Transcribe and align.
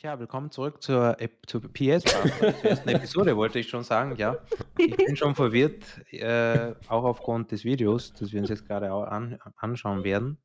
Tja, 0.00 0.16
willkommen 0.20 0.52
zurück 0.52 0.80
zur, 0.80 1.20
Ep 1.20 1.38
zur 1.48 1.60
PS 1.60 2.04
ersten 2.62 2.88
Episode, 2.88 3.36
wollte 3.36 3.58
ich 3.58 3.68
schon 3.68 3.82
sagen, 3.82 4.14
ja. 4.16 4.36
Ich 4.78 4.96
bin 4.96 5.16
schon 5.16 5.34
verwirrt, 5.34 5.82
äh, 6.12 6.72
auch 6.86 7.02
aufgrund 7.02 7.50
des 7.50 7.64
Videos, 7.64 8.12
das 8.12 8.32
wir 8.32 8.40
uns 8.40 8.48
jetzt 8.48 8.64
gerade 8.64 8.92
an, 8.92 9.40
anschauen 9.56 10.04
werden. 10.04 10.38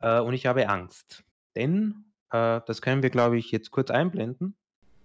Äh, 0.00 0.18
und 0.18 0.34
ich 0.34 0.46
habe 0.46 0.68
Angst, 0.68 1.22
denn, 1.54 2.06
äh, 2.32 2.60
das 2.66 2.82
können 2.82 3.04
wir, 3.04 3.10
glaube 3.10 3.38
ich, 3.38 3.52
jetzt 3.52 3.70
kurz 3.70 3.88
einblenden. 3.88 4.56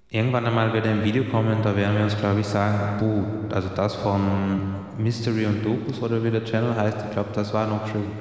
Irgendwann 0.09 0.47
einmal 0.47 0.73
wird 0.73 0.87
ein 0.87 1.03
Video 1.03 1.25
kommen, 1.25 1.61
da 1.61 1.75
werden 1.75 1.97
wir 1.97 2.03
uns, 2.05 2.17
glaube 2.17 2.39
ich, 2.39 2.47
sagen, 2.47 2.97
buh, 2.97 3.53
also 3.53 3.69
das 3.75 3.93
von 3.93 4.73
Mystery 4.97 5.45
und 5.45 5.63
Dokus 5.63 6.01
oder 6.01 6.23
wie 6.23 6.31
der 6.31 6.43
Channel 6.43 6.75
heißt, 6.75 6.97
ich 7.05 7.11
glaube, 7.11 7.29
das 7.31 7.53
war 7.53 7.67
noch 7.67 7.87
schön. 7.89 8.11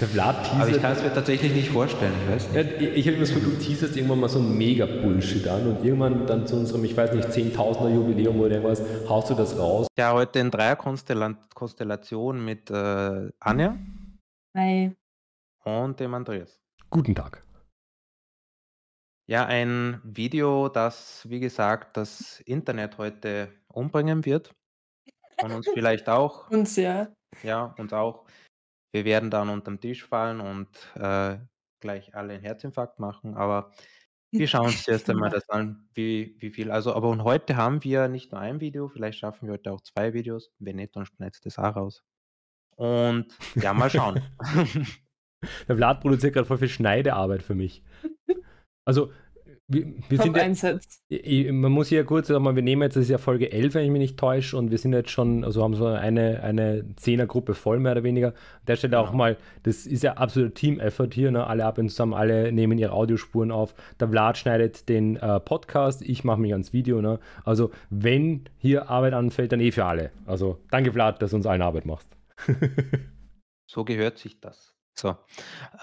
Der 0.00 0.08
Vlad 0.08 0.44
teasert. 0.44 0.60
Aber 0.62 0.70
ich 0.70 0.80
kann 0.80 0.92
es 0.92 1.02
mir 1.02 1.12
tatsächlich 1.12 1.52
nicht 1.52 1.68
vorstellen, 1.68 2.14
ich 2.22 2.32
weiß 2.32 2.52
nicht. 2.52 2.80
Ja, 2.80 2.88
ich 2.88 3.06
habe 3.06 3.16
immer 3.16 3.26
das 3.26 3.34
Gefühl, 3.34 3.52
du 3.52 3.62
teaserst 3.62 3.94
irgendwann 3.94 4.20
mal 4.20 4.28
so 4.30 4.38
ein 4.38 4.56
Mega-Bullshit 4.56 5.46
an 5.46 5.66
und 5.66 5.84
irgendwann 5.84 6.26
dann 6.26 6.46
zu 6.46 6.56
unserem, 6.56 6.84
ich 6.84 6.96
weiß 6.96 7.12
nicht, 7.12 7.28
10.000er 7.28 7.90
Jubiläum 7.90 8.40
oder 8.40 8.52
irgendwas, 8.52 8.82
haust 9.06 9.28
du 9.28 9.34
das 9.34 9.58
raus. 9.58 9.88
Ja, 9.98 10.14
heute 10.14 10.38
in 10.38 10.50
Dreierkonstellation 10.50 12.42
mit 12.42 12.70
äh, 12.70 13.30
Anja. 13.40 13.76
Hi. 14.56 14.96
Und 15.64 16.00
dem 16.00 16.14
Andreas. 16.14 16.58
Guten 16.88 17.14
Tag. 17.14 17.42
Ja, 19.28 19.44
ein 19.44 20.00
Video, 20.02 20.70
das, 20.70 21.28
wie 21.28 21.40
gesagt, 21.40 21.98
das 21.98 22.40
Internet 22.40 22.96
heute 22.96 23.52
umbringen 23.68 24.24
wird. 24.24 24.54
Und 25.42 25.52
uns 25.52 25.68
vielleicht 25.74 26.08
auch. 26.08 26.50
Uns, 26.50 26.76
ja. 26.76 27.08
Ja, 27.42 27.74
und 27.76 27.92
auch. 27.92 28.24
Wir 28.92 29.04
werden 29.04 29.30
dann 29.30 29.48
unterm 29.48 29.80
Tisch 29.80 30.04
fallen 30.04 30.40
und 30.40 30.68
äh, 30.94 31.38
gleich 31.80 32.14
alle 32.14 32.34
einen 32.34 32.42
Herzinfarkt 32.42 32.98
machen, 32.98 33.36
aber 33.36 33.72
wir 34.32 34.46
schauen 34.46 34.66
uns 34.66 34.82
zuerst 34.84 35.10
einmal 35.10 35.30
das 35.30 35.48
an, 35.48 35.88
wie, 35.94 36.36
wie 36.38 36.50
viel. 36.50 36.70
Also, 36.70 36.94
aber 36.94 37.08
und 37.08 37.24
heute 37.24 37.56
haben 37.56 37.82
wir 37.82 38.08
nicht 38.08 38.32
nur 38.32 38.40
ein 38.40 38.60
Video, 38.60 38.88
vielleicht 38.88 39.18
schaffen 39.18 39.46
wir 39.46 39.54
heute 39.54 39.72
auch 39.72 39.80
zwei 39.80 40.12
Videos. 40.12 40.52
Wenn 40.58 40.76
nicht, 40.76 40.94
dann 40.94 41.06
schneidet 41.06 41.44
das 41.44 41.58
auch 41.58 41.76
raus. 41.76 42.04
Und 42.76 43.26
ja, 43.56 43.74
mal 43.74 43.90
schauen. 43.90 44.22
Der 45.68 45.76
Vlad 45.76 46.00
produziert 46.00 46.34
gerade 46.34 46.46
voll 46.46 46.58
viel 46.58 46.68
Schneidearbeit 46.68 47.42
für 47.42 47.54
mich. 47.54 47.82
Also, 48.84 49.12
wir, 49.72 49.86
wir 50.08 50.18
sind 50.18 50.36
ja, 50.36 51.52
man 51.52 51.70
muss 51.70 51.88
hier 51.88 52.04
kurz 52.04 52.26
sagen, 52.26 52.44
wir 52.44 52.62
nehmen 52.62 52.82
jetzt, 52.82 52.96
das 52.96 53.04
ist 53.04 53.10
ja 53.10 53.18
Folge 53.18 53.52
11, 53.52 53.74
wenn 53.74 53.84
ich 53.84 53.90
mich 53.90 54.00
nicht 54.00 54.18
täusche, 54.18 54.56
und 54.56 54.72
wir 54.72 54.78
sind 54.78 54.92
jetzt 54.92 55.10
schon, 55.10 55.44
also 55.44 55.62
haben 55.62 55.74
so 55.74 55.86
eine, 55.86 56.42
eine 56.42 56.84
Zehnergruppe 56.96 57.54
voll, 57.54 57.78
mehr 57.78 57.92
oder 57.92 58.02
weniger. 58.02 58.28
An 58.28 58.34
der 58.66 58.76
Stelle 58.76 58.96
genau. 58.96 59.04
auch 59.04 59.12
mal, 59.12 59.36
das 59.62 59.86
ist 59.86 60.02
ja 60.02 60.14
absoluter 60.14 60.54
Team-Effort 60.54 61.10
hier, 61.12 61.30
ne? 61.30 61.46
alle 61.46 61.64
arbeiten 61.64 61.88
zusammen, 61.88 62.14
alle 62.14 62.50
nehmen 62.50 62.78
ihre 62.78 62.92
Audiospuren 62.92 63.52
auf. 63.52 63.74
Der 64.00 64.08
Vlad 64.08 64.38
schneidet 64.38 64.88
den 64.88 65.16
äh, 65.16 65.38
Podcast, 65.38 66.02
ich 66.02 66.24
mache 66.24 66.40
mich 66.40 66.52
ans 66.52 66.72
Video. 66.72 67.00
Ne? 67.00 67.20
Also, 67.44 67.70
wenn 67.90 68.48
hier 68.58 68.90
Arbeit 68.90 69.12
anfällt, 69.12 69.52
dann 69.52 69.60
eh 69.60 69.70
für 69.70 69.84
alle. 69.84 70.10
Also, 70.26 70.58
danke 70.72 70.92
Vlad, 70.92 71.22
dass 71.22 71.30
du 71.30 71.36
uns 71.36 71.46
allen 71.46 71.62
Arbeit 71.62 71.86
machst. 71.86 72.08
so 73.66 73.84
gehört 73.84 74.18
sich 74.18 74.40
das. 74.40 74.74
So, 74.94 75.16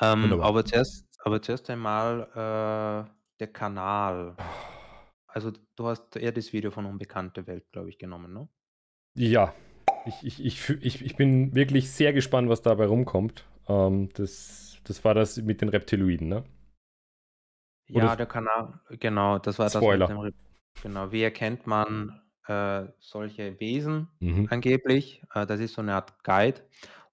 ähm, 0.02 0.42
aber, 0.42 0.66
zuerst, 0.66 1.06
aber 1.24 1.42
zuerst 1.42 1.70
einmal 1.70 3.08
äh, 3.08 3.17
der 3.40 3.48
Kanal. 3.48 4.36
Also, 5.28 5.52
du 5.76 5.88
hast 5.88 6.16
eher 6.16 6.32
das 6.32 6.54
Video 6.54 6.72
von 6.72 6.86
Unbekannte 6.86 7.48
Welt, 7.48 7.66
glaube 7.72 7.90
ich, 7.90 7.98
genommen, 7.98 8.34
ne? 8.34 8.50
Ja. 9.16 9.54
Ich, 10.06 10.24
ich, 10.24 10.46
ich, 10.46 10.70
ich, 10.82 11.06
ich 11.06 11.16
bin 11.16 11.54
wirklich 11.54 11.92
sehr 11.92 12.14
gespannt, 12.14 12.50
was 12.50 12.62
dabei 12.62 12.86
rumkommt. 12.86 13.46
Ähm, 13.68 14.10
das, 14.14 14.80
das 14.84 15.04
war 15.04 15.14
das 15.14 15.38
mit 15.38 15.62
den 15.62 15.70
Reptiloiden, 15.70 16.30
ne? 16.30 16.44
Ja, 17.90 18.16
der 18.16 18.26
Kanal, 18.26 18.80
genau, 19.00 19.40
das 19.40 19.60
war 19.60 19.70
Spoiler. 19.70 20.08
das 20.08 20.10
mit 20.10 20.18
dem 20.18 20.22
Rep 20.22 20.36
Genau, 20.84 21.12
wie 21.12 21.24
erkennt 21.24 21.66
man 21.66 22.22
äh, 22.48 22.86
solche 23.00 23.60
Wesen 23.60 24.10
mhm. 24.20 24.48
angeblich? 24.50 25.24
Äh, 25.34 25.46
das 25.46 25.60
ist 25.60 25.74
so 25.74 25.82
eine 25.82 25.96
Art 25.96 26.24
Guide. 26.24 26.62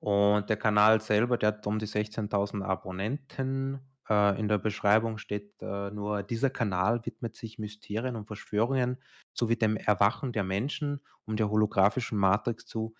Und 0.01 0.51
der 0.51 0.57
Kanal 0.57 1.01
selber, 1.01 1.39
der 1.39 1.49
hat 1.49 1.67
um 1.67 1.79
die 1.79 1.87
16.000 1.87 2.63
Abonnenten 2.63 3.81
äh, 4.09 4.39
in 4.39 4.49
der 4.49 4.59
Beschreibung 4.59 5.19
steht 5.19 5.55
äh, 5.61 5.91
nur, 5.91 6.23
dieser 6.23 6.51
Kanal 6.51 7.05
widmet 7.05 7.37
sich 7.37 7.59
Mysterien 7.59 8.17
und 8.17 8.27
Verschwörungen 8.27 8.99
sowie 9.33 9.57
dem 9.57 9.77
Erwachen 9.77 10.33
der 10.33 10.45
Menschen, 10.45 11.01
um 11.25 11.37
der 11.37 11.51
holographischen 11.51 12.19
Matrix 12.19 12.67
zu 12.67 12.95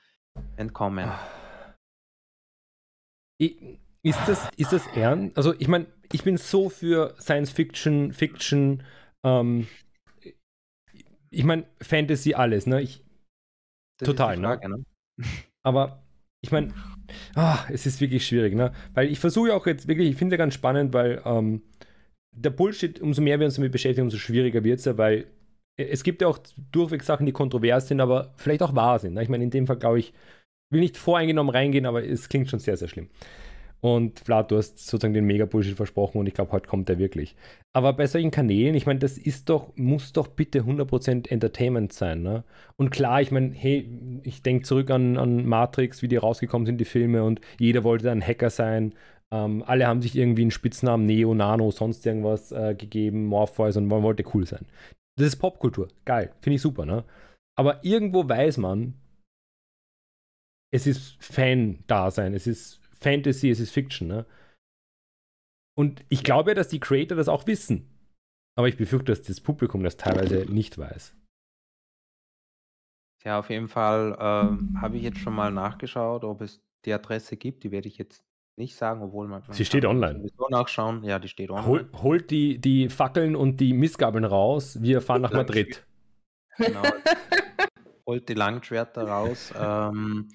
entkommen. 0.57 1.11
Ist 3.39 4.21
das, 4.27 4.49
ist 4.57 4.73
das 4.73 4.87
ernst? 4.89 5.37
Also 5.37 5.55
ich 5.59 5.69
meine, 5.69 5.87
ich 6.13 6.23
bin 6.25 6.37
so 6.37 6.69
für 6.69 7.15
Science 7.19 7.51
Fiction, 7.51 8.13
Fiction, 8.13 8.83
ähm, 9.25 9.67
ich 11.31 11.45
meine, 11.45 11.67
Fantasy 11.81 12.35
alles, 12.35 12.67
ne? 12.67 12.81
Ich, 12.81 13.05
total, 13.99 14.37
ne? 14.37 14.47
Frage, 14.47 14.69
ne? 14.69 14.85
Aber 15.65 16.04
ich 16.45 16.53
meine, 16.53 16.69
ah, 17.35 17.65
es 17.73 17.87
ist 17.87 18.01
wirklich 18.01 18.27
schwierig, 18.27 18.55
ne? 18.55 18.73
Weil 18.93 19.11
ich 19.11 19.19
versuche 19.19 19.55
auch 19.55 19.67
jetzt 19.67 19.89
wirklich, 19.89 20.11
ich 20.11 20.17
finde 20.17 20.35
es 20.35 20.39
ja 20.39 20.45
ganz 20.45 20.55
spannend, 20.55 20.93
weil 20.93 21.23
ähm, 21.25 21.63
der 22.33 22.51
Bullshit, 22.51 23.01
umso 23.01 23.23
mehr 23.23 23.39
wir 23.41 23.47
uns 23.47 23.55
damit 23.55 23.73
beschäftigen, 23.73 24.07
umso 24.07 24.19
schwieriger 24.19 24.63
wird 24.63 24.79
es 24.79 24.85
ja, 24.85 24.99
weil 24.99 25.27
es 25.77 26.05
gibt 26.05 26.21
ja 26.21 26.29
auch 26.29 26.39
durchweg 26.71 27.03
Sachen, 27.03 27.27
die 27.27 27.33
kontrovers 27.33 27.89
sind, 27.89 28.01
aber 28.01 28.35
vielleicht 28.37 28.63
auch 28.63 28.75
wahr 28.75 28.99
sind. 28.99 29.15
Ne? 29.15 29.23
Ich 29.23 29.29
meine, 29.29 29.43
in 29.43 29.51
dem 29.51 29.67
Fall 29.67 29.79
glaube 29.79 29.99
ich, 29.99 30.13
will 30.71 30.81
nicht 30.81 30.99
voreingenommen 30.99 31.53
reingehen, 31.53 31.87
aber 31.87 32.05
es 32.05 32.29
klingt 32.29 32.51
schon 32.51 32.61
sehr, 32.61 32.77
sehr 32.77 32.89
schlimm. 32.89 33.09
Und 33.85 34.21
Vlad, 34.21 34.51
du 34.51 34.57
hast 34.57 34.79
sozusagen 34.79 35.13
den 35.13 35.27
Mega-Bullshit 35.27 35.77
versprochen 35.77 36.17
und 36.17 36.27
ich 36.27 36.33
glaube, 36.33 36.53
heute 36.53 36.67
kommt 36.67 36.89
der 36.89 36.99
wirklich. 36.99 37.37
Aber 37.75 37.93
bei 37.93 38.07
solchen 38.07 38.31
Kanälen, 38.31 38.75
ich 38.75 38.87
meine, 38.87 38.99
das 38.99 39.19
ist 39.19 39.51
doch, 39.51 39.77
muss 39.77 40.15
doch 40.15 40.29
bitte 40.29 40.63
100% 40.63 41.29
Entertainment 41.29 41.93
sein. 41.93 42.23
Ne? 42.23 42.45
Und 42.77 42.89
klar, 42.89 43.21
ich 43.21 43.31
meine, 43.31 43.53
hey, 43.53 43.87
ich 44.23 44.43
denke 44.43 44.65
zurück 44.65 44.91
an, 44.91 45.19
an 45.19 45.45
Matrix, 45.45 46.01
wie 46.01 46.09
die 46.09 46.17
rausgekommen 46.17 46.65
sind, 46.65 46.79
die 46.79 46.87
Filme, 46.87 47.25
und 47.25 47.43
jeder 47.59 47.85
wollte 47.85 48.11
ein 48.11 48.27
Hacker 48.27 48.49
sein. 48.49 48.95
Ähm, 49.31 49.63
alle 49.67 49.87
haben 49.87 50.01
sich 50.01 50.17
irgendwie 50.17 50.43
einen 50.43 50.51
Spitznamen, 50.51 51.05
Neo, 51.05 51.35
Nano, 51.35 51.71
sonst 51.71 52.07
irgendwas 52.07 52.53
äh, 52.53 52.75
gegeben, 52.75 53.27
Morpheus 53.27 53.77
und 53.77 53.89
man 53.89 54.03
wollte 54.03 54.25
cool 54.33 54.47
sein. 54.47 54.65
Das 55.19 55.27
ist 55.27 55.37
Popkultur. 55.37 55.89
Geil. 56.07 56.33
Finde 56.41 56.55
ich 56.55 56.63
super, 56.63 56.87
ne? 56.87 57.05
Aber 57.55 57.85
irgendwo 57.85 58.27
weiß 58.27 58.57
man, 58.57 58.95
es 60.73 60.87
ist 60.87 61.23
Fan-Dasein, 61.23 62.33
es 62.33 62.47
ist 62.47 62.81
Fantasy, 63.01 63.51
es 63.51 63.61
ist 63.61 63.73
Fiction. 63.73 64.09
Ne? 64.09 64.27
Und 65.77 66.05
ich 66.09 66.25
glaube 66.25 66.51
ja, 66.51 66.55
dass 66.55 66.69
die 66.69 66.81
Creator 66.81 67.17
das 67.17 67.29
auch 67.29 67.47
wissen. 67.47 67.91
Aber 68.57 68.69
ich 68.69 68.77
befürchte, 68.77 69.13
dass 69.13 69.23
das 69.23 69.41
Publikum 69.41 69.83
das 69.83 69.97
teilweise 69.97 70.47
nicht 70.51 70.79
weiß. 70.79 71.15
Ja, 73.25 73.39
auf 73.39 73.51
jeden 73.51 73.69
Fall 73.69 74.13
äh, 74.13 74.79
habe 74.81 74.97
ich 74.97 75.03
jetzt 75.03 75.19
schon 75.19 75.35
mal 75.35 75.51
nachgeschaut, 75.51 76.25
ob 76.25 76.43
es 76.43 76.63
die 76.85 76.93
Adresse 76.93 77.37
gibt. 77.37 77.65
Die 77.65 77.71
werde 77.71 77.89
ich 77.89 77.99
jetzt 77.99 78.23
nicht 78.57 78.77
sagen, 78.77 79.03
obwohl 79.03 79.27
man. 79.27 79.43
Sie 79.51 79.65
steht 79.65 79.85
online. 79.85 80.19
Sowieso 80.19 80.49
nachschauen. 80.49 81.03
Ja, 81.03 81.19
die 81.19 81.29
steht 81.29 81.51
online. 81.51 81.67
Hol, 81.67 81.91
holt 82.03 82.31
die, 82.31 82.61
die 82.61 82.89
Fackeln 82.89 83.35
und 83.35 83.57
die 83.57 83.73
Missgabeln 83.73 84.25
raus. 84.25 84.81
Wir 84.81 85.01
fahren 85.01 85.23
nach 85.23 85.33
Madrid. 85.33 85.85
Genau. 86.59 86.83
holt 88.07 88.29
die 88.29 88.35
Langschwerter 88.35 89.09
raus. 89.09 89.53
Ähm, 89.59 90.29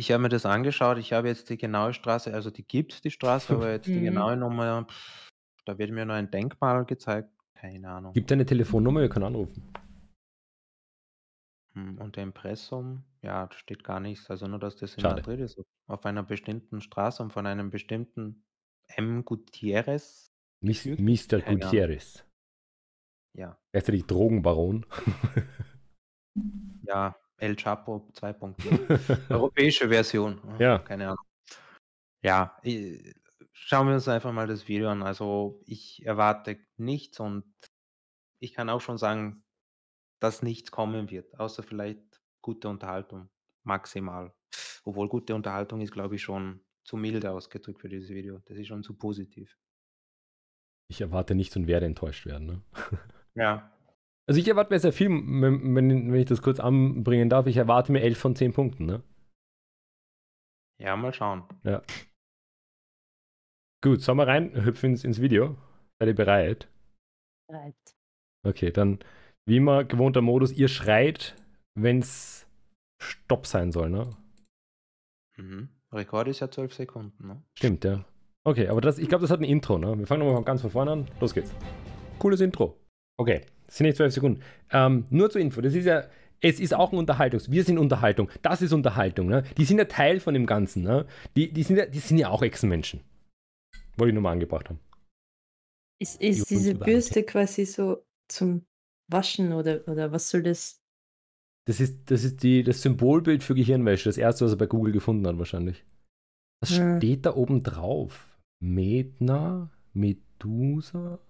ich 0.00 0.10
habe 0.10 0.22
mir 0.22 0.28
das 0.30 0.46
angeschaut. 0.46 0.96
Ich 0.96 1.12
habe 1.12 1.28
jetzt 1.28 1.50
die 1.50 1.58
genaue 1.58 1.92
Straße, 1.92 2.32
also 2.32 2.50
die 2.50 2.66
gibt 2.66 3.04
die 3.04 3.10
Straße, 3.10 3.54
aber 3.54 3.70
jetzt 3.72 3.86
die 3.86 4.00
mhm. 4.00 4.04
genaue 4.04 4.36
Nummer, 4.36 4.86
pff, 4.86 5.30
da 5.66 5.78
wird 5.78 5.90
mir 5.90 6.06
nur 6.06 6.16
ein 6.16 6.30
Denkmal 6.30 6.86
gezeigt. 6.86 7.28
Keine 7.54 7.90
Ahnung. 7.90 8.14
Gibt 8.14 8.32
eine 8.32 8.46
Telefonnummer, 8.46 9.02
wir 9.02 9.10
können 9.10 9.26
anrufen. 9.26 9.62
Hm, 11.74 11.98
unter 11.98 12.22
Impressum, 12.22 13.04
ja, 13.20 13.46
da 13.46 13.54
steht 13.54 13.84
gar 13.84 14.00
nichts. 14.00 14.30
Also 14.30 14.46
nur, 14.46 14.58
dass 14.58 14.76
das 14.76 14.94
in 14.94 15.02
Schade. 15.02 15.16
Madrid 15.16 15.40
ist. 15.40 15.60
Auf 15.86 16.06
einer 16.06 16.22
bestimmten 16.22 16.80
Straße 16.80 17.22
und 17.22 17.32
von 17.34 17.46
einem 17.46 17.68
bestimmten 17.68 18.42
M. 18.96 19.24
Gutierrez. 19.26 20.32
Mis 20.62 20.86
Mr. 20.86 21.40
Gutierrez. 21.42 22.24
Ja. 23.36 23.58
Er 23.72 23.78
ist 23.78 23.88
ja 23.88 23.94
die 23.94 24.06
Drogenbaron. 24.06 24.86
Ja, 26.84 27.14
El 27.40 27.56
Chapo 27.56 28.06
2.0. 28.14 29.30
Europäische 29.30 29.88
Version. 29.88 30.40
Ja. 30.58 30.78
Keine 30.78 31.08
Ahnung. 31.08 31.24
Ja, 32.22 32.60
schauen 33.52 33.88
wir 33.88 33.94
uns 33.94 34.08
einfach 34.08 34.32
mal 34.32 34.46
das 34.46 34.68
Video 34.68 34.90
an. 34.90 35.02
Also 35.02 35.62
ich 35.64 36.04
erwarte 36.04 36.58
nichts 36.76 37.18
und 37.18 37.44
ich 38.40 38.52
kann 38.52 38.68
auch 38.68 38.82
schon 38.82 38.98
sagen, 38.98 39.42
dass 40.20 40.42
nichts 40.42 40.70
kommen 40.70 41.10
wird, 41.10 41.38
außer 41.40 41.62
vielleicht 41.62 42.20
gute 42.42 42.68
Unterhaltung. 42.68 43.30
Maximal. 43.62 44.34
Obwohl 44.84 45.08
gute 45.08 45.34
Unterhaltung 45.34 45.80
ist, 45.80 45.92
glaube 45.92 46.16
ich, 46.16 46.22
schon 46.22 46.62
zu 46.84 46.96
milde 46.96 47.30
ausgedrückt 47.30 47.80
für 47.80 47.88
dieses 47.88 48.10
Video. 48.10 48.40
Das 48.46 48.58
ist 48.58 48.66
schon 48.66 48.82
zu 48.82 48.96
positiv. 48.96 49.56
Ich 50.88 51.00
erwarte 51.00 51.34
nichts 51.34 51.56
und 51.56 51.66
werde 51.66 51.86
enttäuscht 51.86 52.26
werden. 52.26 52.46
Ne? 52.46 52.62
Ja, 53.34 53.72
also 54.30 54.38
ich 54.38 54.46
erwarte 54.46 54.72
mir 54.72 54.78
sehr 54.78 54.92
viel, 54.92 55.08
wenn, 55.10 55.74
wenn 55.74 56.14
ich 56.14 56.26
das 56.26 56.40
kurz 56.40 56.60
anbringen 56.60 57.28
darf. 57.28 57.48
Ich 57.48 57.56
erwarte 57.56 57.90
mir 57.90 58.00
11 58.00 58.16
von 58.16 58.36
10 58.36 58.52
Punkten, 58.52 58.86
ne? 58.86 59.02
Ja, 60.78 60.94
mal 60.94 61.12
schauen. 61.12 61.42
Ja. 61.64 61.82
Gut, 63.82 64.02
sollen 64.02 64.18
wir 64.18 64.28
rein, 64.28 64.52
hüpfen 64.64 64.90
ins, 64.90 65.02
ins 65.02 65.20
Video? 65.20 65.56
Seid 65.98 66.10
ihr 66.10 66.14
bereit? 66.14 66.68
Bereit. 67.48 67.74
Okay, 68.46 68.70
dann 68.70 69.00
wie 69.46 69.56
immer 69.56 69.82
gewohnter 69.82 70.20
Modus, 70.22 70.52
ihr 70.52 70.68
schreit, 70.68 71.34
wenn 71.74 71.98
es 71.98 72.46
Stopp 73.02 73.48
sein 73.48 73.72
soll, 73.72 73.90
ne? 73.90 74.10
Mhm. 75.38 75.70
Rekord 75.90 76.28
ist 76.28 76.38
ja 76.38 76.48
12 76.48 76.72
Sekunden, 76.72 77.26
ne? 77.26 77.42
Stimmt, 77.58 77.82
ja. 77.82 78.04
Okay, 78.44 78.68
aber 78.68 78.80
das, 78.80 79.00
ich 79.00 79.08
glaube, 79.08 79.22
das 79.22 79.32
hat 79.32 79.40
ein 79.40 79.44
Intro, 79.44 79.76
ne? 79.76 79.98
Wir 79.98 80.06
fangen 80.06 80.24
nochmal 80.24 80.44
ganz 80.44 80.60
von 80.60 80.70
vorne 80.70 80.92
an. 80.92 81.10
Los 81.18 81.34
geht's. 81.34 81.52
Cooles 82.20 82.40
Intro. 82.40 82.78
Okay, 83.18 83.44
das 83.70 83.76
sind 83.76 83.86
nicht 83.86 83.96
12 83.96 84.14
Sekunden. 84.14 84.42
Ähm, 84.72 85.06
nur 85.10 85.30
zur 85.30 85.40
Info, 85.40 85.60
das 85.60 85.74
ist 85.74 85.84
ja, 85.84 86.04
es 86.40 86.58
ist 86.58 86.74
auch 86.74 86.90
ein 86.90 86.98
Unterhaltungs... 86.98 87.52
Wir 87.52 87.62
sind 87.62 87.78
Unterhaltung. 87.78 88.28
Das 88.42 88.62
ist 88.62 88.72
Unterhaltung, 88.72 89.28
ne? 89.28 89.44
Die 89.56 89.64
sind 89.64 89.78
ja 89.78 89.84
Teil 89.84 90.18
von 90.18 90.34
dem 90.34 90.44
Ganzen, 90.44 90.82
ne? 90.82 91.06
Die, 91.36 91.52
die, 91.52 91.62
sind, 91.62 91.76
ja, 91.76 91.86
die 91.86 92.00
sind 92.00 92.18
ja 92.18 92.30
auch 92.30 92.42
Echsenmenschen. 92.42 93.00
Wollte 93.96 94.08
ich 94.10 94.14
nur 94.14 94.22
mal 94.24 94.32
angebracht 94.32 94.68
haben. 94.68 94.80
Ist, 96.02 96.20
ist 96.20 96.50
diese 96.50 96.74
Bürste 96.74 97.22
quasi 97.22 97.64
so 97.64 98.02
zum 98.28 98.64
Waschen 99.08 99.52
oder, 99.52 99.86
oder 99.86 100.10
was 100.10 100.30
soll 100.30 100.42
das? 100.42 100.80
Das 101.68 101.78
ist, 101.78 102.10
das 102.10 102.24
ist 102.24 102.42
die, 102.42 102.64
das 102.64 102.82
Symbolbild 102.82 103.44
für 103.44 103.54
Gehirnwäsche, 103.54 104.08
das 104.08 104.16
erste, 104.18 104.44
was 104.44 104.52
er 104.52 104.58
bei 104.58 104.66
Google 104.66 104.92
gefunden 104.92 105.26
hat, 105.28 105.38
wahrscheinlich. 105.38 105.84
Was 106.60 106.76
Hm. 106.76 106.96
steht 106.96 107.24
da 107.26 107.36
oben 107.36 107.62
drauf? 107.62 108.36
Medna? 108.60 109.70
Medusa? 109.92 111.20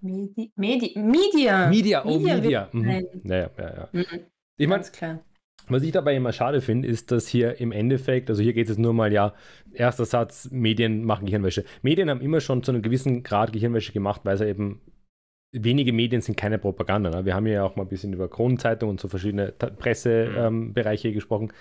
Medi 0.00 0.52
Medi 0.56 0.98
Media. 0.98 1.68
Media, 1.68 2.04
oh 2.04 2.18
Media 2.18 2.36
Media. 2.36 2.68
Mhm. 2.72 2.84
sein. 2.84 3.06
Ja, 3.24 3.50
ja. 3.58 3.88
Mhm, 3.92 4.04
Ich 4.56 4.68
meine, 4.68 4.84
was 5.68 5.82
ich 5.82 5.92
dabei 5.92 6.16
immer 6.16 6.32
schade 6.32 6.60
finde, 6.60 6.88
ist, 6.88 7.10
dass 7.10 7.28
hier 7.28 7.60
im 7.60 7.72
Endeffekt, 7.72 8.30
also 8.30 8.42
hier 8.42 8.54
geht 8.54 8.70
es 8.70 8.78
nur 8.78 8.94
mal, 8.94 9.12
ja, 9.12 9.34
erster 9.72 10.04
Satz, 10.06 10.48
Medien 10.50 11.04
machen 11.04 11.26
Gehirnwäsche. 11.26 11.64
Medien 11.82 12.08
haben 12.10 12.20
immer 12.20 12.40
schon 12.40 12.62
zu 12.62 12.72
einem 12.72 12.82
gewissen 12.82 13.22
Grad 13.22 13.52
Gehirnwäsche 13.52 13.92
gemacht, 13.92 14.22
weil 14.24 14.38
sie 14.38 14.46
eben 14.48 14.80
wenige 15.52 15.92
Medien 15.92 16.22
sind 16.22 16.36
keine 16.36 16.58
Propaganda. 16.58 17.10
Ne? 17.10 17.24
Wir 17.24 17.34
haben 17.34 17.46
ja 17.46 17.64
auch 17.64 17.76
mal 17.76 17.84
ein 17.84 17.88
bisschen 17.88 18.12
über 18.12 18.28
Kronenzeitung 18.28 18.90
und 18.90 19.00
so 19.00 19.08
verschiedene 19.08 19.52
Pressebereiche 19.52 21.08
ähm, 21.08 21.14
gesprochen. 21.14 21.52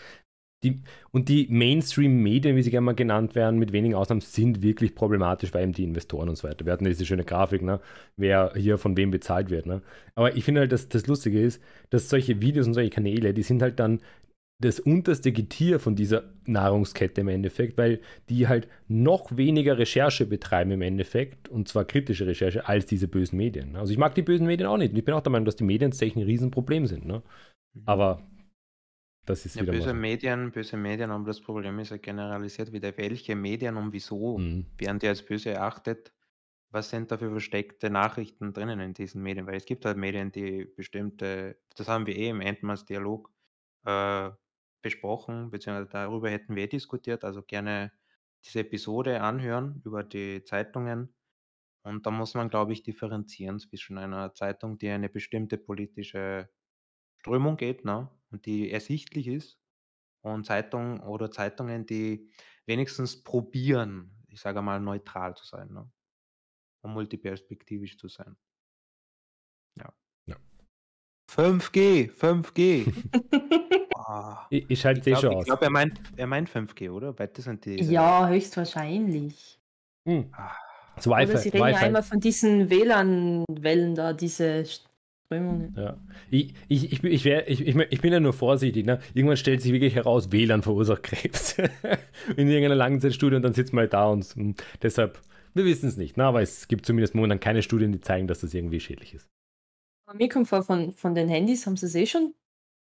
Die, 0.63 0.81
und 1.12 1.30
die 1.30 1.48
Mainstream-Medien, 1.51 2.56
wie 2.56 2.63
sie 2.63 2.71
gerne 2.71 2.86
mal 2.86 2.95
genannt 2.95 3.36
werden, 3.36 3.59
mit 3.59 3.74
wenigen 3.74 3.94
Ausnahmen, 3.94 4.21
sind 4.21 4.63
wirklich 4.63 4.95
problematisch, 4.95 5.54
weil 5.54 5.63
eben 5.63 5.74
die 5.74 5.83
Investoren 5.83 6.30
und 6.30 6.36
so 6.36 6.48
weiter. 6.48 6.65
Wir 6.65 6.74
hatten 6.74 6.86
diese 6.86 7.06
schöne 7.06 7.24
Grafik, 7.24 7.62
ne? 7.62 7.80
wer 8.15 8.54
hier 8.56 8.80
von 8.80 8.98
wem 8.98 9.12
bezahlt 9.12 9.51
wird. 9.51 9.68
Ne? 9.68 9.83
Aber 10.15 10.36
ich 10.36 10.44
finde 10.44 10.62
halt, 10.62 10.71
dass 10.71 10.89
das 10.89 11.06
Lustige 11.06 11.39
ist, 11.39 11.62
dass 11.92 12.09
solche 12.09 12.42
Videos 12.42 12.65
und 12.65 12.74
solche 12.74 12.89
Kanäle, 12.89 13.36
die 13.36 13.44
sind 13.44 13.62
halt 13.62 13.80
dann 13.80 14.01
das 14.59 14.80
unterste 14.80 15.31
Getier 15.31 15.80
von 15.80 15.95
dieser 15.95 16.24
Nahrungskette 16.45 17.21
im 17.21 17.27
Endeffekt, 17.27 17.77
weil 17.77 18.00
die 18.30 18.48
halt 18.48 18.68
noch 18.88 19.38
weniger 19.38 19.77
Recherche 19.77 20.25
betreiben 20.25 20.71
im 20.71 20.81
Endeffekt, 20.81 21.48
und 21.50 21.68
zwar 21.68 21.86
kritische 21.86 22.25
Recherche, 22.25 22.68
als 22.68 22.88
diese 22.88 23.07
bösen 23.07 23.38
Medien. 23.38 23.75
Also 23.75 23.94
ich 23.94 24.00
mag 24.00 24.15
die 24.15 24.24
bösen 24.24 24.48
Medien 24.48 24.68
auch 24.68 24.77
nicht. 24.77 24.92
Und 24.92 24.98
ich 24.98 25.06
bin 25.06 25.13
auch 25.13 25.21
der 25.21 25.31
Meinung, 25.31 25.45
dass 25.45 25.57
die 25.57 25.63
Medien 25.63 25.92
tatsächlich 25.92 26.24
ein 26.24 26.27
Riesenproblem 26.27 26.88
sind. 26.88 27.06
Ne? 27.06 27.21
Aber 27.86 28.24
das 29.27 29.45
ist 29.45 29.59
Ja, 29.59 29.63
wieder 29.63 29.74
böse 29.74 29.94
Medien, 29.94 30.51
böse 30.51 30.77
Medien, 30.77 31.12
aber 31.12 31.25
das 31.25 31.41
Problem 31.41 31.79
ist 31.79 31.89
ja 31.89 31.97
generalisiert 31.97 32.71
wieder, 32.71 32.95
welche 32.97 33.35
Medien 33.35 33.75
und 33.77 33.91
wieso 33.94 34.18
so. 34.35 34.38
Mhm. 34.38 34.65
werden 34.77 35.00
die 35.00 35.07
als 35.07 35.24
böse 35.25 35.51
erachtet? 35.51 36.13
Was 36.69 36.89
sind 36.89 37.12
da 37.12 37.18
für 37.18 37.31
versteckte 37.31 37.89
Nachrichten 37.89 38.53
drinnen 38.53 38.79
in 38.81 38.94
diesen 38.94 39.24
Medien? 39.24 39.47
Weil 39.47 39.56
es 39.57 39.65
gibt 39.65 39.85
halt 39.85 39.97
Medien, 39.97 40.31
die 40.31 40.65
bestimmte, 40.65 41.59
das 41.75 41.88
haben 41.88 42.06
wir 42.07 42.15
eh 42.15 42.29
im 42.29 42.41
Endmaß-Dialog 42.41 43.31
äh, 43.85 44.31
besprochen, 44.81 45.50
beziehungsweise 45.51 45.89
darüber 45.89 46.30
hätten 46.30 46.56
wir 46.56 46.63
eh 46.63 46.68
diskutiert, 46.68 47.23
also 47.23 47.41
gerne 47.44 47.94
diese 48.45 48.59
Episode 48.62 49.21
anhören 49.21 49.81
über 49.85 50.03
die 50.03 50.44
Zeitungen. 50.44 51.15
Und 51.83 52.06
da 52.06 52.12
muss 52.12 52.33
man, 52.35 52.50
glaube 52.50 52.73
ich, 52.73 52.83
differenzieren 52.83 53.59
zwischen 53.59 53.97
einer 53.97 54.33
Zeitung, 54.33 54.77
die 54.77 54.89
eine 54.89 55.09
bestimmte 55.09 55.57
politische 55.57 56.50
Strömung 57.19 57.57
geht, 57.57 57.85
ne, 57.85 58.09
und 58.31 58.45
die 58.45 58.71
ersichtlich 58.71 59.27
ist, 59.27 59.59
und 60.21 60.45
Zeitung 60.45 61.00
oder 61.01 61.31
Zeitungen, 61.31 61.85
die 61.85 62.29
wenigstens 62.65 63.24
probieren, 63.24 64.12
ich 64.27 64.41
sage 64.41 64.62
mal, 64.62 64.79
neutral 64.79 65.35
zu 65.35 65.45
sein, 65.45 65.71
ne? 65.71 65.89
Und 66.81 66.94
multiperspektivisch 66.94 67.97
zu 67.97 68.07
sein. 68.09 68.38
Ja. 69.77 69.94
Ja. 70.27 70.35
5G, 71.31 72.12
5G. 72.12 72.91
Boah. 73.94 74.47
Ich, 74.50 74.69
ich 74.69 74.80
Ich 74.85 75.01
es 75.01 75.07
eh 75.07 75.15
schon 75.15 75.21
glaube, 75.21 75.35
aus. 75.38 75.45
glaub, 75.45 75.62
er, 75.62 75.69
meint, 75.69 76.00
er 76.18 76.27
meint 76.27 76.50
5G, 76.50 76.89
oder? 76.91 77.13
Beide 77.13 77.41
sind 77.41 77.65
die. 77.65 77.81
ja, 77.83 78.27
höchstwahrscheinlich. 78.27 79.59
Hm. 80.07 80.30
Ah, 80.33 80.56
Das 80.95 81.07
Oder 81.07 81.38
sie 81.38 81.50
reden 81.50 81.57
ja 81.69 81.75
Wi-Fi. 81.75 81.85
einmal 81.85 82.03
von 82.03 82.19
diesen 82.19 82.69
WLAN-Wellen 82.69 83.95
da, 83.95 84.13
diese. 84.13 84.63
Ja. 85.29 85.97
Ich, 86.29 86.53
ich, 86.69 87.03
ich, 87.03 87.25
wär, 87.25 87.50
ich, 87.50 87.68
ich, 87.68 88.01
bin 88.01 88.13
ja 88.13 88.19
nur 88.19 88.33
vorsichtig. 88.33 88.85
Ne? 88.85 89.00
Irgendwann 89.13 89.38
stellt 89.38 89.62
sich 89.62 89.74
wirklich 89.74 89.95
heraus, 89.95 90.31
WLAN 90.31 90.62
verursacht 90.62 91.03
Krebs. 91.03 91.57
In 92.38 92.47
irgendeiner 92.47 92.75
Langzeitstudie 92.75 93.35
und 93.35 93.41
dann 93.41 93.53
sitzt 93.53 93.74
man 93.74 93.83
halt 93.83 93.94
da 93.94 94.07
und 94.07 94.24
hm, 94.24 94.56
deshalb, 94.81 95.19
wir 95.53 95.65
wissen 95.65 95.89
es 95.89 95.97
nicht. 95.97 96.15
Ne? 96.15 96.24
Aber 96.24 96.41
es 96.41 96.68
gibt 96.69 96.85
zumindest 96.85 97.13
momentan 97.13 97.41
keine 97.41 97.62
Studien, 97.62 97.91
die 97.91 98.00
zeigen, 98.00 98.27
dass 98.27 98.39
das 98.39 98.53
irgendwie 98.53 98.79
schädlich 98.79 99.13
ist. 99.13 99.27
Mir 100.13 100.29
kommt 100.29 100.47
vor, 100.47 100.63
von, 100.63 100.94
von 100.94 101.13
den 101.13 101.27
Handys 101.27 101.65
haben 101.65 101.75
sie 101.75 101.88
es 101.88 101.95
eh 101.95 102.06
schon 102.06 102.33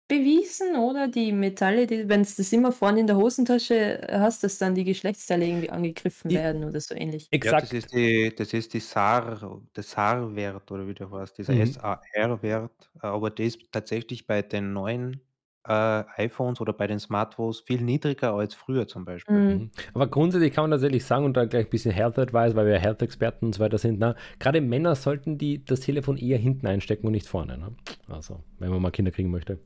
bewiesen, 0.09 0.77
oder? 0.77 1.09
Die 1.09 1.33
Metalle, 1.33 1.87
die, 1.87 2.09
wenn 2.09 2.23
du 2.23 2.29
das 2.37 2.53
immer 2.53 2.73
vorne 2.73 3.01
in 3.01 3.07
der 3.07 3.17
Hosentasche 3.17 4.07
hast, 4.11 4.45
dass 4.45 4.59
dann 4.59 4.75
die 4.75 4.85
Geschlechtsteile 4.85 5.47
irgendwie 5.47 5.71
angegriffen 5.71 6.31
Ich- 6.31 6.37
werden 6.37 6.65
oder 6.65 6.81
so 6.81 6.95
ähnlich. 6.95 7.25
ja, 7.25 7.29
Exakt. 7.33 7.63
das 7.65 7.73
ist 7.73 7.93
die, 7.93 8.33
das 8.37 8.53
ist 8.53 8.75
die 8.75 8.81
SAR, 8.81 9.61
der 9.75 9.83
SAR-Wert 9.83 10.71
oder 10.71 10.87
wie 10.87 10.95
der 10.95 11.11
heißt, 11.11 11.39
dieser 11.39 11.55
Mhm. 11.55 11.67
SAR-Wert. 11.67 12.91
äh, 13.03 13.07
Aber 13.07 13.31
der 13.31 13.47
ist 13.47 13.61
tatsächlich 13.73 14.27
bei 14.27 14.43
den 14.43 14.73
neuen 14.73 15.21
äh, 15.67 16.05
iPhones 16.19 16.61
oder 16.61 16.75
bei 16.75 16.87
den 16.87 16.99
Smartphones 16.99 17.61
viel 17.61 17.81
niedriger 17.81 18.35
als 18.35 18.53
früher 18.55 18.87
zum 18.87 19.07
Beispiel. 19.07 19.35
Mhm. 19.35 19.53
Mhm. 19.55 19.71
Aber 19.95 20.07
grundsätzlich 20.09 20.53
kann 20.53 20.65
man 20.65 20.73
tatsächlich 20.73 21.07
sagen, 21.07 21.25
und 21.25 21.39
da 21.39 21.47
gleich 21.47 21.65
ein 21.65 21.71
bisschen 21.71 21.91
Health 21.91 22.19
Advice, 22.19 22.55
weil 22.55 22.67
wir 22.67 22.79
Health-Experten 22.79 23.47
und 23.47 23.55
so 23.55 23.61
weiter 23.61 23.79
sind, 23.79 23.99
ne? 23.99 24.15
gerade 24.39 24.61
Männer 24.61 24.95
sollten 24.95 25.39
die 25.39 25.65
das 25.65 25.81
Telefon 25.81 26.19
eher 26.19 26.37
hinten 26.37 26.67
einstecken 26.67 27.07
und 27.07 27.13
nicht 27.13 27.27
vorne. 27.27 27.57
Ne? 27.57 27.75
Also, 28.09 28.45
wenn 28.59 28.69
man 28.69 28.83
mal 28.83 28.91
Kinder 28.91 29.11
kriegen 29.11 29.31
möchte. 29.31 29.59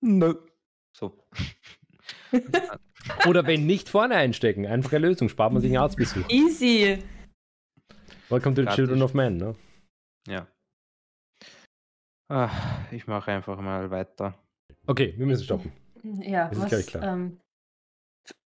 Nö. 0.00 0.34
So. 0.96 1.16
Oder 3.26 3.46
wenn 3.46 3.66
nicht 3.66 3.88
vorne 3.88 4.14
einstecken, 4.16 4.66
einfache 4.66 4.98
Lösung, 4.98 5.28
spart 5.28 5.52
man 5.52 5.62
sich 5.62 5.70
einen 5.70 5.82
Arztbesuch. 5.82 6.28
Easy. 6.28 7.02
Welcome 8.28 8.54
to 8.54 8.62
the 8.62 8.66
Praktisch. 8.66 8.74
Children 8.74 9.02
of 9.02 9.14
Men. 9.14 9.36
Ne? 9.38 9.54
Ja. 10.26 10.46
Ah, 12.30 12.50
ich 12.90 13.06
mache 13.06 13.32
einfach 13.32 13.58
mal 13.60 13.90
weiter. 13.90 14.34
Okay, 14.86 15.14
wir 15.16 15.26
müssen 15.26 15.44
stoppen. 15.44 15.72
Ja, 16.20 16.48
Das 16.48 16.58
ist, 16.58 16.68
glaub 16.68 16.80
ich, 16.80 16.86
was, 16.86 16.92
klar. 17.00 17.14
ähm, 17.14 17.40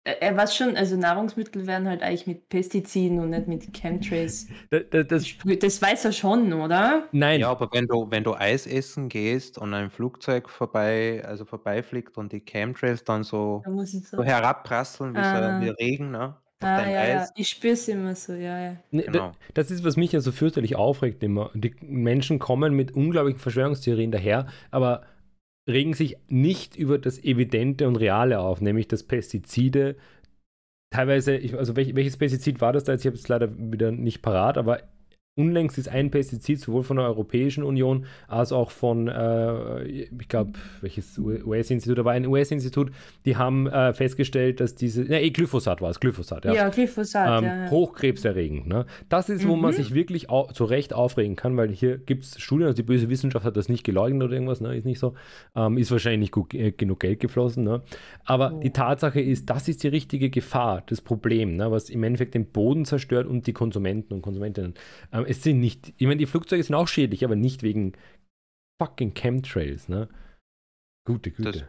er 0.08 0.22
er 0.22 0.38
weiß 0.38 0.56
schon, 0.56 0.76
also 0.78 0.96
Nahrungsmittel 0.96 1.68
werden 1.68 1.88
halt 1.88 2.02
eigentlich 2.02 2.28
mit 2.28 2.50
Pestiziden 2.50 3.20
und 3.20 3.30
nicht 3.32 3.48
mit 3.48 3.74
Chemtrails. 3.74 4.48
Das, 4.92 5.08
das, 5.08 5.26
das, 5.60 5.82
weiß 5.82 6.06
er 6.06 6.12
schon, 6.12 6.54
oder? 6.54 7.04
nein, 7.12 7.42
Ja, 7.42 7.50
aber 7.50 7.70
wenn 7.72 7.88
du, 7.88 8.08
wenn 8.10 8.24
du 8.24 8.34
Eis 8.34 8.66
essen 8.68 9.10
gehst 9.10 9.58
und 9.58 9.74
ein 9.74 9.90
Flugzeug 9.90 10.50
vorbei, 10.50 11.24
also 11.26 11.46
vorbeifliegt 11.46 12.18
und 12.18 12.32
die 12.32 12.42
Chemtrails 12.42 13.04
dann 13.04 13.24
so, 13.24 13.62
Da 13.66 13.70
muss 13.72 13.94
ich 13.94 14.08
so. 14.08 14.18
so 14.18 14.24
herabprasseln 14.24 15.14
wie, 15.14 15.20
Ah. 15.20 15.60
so, 15.60 15.66
wie 15.66 15.70
Regen, 15.70 16.12
ne? 16.12 16.36
Ah, 16.60 16.90
ja, 16.90 17.08
ja. 17.08 17.28
Ich 17.36 17.50
spüre 17.50 17.74
es 17.74 17.88
immer 17.88 18.16
so, 18.16 18.34
ja, 18.34 18.60
ja. 18.60 18.76
ne, 18.92 19.04
Genau. 19.04 19.18
da- 19.20 19.32
das 19.54 19.70
ist, 19.72 19.84
was 19.84 19.96
mich 19.96 20.12
ja 20.14 20.22
so 20.22 20.32
fürchterlich 20.32 20.76
aufregt 20.76 21.22
immer. 21.22 21.52
Die 21.54 21.76
Menschen 21.82 22.40
kommen 22.40 22.74
mit 22.74 22.92
unglaublichen 22.96 23.40
Verschwörungstheorien 23.40 24.12
daher, 24.12 24.48
aber 24.72 25.04
regen 25.68 25.94
sich 25.94 26.18
nicht 26.28 26.76
über 26.76 26.98
das 26.98 27.24
Evidente 27.24 27.88
und 27.88 27.98
Reale 27.98 28.40
auf, 28.40 28.62
nämlich 28.62 28.88
dass 28.88 29.04
Pestizide 29.04 29.96
teilweise, 30.90 31.40
also 31.58 31.76
welch, 31.76 31.96
welches 31.96 32.18
Pestizid 32.18 32.62
war 32.62 32.74
das 32.74 32.86
da 32.86 32.94
jetzt? 32.94 33.02
Ich 33.02 33.08
habe 33.08 33.18
es 33.18 33.28
leider 33.28 33.52
wieder 33.58 33.92
nicht 33.92 34.22
parat, 34.22 34.58
aber 34.58 34.82
unlängst 35.38 35.78
ist 35.78 35.88
ein 35.88 36.12
Pestizid 36.12 36.60
sowohl 36.60 36.84
von 36.84 36.98
der 36.98 37.06
Europäischen 37.06 37.64
Union 37.64 38.06
als 38.28 38.52
auch 38.52 38.72
von, 38.72 39.08
äh, 39.08 39.84
ich 39.84 40.28
glaube, 40.28 40.54
welches 40.82 41.18
US-Institut, 41.20 41.98
da 41.98 42.06
war 42.06 42.14
ein 42.14 42.26
US-Institut, 42.26 42.92
die 43.26 43.38
haben 43.38 43.68
äh, 43.68 43.94
festgestellt, 43.94 44.60
dass 44.60 44.76
diese, 44.76 45.04
ne, 45.04 45.22
eh, 45.22 45.30
Glyphosat 45.30 45.82
war 45.82 45.90
es, 45.92 46.00
Glyphosat, 46.00 46.46
Ja, 46.46 46.54
ja. 46.54 46.70
Glyphosat, 46.70 47.44
Ähm, 47.44 47.46
ja. 47.50 47.70
Hochkrebserregend. 47.70 48.68
Ne? 48.68 48.86
Das 49.10 49.30
ist, 49.30 49.48
wo 49.48 49.56
man 49.56 49.72
Mhm. 49.72 49.76
sich 49.76 49.94
wirklich 49.94 50.30
au 50.30 50.48
zu 50.48 50.66
Recht 50.66 50.94
aufregen 50.94 51.36
kann, 51.36 51.56
weil 51.58 51.70
hier 51.70 51.98
gibt 51.98 52.24
es 52.24 52.40
Studien, 52.40 52.68
also 52.68 52.76
die 52.78 52.84
böse 52.84 53.10
Wissenschaft 53.10 53.46
hat 53.46 53.56
das 53.58 53.70
nicht 53.70 53.84
geleugnet 53.84 54.24
oder 54.24 54.34
irgendwas, 54.34 54.62
ne? 54.62 54.76
ist 54.76 54.86
nicht 54.86 55.00
so. 55.00 55.14
Ähm, 55.56 55.78
ist 55.78 55.92
wahrscheinlich 55.92 56.20
nicht 56.22 56.32
gut, 56.32 56.54
äh, 56.54 56.72
genug 56.72 57.00
Geld 57.00 57.20
geflossen. 57.20 57.64
Ne? 57.64 57.82
Aber 58.26 58.54
Oh. 58.54 58.60
die 58.60 58.72
Tatsache 58.72 59.22
ist, 59.22 59.50
das 59.50 59.68
ist 59.68 59.84
die 59.84 59.88
richtige 59.90 60.30
Gefahr, 60.30 60.84
das 60.88 61.02
Problem, 61.02 61.56
ne? 61.56 61.70
was 61.72 61.90
im 61.90 62.04
Endeffekt 62.04 62.34
den 62.34 62.46
Boden 62.48 62.86
zerstört 62.86 63.28
und 63.28 63.46
die 63.48 63.54
Konsumenten 63.54 64.14
und 64.14 64.22
Konsumentinnen. 64.22 64.74
Ähm, 65.14 65.26
es 65.28 65.44
sind 65.44 65.60
nicht, 65.60 65.94
ich 65.98 66.08
meine, 66.08 66.18
die 66.18 66.26
Flugzeuge 66.26 66.64
sind 66.64 66.76
auch 66.76 66.88
schädlich, 66.88 67.24
aber 67.24 67.36
nicht 67.36 67.64
wegen 67.64 67.94
fucking 68.82 69.14
Chemtrails. 69.14 69.90
Ne? 69.90 70.10
Gute 71.06 71.32
Güte. 71.32 71.68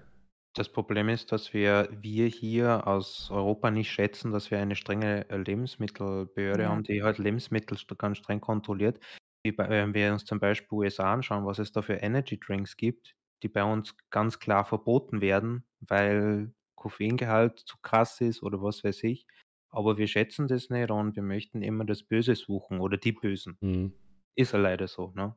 Das 0.55 0.69
Problem 0.73 1.09
ist, 1.09 1.31
dass 1.31 1.53
wir 1.55 1.89
wir 2.01 2.27
hier 2.27 2.87
aus 2.87 3.31
Europa 3.31 3.71
nicht 3.71 3.93
schätzen, 3.93 4.33
dass 4.33 4.51
wir 4.51 4.59
eine 4.59 4.75
strenge, 4.75 5.29
äh, 5.31 5.37
Lebensmittelbehörde 5.37 6.65
Ja. 6.65 6.71
haben, 6.71 6.83
die 6.83 7.03
halt 7.03 7.19
Lebensmittel 7.19 7.79
ganz 7.97 8.19
streng 8.19 8.41
kontrolliert. 8.41 8.99
Wenn 9.45 9.95
wir 9.95 10.13
uns 10.13 10.25
zum 10.25 10.41
Beispiel 10.41 10.69
USA 10.79 11.13
anschauen, 11.13 11.47
was 11.47 11.59
es 11.59 11.71
da 11.71 11.81
für 11.81 11.95
Energy 11.95 12.39
Drinks 12.41 12.77
gibt, 12.77 13.15
die 13.43 13.49
bei 13.49 13.63
uns 13.63 13.95
ganz 14.11 14.41
klar 14.41 14.65
verboten 14.65 15.21
werden, 15.21 15.65
weil 15.81 16.53
Koffeingehalt 16.75 17.61
zu 17.61 17.77
krass 17.81 18.21
ist 18.21 18.43
oder 18.43 18.61
was 18.61 18.83
weiß 18.83 19.05
ich. 19.05 19.27
Aber 19.71 19.99
wir 19.99 20.07
schätzen 20.07 20.49
das 20.49 20.71
nicht 20.71 20.91
und 20.91 21.17
wir 21.17 21.23
möchten 21.23 21.63
immer 21.63 21.85
das 21.85 22.03
Böse 22.03 22.35
suchen 22.35 22.81
oder 22.81 22.97
die 22.97 23.13
Bösen. 23.13 23.57
Mhm. 23.61 23.93
Ist 24.35 24.53
ja 24.53 24.59
leider 24.59 24.89
so, 24.89 25.13
ne? 25.15 25.35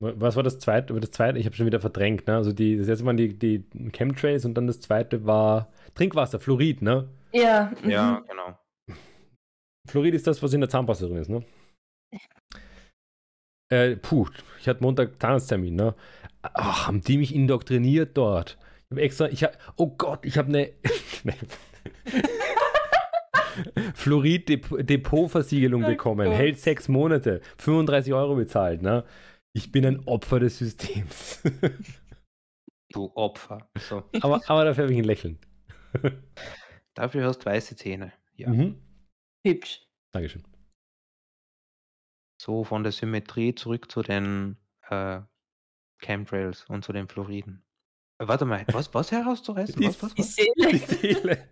Was 0.00 0.36
war 0.36 0.42
das 0.42 0.58
zweite? 0.58 0.92
Das 0.98 1.10
zweite, 1.12 1.38
ich 1.38 1.46
habe 1.46 1.56
schon 1.56 1.66
wieder 1.66 1.80
verdrängt, 1.80 2.26
ne? 2.26 2.36
Also 2.36 2.52
die, 2.52 2.76
das 2.76 2.88
erste 2.88 3.06
waren 3.06 3.16
die, 3.16 3.38
die 3.38 3.64
Chemtrails 3.92 4.44
und 4.44 4.54
dann 4.54 4.66
das 4.66 4.80
zweite 4.80 5.24
war 5.24 5.72
Trinkwasser, 5.94 6.38
Fluorid, 6.38 6.82
ne? 6.82 7.08
Ja, 7.32 7.72
mhm. 7.82 7.90
Ja, 7.90 8.24
genau. 8.28 8.58
Fluorid 9.88 10.14
ist 10.14 10.26
das, 10.26 10.42
was 10.42 10.52
in 10.52 10.60
der 10.60 10.68
Zahnpasta 10.68 11.06
drin 11.06 11.16
ist, 11.18 11.30
ne? 11.30 11.44
Äh, 13.72 13.96
puh, 13.96 14.28
ich 14.60 14.68
hatte 14.68 14.82
Montag 14.82 15.20
Zahnarzttermin, 15.20 15.74
ne? 15.74 15.94
Ach, 16.42 16.86
haben 16.86 17.00
die 17.00 17.18
mich 17.18 17.34
indoktriniert 17.34 18.16
dort? 18.16 18.58
Ich 18.84 18.90
habe 18.90 19.00
extra, 19.00 19.28
ich 19.28 19.42
habe, 19.42 19.56
oh 19.76 19.94
Gott, 19.96 20.24
ich 20.24 20.36
habe 20.36 20.48
eine 20.48 20.70
Fluorid-Depot-Versiegelung 23.94 25.84
Oh 25.84 25.86
bekommen, 25.86 26.26
Gott. 26.28 26.36
hält 26.36 26.58
sechs 26.60 26.88
Monate, 26.88 27.40
35 27.58 28.12
Euro 28.12 28.34
bezahlt, 28.36 28.82
ne? 28.82 29.04
Ich 29.52 29.70
bin 29.70 29.86
ein 29.86 30.00
Opfer 30.06 30.40
des 30.40 30.58
Systems. 30.58 31.40
Du 32.90 33.12
Opfer. 33.14 33.70
So. 33.78 34.02
aber, 34.20 34.40
aber 34.48 34.64
dafür 34.64 34.84
habe 34.84 34.92
ich 34.92 34.98
ein 34.98 35.04
Lächeln. 35.04 35.38
Dafür 36.94 37.24
hast 37.26 37.38
du 37.40 37.46
weiße 37.46 37.76
Zähne. 37.76 38.12
Ja. 38.36 38.48
Mhm. 38.50 38.80
hübsch. 39.46 39.82
Dankeschön. 40.12 40.42
So 42.42 42.64
von 42.64 42.82
der 42.82 42.90
Symmetrie 42.92 43.54
zurück 43.54 43.90
zu 43.92 44.02
den 44.02 44.56
äh, 44.90 45.20
Chemtrails 46.00 46.64
und 46.64 46.84
zu 46.84 46.92
den 46.92 47.06
Fluoriden. 47.08 47.62
Äh, 48.18 48.26
Warte 48.26 48.44
mal, 48.44 48.64
was, 48.72 48.92
was 48.92 49.12
herauszureißen? 49.12 49.80
Die- 49.80 49.86
Was, 49.86 50.02
was, 50.02 50.14
Die 50.14 50.22
was? 50.22 50.34
Seele. 50.34 50.68
Die 50.72 50.78
Seele. 50.78 51.48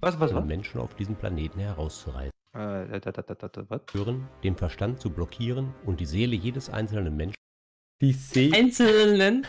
Was, 0.00 0.18
was, 0.20 0.32
was? 0.32 0.44
Menschen 0.44 0.80
auf 0.80 0.94
diesem 0.94 1.16
Planeten 1.16 1.58
herauszureißen, 1.58 2.30
Äh, 2.54 3.00
da, 3.00 3.10
da, 3.10 3.22
da, 3.22 3.34
da, 3.34 3.48
da, 3.48 3.64
was? 3.68 3.80
hören, 3.92 4.28
den 4.44 4.54
Verstand 4.56 5.00
zu 5.00 5.10
blockieren 5.10 5.74
und 5.84 5.98
die 6.00 6.06
Seele 6.06 6.36
jedes 6.36 6.70
einzelnen 6.70 7.16
Menschen 7.16 7.34
Die 8.00 8.12
Seele. 8.12 8.56
Einzelnen. 8.56 9.44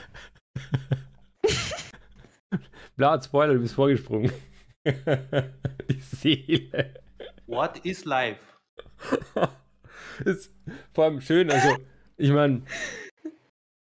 Bla, 2.98 3.22
Spoiler, 3.22 3.54
du 3.54 3.60
bist 3.62 3.76
vorgesprungen. 3.76 4.32
Die 4.86 6.02
Seele. 6.02 6.96
What 7.46 7.86
is 7.86 8.06
life? 8.06 8.40
ist 10.26 10.52
vor 10.94 11.06
allem 11.06 11.22
schön, 11.22 11.52
also 11.52 11.78
ich 12.18 12.32
meine, 12.32 12.64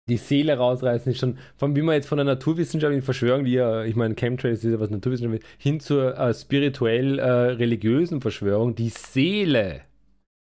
die 0.09 0.17
Seele 0.17 0.57
rausreißen 0.57 1.13
ist 1.13 1.19
schon, 1.19 1.39
allem 1.61 1.77
wie 1.77 1.83
man 1.83 1.95
jetzt 1.95 2.09
von 2.09 2.19
der 2.19 2.25
naturwissenschaftlichen 2.25 3.05
Verschwörung, 3.05 3.45
die 3.45 3.53
ja, 3.53 3.85
ich 3.85 3.97
meine, 3.97 4.15
Chemtrails 4.15 4.65
ist 4.65 4.73
ja 4.73 4.81
was 4.81 4.91
Naturwissenschaftliches, 4.91 5.49
hin 5.59 5.81
zur 5.81 6.17
äh, 6.19 6.33
spirituell-religiösen 6.35 8.21
Verschwörung, 8.21 8.75
die 8.75 8.89
Seele, 8.89 9.83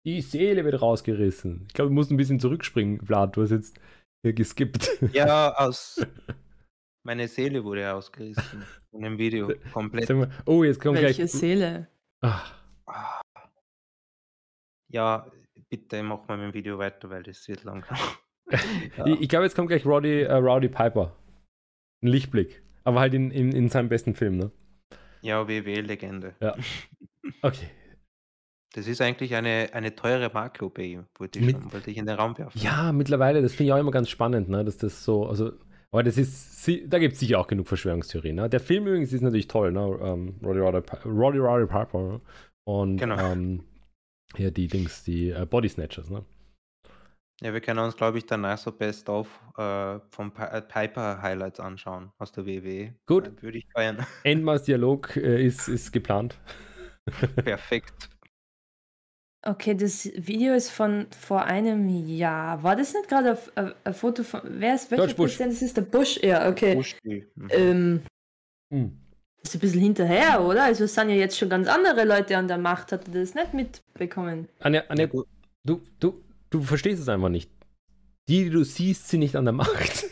die 0.06 0.22
Seele 0.22 0.64
wird 0.66 0.82
rausgerissen. 0.82 1.66
Ich 1.68 1.74
glaube, 1.74 1.90
ich 1.90 1.96
muss 1.96 2.10
ein 2.10 2.18
bisschen 2.18 2.40
zurückspringen, 2.40 3.06
Vlad, 3.06 3.36
du 3.36 3.42
hast 3.44 3.52
jetzt 3.52 3.80
hier 4.24 4.34
geskippt. 4.34 4.90
Ja, 5.14 5.54
aus. 5.58 6.06
Meine 7.06 7.28
Seele 7.28 7.64
wurde 7.64 7.94
ausgerissen 7.94 8.64
in 8.92 9.02
dem 9.02 9.18
Video. 9.18 9.52
Komplett. 9.74 10.10
Mal, 10.10 10.30
oh, 10.46 10.64
jetzt 10.64 10.82
kommt 10.82 11.00
Welche 11.00 11.22
gleich. 11.24 11.32
Seele? 11.32 11.88
Ah, 12.22 12.42
Ah. 12.88 13.22
Ja, 14.90 15.30
bitte 15.70 16.02
mach 16.04 16.28
mal 16.28 16.38
mit 16.38 16.48
dem 16.48 16.54
Video 16.54 16.78
weiter, 16.78 17.10
weil 17.10 17.24
das 17.24 17.46
wird 17.48 17.64
lang. 17.66 17.84
Ja. 18.98 19.06
Ich, 19.06 19.22
ich 19.22 19.30
glaube, 19.30 19.46
jetzt 19.46 19.56
kommt 19.56 19.68
gleich 19.70 19.86
Roddy, 19.86 20.22
äh, 20.22 20.34
Rowdy 20.34 20.70
Piper. 20.70 21.16
Ein 22.04 22.08
Lichtblick. 22.08 22.62
Aber 22.84 23.00
halt 23.02 23.14
in, 23.14 23.32
in, 23.32 23.52
in 23.52 23.70
seinem 23.70 23.90
besten 23.90 24.16
Film, 24.16 24.38
ne? 24.38 24.52
Ja, 25.22 25.48
WW-Legende. 25.48 26.36
Okay. 27.42 27.68
Das 28.74 28.88
ist 28.88 29.02
eigentlich 29.02 29.36
eine, 29.36 29.70
eine 29.74 29.96
teure 29.96 30.30
Makro 30.34 30.70
bei 30.70 30.84
ihm, 30.84 31.06
wollte 31.18 31.40
ich, 31.40 31.46
Mit- 31.46 31.58
schon, 31.58 31.74
wollte 31.74 31.90
ich 31.92 31.98
in 31.98 32.06
den 32.06 32.16
Raum 32.16 32.38
werfen. 32.38 32.60
Ja, 32.60 32.92
mittlerweile, 32.92 33.42
das 33.42 33.54
finde 33.54 33.70
ich 33.70 33.74
auch 33.74 33.80
immer 33.80 33.92
ganz 33.92 34.10
spannend, 34.10 34.50
ne? 34.50 34.64
Dass 34.64 34.78
das 34.78 35.04
so, 35.04 35.26
also, 35.28 35.52
aber 35.92 36.04
das 36.04 36.18
ist, 36.18 36.68
da 36.88 37.00
gibt 37.00 37.14
es 37.16 37.20
sicher 37.20 37.40
auch 37.40 37.48
genug 37.48 37.68
Verschwörungstheorien. 37.68 38.36
Ne? 38.36 38.50
Der 38.50 38.60
Film 38.60 38.86
übrigens 38.88 39.12
ist 39.14 39.22
natürlich 39.22 39.48
toll, 39.48 39.72
ne? 39.72 39.80
Ähm, 40.02 40.36
Roddy 40.44 40.60
Roddy 40.60 40.82
Pi- 40.82 41.08
Roddy 41.10 41.40
Roddy 41.40 41.66
Piper. 41.66 42.00
Ne? 42.04 42.22
Und 42.66 42.98
Genau. 42.98 43.18
ähm, 43.32 43.64
ja, 44.38 44.52
die 44.52 44.68
Dings, 44.68 45.04
die 45.04 45.30
äh, 45.32 45.46
Body 45.50 45.70
Snatchers, 45.70 46.10
ne? 46.10 46.24
Ja, 47.42 47.54
wir 47.54 47.62
können 47.62 47.80
uns, 47.80 47.96
glaube 47.96 48.18
ich, 48.18 48.26
danach 48.26 48.58
so 48.58 48.72
Best 48.72 49.10
of 49.10 49.28
äh, 49.58 50.00
vom 50.10 50.32
Pi 50.34 50.42
äh, 50.42 50.62
Piper 50.62 51.22
Highlights 51.22 51.60
anschauen 51.60 52.12
aus 52.18 52.32
der 52.32 52.46
WW. 52.48 52.92
Gut. 53.06 53.28
Äh, 53.28 53.42
Würde 53.44 53.58
ich 53.60 53.68
feiern. 53.72 54.06
Endmaß 54.24 54.64
Dialog 54.64 55.16
äh, 55.18 55.46
ist, 55.46 55.68
ist 55.68 55.92
geplant. 55.92 56.40
Perfekt. 57.36 58.10
Okay, 59.46 59.76
das 59.76 60.06
Video 60.16 60.56
ist 60.56 60.72
von 60.72 61.08
vor 61.18 61.46
einem 61.46 61.88
Jahr. 61.90 62.64
War 62.64 62.76
das 62.76 62.94
nicht 62.94 63.08
gerade 63.08 63.38
ein, 63.56 63.74
ein 63.84 63.94
Foto 63.94 64.24
von. 64.24 64.42
Wer 64.44 64.76
ist 64.76 64.90
welcher 64.90 65.04
George 65.06 65.16
Bush. 65.16 65.32
Präsident? 65.38 65.54
Das 65.54 65.62
ist 65.62 65.78
der 65.78 65.82
Bush, 65.84 66.20
ja, 66.24 66.50
okay. 66.50 66.76
Buschki. 66.76 67.26
Mhm. 67.36 67.48
Ähm, 67.52 68.02
Hm. 68.74 68.98
ist 69.42 69.56
ein 69.56 69.60
bisschen 69.60 69.80
hinterher, 69.82 70.42
oder? 70.44 70.64
Also 70.66 70.84
es 70.84 70.94
sind 70.94 71.10
ja 71.10 71.16
jetzt 71.16 71.38
schon 71.38 71.48
ganz 71.50 71.70
andere 71.70 72.04
Leute 72.04 72.36
an 72.36 72.50
der 72.50 72.58
Macht. 72.58 72.92
Hat 72.92 73.08
er 73.08 73.14
das 73.14 73.34
nicht 73.36 73.54
mitbekommen? 73.54 74.50
Anja, 74.60 74.82
Ja, 74.82 74.90
Anja 74.90 75.06
gut. 75.06 75.28
du, 75.64 75.82
du, 76.00 76.22
du 76.60 76.66
verstehst 76.66 77.02
es 77.02 77.10
einfach 77.10 77.30
nicht. 77.30 77.52
Die, 78.28 78.44
die 78.46 78.50
du 78.50 78.64
siehst, 78.64 79.08
sind 79.08 79.22
nicht 79.22 79.36
an 79.36 79.46
der 79.46 79.54
Macht. 79.54 80.06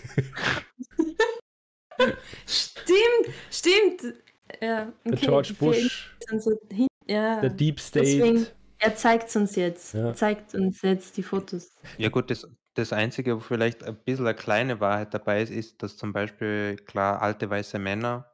Stimmt, 2.46 3.36
stimmt. 3.52 4.16
Ja, 4.62 4.92
Der 5.04 5.14
okay, 5.14 5.26
George 5.26 5.54
Bush, 5.58 6.16
So 6.38 6.52
hin, 6.72 6.88
ja, 7.08 7.42
der 7.42 7.50
Deep 7.50 7.80
State. 7.80 8.06
Deswegen- 8.06 8.48
er 8.78 8.96
zeigt 8.96 9.36
uns 9.36 9.56
jetzt. 9.56 9.94
Ja. 9.94 10.08
Er 10.08 10.14
zeigt 10.14 10.54
uns 10.54 10.82
jetzt 10.82 11.18
die 11.18 11.24
Fotos. 11.24 11.74
Ja 11.98 12.10
gut, 12.10 12.30
das, 12.30 12.48
das 12.76 12.94
Einzige, 12.94 13.36
wo 13.38 13.40
vielleicht 13.40 13.84
ein 13.84 13.96
bisschen 13.96 14.28
eine 14.28 14.36
kleine 14.36 14.80
Wahrheit 14.80 15.14
dabei 15.14 15.42
ist, 15.42 15.50
ist, 15.50 15.82
dass 15.82 15.98
zum 15.98 16.14
Beispiel, 16.14 16.76
klar, 16.86 17.22
alte 17.22 17.50
weiße 17.50 17.80
Männer, 17.80 18.32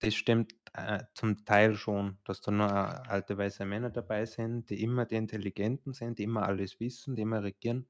das 0.00 0.14
stimmt 0.14 0.59
äh, 0.72 1.02
zum 1.14 1.44
Teil 1.44 1.74
schon, 1.74 2.18
dass 2.24 2.40
da 2.40 2.50
nur 2.50 2.66
äh, 2.66 3.08
alte 3.08 3.36
weiße 3.36 3.64
Männer 3.64 3.90
dabei 3.90 4.24
sind, 4.24 4.70
die 4.70 4.82
immer 4.82 5.04
die 5.04 5.16
Intelligenten 5.16 5.92
sind, 5.92 6.18
die 6.18 6.24
immer 6.24 6.44
alles 6.44 6.78
wissen, 6.78 7.16
die 7.16 7.22
immer 7.22 7.42
regieren. 7.42 7.88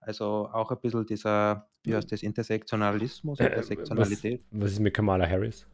Also 0.00 0.48
auch 0.52 0.70
ein 0.70 0.80
bisschen 0.80 1.06
dieser, 1.06 1.68
wie 1.84 1.94
heißt 1.94 2.10
das, 2.10 2.22
Intersektionalismus, 2.22 3.40
Äh, 3.40 3.46
Intersektionalität. 3.46 4.44
Was 4.50 4.72
ist 4.72 4.80
mit 4.80 4.94
Kamala 4.94 5.28
Harris? 5.28 5.66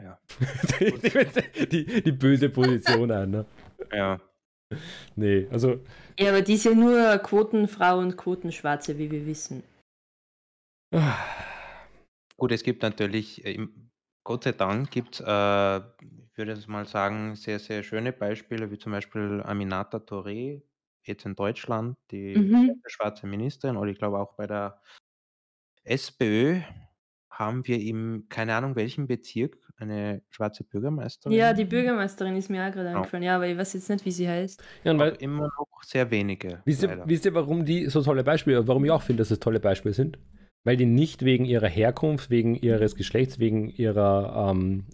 Ja. 0.00 0.20
die, 0.80 2.02
die 2.02 2.12
böse 2.12 2.48
Position 2.50 3.10
an, 3.10 3.30
ne? 3.30 3.46
Ja. 3.92 4.20
Nee, 5.16 5.48
also 5.50 5.80
Ja, 6.18 6.30
aber 6.30 6.42
die 6.42 6.54
ist 6.54 6.64
ja 6.64 6.74
nur 6.74 7.18
Quotenfrau 7.18 7.98
und 7.98 8.16
Quotenschwarze, 8.16 8.98
wie 8.98 9.10
wir 9.10 9.26
wissen. 9.26 9.62
Gut, 12.36 12.52
es 12.52 12.62
gibt 12.62 12.82
natürlich, 12.82 13.44
Gott 14.28 14.44
sei 14.44 14.52
Dank 14.52 14.90
gibt 14.90 15.14
es, 15.14 15.20
äh, 15.20 15.78
ich 15.78 16.36
würde 16.36 16.52
jetzt 16.52 16.68
mal 16.68 16.86
sagen, 16.86 17.34
sehr, 17.34 17.58
sehr 17.58 17.82
schöne 17.82 18.12
Beispiele, 18.12 18.70
wie 18.70 18.76
zum 18.76 18.92
Beispiel 18.92 19.42
Aminata 19.42 19.96
Touré, 19.96 20.60
jetzt 21.02 21.24
in 21.24 21.34
Deutschland, 21.34 21.96
die 22.10 22.36
Mhm. 22.36 22.82
schwarze 22.86 23.26
Ministerin, 23.26 23.78
oder 23.78 23.90
ich 23.90 23.96
glaube 23.96 24.18
auch 24.18 24.34
bei 24.34 24.46
der 24.46 24.82
SPÖ 25.84 26.60
haben 27.30 27.66
wir 27.66 27.80
im, 27.80 28.26
keine 28.28 28.54
Ahnung 28.54 28.76
welchem 28.76 29.06
Bezirk, 29.06 29.56
eine 29.78 30.22
schwarze 30.28 30.62
Bürgermeisterin. 30.62 31.38
Ja, 31.38 31.52
die 31.54 31.64
Bürgermeisterin 31.64 32.36
ist 32.36 32.50
mir 32.50 32.66
auch 32.66 32.72
gerade 32.72 32.88
Genau. 32.88 32.98
eingefallen. 32.98 33.22
Ja, 33.22 33.36
aber 33.36 33.46
ich 33.46 33.56
weiß 33.56 33.72
jetzt 33.74 33.88
nicht, 33.88 34.04
wie 34.04 34.10
sie 34.12 34.28
heißt. 34.28 34.62
ja, 34.84 34.98
weil, 34.98 35.14
immer 35.20 35.48
noch 35.58 35.82
sehr 35.84 36.10
wenige. 36.10 36.62
wisst, 36.64 36.82
ihr, 36.82 37.00
wisst 37.04 37.24
ihr, 37.24 37.34
warum 37.34 37.64
die 37.64 37.86
so 37.86 38.02
tolle 38.02 38.24
Beispiele, 38.24 38.66
warum 38.66 38.84
ich 38.84 38.90
auch 38.90 39.02
finde, 39.02 39.22
dass 39.22 39.30
es 39.30 39.40
tolle 39.40 39.60
Beispiele 39.60 39.94
sind? 39.94 40.18
Weil 40.68 40.76
die 40.76 40.84
nicht 40.84 41.24
wegen 41.24 41.46
ihrer 41.46 41.66
Herkunft, 41.66 42.28
wegen 42.28 42.54
ihres 42.54 42.94
Geschlechts, 42.94 43.38
wegen 43.38 43.70
ihrer 43.70 44.50
ähm, 44.50 44.84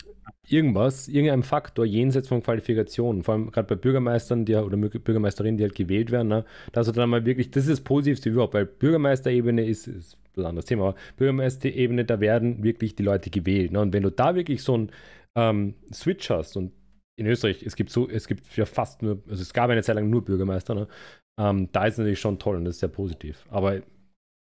irgendwas, 0.47 1.09
irgendeinem 1.09 1.43
Faktor 1.43 1.85
jenseits 1.85 2.29
von 2.29 2.45
Qualifikationen, 2.45 3.25
vor 3.25 3.35
allem 3.35 3.51
gerade 3.51 3.67
bei 3.67 3.75
Bürgermeistern 3.75 4.45
die, 4.45 4.55
oder 4.55 4.77
Bürgermeisterinnen, 4.77 5.57
die 5.59 5.65
halt 5.65 5.75
gewählt 5.75 6.13
werden, 6.13 6.29
ne, 6.29 6.45
dass 6.71 6.93
dann 6.93 7.11
mal 7.11 7.27
wirklich, 7.27 7.51
das 7.51 7.65
ist 7.65 7.73
das 7.73 7.81
Positivste 7.81 8.31
überhaupt, 8.31 8.55
weil 8.55 8.67
Bürgermeisterebene 8.67 9.67
ist, 9.67 9.89
ist 9.89 10.17
ein 10.37 10.45
anderes 10.45 10.67
Thema, 10.67 10.91
aber 10.91 10.95
Bürgermeisterebene, 11.17 12.05
da 12.05 12.21
werden 12.21 12.63
wirklich 12.63 12.95
die 12.95 13.03
Leute 13.03 13.31
gewählt. 13.31 13.73
Ne? 13.73 13.81
Und 13.81 13.93
wenn 13.93 14.05
du 14.05 14.11
da 14.11 14.37
wirklich 14.37 14.63
so 14.63 14.75
einen 14.75 14.93
ähm, 15.35 15.75
Switch 15.93 16.31
hast 16.31 16.57
und 16.57 16.71
in 17.17 17.27
Österreich, 17.27 17.65
es 17.67 17.75
gibt 17.75 17.91
so, 17.91 18.09
es 18.09 18.29
gibt 18.29 18.57
ja 18.57 18.65
fast 18.65 19.03
nur, 19.03 19.25
also 19.29 19.43
es 19.43 19.53
gab 19.53 19.71
eine 19.71 19.83
Zeit 19.83 19.97
lang 19.97 20.09
nur 20.09 20.25
Bürgermeister, 20.25 20.77
ne? 20.77 20.87
ähm, 21.37 21.69
da 21.73 21.87
ist 21.87 21.95
es 21.95 21.99
natürlich 21.99 22.21
schon 22.21 22.39
toll 22.39 22.59
und 22.59 22.65
das 22.65 22.77
ist 22.77 22.81
sehr 22.81 22.89
positiv. 22.89 23.45
Aber 23.51 23.83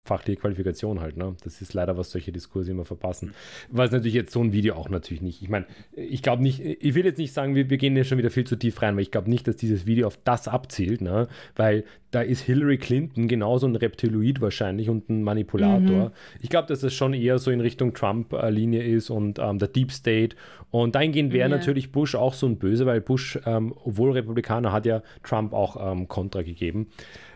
fachliche 0.04 0.42
Qualifikation 0.42 1.00
halt. 1.00 1.16
Ne? 1.16 1.36
Das 1.44 1.62
ist 1.62 1.74
leider, 1.74 1.96
was 1.96 2.12
solche 2.12 2.32
Diskurse 2.32 2.72
immer 2.72 2.86
verpassen. 2.86 3.34
Was 3.70 3.92
natürlich 3.92 4.16
jetzt 4.16 4.32
so 4.32 4.42
ein 4.42 4.52
Video 4.52 4.76
auch 4.76 4.90
natürlich 4.90 5.22
nicht. 5.22 5.42
Ich 5.44 5.50
meine, 5.50 5.68
ich 5.96 6.24
glaube 6.24 6.42
nicht, 6.42 6.60
ich 6.60 6.96
will 6.96 7.06
jetzt 7.06 7.20
nicht 7.20 7.34
sagen, 7.34 7.54
wir, 7.54 7.70
wir 7.70 7.78
gehen 7.78 7.94
hier 7.94 8.04
schon 8.04 8.18
wieder 8.18 8.32
viel 8.32 8.46
zu 8.46 8.56
tief 8.56 8.82
rein, 8.82 8.96
weil 8.96 9.04
ich 9.04 9.12
glaube 9.12 9.30
nicht, 9.30 9.48
dass 9.48 9.58
dieses 9.58 9.86
Video 9.86 10.08
auf 10.08 10.18
das 10.24 10.48
abzielt, 10.48 11.02
ne? 11.02 11.28
weil 11.56 11.84
da 12.10 12.22
ist 12.22 12.42
Hillary 12.42 12.78
Clinton 12.78 13.28
genauso 13.28 13.68
ein 13.68 13.76
Reptiloid 13.76 14.42
wahrscheinlich 14.42 14.90
und 14.90 15.10
ein 15.10 15.24
Manipulator. 15.24 16.10
Mhm. 16.10 16.12
Ich 16.42 16.50
glaube, 16.50 16.68
dass 16.68 16.84
es 16.84 16.94
schon 16.94 17.14
eher 17.14 17.38
so 17.38 17.52
in 17.52 17.62
Richtung 17.62 17.94
Trump-Linie 17.94 18.84
ist 18.84 19.10
und 19.12 19.40
ähm, 19.40 19.60
der 19.60 19.68
Deep 19.68 19.92
State. 19.92 20.36
Und 20.72 20.96
dahingehend 20.96 21.32
wäre 21.32 21.50
ja. 21.50 21.56
natürlich 21.56 21.92
Bush 21.92 22.16
auch 22.16 22.34
so 22.34 22.48
ein 22.48 22.58
Böse, 22.58 22.86
weil 22.86 23.02
Bush, 23.02 23.40
ähm, 23.46 23.74
obwohl 23.84 24.12
Republikaner, 24.12 24.72
hat 24.72 24.86
ja 24.86 25.04
Trump 25.24 25.54
auch 25.54 25.92
ähm, 25.92 26.08
Kontra 26.08 26.42
gegeben. 26.42 26.88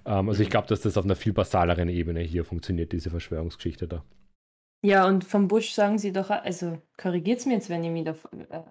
Ähm, 0.06 0.30
also 0.30 0.42
ich 0.44 0.50
glaube, 0.50 0.68
dass 0.68 0.82
das 0.82 0.98
auf 0.98 1.06
einer 1.06 1.16
viel 1.16 1.34
basaleren 1.34 1.90
Ebene 1.90 2.22
hier 2.22 2.46
funktioniert, 2.46 2.92
diese 2.92 3.10
Verschwörungsgeschichte 3.10 3.88
da. 3.88 4.04
Ja, 4.84 5.08
und 5.08 5.24
vom 5.24 5.48
Bush 5.48 5.72
sagen 5.72 5.98
sie 5.98 6.12
doch, 6.12 6.30
also 6.30 6.80
korrigiert 6.98 7.40
es 7.40 7.46
mir 7.46 7.54
jetzt, 7.54 7.70
wenn 7.70 7.84
ich 7.84 7.92
mich 7.92 8.06
da 8.06 8.12
äh, 8.12 8.64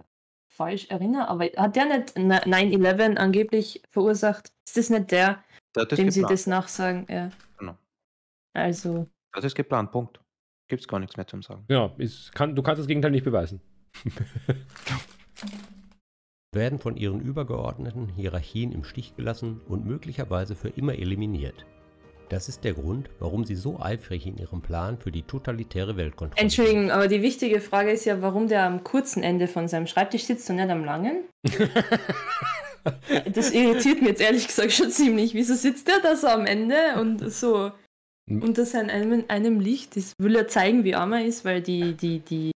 falsch 0.49 0.87
erinnere, 0.89 1.29
aber 1.29 1.47
hat 1.57 1.75
der 1.75 1.87
nicht 1.87 2.17
9-11 2.17 3.17
angeblich 3.17 3.83
verursacht? 3.91 4.53
Ist 4.65 4.77
das 4.77 4.91
nicht 4.91 5.11
der, 5.11 5.43
das 5.73 5.89
dem 5.89 6.11
sie 6.11 6.23
das 6.23 6.47
nachsagen? 6.47 7.07
Ja. 7.09 7.31
Genau. 7.59 7.77
Also. 8.53 9.09
Das 9.33 9.45
ist 9.45 9.57
geplant, 9.57 9.91
Punkt. 9.91 10.21
Gibt 10.69 10.83
es 10.83 10.89
gar 10.89 11.01
nichts 11.01 11.17
mehr 11.17 11.27
zum 11.27 11.43
Sagen. 11.43 11.65
Ja, 11.69 11.93
ist, 11.99 12.33
kann, 12.33 12.55
du 12.55 12.63
kannst 12.63 12.79
das 12.79 12.87
Gegenteil 12.87 13.11
nicht 13.11 13.25
beweisen. 13.25 13.61
werden 16.55 16.79
von 16.79 16.97
ihren 16.97 17.21
übergeordneten 17.21 18.09
Hierarchien 18.09 18.73
im 18.73 18.85
Stich 18.85 19.17
gelassen 19.17 19.61
und 19.69 19.87
möglicherweise 19.87 20.55
für 20.55 20.69
immer 20.69 20.95
eliminiert. 20.95 21.65
Das 22.29 22.49
ist 22.49 22.65
der 22.65 22.73
Grund, 22.73 23.11
warum 23.19 23.45
sie 23.45 23.55
so 23.55 23.79
eifrig 23.81 24.27
in 24.27 24.39
ihrem 24.39 24.63
Plan 24.63 24.99
für 24.99 25.13
die 25.13 25.23
totalitäre 25.23 25.97
Weltkontrolle 25.97 26.41
Entschuldigung, 26.41 26.91
aber 26.91 27.07
die 27.07 27.23
wichtige 27.23 27.61
Frage 27.61 27.91
ist 27.91 28.07
ja, 28.07 28.23
warum 28.23 28.49
der 28.49 28.65
am 28.65 28.83
kurzen 28.83 29.23
Ende 29.23 29.47
von 29.47 29.69
seinem 29.69 29.87
Schreibtisch 29.87 30.25
sitzt 30.25 30.49
und 30.51 30.57
nicht 30.57 30.71
am 30.71 30.85
langen. 30.85 31.25
das 33.33 33.51
irritiert 33.51 34.01
mich 34.01 34.11
jetzt 34.11 34.23
ehrlich 34.23 34.47
gesagt 34.47 34.73
schon 34.73 34.91
ziemlich. 34.91 35.35
Wieso 35.35 35.55
sitzt 35.55 35.87
der 35.89 36.01
da 36.01 36.17
so 36.17 36.29
am 36.29 36.47
Ende 36.47 36.77
und 36.99 37.31
so 37.31 37.73
unter 38.29 38.65
seinem 38.65 39.25
einem 39.29 39.61
Licht? 39.61 39.97
Das 39.97 40.15
will 40.19 40.35
er 40.35 40.49
zeigen, 40.49 40.85
wie 40.85 40.95
arm 40.95 41.13
er 41.13 41.27
ist, 41.27 41.45
weil 41.45 41.61
die, 41.61 41.93
die, 41.95 42.21
die 42.21 42.54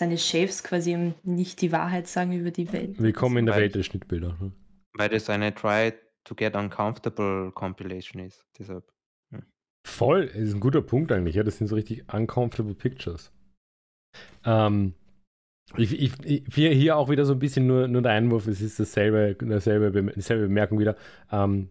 seine 0.00 0.16
Chefs 0.16 0.62
quasi 0.62 1.12
nicht 1.24 1.60
die 1.60 1.72
Wahrheit 1.72 2.08
sagen 2.08 2.32
über 2.32 2.50
die 2.50 2.72
Welt. 2.72 2.98
Willkommen 2.98 3.36
in 3.36 3.46
der 3.46 3.56
Welt 3.56 3.74
der 3.74 3.82
Schnittbilder. 3.82 4.34
Ne? 4.40 4.52
Weil 4.94 5.10
das 5.10 5.28
eine 5.28 5.54
Try 5.54 5.92
to 6.24 6.34
get 6.34 6.56
uncomfortable 6.56 7.52
Compilation 7.52 8.22
ist. 8.22 8.46
Deshalb. 8.58 8.90
Hm. 9.30 9.42
Voll, 9.86 10.28
das 10.28 10.36
ist 10.36 10.54
ein 10.54 10.60
guter 10.60 10.80
Punkt 10.80 11.12
eigentlich. 11.12 11.34
Ja, 11.34 11.42
das 11.42 11.58
sind 11.58 11.66
so 11.66 11.74
richtig 11.74 12.10
uncomfortable 12.10 12.74
Pictures. 12.74 13.30
Ähm, 14.46 14.94
ich, 15.76 15.92
ich, 15.92 16.12
ich, 16.24 16.44
hier 16.48 16.96
auch 16.96 17.10
wieder 17.10 17.26
so 17.26 17.34
ein 17.34 17.38
bisschen 17.38 17.66
nur, 17.66 17.86
nur 17.86 18.00
der 18.00 18.12
Einwurf, 18.12 18.46
es 18.46 18.62
ist 18.62 18.80
dasselbe, 18.80 19.36
dasselbe, 19.46 20.12
dieselbe 20.14 20.44
Bemerkung 20.44 20.78
wieder. 20.78 20.96
Ähm, 21.30 21.68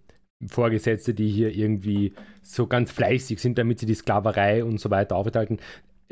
Vorgesetzte, 0.48 1.13
die 1.15 1.29
hier 1.29 1.53
irgendwie 1.53 2.13
so 2.43 2.67
ganz 2.67 2.91
fleißig 2.91 3.41
sind, 3.41 3.57
damit 3.57 3.79
sie 3.79 3.88
die 3.88 3.95
Sklaverei 3.95 4.63
und 4.63 4.79
so 4.79 4.89
weiter 4.89 5.15
aufenthalten 5.15 5.57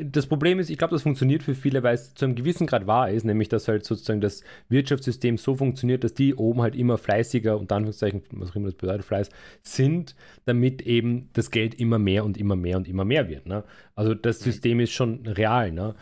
das 0.00 0.28
Problem 0.28 0.60
ist, 0.60 0.70
ich 0.70 0.78
glaube, 0.78 0.94
das 0.94 1.02
funktioniert 1.02 1.42
für 1.42 1.56
viele, 1.56 1.82
weil 1.82 1.94
es 1.94 2.14
zu 2.14 2.24
einem 2.24 2.36
gewissen 2.36 2.68
Grad 2.68 2.86
wahr 2.86 3.10
ist, 3.10 3.24
nämlich 3.24 3.48
dass 3.48 3.66
halt 3.66 3.84
sozusagen 3.84 4.20
das 4.20 4.44
Wirtschaftssystem 4.68 5.38
so 5.38 5.56
funktioniert, 5.56 6.04
dass 6.04 6.14
die 6.14 6.36
oben 6.36 6.62
halt 6.62 6.76
immer 6.76 6.98
fleißiger, 6.98 7.58
und 7.58 7.72
Anführungszeichen, 7.72 8.22
was 8.30 8.50
auch 8.50 8.56
immer 8.56 8.66
das 8.66 8.76
bedeutet, 8.76 9.04
Fleiß, 9.04 9.28
sind, 9.62 10.14
damit 10.44 10.82
eben 10.82 11.30
das 11.32 11.50
Geld 11.50 11.74
immer 11.74 11.98
mehr 11.98 12.24
und 12.24 12.36
immer 12.36 12.54
mehr 12.54 12.76
und 12.76 12.86
immer 12.86 13.04
mehr 13.04 13.28
wird. 13.28 13.46
Ne? 13.46 13.64
Also 13.96 14.14
das 14.14 14.38
System 14.38 14.78
ist 14.78 14.92
schon 14.92 15.26
real. 15.26 15.72
Ne? 15.72 15.96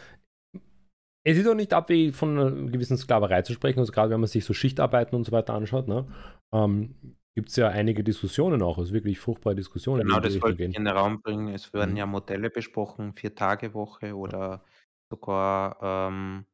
Es 1.25 1.39
ist 1.39 1.49
auch 1.49 1.55
nicht 1.55 1.73
abwegig, 1.73 2.15
von 2.15 2.39
einer 2.39 2.51
gewissen 2.71 2.99
Sklaverei 2.99 3.43
zu 3.43 3.55
sprechen, 3.55 3.81
also 3.81 3.93
gerade 3.93 4.11
wenn 4.11 4.21
man 4.21 4.29
sich 4.29 4.45
so 4.45 4.53
Schichtarbeiten 4.53 5.17
und 5.17 5.25
so 5.25 5.33
weiter 5.33 5.55
anschaut. 5.55 5.89
Ne? 5.89 6.05
Ähm, 6.53 6.95
gibt 7.37 7.51
es 7.51 7.57
ja 7.57 7.69
einige 7.69 8.03
Diskussionen 8.03 8.63
auch, 8.63 8.79
also 8.79 8.95
wirklich 8.95 9.21
fruchtbare 9.21 9.55
Diskussionen. 9.55 10.07
Genau, 10.07 10.21
das 10.21 10.41
wollte 10.41 10.65
ich 10.65 10.75
in 10.75 10.85
den 10.85 10.89
Raum 10.89 11.21
bringen. 11.21 11.55
Es 11.55 11.73
werden 11.75 11.91
mhm. 11.91 11.97
ja 11.99 12.07
Modelle 12.07 12.49
besprochen, 12.49 13.13
Vier-Tage-Woche 13.13 14.17
oder 14.17 14.65
sogar 15.11 15.79
ähm, 15.83 16.47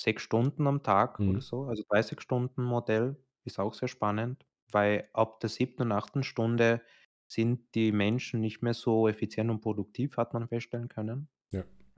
sechs 0.00 0.22
Stunden 0.22 0.68
am 0.68 0.84
Tag 0.84 1.18
mhm. 1.18 1.30
oder 1.30 1.40
so. 1.40 1.64
Also 1.64 1.82
30 1.90 2.20
Stunden 2.20 2.62
Modell 2.62 3.16
ist 3.44 3.58
auch 3.58 3.74
sehr 3.74 3.88
spannend, 3.88 4.46
weil 4.70 5.08
ab 5.14 5.40
der 5.40 5.50
siebten 5.50 5.82
und 5.82 5.92
achten 5.92 6.22
Stunde 6.22 6.80
sind 7.26 7.74
die 7.74 7.90
Menschen 7.90 8.40
nicht 8.40 8.62
mehr 8.62 8.74
so 8.74 9.08
effizient 9.08 9.50
und 9.50 9.60
produktiv, 9.60 10.16
hat 10.16 10.32
man 10.32 10.46
feststellen 10.46 10.88
können. 10.88 11.28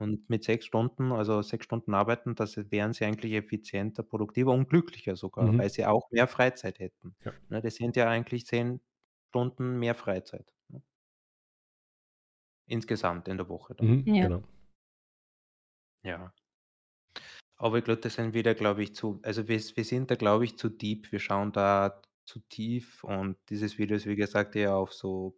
Und 0.01 0.29
mit 0.29 0.43
sechs 0.43 0.65
Stunden, 0.65 1.11
also 1.11 1.41
sechs 1.43 1.65
Stunden 1.65 1.93
arbeiten, 1.93 2.35
das 2.35 2.57
wären 2.71 2.93
sie 2.93 3.05
eigentlich 3.05 3.33
effizienter, 3.33 4.03
produktiver 4.03 4.51
und 4.51 4.69
glücklicher 4.69 5.15
sogar, 5.15 5.51
Mhm. 5.51 5.59
weil 5.59 5.69
sie 5.69 5.85
auch 5.85 6.09
mehr 6.11 6.27
Freizeit 6.27 6.79
hätten. 6.79 7.15
Ja. 7.23 7.33
Ne, 7.49 7.61
das 7.61 7.75
sind 7.75 7.95
ja 7.95 8.09
eigentlich 8.09 8.45
zehn 8.47 8.81
Stunden 9.29 9.77
mehr 9.79 9.95
Freizeit. 9.95 10.53
Ne? 10.69 10.81
Insgesamt 12.67 13.27
in 13.27 13.37
der 13.37 13.49
Woche 13.49 13.75
dann. 13.75 13.87
Mhm, 13.87 14.15
Ja. 14.15 14.23
genau. 14.27 14.43
Ja. 16.03 16.33
Aber 17.57 17.77
ich 17.77 17.83
glaube, 17.83 18.01
das 18.01 18.15
sind 18.15 18.33
wieder, 18.33 18.55
glaube 18.55 18.83
ich, 18.83 18.95
zu, 18.95 19.19
also 19.23 19.47
wir, 19.47 19.59
wir 19.59 19.83
sind 19.85 20.09
da, 20.11 20.15
glaube 20.15 20.45
ich, 20.45 20.57
zu 20.57 20.69
deep. 20.69 21.11
Wir 21.11 21.19
schauen 21.19 21.51
da 21.51 22.01
zu 22.25 22.39
tief 22.49 23.03
und 23.03 23.37
dieses 23.49 23.77
Video 23.77 23.97
ist, 23.97 24.05
wie 24.07 24.15
gesagt, 24.15 24.55
eher 24.55 24.75
auf 24.75 24.93
so 24.93 25.37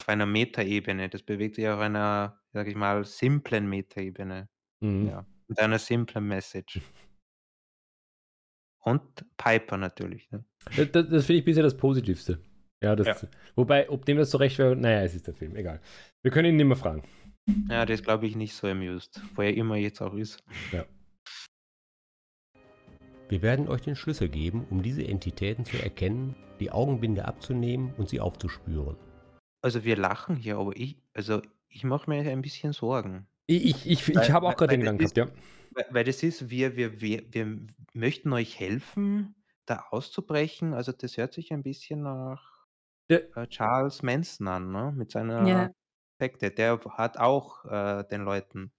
auf 0.00 0.08
einer 0.08 0.26
Metaebene. 0.26 1.08
Das 1.08 1.22
bewegt 1.22 1.56
sich 1.56 1.68
auf 1.68 1.80
einer, 1.80 2.40
sage 2.56 2.70
ich 2.70 2.76
mal, 2.76 3.04
simplen 3.04 3.68
Metaebene. 3.68 4.48
Mhm. 4.80 5.08
Ja, 5.08 5.26
mit 5.46 5.60
einer 5.60 5.78
simplen 5.78 6.26
Message. 6.26 6.80
Und 8.80 9.02
Piper 9.36 9.76
natürlich. 9.76 10.30
Ne? 10.30 10.42
Das, 10.76 10.90
das 10.90 11.26
finde 11.26 11.40
ich 11.40 11.44
bisher 11.44 11.62
das 11.62 11.76
Positivste. 11.76 12.40
Ja, 12.82 12.96
das, 12.96 13.06
ja. 13.06 13.28
Wobei, 13.56 13.90
ob 13.90 14.06
dem 14.06 14.16
das 14.16 14.30
so 14.30 14.38
recht 14.38 14.58
wäre, 14.58 14.74
naja, 14.74 15.02
es 15.02 15.14
ist 15.14 15.26
der 15.26 15.34
Film, 15.34 15.54
egal. 15.54 15.82
Wir 16.22 16.30
können 16.30 16.48
ihn 16.48 16.56
nicht 16.56 16.66
mehr 16.66 16.76
fragen. 16.76 17.02
Ja, 17.68 17.84
das 17.84 18.02
glaube 18.02 18.26
ich 18.26 18.36
nicht 18.36 18.54
so 18.54 18.68
amused, 18.68 19.20
wo 19.34 19.42
er 19.42 19.54
immer 19.54 19.76
jetzt 19.76 20.00
auch 20.00 20.14
ist. 20.14 20.42
Ja. 20.72 20.86
Wir 23.28 23.42
werden 23.42 23.68
euch 23.68 23.82
den 23.82 23.96
Schlüssel 23.96 24.30
geben, 24.30 24.66
um 24.70 24.82
diese 24.82 25.06
Entitäten 25.06 25.66
zu 25.66 25.76
erkennen, 25.76 26.34
die 26.58 26.70
Augenbinde 26.70 27.26
abzunehmen 27.26 27.92
und 27.98 28.08
sie 28.08 28.20
aufzuspüren. 28.20 28.96
Also 29.62 29.84
wir 29.84 29.96
lachen 29.96 30.36
hier, 30.36 30.58
aber 30.58 30.76
ich, 30.76 31.02
also 31.12 31.42
ich 31.76 31.84
mache 31.84 32.08
mir 32.08 32.20
ein 32.30 32.42
bisschen 32.42 32.72
Sorgen. 32.72 33.26
Ich, 33.46 33.86
ich, 33.86 34.08
ich, 34.08 34.30
habe 34.32 34.48
auch 34.48 34.56
gerade 34.56 34.72
den 34.72 34.80
Gedanken 34.80 34.98
gehabt, 34.98 35.16
ja. 35.16 35.26
Weil, 35.72 35.86
weil 35.90 36.04
das 36.04 36.22
ist, 36.22 36.48
wir, 36.48 36.76
wir, 36.76 37.00
wir, 37.00 37.22
wir 37.32 37.58
möchten 37.92 38.32
euch 38.32 38.58
helfen, 38.58 39.34
da 39.66 39.86
auszubrechen. 39.90 40.72
Also 40.72 40.92
das 40.92 41.16
hört 41.16 41.34
sich 41.34 41.52
ein 41.52 41.62
bisschen 41.62 42.02
nach 42.02 42.66
ja. 43.10 43.18
Äh, 43.18 43.46
Charles 43.48 44.02
Manson 44.02 44.48
an, 44.48 44.72
ne? 44.72 44.92
Mit 44.96 45.10
seiner 45.10 45.46
ja. 45.46 45.70
Sekte. 46.18 46.50
Der 46.50 46.80
hat 46.92 47.18
auch 47.18 47.64
äh, 47.66 48.04
den 48.04 48.22
Leuten 48.22 48.72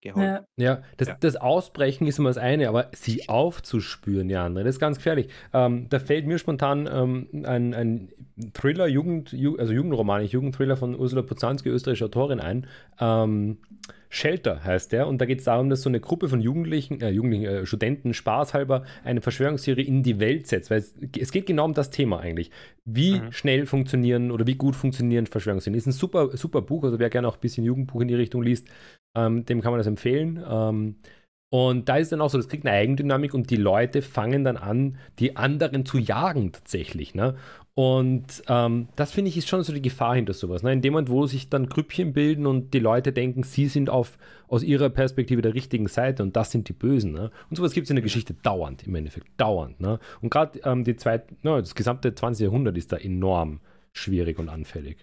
geholfen. 0.00 0.44
Ja, 0.56 0.64
ja, 0.64 0.82
das, 0.96 1.08
ja. 1.08 1.16
das 1.20 1.36
Ausbrechen 1.36 2.06
ist 2.06 2.18
immer 2.18 2.30
das 2.30 2.38
eine, 2.38 2.68
aber 2.68 2.88
sie 2.92 3.28
aufzuspüren, 3.28 4.28
die 4.28 4.36
andere, 4.36 4.64
das 4.64 4.76
ist 4.76 4.80
ganz 4.80 4.98
gefährlich. 4.98 5.28
Ähm, 5.52 5.88
da 5.88 5.98
fällt 5.98 6.26
mir 6.26 6.38
spontan 6.38 6.88
ähm, 6.92 7.28
ein, 7.44 7.74
ein 7.74 8.08
Thriller, 8.54 8.86
Jugend, 8.86 9.34
also 9.58 9.72
Jugendroman, 9.72 10.24
Jugendthriller 10.24 10.76
von 10.76 10.98
Ursula 10.98 11.22
Pozanski, 11.22 11.68
österreichische 11.68 12.06
Autorin 12.06 12.40
ein. 12.40 12.66
Ähm, 13.00 13.58
Shelter 14.12 14.64
heißt 14.64 14.90
der 14.90 15.06
und 15.06 15.20
da 15.20 15.24
geht 15.24 15.38
es 15.38 15.44
darum, 15.44 15.70
dass 15.70 15.82
so 15.82 15.88
eine 15.88 16.00
Gruppe 16.00 16.28
von 16.28 16.40
Jugendlichen, 16.40 17.00
äh, 17.00 17.10
Jugendlichen 17.10 17.44
äh, 17.44 17.64
Studenten 17.64 18.12
spaßhalber 18.12 18.84
eine 19.04 19.20
Verschwörungstheorie 19.20 19.84
in 19.84 20.02
die 20.02 20.18
Welt 20.18 20.48
setzt, 20.48 20.70
weil 20.70 20.78
es, 20.78 20.94
es 21.16 21.30
geht 21.30 21.46
genau 21.46 21.64
um 21.64 21.74
das 21.74 21.90
Thema 21.90 22.18
eigentlich. 22.18 22.50
Wie 22.84 23.20
mhm. 23.20 23.32
schnell 23.32 23.66
funktionieren 23.66 24.32
oder 24.32 24.48
wie 24.48 24.56
gut 24.56 24.74
funktionieren 24.74 25.26
Verschwörungstheorien. 25.26 25.78
Ist 25.78 25.86
ein 25.86 25.92
super, 25.92 26.36
super 26.36 26.60
Buch, 26.60 26.82
also 26.82 26.98
wer 26.98 27.08
gerne 27.08 27.28
auch 27.28 27.36
ein 27.36 27.40
bisschen 27.40 27.64
Jugendbuch 27.64 28.00
in 28.00 28.08
die 28.08 28.16
Richtung 28.16 28.42
liest, 28.42 28.68
ähm, 29.16 29.46
dem 29.46 29.60
kann 29.60 29.70
man 29.70 29.78
das 29.78 29.86
empfehlen. 29.86 30.44
Ähm, 30.44 30.96
und 31.52 31.88
da 31.88 31.96
ist 31.96 32.12
dann 32.12 32.20
auch 32.20 32.30
so, 32.30 32.38
das 32.38 32.48
kriegt 32.48 32.64
eine 32.64 32.76
Eigendynamik 32.76 33.34
und 33.34 33.50
die 33.50 33.56
Leute 33.56 34.02
fangen 34.02 34.44
dann 34.44 34.56
an, 34.56 34.98
die 35.18 35.36
anderen 35.36 35.84
zu 35.84 35.98
jagen 35.98 36.52
tatsächlich. 36.52 37.14
Ne? 37.14 37.36
Und 37.74 38.42
ähm, 38.48 38.88
das 38.96 39.12
finde 39.12 39.28
ich 39.28 39.36
ist 39.36 39.48
schon 39.48 39.62
so 39.62 39.72
die 39.72 39.82
Gefahr 39.82 40.14
hinter 40.14 40.32
sowas. 40.32 40.62
Ne? 40.62 40.72
In 40.72 40.82
dem 40.82 40.92
Moment, 40.92 41.08
wo 41.08 41.26
sich 41.26 41.48
dann 41.48 41.68
Grüppchen 41.68 42.12
bilden 42.12 42.46
und 42.46 42.74
die 42.74 42.78
Leute 42.80 43.12
denken, 43.12 43.42
sie 43.42 43.68
sind 43.68 43.90
auf, 43.90 44.18
aus 44.48 44.62
ihrer 44.62 44.90
Perspektive 44.90 45.40
der 45.40 45.54
richtigen 45.54 45.86
Seite 45.86 46.22
und 46.22 46.36
das 46.36 46.50
sind 46.50 46.68
die 46.68 46.72
Bösen. 46.72 47.12
Ne? 47.12 47.30
Und 47.48 47.56
sowas 47.56 47.72
gibt 47.72 47.84
es 47.84 47.90
in 47.90 47.96
der 47.96 48.02
Geschichte 48.02 48.34
dauernd, 48.34 48.86
im 48.86 48.94
Endeffekt, 48.94 49.28
dauernd. 49.36 49.80
Ne? 49.80 50.00
Und 50.20 50.30
gerade 50.30 50.60
ähm, 50.64 50.84
die 50.84 50.96
zweite, 50.96 51.34
no, 51.42 51.58
das 51.58 51.74
gesamte 51.74 52.14
20. 52.14 52.44
Jahrhundert 52.44 52.76
ist 52.76 52.92
da 52.92 52.96
enorm 52.96 53.60
schwierig 53.92 54.38
und 54.38 54.48
anfällig. 54.48 54.98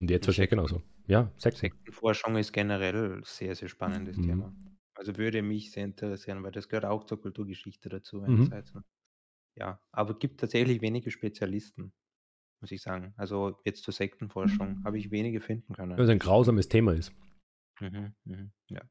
Und 0.00 0.10
jetzt 0.10 0.26
wahrscheinlich 0.26 0.50
genauso. 0.50 0.82
Ja, 1.06 1.30
Sekten. 1.36 1.60
Sektenforschung 1.60 2.36
ist 2.36 2.52
generell 2.52 3.20
sehr, 3.24 3.54
sehr 3.54 3.68
spannendes 3.68 4.16
mhm. 4.16 4.22
Thema. 4.22 4.52
Also 4.94 5.16
würde 5.16 5.42
mich 5.42 5.72
sehr 5.72 5.84
interessieren, 5.84 6.42
weil 6.42 6.52
das 6.52 6.68
gehört 6.68 6.84
auch 6.84 7.04
zur 7.04 7.20
Kulturgeschichte 7.20 7.88
dazu. 7.88 8.20
Mhm. 8.20 8.52
Ja, 9.56 9.80
aber 9.92 10.12
es 10.12 10.18
gibt 10.18 10.40
tatsächlich 10.40 10.80
wenige 10.80 11.10
Spezialisten. 11.10 11.92
muss 12.60 12.70
ich 12.70 12.80
sagen. 12.82 13.12
Also 13.16 13.60
jetzt 13.64 13.82
zur 13.82 13.92
Sektenforschung 13.92 14.82
habe 14.84 14.98
ich 14.98 15.10
wenige 15.10 15.40
finden 15.40 15.74
können. 15.74 15.96
Weil 15.96 16.04
es 16.04 16.10
ein 16.10 16.18
grausames 16.18 16.68
Thema 16.68 16.92
ist. 16.94 17.12
Mhm, 17.80 18.14
mhm, 18.24 18.52
ja. 18.68 18.82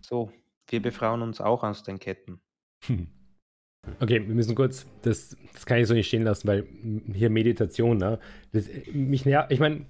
So, 0.00 0.32
wir 0.68 0.82
befreien 0.82 1.22
uns 1.22 1.40
auch 1.40 1.62
aus 1.62 1.82
den 1.84 1.98
Ketten. 1.98 2.40
Hm. 2.84 3.08
Okay, 4.00 4.26
wir 4.26 4.34
müssen 4.34 4.54
kurz, 4.54 4.86
das, 5.02 5.36
das 5.52 5.66
kann 5.66 5.78
ich 5.78 5.86
so 5.86 5.94
nicht 5.94 6.08
stehen 6.08 6.22
lassen, 6.22 6.48
weil 6.48 6.64
hier 7.12 7.30
Meditation, 7.30 7.98
ne? 7.98 8.18
Das, 8.52 8.68
mich 8.92 9.24
nervt, 9.24 9.52
ich 9.52 9.60
meine, 9.60 9.86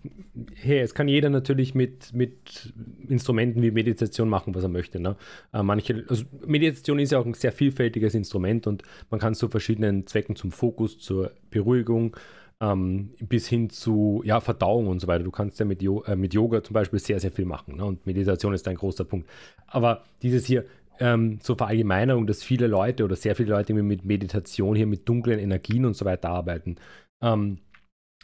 hey, 0.56 0.80
es 0.80 0.94
kann 0.94 1.08
jeder 1.08 1.30
natürlich 1.30 1.74
mit, 1.74 2.12
mit 2.12 2.72
Instrumenten 3.08 3.62
wie 3.62 3.70
Meditation 3.70 4.28
machen, 4.28 4.54
was 4.54 4.62
er 4.62 4.68
möchte, 4.68 5.00
ne? 5.00 5.16
Äh, 5.52 5.62
manche, 5.62 6.04
also 6.08 6.24
Meditation 6.46 6.98
ist 6.98 7.12
ja 7.12 7.18
auch 7.18 7.26
ein 7.26 7.34
sehr 7.34 7.52
vielfältiges 7.52 8.14
Instrument 8.14 8.66
und 8.66 8.82
man 9.10 9.20
kann 9.20 9.34
zu 9.34 9.48
verschiedenen 9.48 10.06
Zwecken 10.06 10.36
zum 10.36 10.50
Fokus, 10.50 10.98
zur 10.98 11.32
Beruhigung, 11.50 12.16
ähm, 12.60 13.10
bis 13.20 13.48
hin 13.48 13.70
zu 13.70 14.22
ja, 14.24 14.40
Verdauung 14.40 14.88
und 14.88 15.00
so 15.00 15.06
weiter. 15.06 15.24
Du 15.24 15.30
kannst 15.30 15.58
ja 15.58 15.64
mit, 15.64 15.82
jo 15.82 16.02
äh, 16.02 16.16
mit 16.16 16.34
Yoga 16.34 16.62
zum 16.62 16.74
Beispiel 16.74 16.98
sehr, 16.98 17.20
sehr 17.20 17.30
viel 17.30 17.44
machen. 17.44 17.76
Ne? 17.76 17.84
Und 17.84 18.06
Meditation 18.06 18.54
ist 18.54 18.66
ein 18.68 18.76
großer 18.76 19.04
Punkt. 19.04 19.28
Aber 19.66 20.04
dieses 20.22 20.46
hier, 20.46 20.64
ähm, 21.00 21.38
so 21.42 21.54
Verallgemeinerung, 21.54 22.26
dass 22.26 22.42
viele 22.42 22.66
Leute 22.66 23.04
oder 23.04 23.16
sehr 23.16 23.34
viele 23.34 23.50
Leute 23.50 23.74
mit 23.74 24.04
Meditation 24.04 24.76
hier 24.76 24.86
mit 24.86 25.08
dunklen 25.08 25.38
Energien 25.38 25.84
und 25.84 25.94
so 25.94 26.04
weiter 26.04 26.30
arbeiten, 26.30 26.76
ähm, 27.22 27.58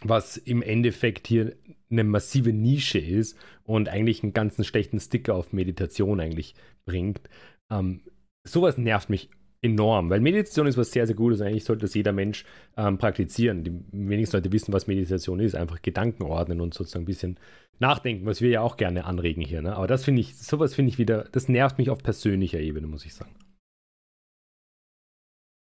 was 0.03 0.37
im 0.37 0.63
Endeffekt 0.63 1.27
hier 1.27 1.57
eine 1.91 2.05
massive 2.05 2.53
Nische 2.53 2.99
ist 2.99 3.37
und 3.65 3.89
eigentlich 3.89 4.23
einen 4.23 4.33
ganzen 4.33 4.65
schlechten 4.65 5.01
Sticker 5.01 5.35
auf 5.35 5.53
Meditation 5.53 6.21
eigentlich 6.21 6.55
bringt. 6.85 7.21
Ähm, 7.71 8.03
sowas 8.47 8.79
nervt 8.79 9.11
mich 9.11 9.31
enorm, 9.63 10.09
weil 10.11 10.21
Meditation 10.21 10.67
ist 10.67 10.79
was 10.79 10.91
sehr, 10.91 11.07
sehr 11.07 11.17
Gutes. 11.17 11.41
Eigentlich 11.41 11.65
sollte 11.65 11.83
das 11.83 11.95
jeder 11.95 12.13
Mensch 12.13 12.45
ähm, 12.77 12.99
praktizieren. 12.99 13.65
Die 13.65 13.73
wenigsten 13.93 14.37
Leute 14.37 14.53
wissen, 14.53 14.73
was 14.73 14.87
Meditation 14.87 15.41
ist. 15.41 15.55
Einfach 15.55 15.83
Gedanken 15.83 16.23
ordnen 16.23 16.61
und 16.61 16.75
sozusagen 16.75 17.03
ein 17.03 17.07
bisschen 17.07 17.39
nachdenken, 17.79 18.27
was 18.27 18.41
wir 18.41 18.51
ja 18.51 18.61
auch 18.63 18.77
gerne 18.77 19.05
anregen 19.05 19.43
hier. 19.43 19.63
Ne? 19.63 19.77
Aber 19.77 19.87
das 19.87 20.05
finde 20.05 20.21
ich, 20.21 20.37
sowas 20.37 20.75
finde 20.75 20.91
ich 20.91 20.99
wieder, 20.99 21.25
das 21.33 21.49
nervt 21.49 21.79
mich 21.79 21.91
auf 21.91 22.03
persönlicher 22.03 22.61
Ebene, 22.61 22.87
muss 22.87 23.05
ich 23.05 23.15
sagen. 23.15 23.35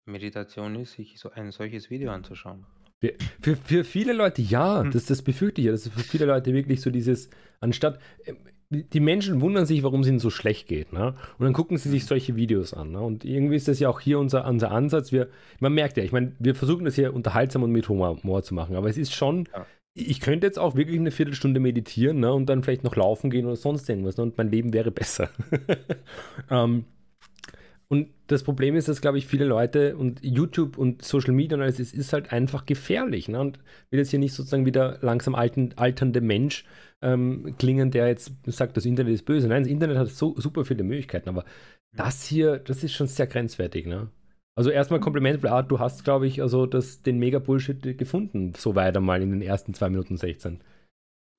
Meditation 0.06 0.76
ist, 0.76 0.94
sich 0.94 1.20
so 1.20 1.32
ein 1.32 1.52
solches 1.52 1.90
Video 1.90 2.12
anzuschauen. 2.12 2.66
Für, 3.00 3.14
für, 3.42 3.56
für 3.56 3.84
viele 3.84 4.14
Leute 4.14 4.42
ja, 4.42 4.82
hm. 4.82 4.92
das, 4.92 5.06
das 5.06 5.22
befürchte 5.22 5.62
ich 5.62 5.66
ja. 5.66 5.72
Das 5.72 5.86
ist 5.86 5.94
für 5.94 6.00
viele 6.00 6.26
Leute 6.26 6.54
wirklich 6.54 6.82
so 6.82 6.90
dieses, 6.90 7.30
anstatt, 7.60 8.00
die 8.70 9.00
Menschen 9.00 9.40
wundern 9.40 9.66
sich, 9.66 9.84
warum 9.84 10.02
es 10.02 10.08
ihnen 10.08 10.20
so 10.20 10.30
schlecht 10.30 10.68
geht. 10.68 10.92
Ne? 10.92 11.14
Und 11.38 11.46
dann 11.46 11.54
gucken 11.54 11.78
sie 11.78 11.90
sich 11.90 12.06
solche 12.06 12.36
Videos 12.36 12.74
an. 12.74 12.92
Ne? 12.92 13.02
Und 13.02 13.24
irgendwie 13.24 13.56
ist 13.56 13.68
das 13.68 13.80
ja 13.80 13.90
auch 13.90 14.02
hier 14.02 14.20
unser, 14.20 14.46
unser 14.46 14.72
Ansatz. 14.72 15.12
Wir, 15.12 15.30
man 15.60 15.74
merkt 15.74 15.98
ja, 15.98 16.04
ich 16.04 16.12
meine, 16.12 16.34
wir 16.40 16.54
versuchen 16.54 16.86
das 16.86 16.96
hier 16.96 17.14
unterhaltsam 17.14 17.64
und 17.64 17.72
mit 17.72 17.88
Humor 17.88 18.44
zu 18.44 18.54
machen. 18.54 18.76
Aber 18.76 18.90
es 18.90 18.98
ist 18.98 19.14
schon, 19.14 19.48
ja. 19.54 19.66
ich 19.94 20.20
könnte 20.20 20.46
jetzt 20.46 20.60
auch 20.60 20.76
wirklich 20.76 21.00
eine 21.00 21.12
Viertelstunde 21.12 21.62
meditieren 21.62 22.20
ne? 22.20 22.34
und 22.34 22.48
dann 22.48 22.62
vielleicht 22.62 22.84
noch 22.84 22.96
laufen 22.98 23.30
gehen 23.30 23.46
oder 23.46 23.56
sonst 23.56 23.88
irgendwas. 23.88 24.18
Ne? 24.18 24.24
Und 24.24 24.38
mein 24.38 24.52
Leben 24.52 24.74
wäre 24.74 24.92
besser. 24.92 25.30
ähm, 26.52 26.86
das 28.28 28.44
Problem 28.44 28.76
ist, 28.76 28.88
dass, 28.88 29.02
glaube 29.02 29.18
ich, 29.18 29.26
viele 29.26 29.46
Leute 29.46 29.98
und 29.98 30.20
YouTube 30.24 30.78
und 30.78 31.04
Social 31.04 31.34
Media 31.34 31.58
und 31.58 31.64
alles, 31.64 31.80
es 31.80 31.94
ist 31.94 32.14
halt 32.14 32.32
einfach 32.32 32.66
gefährlich. 32.66 33.30
Ne? 33.30 33.40
Und 33.40 33.60
will 33.90 34.00
jetzt 34.00 34.10
hier 34.10 34.20
nicht 34.20 34.34
sozusagen 34.34 34.66
wieder 34.66 35.00
langsam 35.02 35.34
alten, 35.34 35.74
alternde 35.78 36.22
Mensch 36.22 36.66
ähm, 37.02 37.56
klingen, 37.58 37.92
der 37.92 38.08
jetzt 38.08 38.34
sagt, 38.46 38.76
das 38.76 38.86
Internet 38.86 39.14
ist 39.14 39.26
böse. 39.26 39.48
Nein, 39.48 39.64
das 39.64 39.72
Internet 39.72 39.98
hat 39.98 40.10
so 40.10 40.36
super 40.38 40.66
viele 40.66 40.84
Möglichkeiten, 40.84 41.30
aber 41.30 41.46
das 41.96 42.26
hier, 42.26 42.58
das 42.58 42.84
ist 42.84 42.94
schon 42.94 43.08
sehr 43.08 43.28
grenzwertig. 43.28 43.86
Ne? 43.86 44.10
Also 44.56 44.72
erstmal 44.72 45.00
Kompliment, 45.00 45.46
ah, 45.46 45.62
du 45.62 45.80
hast, 45.80 46.04
glaube 46.04 46.28
ich, 46.28 46.42
also 46.42 46.66
das, 46.66 47.02
den 47.04 47.20
Mega-Bullshit 47.20 47.98
gefunden, 47.98 48.54
so 48.56 48.76
weiter 48.76 49.00
mal 49.00 49.22
in 49.22 49.32
den 49.32 49.42
ersten 49.42 49.74
2 49.74 49.90
Minuten 49.90 50.18
16. 50.18 50.62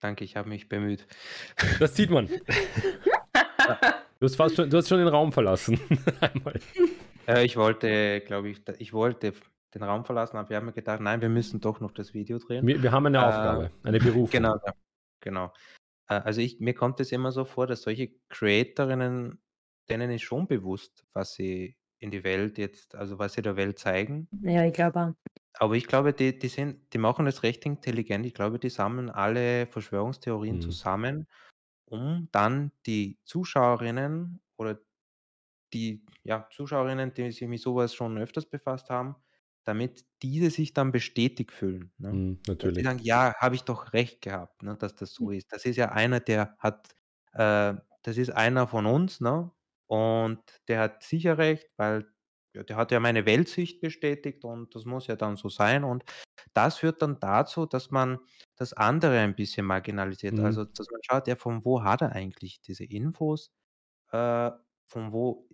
Danke, 0.01 0.24
ich 0.24 0.37
habe 0.37 0.48
mich 0.48 0.68
bemüht. 0.68 1.07
Das 1.81 1.96
sieht 1.96 2.11
man. 2.11 2.29
Du 4.20 4.24
hast 4.24 4.35
fast 4.35 4.57
schon, 4.57 4.68
du 4.68 4.76
hast 4.76 4.88
schon 4.88 4.98
den 4.98 5.09
Raum 5.09 5.31
verlassen. 5.31 5.78
äh, 7.28 7.44
ich 7.44 7.57
wollte, 7.57 8.20
glaube 8.22 8.48
ich, 8.50 8.61
ich 8.78 8.92
wollte 8.92 9.33
den 9.74 9.83
Raum 9.85 10.04
verlassen, 10.04 10.37
aber 10.37 10.48
wir 10.50 10.57
haben 10.57 10.66
mir 10.66 10.72
gedacht, 10.72 11.00
nein, 11.00 11.20
wir 11.20 11.28
müssen 11.28 11.61
doch 11.61 11.78
noch 11.78 11.92
das 11.92 12.14
Video 12.14 12.38
drehen. 12.38 12.66
Wir, 12.66 12.83
wir 12.83 12.90
haben 12.90 13.07
eine 13.07 13.18
äh, 13.18 13.20
Aufgabe, 13.20 13.70
eine 13.85 13.98
Berufung. 14.00 14.31
Genau, 14.31 14.57
genau. 15.20 15.52
Äh, 16.09 16.14
also 16.14 16.40
ich, 16.40 16.59
mir 16.59 16.74
kommt 16.74 16.98
es 16.98 17.12
immer 17.12 17.31
so 17.31 17.44
vor, 17.44 17.68
dass 17.68 17.83
solche 17.83 18.11
Creatorinnen, 18.28 19.40
denen 19.88 20.11
ist 20.11 20.22
schon 20.22 20.48
bewusst, 20.48 21.04
was 21.12 21.35
sie 21.35 21.76
in 22.00 22.11
die 22.11 22.24
Welt 22.24 22.59
jetzt, 22.59 22.96
also 22.96 23.20
was 23.20 23.35
sie 23.35 23.42
der 23.42 23.57
Welt 23.57 23.78
zeigen. 23.78 24.28
Ja, 24.42 24.64
ich 24.64 24.72
glaube 24.72 25.14
Aber 25.61 25.74
ich 25.74 25.87
glaube, 25.87 26.12
die, 26.12 26.37
die, 26.37 26.48
sind, 26.48 26.92
die 26.92 26.98
machen 26.98 27.24
das 27.24 27.44
recht 27.44 27.64
intelligent. 27.66 28.26
Ich 28.26 28.35
glaube, 28.35 28.59
die 28.59 28.68
sammeln 28.68 29.11
alle 29.11 29.66
Verschwörungstheorien 29.68 30.57
mhm. 30.57 30.61
zusammen 30.61 31.28
um 31.90 32.29
dann 32.33 32.72
die 32.87 33.18
Zuschauerinnen 33.24 34.40
oder 34.57 34.81
die 35.72 36.05
ja, 36.24 36.48
Zuschauerinnen, 36.51 37.12
die 37.14 37.31
sich 37.31 37.48
mit 37.48 37.61
sowas 37.61 37.94
schon 37.94 38.18
öfters 38.18 38.46
befasst 38.46 38.90
haben, 38.90 39.16
damit 39.64 40.07
diese 40.22 40.51
sich 40.51 40.72
dann 40.74 40.92
bestätigt 40.92 41.53
fühlen. 41.53 41.92
Ne? 41.98 42.12
Mhm, 42.12 42.40
natürlich. 42.46 42.85
sagen, 42.85 43.01
ja, 43.03 43.35
habe 43.38 43.55
ich 43.55 43.62
doch 43.64 43.92
recht 43.92 44.22
gehabt, 44.22 44.62
ne, 44.62 44.77
dass 44.77 44.94
das 44.94 45.12
so 45.12 45.31
hm. 45.31 45.38
ist. 45.38 45.53
Das 45.53 45.64
ist 45.66 45.77
ja 45.77 45.90
einer, 45.92 46.20
der 46.20 46.57
hat, 46.59 46.94
äh, 47.33 47.74
das 48.03 48.16
ist 48.18 48.31
einer 48.31 48.66
von 48.66 48.87
uns, 48.87 49.20
ne? 49.20 49.51
Und 49.87 50.40
der 50.68 50.81
hat 50.81 51.03
sicher 51.03 51.38
recht, 51.38 51.68
weil 51.77 52.07
der 52.62 52.76
hat 52.76 52.92
ja 52.92 53.00
meine 53.00 53.26
Weltsicht 53.26 53.80
bestätigt 53.80 54.44
und 54.44 54.74
das 54.74 54.84
muss 54.84 55.06
ja 55.06 55.16
dann 55.16 55.36
so 55.36 55.48
sein. 55.48 55.84
Und 55.84 56.04
das 56.54 56.78
führt 56.78 57.02
dann 57.02 57.18
dazu, 57.20 57.66
dass 57.66 57.90
man 57.90 58.18
das 58.56 58.72
andere 58.72 59.18
ein 59.18 59.34
bisschen 59.34 59.66
marginalisiert. 59.66 60.34
Mhm. 60.34 60.44
Also, 60.44 60.64
dass 60.64 60.90
man 60.90 61.00
schaut, 61.02 61.28
ja, 61.28 61.36
von 61.36 61.64
wo 61.64 61.82
hat 61.82 62.02
er 62.02 62.12
eigentlich 62.12 62.60
diese 62.60 62.84
Infos? 62.84 63.50
Äh, 64.12 64.50
von 64.88 65.12
wo, 65.12 65.48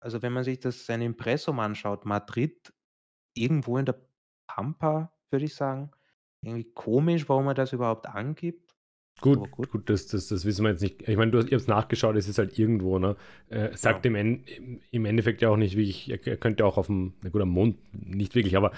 also 0.00 0.22
wenn 0.22 0.32
man 0.32 0.44
sich 0.44 0.60
das 0.60 0.86
sein 0.86 1.02
Impressum 1.02 1.60
anschaut, 1.60 2.04
Madrid, 2.04 2.72
irgendwo 3.34 3.78
in 3.78 3.86
der 3.86 4.00
Pampa, 4.46 5.12
würde 5.30 5.44
ich 5.44 5.54
sagen. 5.54 5.90
Irgendwie 6.42 6.72
komisch, 6.72 7.28
warum 7.28 7.48
er 7.48 7.54
das 7.54 7.72
überhaupt 7.72 8.06
angibt. 8.06 8.69
Gut, 9.20 9.50
gut, 9.50 9.70
gut, 9.70 9.90
das, 9.90 10.06
das, 10.06 10.28
das 10.28 10.44
wissen 10.44 10.64
wir 10.64 10.70
jetzt 10.70 10.82
nicht. 10.82 11.06
Ich 11.08 11.16
meine, 11.16 11.30
du 11.30 11.38
hast, 11.38 11.46
ihr 11.46 11.56
habt 11.56 11.62
es 11.62 11.68
nachgeschaut, 11.68 12.16
es 12.16 12.28
ist 12.28 12.38
halt 12.38 12.58
irgendwo, 12.58 12.98
ne? 12.98 13.16
Äh, 13.48 13.76
sagt 13.76 14.04
ja. 14.04 14.10
im, 14.10 14.14
en 14.14 14.80
im 14.90 15.04
Endeffekt 15.04 15.42
ja 15.42 15.50
auch 15.50 15.56
nicht 15.56 15.76
wirklich, 15.76 16.10
er, 16.10 16.26
er 16.26 16.36
könnte 16.36 16.64
auch 16.64 16.78
auf 16.78 16.86
dem, 16.86 17.12
na 17.22 17.30
gut, 17.30 17.42
am 17.42 17.50
Mond, 17.50 17.76
nicht 17.92 18.34
wirklich, 18.34 18.56
aber 18.56 18.72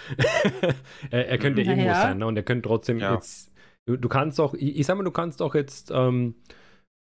er, 1.10 1.28
er, 1.28 1.38
könnte 1.38 1.62
irgendwo 1.62 1.86
ja. 1.86 2.02
sein, 2.02 2.18
ne? 2.18 2.26
Und 2.26 2.36
er 2.36 2.42
könnte 2.42 2.68
trotzdem 2.68 2.98
ja. 2.98 3.14
jetzt, 3.14 3.52
du, 3.86 3.96
du, 3.96 4.08
kannst 4.08 4.40
auch, 4.40 4.54
ich, 4.54 4.78
ich, 4.78 4.86
sag 4.86 4.96
mal, 4.96 5.04
du 5.04 5.12
kannst 5.12 5.42
auch 5.42 5.54
jetzt 5.54 5.92
ähm, 5.94 6.34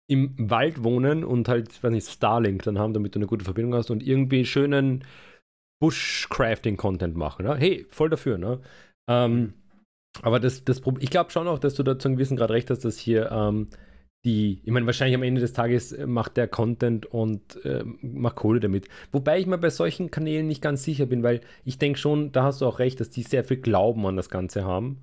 im 0.08 0.34
Wald 0.38 0.84
wohnen 0.84 1.24
und 1.24 1.48
halt, 1.48 1.82
weiß 1.82 1.90
nicht, 1.90 2.08
Starlink 2.08 2.62
dann 2.62 2.78
haben, 2.78 2.92
damit 2.92 3.14
du 3.14 3.18
eine 3.18 3.26
gute 3.26 3.44
Verbindung 3.44 3.74
hast 3.74 3.90
und 3.90 4.02
irgendwie 4.02 4.44
schönen 4.44 5.04
Bushcrafting-Content 5.80 7.16
machen, 7.16 7.46
ne? 7.46 7.56
Hey, 7.56 7.86
voll 7.88 8.10
dafür, 8.10 8.36
ne? 8.36 8.60
Ähm, 9.08 9.34
mhm. 9.34 9.54
Aber 10.20 10.40
das, 10.40 10.64
das 10.64 10.82
ich 10.98 11.10
glaube 11.10 11.30
schon 11.30 11.48
auch, 11.48 11.58
dass 11.58 11.74
du 11.74 11.82
da 11.82 11.98
zu 11.98 12.08
einem 12.08 12.16
gewissen 12.16 12.36
Grad 12.36 12.50
recht 12.50 12.68
hast, 12.70 12.84
dass 12.84 12.98
hier 12.98 13.30
ähm, 13.32 13.68
die, 14.24 14.60
ich 14.64 14.70
meine, 14.70 14.86
wahrscheinlich 14.86 15.16
am 15.16 15.22
Ende 15.22 15.40
des 15.40 15.52
Tages 15.52 15.92
äh, 15.92 16.06
macht 16.06 16.36
der 16.36 16.46
Content 16.48 17.06
und 17.06 17.64
äh, 17.64 17.82
macht 18.02 18.36
Kohle 18.36 18.60
damit. 18.60 18.88
Wobei 19.10 19.40
ich 19.40 19.46
mir 19.46 19.58
bei 19.58 19.70
solchen 19.70 20.10
Kanälen 20.10 20.46
nicht 20.46 20.62
ganz 20.62 20.84
sicher 20.84 21.06
bin, 21.06 21.22
weil 21.22 21.40
ich 21.64 21.78
denke 21.78 21.98
schon, 21.98 22.30
da 22.30 22.44
hast 22.44 22.60
du 22.60 22.66
auch 22.66 22.78
recht, 22.78 23.00
dass 23.00 23.10
die 23.10 23.22
sehr 23.22 23.44
viel 23.44 23.56
Glauben 23.56 24.06
an 24.06 24.16
das 24.16 24.28
Ganze 24.28 24.64
haben. 24.64 25.02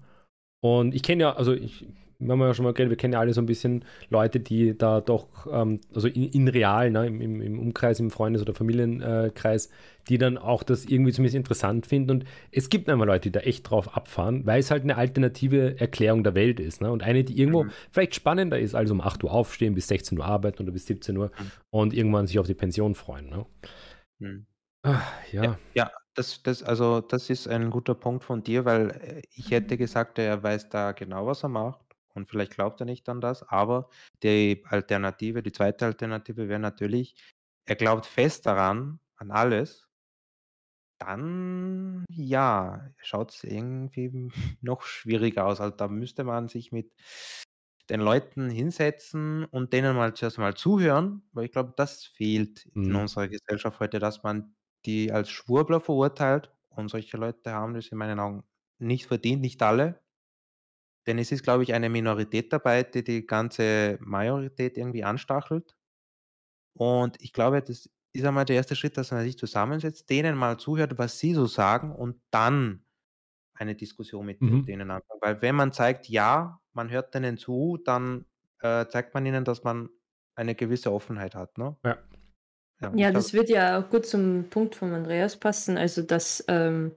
Und 0.61 0.93
ich 0.95 1.03
kenne 1.03 1.23
ja, 1.23 1.35
also 1.35 1.53
ich, 1.53 1.85
wir 2.19 2.33
haben 2.33 2.41
ja 2.41 2.53
schon 2.53 2.65
mal 2.65 2.73
geredet, 2.73 2.89
wir 2.89 2.97
kennen 2.97 3.13
ja 3.13 3.19
alle 3.21 3.33
so 3.33 3.41
ein 3.41 3.45
bisschen 3.45 3.85
Leute, 4.09 4.41
die 4.41 4.77
da 4.77 4.99
doch, 4.99 5.47
ähm, 5.49 5.79
also 5.95 6.09
in, 6.09 6.23
in 6.23 6.47
real, 6.49 6.91
ne, 6.91 7.07
im, 7.07 7.21
im, 7.21 7.59
Umkreis, 7.59 7.99
im 8.01 8.11
Freundes- 8.11 8.41
oder 8.41 8.53
Familienkreis, 8.53 9.69
die 10.09 10.17
dann 10.17 10.37
auch 10.37 10.63
das 10.63 10.85
irgendwie 10.85 11.13
zumindest 11.13 11.37
interessant 11.37 11.85
finden. 11.85 12.11
Und 12.11 12.25
es 12.51 12.69
gibt 12.69 12.89
einmal 12.89 13.07
Leute, 13.07 13.29
die 13.29 13.31
da 13.31 13.39
echt 13.39 13.69
drauf 13.69 13.95
abfahren, 13.95 14.45
weil 14.45 14.59
es 14.59 14.69
halt 14.69 14.83
eine 14.83 14.97
alternative 14.97 15.79
Erklärung 15.79 16.25
der 16.25 16.35
Welt 16.35 16.59
ist. 16.59 16.81
Ne? 16.81 16.91
Und 16.91 17.03
eine, 17.03 17.23
die 17.23 17.39
irgendwo 17.39 17.63
mhm. 17.63 17.71
vielleicht 17.91 18.15
spannender 18.15 18.59
ist, 18.59 18.75
als 18.75 18.91
um 18.91 18.99
8 18.99 19.23
Uhr 19.23 19.31
aufstehen, 19.31 19.73
bis 19.73 19.87
16 19.87 20.19
Uhr 20.19 20.25
arbeiten 20.25 20.61
oder 20.63 20.73
bis 20.73 20.87
17 20.87 21.15
Uhr 21.15 21.27
mhm. 21.27 21.51
und 21.69 21.93
irgendwann 21.93 22.27
sich 22.27 22.37
auf 22.37 22.47
die 22.47 22.53
Pension 22.53 22.95
freuen. 22.95 23.29
Ne? 23.29 23.45
Mhm. 24.19 24.45
Ach, 24.83 25.09
ja. 25.31 25.43
ja. 25.43 25.59
ja. 25.73 25.91
Das, 26.15 26.43
das, 26.43 26.63
also 26.63 26.99
das 26.99 27.29
ist 27.29 27.47
ein 27.47 27.69
guter 27.69 27.95
Punkt 27.95 28.25
von 28.25 28.43
dir, 28.43 28.65
weil 28.65 28.89
äh, 28.89 29.21
ich 29.35 29.51
hätte 29.51 29.77
gesagt, 29.77 30.19
er 30.19 30.43
weiß 30.43 30.67
da 30.67 30.91
genau, 30.91 31.25
was 31.25 31.43
er 31.43 31.49
macht 31.49 31.88
und 32.13 32.29
vielleicht 32.29 32.53
glaubt 32.55 32.79
er 32.81 32.85
nicht 32.85 33.07
an 33.09 33.21
das, 33.21 33.43
aber 33.43 33.89
die 34.23 34.63
Alternative, 34.65 35.43
die 35.43 35.51
zweite 35.51 35.85
Alternative 35.85 36.47
wäre 36.49 36.59
natürlich, 36.59 37.15
er 37.65 37.75
glaubt 37.75 38.05
fest 38.05 38.45
daran, 38.45 38.99
an 39.17 39.31
alles, 39.31 39.89
dann 40.99 42.05
ja, 42.09 42.91
schaut 42.97 43.31
es 43.31 43.43
irgendwie 43.43 44.31
noch 44.61 44.83
schwieriger 44.83 45.45
aus. 45.45 45.61
Also 45.61 45.75
da 45.75 45.87
müsste 45.87 46.23
man 46.23 46.47
sich 46.47 46.71
mit 46.71 46.91
den 47.89 48.01
Leuten 48.01 48.49
hinsetzen 48.49 49.45
und 49.45 49.73
denen 49.73 49.95
mal 49.95 50.13
zuerst 50.13 50.37
mal 50.37 50.55
zuhören, 50.55 51.23
weil 51.31 51.45
ich 51.45 51.51
glaube, 51.51 51.73
das 51.75 52.05
fehlt 52.05 52.65
in 52.75 52.89
mhm. 52.89 52.97
unserer 52.97 53.27
Gesellschaft 53.27 53.79
heute, 53.79 53.99
dass 53.99 54.23
man 54.23 54.55
die 54.85 55.11
als 55.11 55.29
Schwurbler 55.29 55.79
verurteilt 55.79 56.51
und 56.69 56.89
solche 56.89 57.17
Leute 57.17 57.51
haben 57.51 57.73
das 57.73 57.87
in 57.87 57.97
meinen 57.97 58.19
Augen 58.19 58.43
nicht 58.77 59.07
verdient, 59.07 59.41
nicht 59.41 59.61
alle, 59.63 60.01
denn 61.07 61.19
es 61.19 61.31
ist, 61.31 61.43
glaube 61.43 61.63
ich, 61.63 61.73
eine 61.73 61.89
Minorität 61.89 62.53
dabei, 62.53 62.83
die 62.83 63.03
die 63.03 63.25
ganze 63.27 63.97
Majorität 64.01 64.77
irgendwie 64.77 65.03
anstachelt. 65.03 65.75
Und 66.75 67.21
ich 67.21 67.33
glaube, 67.33 67.61
das 67.61 67.89
ist 68.13 68.25
einmal 68.25 68.45
der 68.45 68.55
erste 68.57 68.75
Schritt, 68.75 68.97
dass 68.97 69.11
man 69.11 69.23
sich 69.23 69.37
zusammensetzt, 69.37 70.09
denen 70.09 70.35
mal 70.37 70.57
zuhört, 70.57 70.97
was 70.97 71.19
sie 71.19 71.33
so 71.33 71.45
sagen 71.45 71.93
und 71.95 72.21
dann 72.31 72.85
eine 73.55 73.75
Diskussion 73.75 74.25
mit 74.27 74.41
Mhm. 74.41 74.67
denen 74.67 74.91
anfangen. 74.91 75.21
Weil 75.21 75.41
wenn 75.41 75.55
man 75.55 75.73
zeigt, 75.73 76.09
ja, 76.09 76.61
man 76.73 76.89
hört 76.91 77.15
denen 77.15 77.37
zu, 77.37 77.79
dann, 77.85 78.25
äh, 78.61 78.87
zeigt 78.87 79.13
man 79.13 79.25
ihnen, 79.25 79.45
dass 79.45 79.63
man 79.63 79.89
eine 80.35 80.55
gewisse 80.55 80.93
Offenheit 80.93 81.35
hat, 81.35 81.57
ne? 81.59 81.77
Ja. 81.83 81.97
Ja, 82.81 82.95
Ja, 82.95 83.11
das 83.11 83.33
wird 83.33 83.49
ja 83.49 83.79
auch 83.79 83.89
gut 83.89 84.05
zum 84.07 84.49
Punkt 84.49 84.75
von 84.75 84.93
Andreas 84.93 85.37
passen, 85.37 85.77
also 85.77 86.01
dass 86.01 86.43
ähm, 86.47 86.95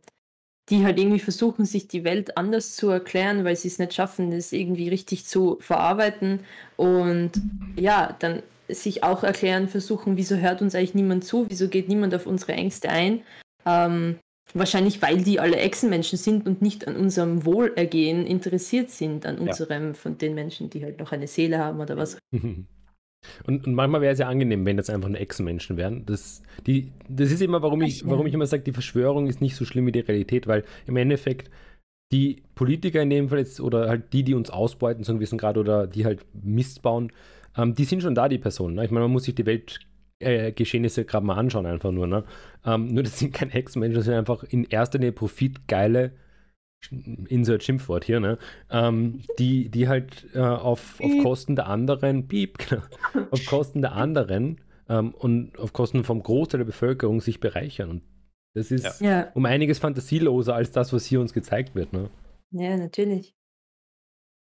die 0.68 0.84
halt 0.84 0.98
irgendwie 0.98 1.18
versuchen, 1.18 1.64
sich 1.64 1.88
die 1.88 2.04
Welt 2.04 2.36
anders 2.36 2.76
zu 2.76 2.88
erklären, 2.88 3.44
weil 3.44 3.56
sie 3.56 3.68
es 3.68 3.78
nicht 3.78 3.94
schaffen, 3.94 4.30
das 4.30 4.52
irgendwie 4.52 4.88
richtig 4.88 5.26
zu 5.26 5.58
verarbeiten 5.60 6.40
und 6.76 7.32
ja, 7.76 8.14
dann 8.20 8.42
sich 8.68 9.02
auch 9.02 9.24
erklären 9.24 9.68
versuchen, 9.68 10.16
wieso 10.16 10.36
hört 10.36 10.62
uns 10.62 10.74
eigentlich 10.74 10.94
niemand 10.94 11.24
zu, 11.24 11.50
wieso 11.50 11.68
geht 11.68 11.88
niemand 11.88 12.14
auf 12.14 12.26
unsere 12.26 12.52
Ängste 12.52 12.88
ein. 12.88 13.22
Ähm, 13.66 14.18
wahrscheinlich, 14.54 15.02
weil 15.02 15.18
die 15.22 15.40
alle 15.40 15.56
Echsenmenschen 15.56 16.18
sind 16.18 16.46
und 16.46 16.62
nicht 16.62 16.86
an 16.86 16.96
unserem 16.96 17.44
Wohlergehen 17.44 18.26
interessiert 18.26 18.90
sind, 18.90 19.26
an 19.26 19.38
unserem, 19.38 19.88
ja. 19.88 19.94
von 19.94 20.16
den 20.16 20.34
Menschen, 20.34 20.70
die 20.70 20.84
halt 20.84 21.00
noch 21.00 21.12
eine 21.12 21.26
Seele 21.26 21.58
haben 21.58 21.80
oder 21.80 21.96
was. 21.96 22.18
Und, 23.46 23.66
und 23.66 23.74
manchmal 23.74 24.00
wäre 24.00 24.12
es 24.12 24.18
ja 24.18 24.28
angenehm, 24.28 24.66
wenn 24.66 24.76
das 24.76 24.90
einfach 24.90 25.08
nur 25.08 25.20
Echsenmenschen 25.20 25.76
wären. 25.76 26.04
Das, 26.06 26.42
die, 26.66 26.92
das 27.08 27.30
ist 27.30 27.42
immer, 27.42 27.62
warum 27.62 27.82
ich, 27.82 28.06
warum 28.06 28.26
ich 28.26 28.34
immer 28.34 28.46
sage, 28.46 28.62
die 28.62 28.72
Verschwörung 28.72 29.26
ist 29.26 29.40
nicht 29.40 29.56
so 29.56 29.64
schlimm 29.64 29.86
wie 29.86 29.92
die 29.92 30.00
Realität, 30.00 30.46
weil 30.46 30.64
im 30.86 30.96
Endeffekt 30.96 31.50
die 32.12 32.42
Politiker 32.54 33.00
in 33.02 33.10
dem 33.10 33.28
Fall 33.28 33.38
jetzt 33.38 33.60
oder 33.60 33.88
halt 33.88 34.12
die, 34.12 34.22
die 34.22 34.34
uns 34.34 34.50
ausbeuten, 34.50 35.02
so 35.04 35.12
ein 35.12 35.18
bisschen 35.18 35.38
gerade 35.38 35.60
oder 35.60 35.86
die 35.86 36.04
halt 36.04 36.24
Mist 36.34 36.82
bauen, 36.82 37.10
ähm, 37.56 37.74
die 37.74 37.84
sind 37.84 38.02
schon 38.02 38.14
da, 38.14 38.28
die 38.28 38.38
Personen. 38.38 38.76
Ne? 38.76 38.84
Ich 38.84 38.90
meine, 38.90 39.04
man 39.04 39.12
muss 39.12 39.24
sich 39.24 39.34
die 39.34 39.46
Weltgeschehnisse 39.46 41.02
äh, 41.02 41.04
gerade 41.04 41.24
mal 41.24 41.36
anschauen, 41.36 41.66
einfach 41.66 41.90
nur. 41.90 42.06
Ne? 42.06 42.24
Ähm, 42.66 42.88
nur 42.88 43.02
das 43.02 43.18
sind 43.18 43.32
keine 43.32 43.52
Hexenmenschen, 43.52 43.96
das 43.96 44.04
sind 44.04 44.14
einfach 44.14 44.44
in 44.44 44.64
erster 44.64 44.98
Linie 44.98 45.12
profitgeile 45.12 46.12
Insert 46.90 47.62
Schimpfwort 47.62 48.04
hier, 48.04 48.20
ne? 48.20 48.38
Ähm, 48.70 49.22
die, 49.38 49.68
die 49.68 49.88
halt 49.88 50.26
äh, 50.34 50.40
auf, 50.40 51.00
auf 51.00 51.10
Kosten 51.22 51.56
der 51.56 51.66
anderen, 51.66 52.28
piep, 52.28 52.58
genau, 52.58 52.82
auf 53.30 53.46
Kosten 53.46 53.82
der 53.82 53.92
anderen 53.92 54.60
ähm, 54.88 55.14
und 55.14 55.58
auf 55.58 55.72
Kosten 55.72 56.04
vom 56.04 56.22
Großteil 56.22 56.58
der 56.58 56.64
Bevölkerung 56.64 57.20
sich 57.20 57.40
bereichern. 57.40 57.90
Und 57.90 58.02
das 58.54 58.70
ist 58.70 59.00
ja. 59.00 59.30
um 59.34 59.46
einiges 59.46 59.78
fantasieloser 59.78 60.54
als 60.54 60.72
das, 60.72 60.92
was 60.92 61.06
hier 61.06 61.20
uns 61.20 61.32
gezeigt 61.32 61.74
wird, 61.74 61.92
ne? 61.92 62.10
Ja, 62.50 62.76
natürlich. 62.76 63.34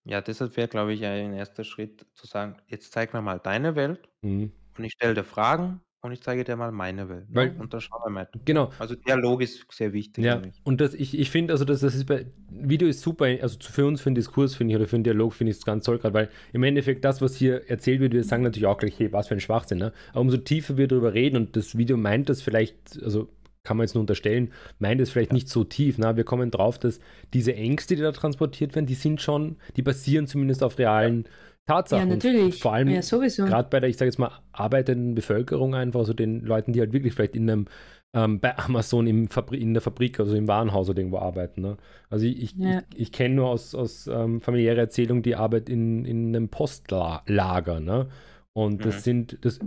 Ja, 0.05 0.21
deshalb 0.21 0.57
wäre, 0.57 0.67
glaube 0.67 0.93
ich, 0.93 1.05
ein 1.05 1.33
erster 1.33 1.63
Schritt 1.63 2.07
zu 2.15 2.25
sagen, 2.25 2.57
jetzt 2.67 2.93
zeig 2.93 3.13
mir 3.13 3.21
mal 3.21 3.39
deine 3.39 3.75
Welt 3.75 4.09
mhm. 4.21 4.51
und 4.77 4.83
ich 4.83 4.93
stelle 4.93 5.13
dir 5.13 5.23
Fragen 5.23 5.81
und 6.01 6.13
ich 6.13 6.21
zeige 6.21 6.43
dir 6.43 6.55
mal 6.55 6.71
meine 6.71 7.09
Welt. 7.09 7.29
Ne? 7.29 7.35
Weil, 7.35 7.55
und 7.59 7.73
dann 7.73 7.81
schauen 7.81 8.01
wir 8.05 8.09
mal. 8.09 8.29
Genau. 8.45 8.71
Also 8.79 8.95
Dialog 8.95 9.41
ist 9.41 9.65
sehr 9.69 9.91
wichtig. 9.91 10.23
Ja, 10.23 10.41
und 10.63 10.79
das, 10.79 10.93
ich, 10.93 11.17
ich 11.17 11.29
finde, 11.29 11.53
also 11.53 11.65
das, 11.65 11.81
das 11.81 11.93
ist 11.93 12.05
bei 12.05 12.25
Video 12.49 12.87
ist 12.87 13.01
super, 13.01 13.25
also 13.25 13.57
für 13.59 13.85
uns, 13.85 14.01
für 14.01 14.09
den 14.09 14.15
Diskurs 14.15 14.55
finde 14.55 14.73
ich, 14.73 14.79
oder 14.79 14.87
für 14.87 14.97
den 14.97 15.03
Dialog 15.03 15.33
finde 15.33 15.51
ich 15.51 15.57
es 15.57 15.65
ganz 15.65 15.83
toll 15.83 15.99
gerade, 15.99 16.13
weil 16.13 16.29
im 16.53 16.63
Endeffekt 16.63 17.03
das, 17.03 17.21
was 17.21 17.35
hier 17.35 17.69
erzählt 17.69 17.99
wird, 17.99 18.13
wir 18.13 18.23
sagen 18.23 18.43
natürlich 18.43 18.67
auch 18.67 18.77
gleich, 18.77 18.97
hey, 18.97 19.11
was 19.11 19.27
für 19.27 19.35
ein 19.35 19.41
Schwachsinn, 19.41 19.77
ne? 19.77 19.91
Aber 20.11 20.21
umso 20.21 20.37
tiefer 20.37 20.77
wir 20.77 20.87
darüber 20.87 21.13
reden 21.13 21.35
und 21.35 21.55
das 21.55 21.77
Video 21.77 21.97
meint 21.97 22.29
das 22.29 22.41
vielleicht, 22.41 23.01
also 23.03 23.29
kann 23.63 23.75
man 23.75 23.85
jetzt 23.85 23.93
nur 23.93 24.01
unterstellen, 24.01 24.53
meint 24.79 25.01
es 25.01 25.09
vielleicht 25.09 25.31
ja. 25.31 25.35
nicht 25.35 25.49
so 25.49 25.65
tief. 25.65 25.97
Na, 25.97 26.15
wir 26.15 26.23
kommen 26.23 26.49
drauf, 26.49 26.79
dass 26.79 27.01
diese 27.33 27.53
Ängste, 27.53 27.97
die 27.97 28.01
da 28.01 28.13
transportiert 28.13 28.73
werden, 28.73 28.85
die 28.85 28.93
sind 28.93 29.21
schon, 29.21 29.57
die 29.75 29.81
basieren 29.81 30.27
zumindest 30.27 30.63
auf 30.63 30.79
realen 30.79 31.25
ja 31.25 31.31
Tatsachen. 31.69 32.09
Ja, 32.09 32.15
natürlich. 32.15 32.59
vor 32.59 32.73
allem 32.73 32.89
ja, 32.89 33.01
gerade 33.01 33.69
bei 33.69 33.79
der, 33.79 33.89
ich 33.89 33.97
sage 33.97 34.09
jetzt 34.09 34.17
mal, 34.17 34.31
arbeitenden 34.51 35.15
Bevölkerung 35.15 35.75
einfach, 35.75 35.99
also 35.99 36.13
den 36.13 36.41
Leuten, 36.41 36.73
die 36.73 36.79
halt 36.79 36.93
wirklich 36.93 37.13
vielleicht 37.13 37.35
in 37.35 37.49
einem 37.49 37.65
ähm, 38.13 38.39
bei 38.39 38.57
Amazon 38.57 39.05
im 39.05 39.29
in 39.51 39.73
der 39.73 39.81
Fabrik, 39.81 40.19
also 40.19 40.35
im 40.35 40.47
Warenhaus 40.47 40.89
oder 40.89 40.99
irgendwo 40.99 41.19
arbeiten. 41.19 41.61
Ne? 41.61 41.77
Also 42.09 42.25
ich, 42.25 42.41
ich, 42.41 42.55
ja. 42.55 42.81
ich, 42.93 42.99
ich 43.01 43.11
kenne 43.11 43.35
nur 43.35 43.49
aus, 43.49 43.75
aus 43.75 44.07
ähm, 44.07 44.41
familiärer 44.41 44.79
Erzählung 44.79 45.21
die 45.21 45.35
Arbeit 45.35 45.69
in, 45.69 46.05
in 46.05 46.35
einem 46.35 46.49
Postlager. 46.49 47.79
Ne? 47.79 48.09
Und 48.53 48.83
das 48.83 48.97
mhm. 48.97 49.01
sind, 49.01 49.45
das, 49.45 49.59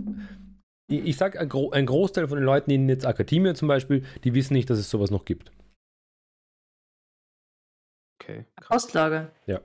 ich, 0.89 1.05
ich 1.05 1.17
sage, 1.17 1.39
ein, 1.39 1.47
Gro 1.47 1.71
ein, 1.71 1.85
Großteil 1.85 2.27
von 2.27 2.37
den 2.37 2.45
Leuten 2.45 2.69
in 2.69 2.89
jetzt 2.89 3.05
Akademie 3.05 3.53
zum 3.53 3.69
Beispiel, 3.69 4.03
die 4.25 4.33
wissen 4.33 4.53
nicht, 4.53 4.69
dass 4.69 4.77
es 4.77 4.89
sowas 4.89 5.09
noch 5.09 5.23
gibt. 5.23 5.51
Okay. 8.21 8.45
Postlager. 8.61 9.31
Ja. 9.47 9.61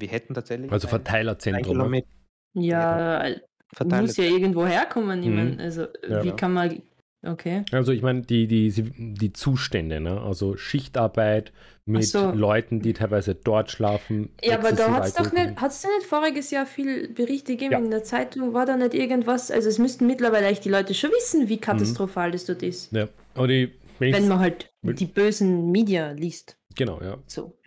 Wir 0.00 0.08
hätten 0.08 0.34
tatsächlich. 0.34 0.72
Also 0.72 0.88
Verteilerzentrum. 0.88 1.90
Ne? 1.90 2.04
Ja, 2.54 3.24
Verteiler 3.72 4.02
muss 4.02 4.16
ja 4.16 4.24
irgendwo 4.24 4.66
herkommen. 4.66 5.20
Mhm. 5.20 5.60
also, 5.60 5.86
ja, 6.08 6.22
wie 6.24 6.28
ja. 6.28 6.34
kann 6.34 6.52
man. 6.52 6.82
Okay. 7.22 7.64
Also, 7.70 7.92
ich 7.92 8.00
meine, 8.00 8.22
die, 8.22 8.46
die, 8.46 8.70
die 8.70 9.32
Zustände, 9.34 10.00
ne? 10.00 10.20
also 10.22 10.56
Schichtarbeit 10.56 11.52
mit 11.84 12.06
so. 12.06 12.30
Leuten, 12.30 12.80
die 12.80 12.94
teilweise 12.94 13.34
dort 13.34 13.70
schlafen. 13.70 14.30
Ja, 14.42 14.58
aber 14.58 14.72
da 14.72 14.90
hat 14.90 15.04
es 15.04 15.14
doch 15.14 15.30
nicht, 15.32 15.56
hat 15.56 15.70
es 15.70 15.84
nicht 15.84 16.06
voriges 16.06 16.50
Jahr 16.50 16.64
viel 16.64 17.08
Berichte 17.12 17.52
gegeben 17.52 17.72
ja. 17.72 17.78
in 17.78 17.90
der 17.90 18.04
Zeitung? 18.04 18.54
War 18.54 18.64
da 18.64 18.76
nicht 18.76 18.94
irgendwas? 18.94 19.50
Also, 19.50 19.68
es 19.68 19.78
müssten 19.78 20.06
mittlerweile 20.06 20.46
eigentlich 20.46 20.60
die 20.60 20.70
Leute 20.70 20.94
schon 20.94 21.10
wissen, 21.10 21.48
wie 21.48 21.58
katastrophal 21.58 22.28
mhm. 22.28 22.32
das 22.32 22.46
dort 22.46 22.62
ist. 22.62 22.90
Ja, 22.92 23.08
aber 23.34 23.48
die, 23.48 23.70
wenn 23.98 24.26
man 24.26 24.38
halt 24.38 24.72
die 24.82 25.06
bösen 25.06 25.70
Media 25.70 26.12
liest. 26.12 26.56
Genau, 26.74 27.00
ja. 27.02 27.18
So. 27.26 27.58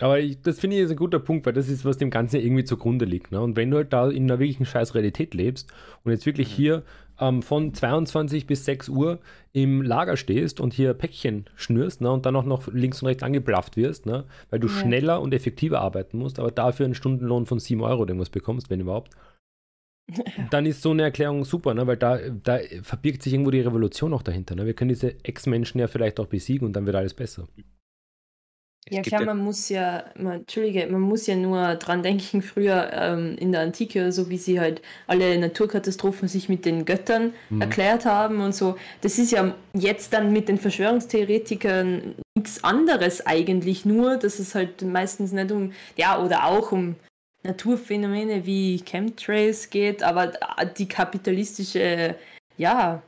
Aber 0.00 0.18
ich, 0.18 0.40
das 0.40 0.58
finde 0.58 0.76
ich 0.76 0.82
ist 0.82 0.90
ein 0.90 0.96
guter 0.96 1.18
Punkt, 1.18 1.44
weil 1.46 1.52
das 1.52 1.68
ist, 1.68 1.84
was 1.84 1.98
dem 1.98 2.10
Ganzen 2.10 2.40
irgendwie 2.40 2.64
zugrunde 2.64 3.04
liegt. 3.04 3.32
Ne? 3.32 3.40
Und 3.40 3.56
wenn 3.56 3.70
du 3.70 3.76
halt 3.76 3.92
da 3.92 4.08
in 4.08 4.24
einer 4.24 4.38
wirklichen 4.38 4.64
scheiß 4.64 4.94
Realität 4.94 5.34
lebst 5.34 5.72
und 6.04 6.12
jetzt 6.12 6.26
wirklich 6.26 6.50
mhm. 6.50 6.54
hier 6.54 6.82
ähm, 7.20 7.42
von 7.42 7.74
22 7.74 8.46
bis 8.46 8.64
6 8.64 8.88
Uhr 8.88 9.20
im 9.52 9.82
Lager 9.82 10.16
stehst 10.16 10.60
und 10.60 10.72
hier 10.72 10.94
Päckchen 10.94 11.44
schnürst 11.54 12.00
ne? 12.00 12.10
und 12.10 12.24
dann 12.24 12.34
auch 12.34 12.44
noch 12.44 12.66
links 12.72 13.02
und 13.02 13.08
rechts 13.08 13.22
angeblafft 13.22 13.76
wirst, 13.76 14.06
ne? 14.06 14.24
weil 14.48 14.58
du 14.58 14.68
ja. 14.68 14.74
schneller 14.74 15.20
und 15.20 15.34
effektiver 15.34 15.80
arbeiten 15.80 16.18
musst, 16.18 16.38
aber 16.38 16.50
dafür 16.50 16.86
einen 16.86 16.94
Stundenlohn 16.94 17.44
von 17.44 17.58
7 17.58 17.82
Euro 17.82 18.06
irgendwas 18.06 18.30
bekommst, 18.30 18.70
wenn 18.70 18.80
überhaupt. 18.80 19.14
Dann 20.50 20.66
ist 20.66 20.82
so 20.82 20.92
eine 20.92 21.02
Erklärung 21.02 21.44
super, 21.44 21.74
ne? 21.74 21.86
weil 21.86 21.98
da, 21.98 22.18
da 22.42 22.58
verbirgt 22.82 23.22
sich 23.22 23.34
irgendwo 23.34 23.50
die 23.50 23.60
Revolution 23.60 24.14
auch 24.14 24.22
dahinter. 24.22 24.54
Ne? 24.56 24.64
Wir 24.64 24.74
können 24.74 24.88
diese 24.88 25.22
Ex-Menschen 25.24 25.78
ja 25.78 25.88
vielleicht 25.88 26.18
auch 26.18 26.26
besiegen 26.26 26.66
und 26.66 26.72
dann 26.72 26.86
wird 26.86 26.96
alles 26.96 27.14
besser. 27.14 27.46
Es 28.86 28.96
ja 28.96 29.02
klar, 29.02 29.24
man 29.24 29.38
muss 29.38 29.68
ja, 29.68 30.04
man, 30.16 30.40
Entschuldige, 30.40 30.86
man 30.86 31.02
muss 31.02 31.26
ja 31.26 31.36
nur 31.36 31.74
dran 31.76 32.02
denken, 32.02 32.42
früher 32.42 32.90
ähm, 32.92 33.36
in 33.38 33.52
der 33.52 33.60
Antike, 33.62 34.10
so 34.10 34.30
wie 34.30 34.38
sie 34.38 34.58
halt 34.58 34.80
alle 35.06 35.38
Naturkatastrophen 35.38 36.28
sich 36.28 36.48
mit 36.48 36.64
den 36.64 36.84
Göttern 36.84 37.34
mhm. 37.50 37.60
erklärt 37.60 38.06
haben 38.06 38.40
und 38.40 38.54
so. 38.54 38.76
Das 39.02 39.18
ist 39.18 39.32
ja 39.32 39.54
jetzt 39.74 40.12
dann 40.12 40.32
mit 40.32 40.48
den 40.48 40.58
Verschwörungstheoretikern 40.58 42.14
nichts 42.34 42.64
anderes 42.64 43.26
eigentlich, 43.26 43.84
nur 43.84 44.16
dass 44.16 44.38
es 44.38 44.54
halt 44.54 44.82
meistens 44.82 45.32
nicht 45.32 45.52
um, 45.52 45.72
ja, 45.96 46.22
oder 46.22 46.44
auch 46.46 46.72
um 46.72 46.96
Naturphänomene 47.42 48.44
wie 48.44 48.82
Chemtrails 48.84 49.70
geht, 49.70 50.02
aber 50.02 50.32
die 50.76 50.88
kapitalistische, 50.88 52.14
ja, 52.56 53.02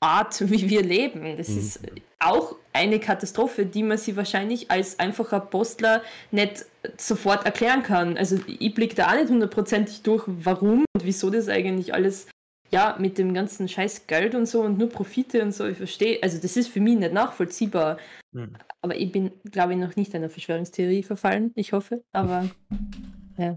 Art, 0.00 0.50
wie 0.50 0.68
wir 0.68 0.82
leben. 0.82 1.36
Das 1.36 1.48
mhm. 1.48 1.58
ist 1.58 1.80
auch 2.24 2.56
eine 2.72 3.00
Katastrophe, 3.00 3.66
die 3.66 3.82
man 3.82 3.98
sich 3.98 4.16
wahrscheinlich 4.16 4.70
als 4.70 4.98
einfacher 4.98 5.40
Postler 5.40 6.02
nicht 6.30 6.64
sofort 6.96 7.44
erklären 7.44 7.82
kann. 7.82 8.16
Also 8.16 8.38
ich 8.46 8.74
blicke 8.74 8.94
da 8.94 9.08
auch 9.08 9.14
nicht 9.14 9.28
hundertprozentig 9.28 10.02
durch, 10.02 10.24
warum 10.26 10.84
und 10.94 11.04
wieso 11.04 11.30
das 11.30 11.48
eigentlich 11.48 11.94
alles, 11.94 12.28
ja, 12.70 12.96
mit 12.98 13.18
dem 13.18 13.34
ganzen 13.34 13.68
scheiß 13.68 14.06
Geld 14.06 14.34
und 14.34 14.46
so 14.46 14.62
und 14.62 14.78
nur 14.78 14.88
Profite 14.88 15.42
und 15.42 15.52
so, 15.52 15.66
ich 15.66 15.76
verstehe, 15.76 16.22
also 16.22 16.38
das 16.40 16.56
ist 16.56 16.68
für 16.68 16.80
mich 16.80 16.98
nicht 16.98 17.12
nachvollziehbar. 17.12 17.98
Mhm. 18.32 18.54
Aber 18.80 18.96
ich 18.96 19.12
bin, 19.12 19.30
glaube 19.50 19.74
ich, 19.74 19.78
noch 19.78 19.96
nicht 19.96 20.14
einer 20.14 20.30
Verschwörungstheorie 20.30 21.02
verfallen, 21.02 21.52
ich 21.54 21.72
hoffe, 21.72 22.02
aber 22.12 22.48
ja. 23.36 23.56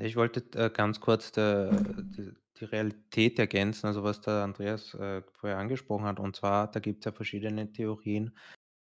Ich 0.00 0.16
wollte 0.16 0.44
äh, 0.58 0.70
ganz 0.70 1.00
kurz 1.00 1.32
der, 1.32 1.70
der 1.70 2.32
die 2.60 2.66
Realität 2.66 3.38
ergänzen, 3.38 3.86
also 3.86 4.02
was 4.02 4.20
der 4.20 4.44
Andreas 4.44 4.94
äh, 4.94 5.22
vorher 5.32 5.58
angesprochen 5.58 6.04
hat. 6.04 6.20
Und 6.20 6.36
zwar, 6.36 6.70
da 6.70 6.80
gibt 6.80 7.00
es 7.00 7.04
ja 7.06 7.12
verschiedene 7.12 7.72
Theorien. 7.72 8.36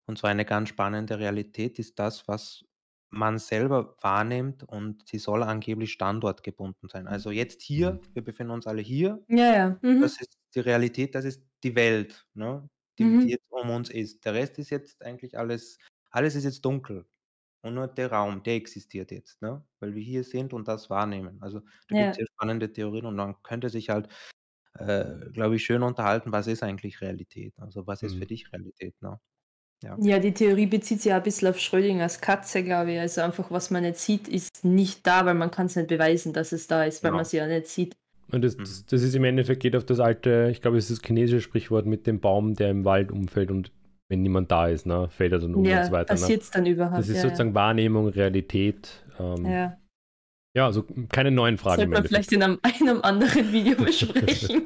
Und 0.06 0.18
zwar 0.18 0.30
eine 0.30 0.44
ganz 0.44 0.70
spannende 0.70 1.18
Realität 1.18 1.78
ist 1.78 1.98
das, 1.98 2.26
was 2.26 2.64
man 3.10 3.38
selber 3.38 3.96
wahrnimmt 4.00 4.64
und 4.64 5.08
sie 5.08 5.18
soll 5.18 5.42
angeblich 5.42 5.92
standortgebunden 5.92 6.88
sein. 6.88 7.06
Also 7.06 7.30
jetzt 7.30 7.62
hier, 7.62 7.92
mhm. 7.92 8.00
wir 8.14 8.24
befinden 8.24 8.52
uns 8.52 8.66
alle 8.66 8.82
hier, 8.82 9.24
Ja, 9.28 9.52
ja. 9.52 9.78
Mhm. 9.82 10.00
das 10.00 10.20
ist 10.20 10.38
die 10.54 10.60
Realität, 10.60 11.14
das 11.14 11.24
ist 11.24 11.42
die 11.62 11.74
Welt, 11.74 12.26
ne? 12.34 12.68
die, 12.98 13.04
die 13.04 13.10
mhm. 13.10 13.28
jetzt 13.28 13.46
um 13.50 13.70
uns 13.70 13.90
ist. 13.90 14.24
Der 14.24 14.34
Rest 14.34 14.58
ist 14.58 14.70
jetzt 14.70 15.02
eigentlich 15.02 15.38
alles, 15.38 15.78
alles 16.10 16.34
ist 16.34 16.44
jetzt 16.44 16.64
dunkel. 16.64 17.06
Und 17.62 17.74
nur 17.74 17.88
der 17.88 18.12
Raum, 18.12 18.42
der 18.42 18.54
existiert 18.54 19.10
jetzt, 19.10 19.42
ne? 19.42 19.64
Weil 19.80 19.94
wir 19.94 20.02
hier 20.02 20.24
sind 20.24 20.52
und 20.52 20.68
das 20.68 20.90
wahrnehmen. 20.90 21.38
Also, 21.40 21.60
da 21.60 21.64
gibt 21.66 22.00
es 22.00 22.06
Ja. 22.06 22.14
sehr 22.14 22.26
spannende 22.26 22.72
Theorien 22.72 23.06
und 23.06 23.16
man 23.16 23.34
könnte 23.42 23.68
sich 23.68 23.90
halt, 23.90 24.08
äh, 24.74 25.30
glaube 25.32 25.56
ich, 25.56 25.64
schön 25.64 25.82
unterhalten, 25.82 26.32
was 26.32 26.46
ist 26.46 26.62
eigentlich 26.62 27.00
Realität? 27.00 27.54
Also, 27.58 27.86
was 27.86 28.02
ist 28.02 28.14
für 28.14 28.20
Mhm. 28.20 28.28
dich 28.28 28.52
Realität, 28.52 28.94
ne? 29.02 29.18
Ja. 29.82 29.96
ja, 30.00 30.18
die 30.18 30.34
Theorie 30.34 30.66
bezieht 30.66 31.00
sich 31.00 31.10
ja 31.10 31.18
ein 31.18 31.22
bisschen 31.22 31.48
auf 31.48 31.60
Schrödingers 31.60 32.20
Katze, 32.20 32.64
glaube 32.64 32.92
ich. 32.92 32.98
Also 32.98 33.20
einfach, 33.20 33.48
was 33.52 33.70
man 33.70 33.84
nicht 33.84 33.96
sieht, 33.96 34.26
ist 34.26 34.64
nicht 34.64 35.06
da, 35.06 35.24
weil 35.24 35.34
man 35.34 35.52
kann 35.52 35.66
es 35.66 35.76
nicht 35.76 35.86
beweisen, 35.86 36.32
dass 36.32 36.50
es 36.50 36.66
da 36.66 36.82
ist, 36.84 37.04
weil 37.04 37.10
genau. 37.10 37.18
man 37.18 37.22
es 37.22 37.32
ja 37.32 37.46
nicht 37.46 37.68
sieht. 37.68 37.96
Und 38.32 38.42
das, 38.42 38.56
mhm. 38.56 38.64
das, 38.90 39.02
ist 39.02 39.14
im 39.14 39.24
Endeffekt 39.24 39.62
geht 39.62 39.76
auf 39.76 39.86
das 39.86 40.00
alte, 40.00 40.48
ich 40.50 40.60
glaube, 40.60 40.78
es 40.78 40.90
ist 40.90 40.98
das 40.98 41.06
chinesische 41.06 41.40
Sprichwort 41.40 41.86
mit 41.86 42.08
dem 42.08 42.20
Baum, 42.20 42.54
der 42.54 42.70
im 42.70 42.84
Wald 42.84 43.12
umfällt 43.12 43.50
und 43.52 43.70
wenn 44.08 44.22
niemand 44.22 44.50
da 44.50 44.68
ist, 44.68 44.86
ne, 44.86 45.08
fällt 45.10 45.32
er 45.32 45.38
dann 45.38 45.54
um 45.54 45.64
ja, 45.64 45.80
und 45.80 45.86
so 45.86 45.92
weiter. 45.92 46.14
Passiert 46.14 46.42
es 46.42 46.50
dann 46.50 46.66
überhaupt. 46.66 46.98
Das 46.98 47.08
ist 47.08 47.16
ja, 47.16 47.22
sozusagen 47.22 47.50
ja. 47.50 47.54
Wahrnehmung, 47.54 48.08
Realität. 48.08 49.04
Ähm, 49.18 49.44
ja. 49.46 49.76
Ja, 50.54 50.66
also 50.66 50.84
keine 51.10 51.30
neuen 51.30 51.58
Fragen. 51.58 51.76
Sollte 51.76 51.92
man 51.92 52.04
vielleicht 52.04 52.32
in 52.32 52.42
einem, 52.42 52.58
einem 52.80 53.02
anderen 53.02 53.52
Video 53.52 53.76
besprechen. 53.76 54.62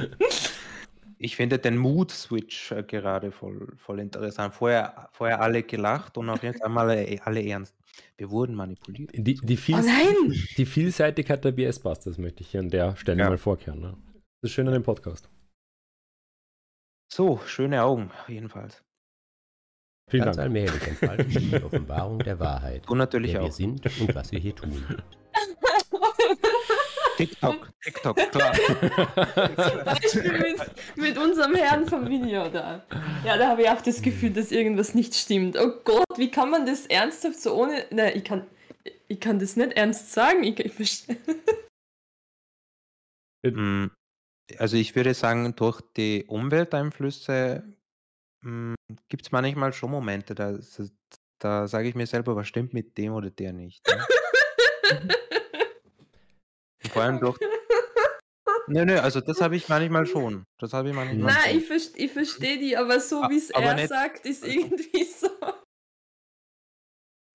ich 1.18 1.36
finde 1.36 1.58
den 1.58 1.76
Mood-Switch 1.76 2.72
äh, 2.72 2.82
gerade 2.82 3.30
voll, 3.30 3.74
voll 3.76 4.00
interessant. 4.00 4.54
Vorher, 4.54 5.10
vorher 5.12 5.42
alle 5.42 5.62
gelacht 5.62 6.16
und 6.16 6.30
auf 6.30 6.42
jetzt 6.42 6.64
einmal 6.64 6.88
alle, 6.90 7.20
alle 7.24 7.44
ernst. 7.44 7.76
Wir 8.16 8.30
wurden 8.30 8.54
manipuliert. 8.54 9.10
Die, 9.14 9.34
die, 9.34 9.56
Viels 9.56 9.86
oh 9.86 10.32
die 10.56 10.66
Vielseitigkeit 10.66 11.44
der 11.44 11.52
BS-Busters 11.52 12.16
möchte 12.16 12.42
ich 12.42 12.48
hier 12.48 12.60
an 12.60 12.70
der 12.70 12.96
Stelle 12.96 13.20
ja. 13.20 13.28
mal 13.28 13.38
vorkehren. 13.38 13.80
Ne? 13.80 13.96
Das 14.40 14.50
ist 14.50 14.52
schön 14.52 14.66
an 14.66 14.72
dem 14.72 14.82
Podcast. 14.82 15.28
So, 17.12 17.40
schöne 17.44 17.82
Augen, 17.82 18.12
jedenfalls. 18.28 18.84
Vielen 20.08 20.24
Ganz 20.24 20.36
Dank. 20.36 20.46
allmählich 20.46 20.86
entfaltet 20.86 21.32
sich 21.32 21.50
die 21.50 21.62
Offenbarung 21.64 22.20
der 22.20 22.38
Wahrheit. 22.38 22.88
Und 22.88 22.98
natürlich 22.98 23.32
wer 23.32 23.40
auch. 23.40 23.46
wir 23.46 23.52
sind 23.52 23.84
und 24.00 24.14
was 24.14 24.30
wir 24.32 24.38
hier 24.38 24.54
tun. 24.54 24.84
TikTok, 27.16 27.68
TikTok, 27.82 28.16
klar. 28.16 28.54
Zum 28.54 29.84
Beispiel 29.84 30.38
mit, 30.38 30.60
mit 30.96 31.18
unserem 31.18 31.54
Herrn 31.54 31.86
vom 31.86 32.08
Video 32.08 32.48
da. 32.48 32.82
Ja, 33.24 33.36
da 33.36 33.48
habe 33.48 33.62
ich 33.62 33.68
auch 33.68 33.82
das 33.82 34.00
Gefühl, 34.00 34.30
dass 34.30 34.50
irgendwas 34.52 34.94
nicht 34.94 35.14
stimmt. 35.14 35.58
Oh 35.58 35.70
Gott, 35.84 36.06
wie 36.16 36.30
kann 36.30 36.50
man 36.50 36.64
das 36.64 36.86
ernsthaft 36.86 37.40
so 37.40 37.54
ohne. 37.54 37.84
Nein, 37.90 38.12
ich 38.16 38.24
kann, 38.24 38.46
ich 39.08 39.20
kann 39.20 39.38
das 39.38 39.56
nicht 39.56 39.72
ernst 39.72 40.12
sagen. 40.12 40.44
Ich, 40.44 40.58
ich 40.60 40.72
verstehe. 40.72 41.18
Hm, 43.44 43.90
also 44.58 44.76
ich 44.76 44.94
würde 44.96 45.14
sagen, 45.14 45.54
durch 45.56 45.80
die 45.96 46.24
Umwelteinflüsse 46.26 47.62
hm, 48.42 48.74
gibt 49.08 49.26
es 49.26 49.32
manchmal 49.32 49.72
schon 49.72 49.90
Momente, 49.90 50.34
da, 50.34 50.58
da 51.38 51.68
sage 51.68 51.88
ich 51.88 51.94
mir 51.94 52.06
selber, 52.06 52.36
was 52.36 52.48
stimmt 52.48 52.72
mit 52.72 52.96
dem 52.98 53.12
oder 53.12 53.30
der 53.30 53.52
nicht. 53.52 53.86
Ne? 53.86 54.06
Vor 56.90 57.02
allem 57.02 57.20
durch. 57.20 57.38
Nö, 58.66 58.84
nö, 58.84 58.98
also 58.98 59.20
das 59.20 59.40
habe 59.40 59.56
ich 59.56 59.68
manchmal 59.68 60.06
schon. 60.06 60.44
Das 60.58 60.72
habe 60.72 60.90
ich 60.90 60.94
manchmal 60.94 61.34
Nein, 61.34 61.58
ich, 61.58 61.66
verste, 61.66 61.98
ich 61.98 62.12
verstehe 62.12 62.58
die, 62.58 62.76
aber 62.76 63.00
so 63.00 63.22
wie 63.28 63.36
es 63.36 63.50
er 63.50 63.74
nicht, 63.74 63.88
sagt, 63.88 64.26
ist 64.26 64.44
also 64.44 64.58
irgendwie 64.58 65.04
so. 65.04 65.28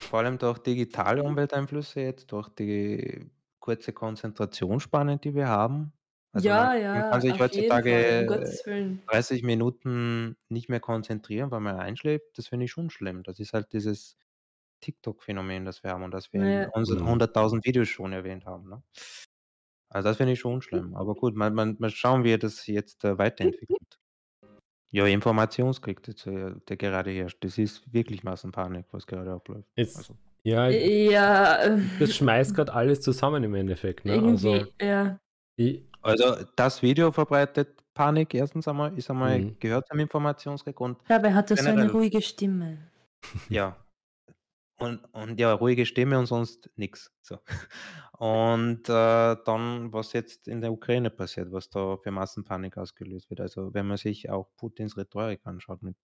Vor 0.02 0.20
allem 0.20 0.38
durch 0.38 0.58
digitale 0.58 1.22
Umwelteinflüsse 1.22 2.00
jetzt, 2.00 2.32
durch 2.32 2.48
die 2.50 3.30
kurze 3.60 3.92
Konzentrationsspanne, 3.92 5.18
die 5.18 5.34
wir 5.34 5.48
haben. 5.48 5.92
Also 6.36 6.48
ja, 6.48 6.66
man, 6.66 6.82
ja. 6.82 6.92
Man 6.92 7.10
kann 7.12 7.20
sich 7.22 7.38
heutzutage 7.38 8.26
Fall, 8.62 8.98
30 9.08 9.42
Minuten 9.42 10.36
nicht 10.50 10.68
mehr 10.68 10.80
konzentrieren, 10.80 11.50
weil 11.50 11.60
man 11.60 11.76
einschläft. 11.76 12.26
Das 12.36 12.48
finde 12.48 12.66
ich 12.66 12.72
schon 12.72 12.90
schlimm. 12.90 13.22
Das 13.22 13.40
ist 13.40 13.54
halt 13.54 13.72
dieses 13.72 14.18
TikTok-Phänomen, 14.82 15.64
das 15.64 15.82
wir 15.82 15.92
haben 15.92 16.02
und 16.02 16.10
das 16.10 16.34
wir 16.34 16.44
ja. 16.44 16.62
in 16.64 16.70
unseren 16.74 17.08
100.000 17.08 17.64
Videos 17.64 17.88
schon 17.88 18.12
erwähnt 18.12 18.44
haben. 18.44 18.68
Ne? 18.68 18.82
Also 19.88 20.10
das 20.10 20.18
finde 20.18 20.34
ich 20.34 20.40
schon 20.40 20.60
schlimm. 20.60 20.94
Aber 20.94 21.14
gut, 21.14 21.34
mal, 21.34 21.50
mal, 21.50 21.74
mal 21.78 21.88
schauen, 21.88 22.22
wie 22.22 22.32
er 22.34 22.38
das 22.38 22.66
jetzt 22.66 23.02
äh, 23.04 23.16
weiterentwickelt. 23.16 23.98
Ja, 24.90 25.06
Informationskrieg, 25.06 26.02
der, 26.02 26.50
der 26.68 26.76
gerade 26.76 27.10
herrscht. 27.12 27.42
Das 27.42 27.56
ist 27.56 27.90
wirklich 27.94 28.24
Massenpanik, 28.24 28.84
was 28.92 29.06
gerade 29.06 29.32
abläuft. 29.32 29.70
Jetzt, 29.74 29.96
also. 29.96 30.14
Ja, 30.42 30.68
ja, 30.68 31.78
das 31.98 32.14
schmeißt 32.14 32.54
gerade 32.54 32.74
alles 32.74 33.00
zusammen 33.00 33.42
im 33.42 33.54
Endeffekt. 33.54 34.04
Ne? 34.04 34.16
Irgendwie, 34.16 34.48
also, 34.48 34.66
ja. 34.82 35.18
Ich, 35.56 35.82
also 36.06 36.36
das 36.56 36.82
Video 36.82 37.12
verbreitet 37.12 37.82
Panik 37.94 38.34
erstens 38.34 38.68
einmal, 38.68 38.96
ist 38.96 39.10
einmal 39.10 39.38
mhm. 39.38 39.56
gehört 39.58 39.88
zum 39.88 39.98
Informationskrieg 39.98 40.80
und 40.80 40.98
Dabei 41.08 41.32
hat 41.32 41.50
er 41.50 41.56
so 41.56 41.68
eine 41.68 41.90
ruhige 41.90 42.22
Stimme. 42.22 42.78
Ja. 43.48 43.76
Und, 44.78 45.02
und 45.12 45.40
ja, 45.40 45.54
ruhige 45.54 45.86
Stimme 45.86 46.18
und 46.18 46.26
sonst 46.26 46.70
nichts. 46.76 47.10
So. 47.22 47.38
Und 48.18 48.88
äh, 48.88 49.36
dann, 49.44 49.92
was 49.92 50.12
jetzt 50.12 50.48
in 50.48 50.60
der 50.60 50.72
Ukraine 50.72 51.10
passiert, 51.10 51.52
was 51.52 51.68
da 51.68 51.96
für 51.98 52.10
Massenpanik 52.10 52.78
ausgelöst 52.78 53.28
wird. 53.28 53.40
Also 53.40 53.74
wenn 53.74 53.86
man 53.86 53.98
sich 53.98 54.30
auch 54.30 54.48
Putins 54.56 54.96
Rhetorik 54.96 55.40
anschaut 55.44 55.82
mit 55.82 55.96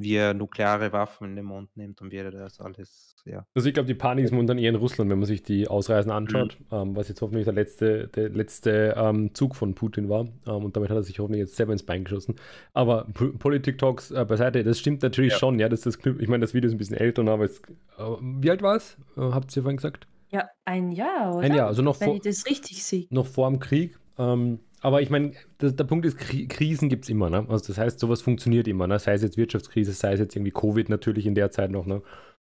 wie 0.00 0.14
er 0.14 0.32
nukleare 0.32 0.92
Waffen 0.92 1.28
in 1.28 1.36
den 1.36 1.44
Mund 1.44 1.76
nimmt 1.76 2.00
und 2.00 2.10
wie 2.10 2.16
er 2.16 2.30
das 2.30 2.58
alles, 2.58 3.14
ja. 3.26 3.44
Also 3.54 3.68
ich 3.68 3.74
glaube, 3.74 3.86
die 3.86 3.94
Panik 3.94 4.24
ist 4.24 4.30
momentan 4.30 4.56
eher 4.58 4.70
in 4.70 4.76
Russland, 4.76 5.10
wenn 5.10 5.18
man 5.18 5.26
sich 5.26 5.42
die 5.42 5.68
Ausreisen 5.68 6.10
anschaut, 6.10 6.56
mhm. 6.58 6.76
ähm, 6.76 6.96
was 6.96 7.08
jetzt 7.08 7.20
hoffentlich 7.20 7.44
der 7.44 7.52
letzte, 7.52 8.08
der 8.08 8.30
letzte 8.30 8.94
ähm, 8.96 9.34
Zug 9.34 9.54
von 9.54 9.74
Putin 9.74 10.08
war. 10.08 10.26
Ähm, 10.46 10.64
und 10.64 10.76
damit 10.76 10.88
hat 10.88 10.96
er 10.96 11.02
sich 11.02 11.18
hoffentlich 11.18 11.40
jetzt 11.40 11.56
selber 11.56 11.72
ins 11.72 11.82
Bein 11.82 12.04
geschossen. 12.04 12.36
Aber 12.72 13.06
Politik-Talks 13.12 14.10
äh, 14.10 14.24
beiseite, 14.24 14.64
das 14.64 14.78
stimmt 14.78 15.02
natürlich 15.02 15.32
ja. 15.32 15.38
schon, 15.38 15.58
ja, 15.58 15.68
dass 15.68 15.82
das 15.82 15.96
ich 15.96 16.28
meine, 16.28 16.40
das 16.40 16.54
Video 16.54 16.68
ist 16.68 16.74
ein 16.74 16.78
bisschen 16.78 16.96
älter, 16.96 17.26
aber 17.28 17.44
es, 17.44 17.58
äh, 17.98 18.02
wie 18.20 18.50
alt 18.50 18.62
war 18.62 18.76
es? 18.76 18.96
Äh, 19.18 19.20
habt 19.20 19.54
ihr 19.54 19.62
vorhin 19.62 19.76
gesagt? 19.76 20.06
Ja, 20.30 20.48
ein 20.64 20.92
Jahr, 20.92 21.34
oder? 21.34 21.44
Ein 21.44 21.54
Jahr, 21.54 21.66
also 21.66 21.82
noch 21.82 22.00
wenn 22.00 22.06
vor, 22.06 22.16
ich 22.16 22.22
das 22.22 22.46
richtig 22.46 22.82
sehe. 22.82 23.06
Noch 23.10 23.26
vor 23.26 23.50
dem 23.50 23.58
Krieg. 23.60 23.98
Ähm, 24.16 24.60
aber 24.80 25.02
ich 25.02 25.10
meine, 25.10 25.32
der, 25.60 25.84
Punkt 25.84 26.06
ist, 26.06 26.16
Krisen 26.16 26.88
gibt 26.88 27.04
es 27.04 27.10
immer. 27.10 27.28
Ne? 27.28 27.46
Also 27.48 27.66
das 27.66 27.78
heißt, 27.78 27.98
sowas 27.98 28.22
funktioniert 28.22 28.66
immer. 28.66 28.86
Ne? 28.86 28.98
Sei 28.98 29.12
es 29.12 29.22
jetzt 29.22 29.36
Wirtschaftskrise, 29.36 29.92
sei 29.92 30.14
es 30.14 30.20
jetzt 30.20 30.34
irgendwie 30.34 30.52
Covid 30.52 30.88
natürlich 30.88 31.26
in 31.26 31.34
der 31.34 31.50
Zeit 31.50 31.70
noch. 31.70 31.86
Ne? 31.86 32.02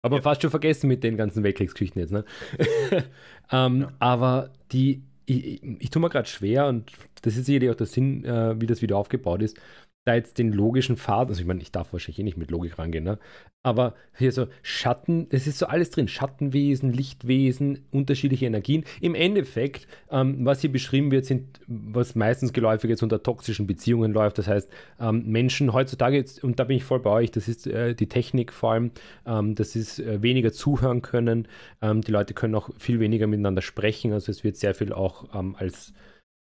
Aber 0.02 0.18
ja. 0.18 0.22
fast 0.22 0.42
schon 0.42 0.52
vergessen 0.52 0.88
mit 0.88 1.04
den 1.04 1.18
ganzen 1.18 1.44
Weltkriegsgeschichten 1.44 2.02
jetzt. 2.02 2.12
Ne? 2.12 2.24
ähm, 3.52 3.82
ja. 3.82 3.92
Aber 4.00 4.52
die, 4.72 5.02
ich, 5.26 5.46
ich, 5.46 5.63
ich 5.80 5.89
tue 5.89 6.02
mir 6.02 6.10
gerade 6.10 6.28
schwer 6.28 6.68
und 6.68 6.92
das 7.24 7.36
ist 7.36 7.46
sicherlich 7.46 7.72
auch 7.72 7.76
der 7.76 7.88
Sinn, 7.88 8.24
äh, 8.26 8.60
wie 8.62 8.68
das 8.68 8.82
wieder 8.82 8.98
aufgebaut 8.98 9.42
ist, 9.42 9.60
da 10.06 10.16
jetzt 10.16 10.38
den 10.38 10.52
logischen 10.52 10.98
Pfad, 10.98 11.30
also 11.30 11.42
ich 11.42 11.48
meine, 11.48 11.62
ich 11.62 11.72
darf 11.72 11.94
wahrscheinlich 11.94 12.20
eh 12.20 12.24
nicht 12.24 12.38
mit 12.38 12.52
Logik 12.52 12.80
rangehen, 12.80 13.04
ne? 13.04 13.20
aber 13.62 13.94
hier 14.18 14.32
so 14.32 14.48
Schatten, 14.62 15.28
es 15.32 15.46
ist 15.46 15.60
so 15.60 15.66
alles 15.66 15.90
drin, 15.90 16.08
Schattenwesen, 16.08 16.94
Lichtwesen, 16.94 17.86
unterschiedliche 17.92 18.46
Energien. 18.46 18.86
Im 19.02 19.16
Endeffekt, 19.16 19.88
ähm, 20.10 20.46
was 20.46 20.62
hier 20.62 20.72
beschrieben 20.72 21.12
wird, 21.12 21.26
sind, 21.26 21.60
was 21.68 22.16
meistens 22.16 22.54
geläufig 22.54 22.90
jetzt 22.90 23.04
unter 23.04 23.22
toxischen 23.22 23.68
Beziehungen 23.68 24.14
läuft, 24.14 24.38
das 24.38 24.48
heißt, 24.48 24.70
ähm, 25.00 25.26
Menschen 25.28 25.74
heutzutage, 25.74 26.16
jetzt, 26.16 26.44
und 26.44 26.60
da 26.60 26.64
bin 26.64 26.78
ich 26.78 26.86
voll 26.86 27.02
bei 27.02 27.10
euch, 27.10 27.32
das 27.32 27.50
ist 27.50 27.68
äh, 27.68 27.94
die 27.94 28.08
Technik 28.08 28.54
vor 28.54 28.72
allem, 28.72 28.92
ähm, 29.26 29.56
das 29.56 29.76
ist 29.76 30.00
äh, 30.00 30.24
weniger 30.24 30.54
zuhören 30.54 31.02
können, 31.02 31.48
ähm, 31.82 32.02
die 32.02 32.12
Leute 32.12 32.34
können 32.34 32.56
auch 32.56 32.70
viel 32.78 33.02
weniger 33.02 33.28
miteinander 33.28 33.62
sprechen, 33.62 34.14
also 34.14 34.32
es 34.32 34.46
wird 34.46 34.56
sehr 34.56 34.74
viel 34.74 34.94
auch 34.94 35.36
ähm, 35.36 35.56
als 35.60 35.94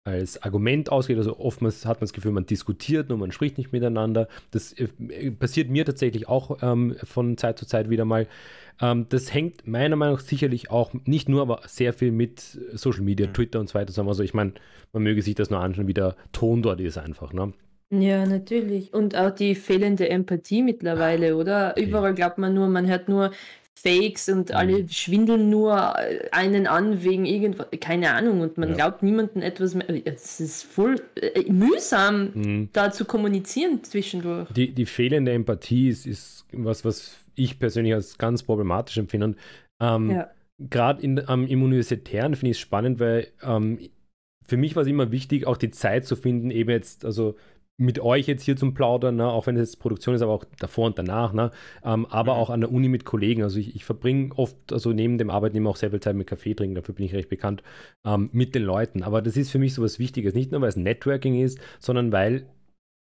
als 0.05 0.41
Argument 0.43 0.91
ausgeht. 0.91 1.17
Also 1.17 1.37
oftmals 1.39 1.85
hat 1.85 1.97
man 1.97 2.05
das 2.05 2.13
Gefühl, 2.13 2.31
man 2.31 2.45
diskutiert 2.45 3.09
nur, 3.09 3.17
man 3.17 3.31
spricht 3.31 3.57
nicht 3.57 3.73
miteinander. 3.73 4.27
Das 4.51 4.71
äh, 4.73 4.87
passiert 5.31 5.69
mir 5.69 5.83
tatsächlich 5.83 6.29
auch 6.29 6.59
ähm, 6.61 6.95
von 7.03 7.37
Zeit 7.37 7.57
zu 7.57 7.65
Zeit 7.65 7.89
wieder 7.89 8.05
mal. 8.05 8.27
Ähm, 8.79 9.07
das 9.09 9.33
hängt 9.33 9.67
meiner 9.67 9.95
Meinung 9.95 10.15
nach 10.15 10.21
sicherlich 10.21 10.69
auch 10.69 10.93
nicht 11.05 11.27
nur, 11.27 11.41
aber 11.41 11.61
sehr 11.65 11.91
viel 11.91 12.11
mit 12.11 12.39
Social 12.73 13.01
Media, 13.01 13.27
mhm. 13.27 13.33
Twitter 13.33 13.59
und 13.59 13.67
so 13.67 13.73
weiter 13.73 13.87
zusammen. 13.87 14.09
Also 14.09 14.23
ich 14.23 14.35
meine, 14.35 14.53
man 14.93 15.01
möge 15.01 15.23
sich 15.23 15.33
das 15.33 15.49
nur 15.49 15.59
anschauen, 15.59 15.87
wie 15.87 15.93
der 15.93 16.15
Ton 16.31 16.61
dort 16.61 16.79
ist 16.79 16.99
einfach. 16.99 17.33
Ne? 17.33 17.53
Ja, 17.89 18.27
natürlich. 18.27 18.93
Und 18.93 19.15
auch 19.15 19.31
die 19.31 19.55
fehlende 19.55 20.07
Empathie 20.09 20.61
mittlerweile, 20.61 21.35
oder? 21.35 21.77
Überall 21.77 22.13
glaubt 22.13 22.37
man 22.37 22.53
nur, 22.53 22.67
man 22.67 22.87
hört 22.87 23.09
nur 23.09 23.31
Fakes 23.77 24.29
und 24.29 24.49
mhm. 24.49 24.55
alle 24.55 24.89
schwindeln 24.89 25.49
nur 25.49 25.95
einen 26.31 26.65
an 26.65 27.03
wegen 27.03 27.25
irgendwas, 27.25 27.67
keine 27.81 28.13
Ahnung, 28.13 28.41
und 28.41 28.57
man 28.57 28.69
ja. 28.69 28.75
glaubt 28.75 29.03
niemandem 29.03 29.41
etwas 29.41 29.75
mehr. 29.75 29.85
Es 30.05 30.39
ist 30.39 30.63
voll 30.63 31.01
äh, 31.15 31.51
mühsam, 31.51 32.31
mhm. 32.33 32.69
da 32.73 32.91
zu 32.91 33.05
kommunizieren 33.05 33.83
zwischendurch. 33.83 34.49
Die, 34.53 34.71
die 34.71 34.85
fehlende 34.85 35.33
Empathie 35.33 35.89
ist, 35.89 36.05
ist 36.05 36.45
was, 36.51 36.85
was 36.85 37.15
ich 37.35 37.59
persönlich 37.59 37.93
als 37.93 38.17
ganz 38.17 38.43
problematisch 38.43 38.97
empfinde. 38.97 39.35
Ähm, 39.81 40.09
ja. 40.09 40.29
Gerade 40.57 41.27
am 41.27 41.45
im 41.47 41.63
Universitären 41.63 42.33
finde 42.35 42.51
ich 42.51 42.57
es 42.57 42.61
spannend, 42.61 42.99
weil 42.99 43.27
ähm, 43.43 43.77
für 44.47 44.57
mich 44.57 44.75
war 44.75 44.83
es 44.83 44.87
immer 44.87 45.11
wichtig, 45.11 45.47
auch 45.47 45.57
die 45.57 45.71
Zeit 45.71 46.05
zu 46.05 46.15
finden, 46.15 46.49
eben 46.49 46.69
jetzt, 46.69 47.03
also 47.03 47.35
mit 47.77 47.99
euch 47.99 48.27
jetzt 48.27 48.43
hier 48.43 48.55
zum 48.55 48.73
Plaudern, 48.73 49.17
ne? 49.17 49.27
auch 49.27 49.47
wenn 49.47 49.57
es 49.57 49.69
jetzt 49.69 49.79
Produktion 49.79 50.15
ist, 50.15 50.21
aber 50.21 50.31
auch 50.31 50.45
davor 50.59 50.87
und 50.87 50.97
danach, 50.97 51.33
ne? 51.33 51.51
Ähm, 51.83 52.05
aber 52.05 52.35
mhm. 52.35 52.39
auch 52.39 52.49
an 52.49 52.61
der 52.61 52.71
Uni 52.71 52.87
mit 52.87 53.03
Kollegen. 53.03 53.43
Also 53.43 53.59
ich, 53.59 53.75
ich 53.75 53.83
verbringe 53.83 54.33
oft, 54.37 54.55
also 54.71 54.93
neben 54.93 55.17
dem 55.17 55.29
Arbeiten 55.29 55.65
auch 55.67 55.75
sehr 55.75 55.91
viel 55.91 55.99
Zeit 55.99 56.15
mit 56.15 56.27
Kaffee 56.27 56.53
trinken, 56.53 56.75
dafür 56.75 56.95
bin 56.95 57.05
ich 57.05 57.13
recht 57.13 57.29
bekannt, 57.29 57.63
ähm, 58.05 58.29
mit 58.31 58.55
den 58.55 58.63
Leuten. 58.63 59.03
Aber 59.03 59.21
das 59.21 59.35
ist 59.35 59.51
für 59.51 59.59
mich 59.59 59.73
so 59.73 59.83
was 59.83 59.99
Wichtiges, 59.99 60.33
nicht 60.33 60.51
nur 60.51 60.61
weil 60.61 60.69
es 60.69 60.77
Networking 60.77 61.41
ist, 61.41 61.59
sondern 61.79 62.11
weil 62.11 62.45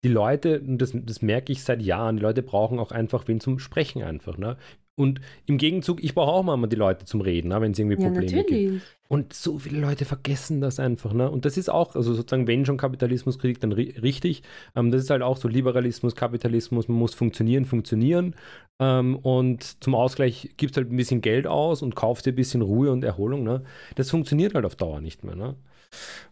die 0.04 0.10
Leute, 0.10 0.60
und 0.60 0.80
das, 0.80 0.92
das 0.94 1.22
merke 1.22 1.52
ich 1.52 1.64
seit 1.64 1.82
Jahren, 1.82 2.18
die 2.18 2.22
Leute 2.22 2.44
brauchen 2.44 2.80
auch 2.80 2.92
einfach 2.92 3.28
wen 3.28 3.40
zum 3.40 3.60
Sprechen 3.60 4.04
einfach. 4.04 4.38
Ne? 4.38 4.58
Und 4.96 5.22
im 5.48 5.58
Gegenzug, 5.58 6.04
ich 6.04 6.14
brauche 6.14 6.32
auch 6.32 6.44
mal 6.44 6.68
die 6.68 6.76
Leute 6.76 7.06
zum 7.06 7.22
Reden, 7.22 7.50
ne, 7.50 7.60
wenn 7.60 7.72
es 7.72 7.80
irgendwie 7.80 7.96
Probleme 7.98 8.32
ja, 8.32 8.44
gibt. 8.44 8.84
Und 9.08 9.34
so 9.34 9.58
viele 9.60 9.80
Leute 9.80 10.06
vergessen 10.06 10.62
das 10.62 10.80
einfach. 10.80 11.14
Ne? 11.14 11.30
Und 11.30 11.46
das 11.46 11.58
ist 11.58 11.70
auch, 11.70 11.96
also 11.96 12.14
sozusagen, 12.14 12.48
wenn 12.48 12.66
schon 12.66 12.78
Kapitalismuskritik, 12.78 13.60
dann 13.60 13.72
ri 13.72 13.96
richtig. 14.02 14.44
Ähm, 14.76 14.92
das 14.92 15.04
ist 15.04 15.10
halt 15.10 15.22
auch 15.22 15.38
so 15.38 15.48
Liberalismus, 15.48 16.16
Kapitalismus, 16.16 16.88
man 16.88 16.98
muss 16.98 17.14
funktionieren, 17.14 17.66
funktionieren. 17.66 18.36
Ähm, 18.80 19.18
und 19.18 19.84
zum 19.84 19.96
Ausgleich 19.96 20.52
gibt 20.58 20.72
es 20.72 20.78
halt 20.78 20.92
ein 20.92 20.98
bisschen 20.98 21.22
Geld 21.22 21.48
aus 21.48 21.82
und 21.82 21.96
kauft 21.96 22.26
dir 22.26 22.32
ein 22.32 22.36
bisschen 22.36 22.62
Ruhe 22.62 22.92
und 22.92 23.04
Erholung. 23.04 23.44
Ne? 23.44 23.64
Das 23.96 24.10
funktioniert 24.12 24.54
halt 24.54 24.66
auf 24.66 24.76
Dauer 24.76 25.02
nicht 25.02 25.24
mehr. 25.24 25.36
Ne? 25.36 25.56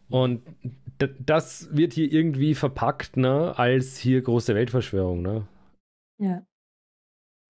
Und 0.09 0.41
das 1.19 1.69
wird 1.71 1.93
hier 1.93 2.11
irgendwie 2.11 2.53
verpackt, 2.53 3.17
ne, 3.17 3.57
als 3.57 3.97
hier 3.97 4.21
große 4.21 4.53
Weltverschwörung, 4.53 5.21
ne? 5.21 5.47
Ja. 6.19 6.45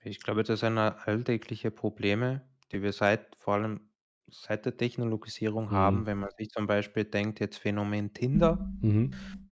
Ich 0.04 0.20
glaube, 0.20 0.44
das 0.44 0.60
sind 0.62 0.78
alltägliche 0.78 1.72
Probleme, 1.72 2.42
die 2.72 2.82
wir 2.82 2.94
seit 2.94 3.36
vor 3.38 3.56
allem 3.56 3.90
seit 4.30 4.66
der 4.66 4.78
Technologisierung 4.78 5.72
haben, 5.72 6.02
mhm. 6.02 6.06
wenn 6.06 6.20
man 6.20 6.30
sich 6.38 6.50
zum 6.50 6.66
Beispiel 6.68 7.04
denkt, 7.06 7.40
jetzt 7.40 7.58
Phänomen 7.58 8.14
Tinder, 8.14 8.72
Mhm. 8.82 9.12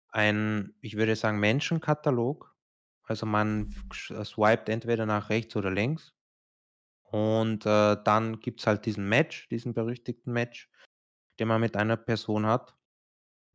ein, 0.09 0.75
ich 0.81 0.95
würde 0.97 1.15
sagen, 1.15 1.39
Menschenkatalog. 1.39 2.55
Also 3.03 3.25
man 3.25 3.69
äh, 4.09 4.23
swiped 4.25 4.69
entweder 4.69 5.05
nach 5.05 5.29
rechts 5.29 5.55
oder 5.55 5.71
links 5.71 6.13
und 7.03 7.65
äh, 7.65 7.97
dann 8.03 8.39
gibt 8.41 8.61
es 8.61 8.67
halt 8.67 8.85
diesen 8.85 9.09
Match, 9.09 9.49
diesen 9.49 9.73
berüchtigten 9.73 10.33
Match, 10.33 10.71
den 11.39 11.47
man 11.49 11.61
mit 11.61 11.77
einer 11.77 11.97
Person 11.97 12.45
hat. 12.47 12.75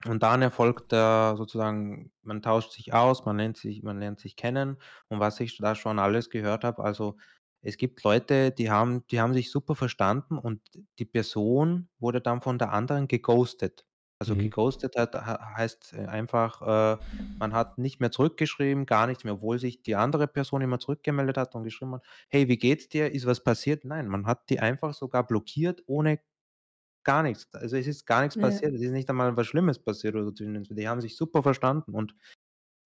Und 0.07 0.22
dann 0.22 0.42
erfolgt 0.42 0.92
äh, 0.92 1.34
sozusagen, 1.36 2.12
man 2.22 2.40
tauscht 2.42 2.72
sich 2.72 2.94
aus, 2.94 3.24
man 3.24 3.36
lernt 3.38 3.57
sich, 3.57 3.82
man 3.82 3.99
lernt 3.99 4.20
sich 4.20 4.36
kennen. 4.36 4.78
Und 5.09 5.18
was 5.20 5.40
ich 5.40 5.57
da 5.59 5.74
schon 5.74 5.99
alles 5.99 6.30
gehört 6.30 6.62
habe, 6.64 6.84
also 6.84 7.16
es 7.62 7.76
gibt 7.76 8.05
Leute, 8.05 8.53
die 8.53 8.70
haben, 8.70 9.05
die 9.09 9.20
haben 9.20 9.34
sich 9.34 9.51
super 9.51 9.74
verstanden 9.74 10.38
und 10.38 10.61
die 11.01 11.05
Person 11.05 11.88
wurde 11.99 12.20
dann 12.20 12.40
von 12.42 12.59
der 12.59 12.72
anderen 12.72 13.09
geghostet. 13.09 13.84
Also 14.20 14.34
Mhm. 14.34 14.36
geghostet 14.36 14.94
hat, 14.96 15.14
heißt 15.16 15.94
einfach, 15.94 16.62
äh, 16.62 16.99
man 17.40 17.53
hat 17.55 17.78
nicht 17.78 18.01
mehr 18.01 18.11
zurückgeschrieben, 18.12 18.86
gar 18.86 19.07
nichts 19.07 19.24
mehr, 19.24 19.34
obwohl 19.34 19.59
sich 19.59 19.82
die 19.82 19.96
andere 19.96 20.26
Person 20.28 20.61
immer 20.62 20.78
zurückgemeldet 20.78 21.36
hat 21.36 21.55
und 21.55 21.64
geschrieben 21.64 21.94
hat, 21.94 22.05
hey, 22.28 22.49
wie 22.49 22.57
geht's 22.59 22.88
dir? 22.88 23.12
Ist 23.12 23.26
was 23.26 23.42
passiert? 23.42 23.84
Nein, 23.84 24.09
man 24.09 24.26
hat 24.26 24.49
die 24.51 24.61
einfach 24.61 24.94
sogar 24.94 25.26
blockiert, 25.26 25.82
ohne 25.86 26.20
gar 27.05 27.22
nichts. 27.22 27.49
Also, 27.55 27.76
es 27.76 27.86
ist 27.86 28.07
gar 28.07 28.22
nichts 28.22 28.36
Ja. 28.36 28.38
passiert. 28.38 28.74
Es 28.74 28.82
ist 28.82 28.92
nicht 28.92 29.09
einmal 29.11 29.36
was 29.36 29.46
Schlimmes 29.46 29.78
passiert 29.78 30.14
oder 30.14 30.24
so 30.24 30.32
zwischen 30.32 30.64
Die 30.64 30.88
haben 30.88 31.01
sich 31.01 31.16
super 31.16 31.42
verstanden 31.42 31.94
und 31.94 32.14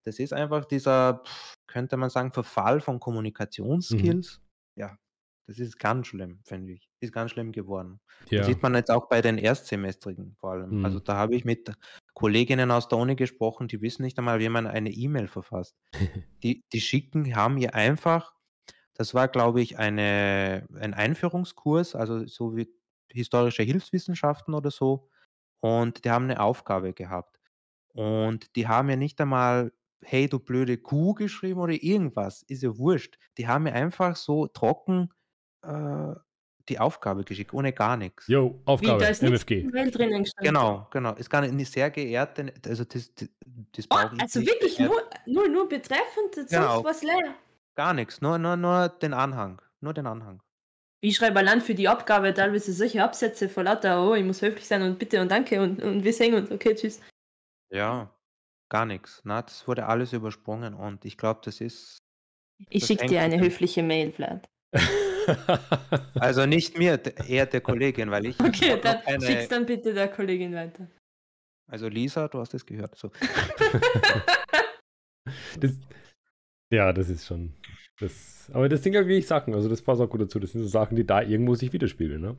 das 0.05 0.19
ist 0.19 0.33
einfach 0.33 0.65
dieser, 0.65 1.23
könnte 1.67 1.97
man 1.97 2.09
sagen, 2.09 2.33
Verfall 2.33 2.81
von 2.81 2.99
Mhm. 3.89 4.17
Kommunikationsskills. 4.19 4.41
Ja, 4.75 4.97
das 5.47 5.59
ist 5.59 5.79
ganz 5.79 6.07
schlimm, 6.07 6.41
finde 6.45 6.73
ich. 6.73 6.89
Ist 7.01 7.13
ganz 7.13 7.31
schlimm 7.31 7.51
geworden. 7.53 8.01
Das 8.35 8.45
sieht 8.47 8.61
man 8.63 8.75
jetzt 8.75 8.91
auch 8.91 9.07
bei 9.09 9.21
den 9.21 9.37
Erstsemestrigen 9.37 10.35
vor 10.39 10.51
allem. 10.53 10.77
Also, 10.81 10.99
mhm. 10.99 11.01
da 11.01 11.15
habe 11.17 11.35
ich 11.35 11.45
mit 11.45 11.71
Kolleginnen 12.13 12.71
aus 12.71 12.87
der 12.89 12.97
Uni 12.99 13.15
gesprochen, 13.15 13.67
die 13.69 13.81
wissen 13.81 14.03
nicht 14.03 14.17
einmal, 14.19 14.39
wie 14.39 14.49
man 14.49 14.67
eine 14.67 14.91
E-Mail 14.91 15.27
verfasst. 15.27 15.75
Die 16.43 16.63
die 16.73 16.81
schicken 16.81 17.35
haben 17.35 17.57
ihr 17.57 17.73
einfach 17.75 18.33
das 18.95 19.13
war, 19.15 19.27
glaube 19.29 19.61
ich, 19.61 19.79
eine 19.79 20.67
ein 20.75 20.93
Einführungskurs, 20.93 21.95
also 21.95 22.25
so 22.27 22.55
wie 22.57 22.73
historische 23.09 23.63
Hilfswissenschaften 23.63 24.53
oder 24.53 24.71
so 24.71 25.09
und 25.61 26.05
die 26.05 26.11
haben 26.11 26.25
eine 26.25 26.41
Aufgabe 26.41 26.93
gehabt. 26.93 27.39
Und 27.89 28.55
die 28.57 28.67
haben 28.69 28.89
ja 28.89 28.95
nicht 28.97 29.21
einmal: 29.21 29.73
„Hey, 30.03 30.29
du 30.29 30.39
blöde 30.39 30.77
Kuh“ 30.79 31.13
geschrieben 31.15 31.59
oder 31.61 31.73
irgendwas, 31.73 32.43
ist 32.43 32.63
ja 32.63 32.77
wurscht. 32.77 33.17
Die 33.39 33.47
haben 33.47 33.63
mir 33.65 33.73
einfach 33.75 34.15
so 34.17 34.47
trocken, 34.47 35.13
äh, 35.63 36.13
die 36.69 36.79
Aufgabe 36.79 37.23
geschickt, 37.25 37.53
ohne 37.53 37.73
gar 37.73 37.97
nichts. 37.97 38.33
Jo, 38.33 38.61
Aufgabe, 38.65 38.79
Wie, 38.79 38.97
da 38.97 39.07
ist 39.09 39.21
MFG. 39.21 39.67
drinnen 39.91 40.25
Genau, 40.43 40.87
genau. 40.91 41.13
Ist 41.15 41.29
gar 41.29 41.41
nicht 41.41 41.53
'ne 41.53 41.65
sehr 41.65 41.91
geehrte 41.91 42.53
also 42.67 42.85
das 42.85 43.13
das 43.15 43.29
das 43.73 43.89
Oh, 43.91 43.97
also 44.17 44.45
wirklich 44.45 44.79
nur 44.79 44.95
nur 45.25 45.47
nur 45.47 45.69
betreffend, 45.69 46.35
sonst 46.49 46.49
Genau. 46.51 46.83
was 46.83 47.01
leer? 47.03 47.35
Gar 47.75 47.93
nichts, 47.93 48.21
nur 48.21 48.37
nur 48.39 48.57
nur 48.57 48.89
den 48.89 49.13
Anhang, 49.13 49.61
nur 49.81 49.93
den 49.93 50.07
Anhang. 50.07 50.41
Ich 51.03 51.17
schreibe 51.17 51.39
allein 51.39 51.59
für 51.59 51.75
die 51.75 51.89
Abgabe 51.89 52.33
teilweise 52.33 52.71
solche 52.71 53.03
Absätze 53.03 53.49
vor 53.49 53.63
lauter, 53.63 54.07
oh, 54.07 54.15
ich 54.15 54.23
muss 54.23 54.41
höflich 54.41 54.65
sein 54.65 54.83
und 54.83 54.97
bitte 54.97 55.19
und 55.19 55.29
danke 55.29 55.61
und, 55.61 55.83
und 55.83 56.05
wir 56.05 56.13
singen 56.13 56.35
und 56.35 56.49
okay, 56.49 56.75
tschüss. 56.75 57.01
Ja, 57.73 58.09
gar 58.69 58.85
nichts. 58.85 59.19
Na, 59.25 59.41
das 59.41 59.67
wurde 59.67 59.85
alles 59.85 60.13
übersprungen 60.13 60.73
und 60.73 61.03
ich 61.03 61.17
glaube, 61.17 61.41
das 61.43 61.59
ist. 61.59 61.97
Ich 62.69 62.85
schicke 62.85 63.07
dir 63.07 63.19
eine 63.19 63.37
höfliche 63.37 63.83
Mail, 63.83 64.13
Vlad. 64.13 64.47
also 66.15 66.45
nicht 66.45 66.77
mir, 66.77 66.97
eher 67.27 67.47
der 67.47 67.59
Kollegin, 67.59 68.09
weil 68.09 68.27
ich. 68.27 68.39
Okay, 68.39 68.79
dann 68.81 69.01
eine... 69.05 69.25
schick's 69.25 69.49
dann 69.49 69.65
bitte 69.65 69.93
der 69.93 70.07
Kollegin 70.07 70.53
weiter. 70.53 70.87
Also 71.67 71.89
Lisa, 71.89 72.29
du 72.29 72.39
hast 72.39 72.53
es 72.53 72.65
gehört. 72.65 72.97
So. 72.97 73.11
das, 75.59 75.71
ja, 76.71 76.93
das 76.93 77.09
ist 77.09 77.25
schon. 77.25 77.53
Das, 78.03 78.51
aber 78.51 78.67
das 78.67 78.81
Ding, 78.81 78.93
wie 79.07 79.17
ich 79.17 79.27
sagen, 79.27 79.53
also 79.53 79.69
das 79.69 79.81
passt 79.81 80.01
auch 80.01 80.09
gut 80.09 80.19
dazu. 80.19 80.37
Das 80.37 80.51
sind 80.51 80.61
so 80.61 80.67
Sachen, 80.67 80.97
die 80.97 81.05
da 81.05 81.21
irgendwo 81.21 81.55
sich 81.55 81.71
widerspiegeln, 81.71 82.21
ne? 82.21 82.35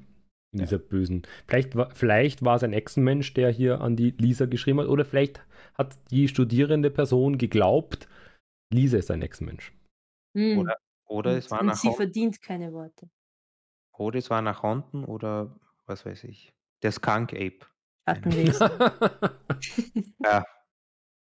In 0.53 0.59
ja. 0.59 0.67
dieser 0.67 0.79
bösen. 0.79 1.23
Vielleicht, 1.47 1.75
vielleicht 1.95 2.45
war 2.45 2.57
es 2.57 2.63
ein 2.63 2.75
Echsenmensch, 2.75 3.33
der 3.33 3.51
hier 3.51 3.81
an 3.81 3.97
die 3.97 4.11
Lisa 4.11 4.45
geschrieben 4.45 4.81
hat, 4.81 4.89
oder 4.89 5.07
vielleicht 5.07 5.41
hat 5.73 5.97
die 6.11 6.29
studierende 6.29 6.91
Person 6.91 7.39
geglaubt, 7.39 8.09
Lisa 8.71 8.99
ist 8.99 9.11
ein 9.11 9.23
Echsenmensch. 9.23 9.73
Hm. 10.37 10.59
Oder, 10.59 10.77
oder 11.07 11.31
und, 11.31 11.37
es 11.39 11.51
war 11.51 11.61
und 11.61 11.69
nach 11.69 11.77
sie 11.77 11.93
verdient 11.93 12.43
keine 12.43 12.71
Worte. 12.75 13.09
Oder 13.97 14.19
es 14.19 14.29
war 14.29 14.43
nach 14.43 14.63
unten 14.63 15.05
oder 15.05 15.59
was 15.87 16.05
weiß 16.05 16.25
ich. 16.25 16.53
Der 16.83 16.93
Skunk 16.93 17.33
Ape. 17.33 17.61
Schattenwesen. 18.07 18.69
ja. 20.23 20.45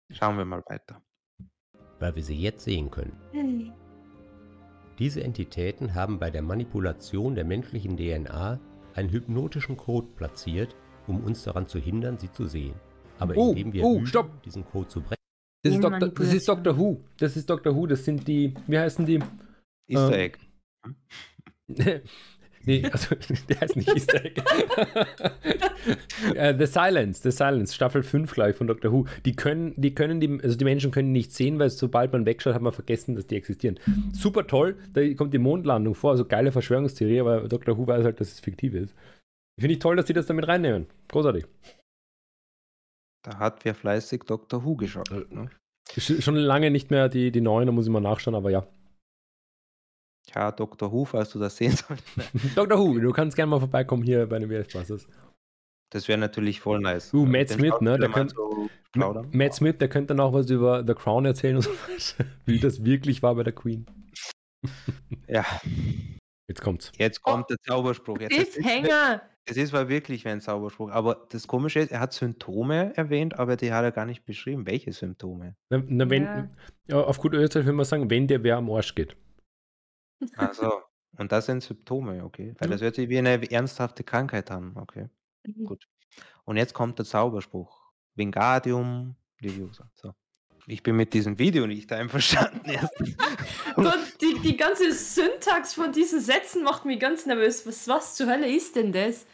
Schauen 0.10 0.38
wir 0.38 0.44
mal 0.44 0.64
weiter. 0.68 1.02
Weil 2.00 2.16
wir 2.16 2.24
sie 2.24 2.36
jetzt 2.36 2.66
sehen 2.66 2.92
können. 2.92 3.74
Diese 5.00 5.24
Entitäten 5.24 5.96
haben 5.96 6.20
bei 6.20 6.30
der 6.30 6.42
Manipulation 6.42 7.36
der 7.36 7.46
menschlichen 7.46 7.98
DNA 7.98 8.60
einen 8.94 9.10
hypnotischen 9.10 9.76
Code 9.76 10.08
platziert, 10.16 10.76
um 11.08 11.24
uns 11.24 11.44
daran 11.44 11.68
zu 11.68 11.80
hindern, 11.80 12.18
sie 12.20 12.32
zu 12.32 12.46
sehen. 12.46 12.76
Aber 13.18 13.36
oh, 13.36 13.50
indem 13.50 13.74
wir 13.74 13.84
oh, 13.84 14.00
üben, 14.00 14.30
diesen 14.46 14.66
Code 14.66 14.88
zu 14.88 15.02
brechen. 15.02 15.18
Das 15.64 15.74
ist, 15.74 15.84
Dr., 15.84 16.10
das 16.10 16.34
ist 16.34 16.48
Dr. 16.48 16.78
Who. 16.78 17.02
Das 17.18 17.38
ist 17.38 17.50
Dr. 17.50 17.76
Who. 17.76 17.88
Das 17.88 18.04
sind 18.04 18.28
die, 18.28 18.54
wie 18.68 18.78
heißen 18.78 19.06
die? 19.06 19.20
Easter 19.88 20.14
ähm, 20.14 20.20
Egg. 20.20 20.38
Nee, 22.66 22.86
also 22.92 23.16
der 23.50 23.62
heißt 23.62 23.76
nicht 23.76 23.90
Easter 23.90 24.24
Egg. 24.24 24.42
uh, 26.30 26.58
The 26.58 26.66
Silence, 26.66 27.22
The 27.22 27.32
Silence, 27.32 27.74
Staffel 27.74 28.04
5 28.04 28.34
gleich 28.34 28.56
von 28.56 28.68
Doctor 28.68 28.92
Who. 28.92 29.06
Die 29.26 29.36
können, 29.36 29.74
die 29.76 29.94
können 29.94 30.20
die, 30.20 30.40
also 30.42 30.58
die 30.58 30.64
Menschen 30.66 30.92
können 30.92 31.12
nicht 31.12 31.34
sehen, 31.34 31.60
weil 31.60 31.70
sobald 31.70 32.14
man 32.14 32.26
wegschaut, 32.26 32.54
hat 32.54 32.62
man 32.62 32.72
vergessen, 32.72 33.16
dass 33.16 33.28
die 33.28 33.36
existieren. 33.36 33.80
Super 34.14 34.48
toll, 34.48 34.78
da 34.94 35.02
kommt 35.14 35.34
die 35.34 35.40
Mondlandung 35.40 35.96
vor, 35.96 36.12
also 36.12 36.26
geile 36.26 36.52
Verschwörungstheorie, 36.52 37.20
aber 37.20 37.48
Doctor 37.48 37.78
Who 37.78 37.88
weiß 37.88 38.06
halt, 38.06 38.20
dass 38.20 38.32
es 38.32 38.40
fiktiv 38.40 38.74
ist. 38.74 38.96
Finde 39.60 39.74
ich 39.74 39.80
toll, 39.80 39.96
dass 39.96 40.08
sie 40.08 40.14
das 40.14 40.26
damit 40.26 40.48
reinnehmen. 40.48 40.88
Großartig. 41.10 41.46
Da 43.24 43.40
hat 43.40 43.64
wer 43.66 43.76
fleißig 43.76 44.24
Doctor 44.24 44.66
Who 44.66 44.76
geschaut. 44.76 45.10
Ne? 45.32 45.50
Schon 45.98 46.36
lange 46.36 46.72
nicht 46.72 46.92
mehr 46.92 47.10
die, 47.10 47.32
die 47.32 47.42
neuen, 47.42 47.68
da 47.68 47.72
muss 47.72 47.86
ich 47.86 47.92
mal 47.92 48.00
nachschauen, 48.00 48.36
aber 48.36 48.50
ja. 48.50 48.68
Ja, 50.34 50.52
Dr. 50.52 50.92
Who, 50.92 51.06
falls 51.06 51.32
du 51.32 51.40
das 51.40 51.58
sehen 51.58 51.72
solltest. 51.88 52.58
Dr. 52.58 52.78
Who, 52.78 53.00
du 53.00 53.12
kannst 53.12 53.36
gerne 53.36 53.50
mal 53.50 53.60
vorbeikommen 53.60 54.04
hier 54.04 54.26
bei 54.28 54.40
den 54.40 54.50
WS 54.50 55.08
Das 55.90 56.08
wäre 56.08 56.18
natürlich 56.18 56.60
voll 56.60 56.80
nice. 56.80 57.14
Uh, 57.14 57.26
Matt 57.26 57.50
Smith, 57.50 57.74
ne? 57.82 57.98
Der 57.98 58.10
könnt, 58.10 58.32
so 58.32 58.70
Matt 59.32 59.54
Smith, 59.54 59.78
der 59.80 59.90
könnte 59.90 60.16
dann 60.16 60.20
auch 60.20 60.34
was 60.34 60.50
über 60.50 60.84
The 60.86 60.94
Crown 60.94 61.26
erzählen 61.26 61.58
und 61.58 61.64
so 61.64 61.72
wie 62.46 62.60
das 62.60 62.84
wirklich 62.84 63.22
war 63.22 63.36
bei 63.36 63.44
der 63.44 63.54
Queen. 63.54 63.86
ja. 65.28 65.46
Jetzt 66.48 66.62
kommt's. 66.62 66.92
Jetzt 66.98 67.22
kommt 67.22 67.50
der 67.50 67.58
Zauberspruch. 67.66 68.20
Jetzt 68.20 68.58
Hänger! 68.64 69.22
Es 69.46 69.58
ist 69.58 69.74
war 69.74 69.90
wirklich 69.90 70.24
wie 70.24 70.30
ein 70.30 70.40
Zauberspruch. 70.40 70.90
Aber 70.92 71.26
das 71.30 71.48
Komische 71.48 71.80
ist, 71.80 71.92
er 71.92 72.00
hat 72.00 72.14
Symptome 72.14 72.96
erwähnt, 72.96 73.38
aber 73.38 73.58
die 73.58 73.74
hat 73.74 73.84
er 73.84 73.92
gar 73.92 74.06
nicht 74.06 74.26
beschrieben. 74.26 74.66
Welche 74.66 74.94
Symptome? 74.94 75.56
Na, 75.70 75.84
na 75.86 76.10
wenn, 76.10 76.24
ja. 76.24 76.50
Ja, 76.88 77.02
auf 77.02 77.20
gut 77.20 77.34
Österreich 77.34 77.66
würde 77.66 77.76
man 77.76 77.86
sagen, 77.86 78.10
wenn 78.10 78.28
der 78.28 78.44
wer 78.44 78.58
am 78.58 78.70
Arsch 78.72 78.96
geht. 78.96 79.18
Also, 80.36 80.82
und 81.18 81.32
das 81.32 81.46
sind 81.46 81.62
Symptome, 81.62 82.24
okay. 82.24 82.56
Weil 82.60 82.70
das 82.70 82.82
hört 82.82 82.96
sich 82.96 83.10
wie 83.10 83.18
eine 83.18 83.52
ernsthafte 83.52 84.04
Krankheit 84.04 84.52
an, 84.52 84.74
okay. 84.76 85.10
Mhm. 85.46 85.66
Gut. 85.66 85.88
Und 86.46 86.58
jetzt 86.58 86.74
kommt 86.74 86.98
der 87.00 87.06
Zauberspruch. 87.06 87.82
Wingardium 88.16 89.16
Leviosa. 89.40 89.90
So. 89.96 90.14
Ich 90.66 90.82
bin 90.82 90.96
mit 90.96 91.14
diesem 91.14 91.40
Video 91.40 91.68
nicht 91.68 91.92
einverstanden. 91.92 92.62
die, 94.22 94.40
die 94.44 94.56
ganze 94.56 94.94
Syntax 94.94 95.74
von 95.74 95.92
diesen 95.92 96.22
Sätzen 96.22 96.64
macht 96.64 96.86
mich 96.86 97.00
ganz 97.00 97.26
nervös. 97.26 97.66
Was, 97.68 97.88
was 97.88 98.16
zur 98.16 98.28
Hölle 98.28 98.48
ist 98.48 98.76
denn 98.76 98.94
das? 98.94 99.26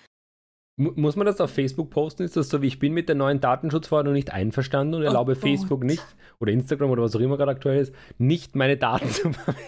Muss 0.75 1.17
man 1.17 1.25
das 1.25 1.41
auf 1.41 1.51
Facebook 1.51 1.89
posten? 1.89 2.23
Ist 2.23 2.37
das 2.37 2.49
so 2.49 2.61
wie 2.61 2.67
ich 2.67 2.79
bin 2.79 2.93
mit 2.93 3.09
der 3.09 3.15
neuen 3.15 3.41
Datenschutzverordnung 3.41 4.13
nicht 4.13 4.31
einverstanden 4.31 4.95
und 4.95 5.01
oh 5.01 5.05
erlaube 5.05 5.33
Gott. 5.33 5.41
Facebook 5.41 5.83
nicht 5.83 6.05
oder 6.39 6.53
Instagram 6.53 6.89
oder 6.89 7.03
was 7.03 7.15
auch 7.15 7.19
immer 7.19 7.37
gerade 7.37 7.51
aktuell 7.51 7.81
ist, 7.81 7.93
nicht 8.17 8.55
meine 8.55 8.77
Daten 8.77 9.09
zu 9.09 9.33
verwenden? 9.33 9.59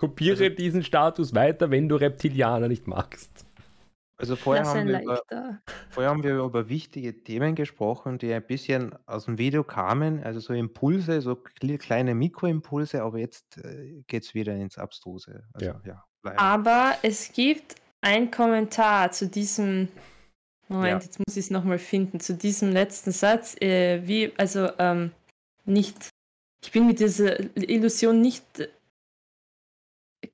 Kopiere 0.00 0.44
also, 0.44 0.56
diesen 0.56 0.82
Status 0.82 1.34
weiter, 1.34 1.70
wenn 1.70 1.86
du 1.86 1.96
Reptilianer 1.96 2.68
nicht 2.68 2.86
magst. 2.86 3.44
Also 4.16 4.34
vorher 4.34 4.64
haben, 4.64 4.88
wir 4.88 5.02
über, 5.02 5.22
vorher 5.90 6.10
haben 6.10 6.22
wir 6.22 6.38
über 6.38 6.70
wichtige 6.70 7.22
Themen 7.22 7.54
gesprochen, 7.54 8.16
die 8.16 8.32
ein 8.32 8.46
bisschen 8.46 8.94
aus 9.04 9.26
dem 9.26 9.36
Video 9.36 9.62
kamen, 9.62 10.22
also 10.22 10.40
so 10.40 10.54
Impulse, 10.54 11.20
so 11.20 11.36
kleine 11.36 12.14
Mikroimpulse, 12.14 13.02
aber 13.02 13.18
jetzt 13.18 13.58
äh, 13.58 14.02
geht 14.06 14.22
es 14.22 14.34
wieder 14.34 14.54
ins 14.54 14.78
Abstruse. 14.78 15.44
Also, 15.52 15.66
ja. 15.66 15.80
ja 15.84 16.04
aber 16.36 16.96
es 17.02 17.32
gibt 17.34 17.74
einen 18.00 18.30
Kommentar 18.30 19.12
zu 19.12 19.26
diesem, 19.26 19.88
Moment, 20.68 20.88
ja. 20.88 20.98
jetzt 20.98 21.18
muss 21.18 21.36
ich 21.36 21.44
es 21.44 21.50
nochmal 21.50 21.78
finden, 21.78 22.20
zu 22.20 22.34
diesem 22.34 22.72
letzten 22.72 23.12
Satz, 23.12 23.54
äh, 23.60 24.06
wie, 24.06 24.32
also 24.38 24.70
ähm, 24.78 25.12
nicht, 25.66 26.08
ich 26.64 26.72
bin 26.72 26.86
mit 26.86 27.00
dieser 27.00 27.38
Illusion 27.56 28.22
nicht, 28.22 28.44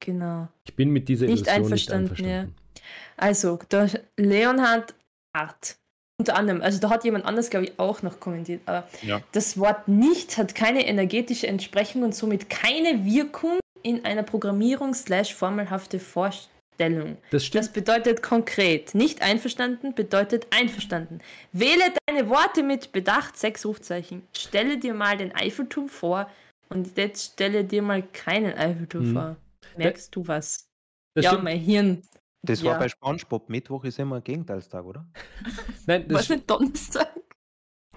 genau. 0.00 0.48
Ich 0.64 0.74
bin 0.74 0.90
mit 0.90 1.08
dieser 1.08 1.26
Illusion 1.26 1.44
nicht 1.44 1.48
einverstanden. 1.48 2.10
Nicht 2.10 2.24
einverstanden. 2.24 2.54
Ja. 2.76 2.82
Also, 3.16 3.58
der 3.70 3.90
Leonhard 4.16 4.94
Art. 5.36 5.76
Unter 6.18 6.34
anderem, 6.36 6.62
also 6.62 6.80
da 6.80 6.88
hat 6.88 7.04
jemand 7.04 7.26
anders, 7.26 7.50
glaube 7.50 7.66
ich, 7.66 7.78
auch 7.78 8.02
noch 8.02 8.20
kommentiert. 8.20 8.62
Aber 8.64 8.88
ja. 9.02 9.20
das 9.32 9.58
Wort 9.58 9.86
nicht 9.86 10.38
hat 10.38 10.54
keine 10.54 10.86
energetische 10.86 11.46
Entsprechung 11.46 12.02
und 12.04 12.14
somit 12.14 12.48
keine 12.48 13.04
Wirkung 13.04 13.58
in 13.82 14.04
einer 14.06 14.22
Programmierung 14.22 14.94
slash 14.94 15.34
formelhafte 15.34 15.98
Vorstellung. 16.00 17.18
Das, 17.30 17.44
stimmt. 17.44 17.64
das 17.64 17.72
bedeutet 17.72 18.22
konkret. 18.22 18.94
Nicht 18.94 19.20
einverstanden 19.20 19.94
bedeutet 19.94 20.46
einverstanden. 20.50 21.20
Wähle 21.52 21.92
deine 22.06 22.30
Worte 22.30 22.62
mit 22.62 22.92
Bedacht, 22.92 23.36
sechs 23.36 23.66
Rufzeichen. 23.66 24.22
Stelle 24.34 24.78
dir 24.78 24.94
mal 24.94 25.18
den 25.18 25.34
Eiffelturm 25.34 25.90
vor 25.90 26.30
und 26.70 26.96
jetzt 26.96 27.34
stelle 27.34 27.62
dir 27.64 27.82
mal 27.82 28.02
keinen 28.02 28.54
Eiffelturm 28.54 29.04
hm. 29.04 29.12
vor. 29.12 29.36
Merkst 29.76 30.14
du 30.14 30.26
was? 30.26 30.68
Das 31.14 31.24
ja, 31.24 31.30
stimmt. 31.30 31.44
mein 31.44 31.58
Hirn 31.58 32.02
das 32.46 32.64
war 32.64 32.78
bei 32.78 32.88
SpongeBob. 32.88 33.48
Mittwoch 33.48 33.84
ist 33.84 33.98
immer 33.98 34.16
ein 34.16 34.24
Gegenteilstag, 34.24 34.84
oder? 34.84 35.06
Nein, 35.86 36.06
das 36.08 36.30
Was 36.30 36.30
ist 36.30 36.50
Donnerstag? 36.50 37.08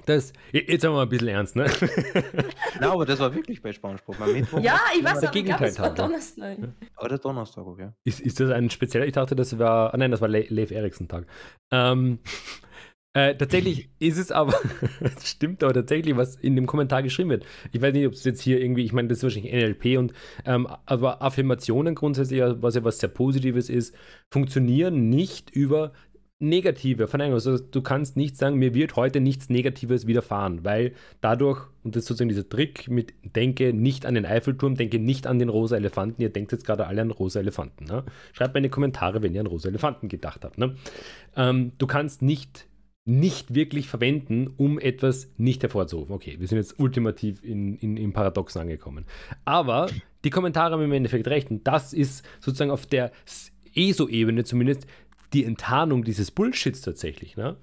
Das, 0.06 0.34
jetzt 0.52 0.84
haben 0.84 0.94
wir 0.94 0.98
mal 0.98 1.02
ein 1.04 1.10
bisschen 1.10 1.28
ernst, 1.28 1.56
ne? 1.56 1.66
Nein, 2.80 2.90
aber 2.90 3.06
das 3.06 3.20
war 3.20 3.34
wirklich 3.36 3.62
bei 3.62 3.72
SpongeBob. 3.72 4.20
Am 4.20 4.34
Mittwoch 4.34 4.60
ja, 4.60 4.80
ich 4.98 5.04
weiß, 5.04 5.24
aber 5.24 5.36
ich 5.36 5.46
glaube, 5.46 5.66
es 5.66 5.78
war 5.78 5.94
Donnerstag. 5.94 6.58
Oder 7.00 7.18
Donnerstag, 7.20 7.68
okay. 7.68 7.90
Ist, 8.04 8.20
ist 8.20 8.40
das 8.40 8.50
ein 8.50 8.72
spezieller? 8.72 9.06
Ich 9.06 9.14
dachte, 9.14 9.36
das 9.36 9.60
war. 9.60 9.94
Ah, 9.94 9.98
nein, 9.98 10.10
das 10.10 10.22
war 10.22 10.28
Le 10.28 10.48
Leif 10.50 10.72
Eriksen-Tag. 10.72 11.28
Ähm, 11.72 12.20
äh, 13.14 13.36
tatsächlich 13.36 13.90
ist 13.98 14.20
es 14.20 14.32
aber, 14.32 14.54
stimmt 15.24 15.64
aber 15.64 15.74
tatsächlich, 15.74 16.16
was 16.16 16.36
in 16.36 16.56
dem 16.56 16.68
Kommentar 16.68 17.02
geschrieben 17.02 17.32
wird. 17.32 17.46
Ich 17.72 17.82
weiß 17.82 17.94
nicht, 17.94 18.06
ob 18.06 18.14
es 18.14 18.24
jetzt 18.24 18.42
hier 18.42 18.62
irgendwie, 18.62 18.84
ich 18.84 18.94
meine, 18.94 19.08
das 19.08 19.20
ist 19.20 19.24
wahrscheinlich 19.24 19.52
NLP 19.52 19.98
und 19.98 20.14
ähm, 20.46 20.68
aber 20.86 21.22
Affirmationen 21.22 21.96
grundsätzlich, 21.96 22.42
was 22.42 22.76
ja 22.76 22.84
was 22.84 23.00
sehr 23.00 23.10
Positives 23.10 23.70
ist, 23.70 23.96
funktionieren 24.30 25.10
nicht 25.10 25.50
über 25.50 25.92
negative 26.40 27.08
Verneinung. 27.08 27.34
Also 27.34 27.58
du 27.58 27.82
kannst 27.82 28.16
nicht 28.16 28.38
sagen, 28.38 28.58
mir 28.58 28.74
wird 28.74 28.96
heute 28.96 29.20
nichts 29.20 29.50
Negatives 29.50 30.08
widerfahren, 30.08 30.64
weil 30.64 30.94
dadurch, 31.20 31.68
und 31.84 31.96
das 31.96 32.04
ist 32.04 32.08
sozusagen 32.08 32.30
dieser 32.30 32.48
Trick 32.48 32.88
mit 32.88 33.14
denke 33.24 33.74
nicht 33.74 34.06
an 34.06 34.14
den 34.14 34.26
Eiffelturm, 34.26 34.76
denke 34.76 35.00
nicht 35.00 35.28
an 35.28 35.40
den 35.40 35.50
rosa 35.50 35.76
Elefanten, 35.76 36.22
ihr 36.22 36.30
denkt 36.30 36.54
jetzt 36.54 36.66
gerade 36.66 36.88
alle 36.88 37.02
an 37.02 37.12
rosa 37.12 37.42
Elefanten. 37.42 37.86
Ne? 37.86 38.06
Schreibt 38.32 38.54
mir 38.54 38.60
in 38.60 38.64
die 38.64 38.70
Kommentare, 38.70 39.22
wenn 39.22 39.34
ihr 39.34 39.42
an 39.42 39.48
rosa 39.48 39.68
Elefanten 39.68 40.08
gedacht 40.08 40.46
habt. 40.46 40.58
Ne? 40.58 40.76
Ähm, 41.36 41.74
du 41.78 41.88
kannst 41.88 42.22
nicht 42.22 42.69
nicht 43.10 43.56
wirklich 43.56 43.90
verwenden, 43.90 44.54
um 44.56 44.80
etwas 44.80 45.32
nicht 45.38 45.64
hervorzurufen. 45.64 46.14
Okay, 46.14 46.36
wir 46.40 46.48
sind 46.48 46.60
jetzt 46.60 46.80
ultimativ 46.80 47.44
in, 47.44 47.76
in, 47.78 47.98
im 47.98 48.14
Paradoxen 48.14 48.62
angekommen. 48.62 49.06
Aber 49.46 49.88
die 50.24 50.30
Kommentare 50.30 50.74
haben 50.74 50.84
im 50.84 50.92
Endeffekt 50.92 51.28
recht. 51.28 51.50
Und 51.50 51.66
das 51.68 51.92
ist 51.92 52.24
sozusagen 52.40 52.72
auf 52.72 52.86
der 52.86 53.12
ESO-Ebene 53.74 54.44
zumindest 54.44 54.86
die 55.34 55.44
Enttarnung 55.44 56.04
dieses 56.04 56.30
Bullshits 56.30 56.82
tatsächlich. 56.82 57.36
Ne? 57.36 57.58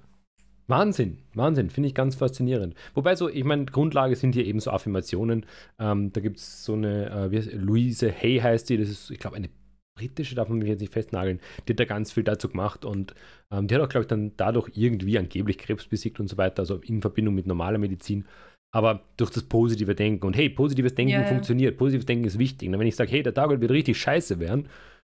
Wahnsinn, 0.67 1.19
Wahnsinn, 1.33 1.69
finde 1.69 1.87
ich 1.87 1.95
ganz 1.95 2.15
faszinierend. 2.15 2.75
Wobei 2.93 3.15
so, 3.15 3.29
ich 3.29 3.45
meine, 3.45 3.65
Grundlage 3.65 4.17
sind 4.17 4.35
hier 4.35 4.45
eben 4.45 4.59
so 4.59 4.71
Affirmationen. 4.71 5.45
Ähm, 5.79 6.11
da 6.11 6.19
gibt 6.19 6.39
es 6.39 6.65
so 6.65 6.73
eine, 6.73 7.31
äh, 7.31 7.55
Louise 7.55 8.11
Hay 8.11 8.39
heißt 8.39 8.69
die, 8.69 8.77
das 8.77 8.89
ist, 8.89 9.11
ich 9.11 9.19
glaube, 9.19 9.37
eine 9.37 9.49
britische, 9.97 10.35
darf 10.35 10.49
man 10.49 10.59
mich 10.59 10.67
jetzt 10.69 10.81
nicht 10.81 10.93
festnageln, 10.93 11.39
die 11.67 11.73
hat 11.73 11.79
da 11.79 11.85
ganz 11.85 12.11
viel 12.11 12.23
dazu 12.23 12.49
gemacht 12.49 12.85
und 12.85 13.13
ähm, 13.51 13.67
die 13.67 13.75
hat 13.75 13.81
auch, 13.81 13.89
glaube 13.89 14.03
ich, 14.03 14.07
dann 14.07 14.31
dadurch 14.37 14.69
irgendwie 14.75 15.17
angeblich 15.17 15.57
Krebs 15.57 15.87
besiegt 15.87 16.19
und 16.19 16.27
so 16.27 16.37
weiter, 16.37 16.59
also 16.59 16.77
in 16.77 17.01
Verbindung 17.01 17.35
mit 17.35 17.47
normaler 17.47 17.77
Medizin. 17.77 18.25
Aber 18.73 19.01
durch 19.15 19.31
das 19.31 19.43
positive 19.43 19.95
Denken. 19.95 20.25
Und 20.25 20.35
hey, 20.35 20.49
positives 20.49 20.93
Denken 20.93 21.13
ja. 21.13 21.23
funktioniert. 21.23 21.77
Positives 21.77 22.05
Denken 22.05 22.25
ist 22.25 22.37
wichtig. 22.37 22.67
Und 22.67 22.77
wenn 22.77 22.85
ich 22.85 22.97
sage, 22.97 23.09
hey, 23.11 23.23
der 23.23 23.33
Tag 23.33 23.49
wird 23.49 23.71
richtig 23.71 23.97
scheiße 23.97 24.39
werden, 24.39 24.67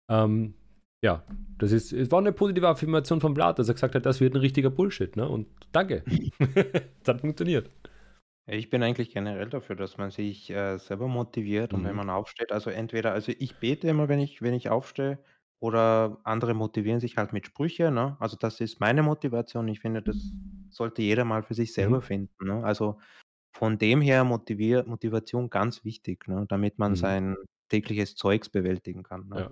ähm, 0.10 0.54
ja, 1.04 1.24
das 1.58 1.72
ist, 1.72 1.92
es 1.92 2.12
war 2.12 2.20
eine 2.20 2.32
positive 2.32 2.68
Affirmation 2.68 3.20
von 3.20 3.34
Blatt, 3.34 3.60
dass 3.60 3.68
er 3.68 3.74
gesagt 3.74 3.96
hat, 3.96 4.06
das 4.06 4.22
wird 4.22 4.36
ein 4.36 4.42
richtiger 4.42 4.70
Bullshit. 4.70 5.16
Ne? 5.16 5.28
Und 5.28 5.48
danke. 5.72 6.04
das 6.40 7.08
hat 7.08 7.22
funktioniert. 7.22 7.70
Ich 8.54 8.70
bin 8.70 8.84
eigentlich 8.84 9.12
generell 9.12 9.50
dafür, 9.50 9.76
dass 9.78 9.98
man 9.98 10.12
sich, 10.12 10.50
äh, 10.50 10.78
selber 10.78 11.08
motiviert 11.08 11.74
und 11.74 11.84
wenn 11.86 11.96
mhm. 11.96 11.96
man 11.96 12.10
aufsteht 12.10 12.52
also 12.52 12.70
entweder 12.70 13.14
also 13.14 13.32
ich 13.38 13.60
bete 13.60 13.88
immer, 13.88 14.10
wenn 14.10 14.20
ich 14.20 14.42
wenn 14.42 14.54
ich 14.54 14.70
aufstehe 14.70 15.20
oder 15.60 16.20
andere 16.26 16.54
motivieren 16.54 17.00
sich 17.00 17.16
halt 17.18 17.32
mit 17.34 17.46
Sprüche, 17.48 17.92
ne? 17.92 18.18
Also, 18.20 18.36
das 18.38 18.60
ist 18.60 18.80
meine 18.80 19.04
Motivation. 19.04 19.68
Ich 19.68 19.80
finde, 19.80 20.02
das 20.02 20.34
sollte 20.70 21.02
jeder 21.04 21.24
mal 21.24 21.44
für 21.44 21.54
sich 21.54 21.72
selber 21.74 22.02
Mhm. 22.02 22.02
finden, 22.02 22.34
ne? 22.46 22.64
Also, 22.66 23.00
von 23.54 23.78
dem 23.80 24.02
her 24.02 24.24
motivier 24.26 24.86
Motivation 24.86 25.50
ganz 25.52 25.84
wichtig, 25.86 26.28
ne, 26.28 26.46
damit 26.50 26.80
man 26.80 26.96
Mhm. 26.96 26.96
sein 26.96 27.36
tägliches 27.70 28.16
Zeugs 28.16 28.50
bewältigen 28.50 29.04
kann, 29.04 29.28
ne? 29.30 29.46
Ja. 29.46 29.52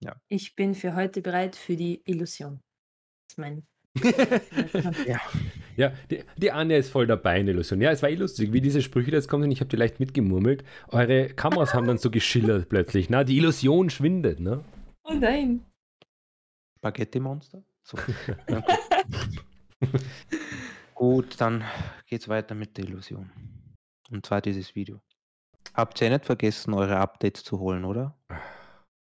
Ja. 0.00 0.16
Ich 0.28 0.56
bin 0.56 0.74
für 0.74 0.94
heute 0.96 1.22
bereit 1.22 1.54
für 1.56 1.76
die 1.76 2.02
Illusion. 2.06 2.60
Das 3.28 3.34
ist 3.34 3.38
mein 3.38 3.66
Ja. 5.04 5.20
Ja, 5.76 5.92
die, 6.10 6.22
die 6.36 6.52
Anja 6.52 6.76
ist 6.76 6.90
voll 6.90 7.06
dabei 7.06 7.40
in 7.40 7.46
der 7.46 7.54
Illusion. 7.54 7.80
Ja, 7.80 7.90
es 7.90 8.02
war 8.02 8.10
eh 8.10 8.14
lustig, 8.14 8.52
wie 8.52 8.60
diese 8.60 8.82
Sprüche 8.82 9.10
jetzt 9.10 9.28
kommen, 9.28 9.50
ich 9.50 9.60
habe 9.60 9.70
die 9.70 9.76
leicht 9.76 10.00
mitgemurmelt. 10.00 10.64
Eure 10.88 11.28
Kameras 11.28 11.74
haben 11.74 11.86
dann 11.86 11.98
so 11.98 12.10
geschillert 12.10 12.68
plötzlich. 12.68 13.10
Na, 13.10 13.24
die 13.24 13.38
Illusion 13.38 13.90
schwindet, 13.90 14.40
ne? 14.40 14.64
Oh 15.04 15.14
nein. 15.14 15.64
Spaghetti-Monster? 16.78 17.62
So. 17.82 17.98
gut. 20.94 21.40
dann 21.40 21.64
geht's 22.06 22.28
weiter 22.28 22.54
mit 22.54 22.76
der 22.76 22.84
Illusion. 22.84 23.30
Und 24.10 24.26
zwar 24.26 24.40
dieses 24.40 24.74
Video. 24.74 25.00
Habt 25.74 26.00
ihr 26.00 26.10
nicht 26.10 26.26
vergessen, 26.26 26.74
eure 26.74 26.96
Updates 26.98 27.44
zu 27.44 27.58
holen, 27.58 27.84
oder? 27.84 28.16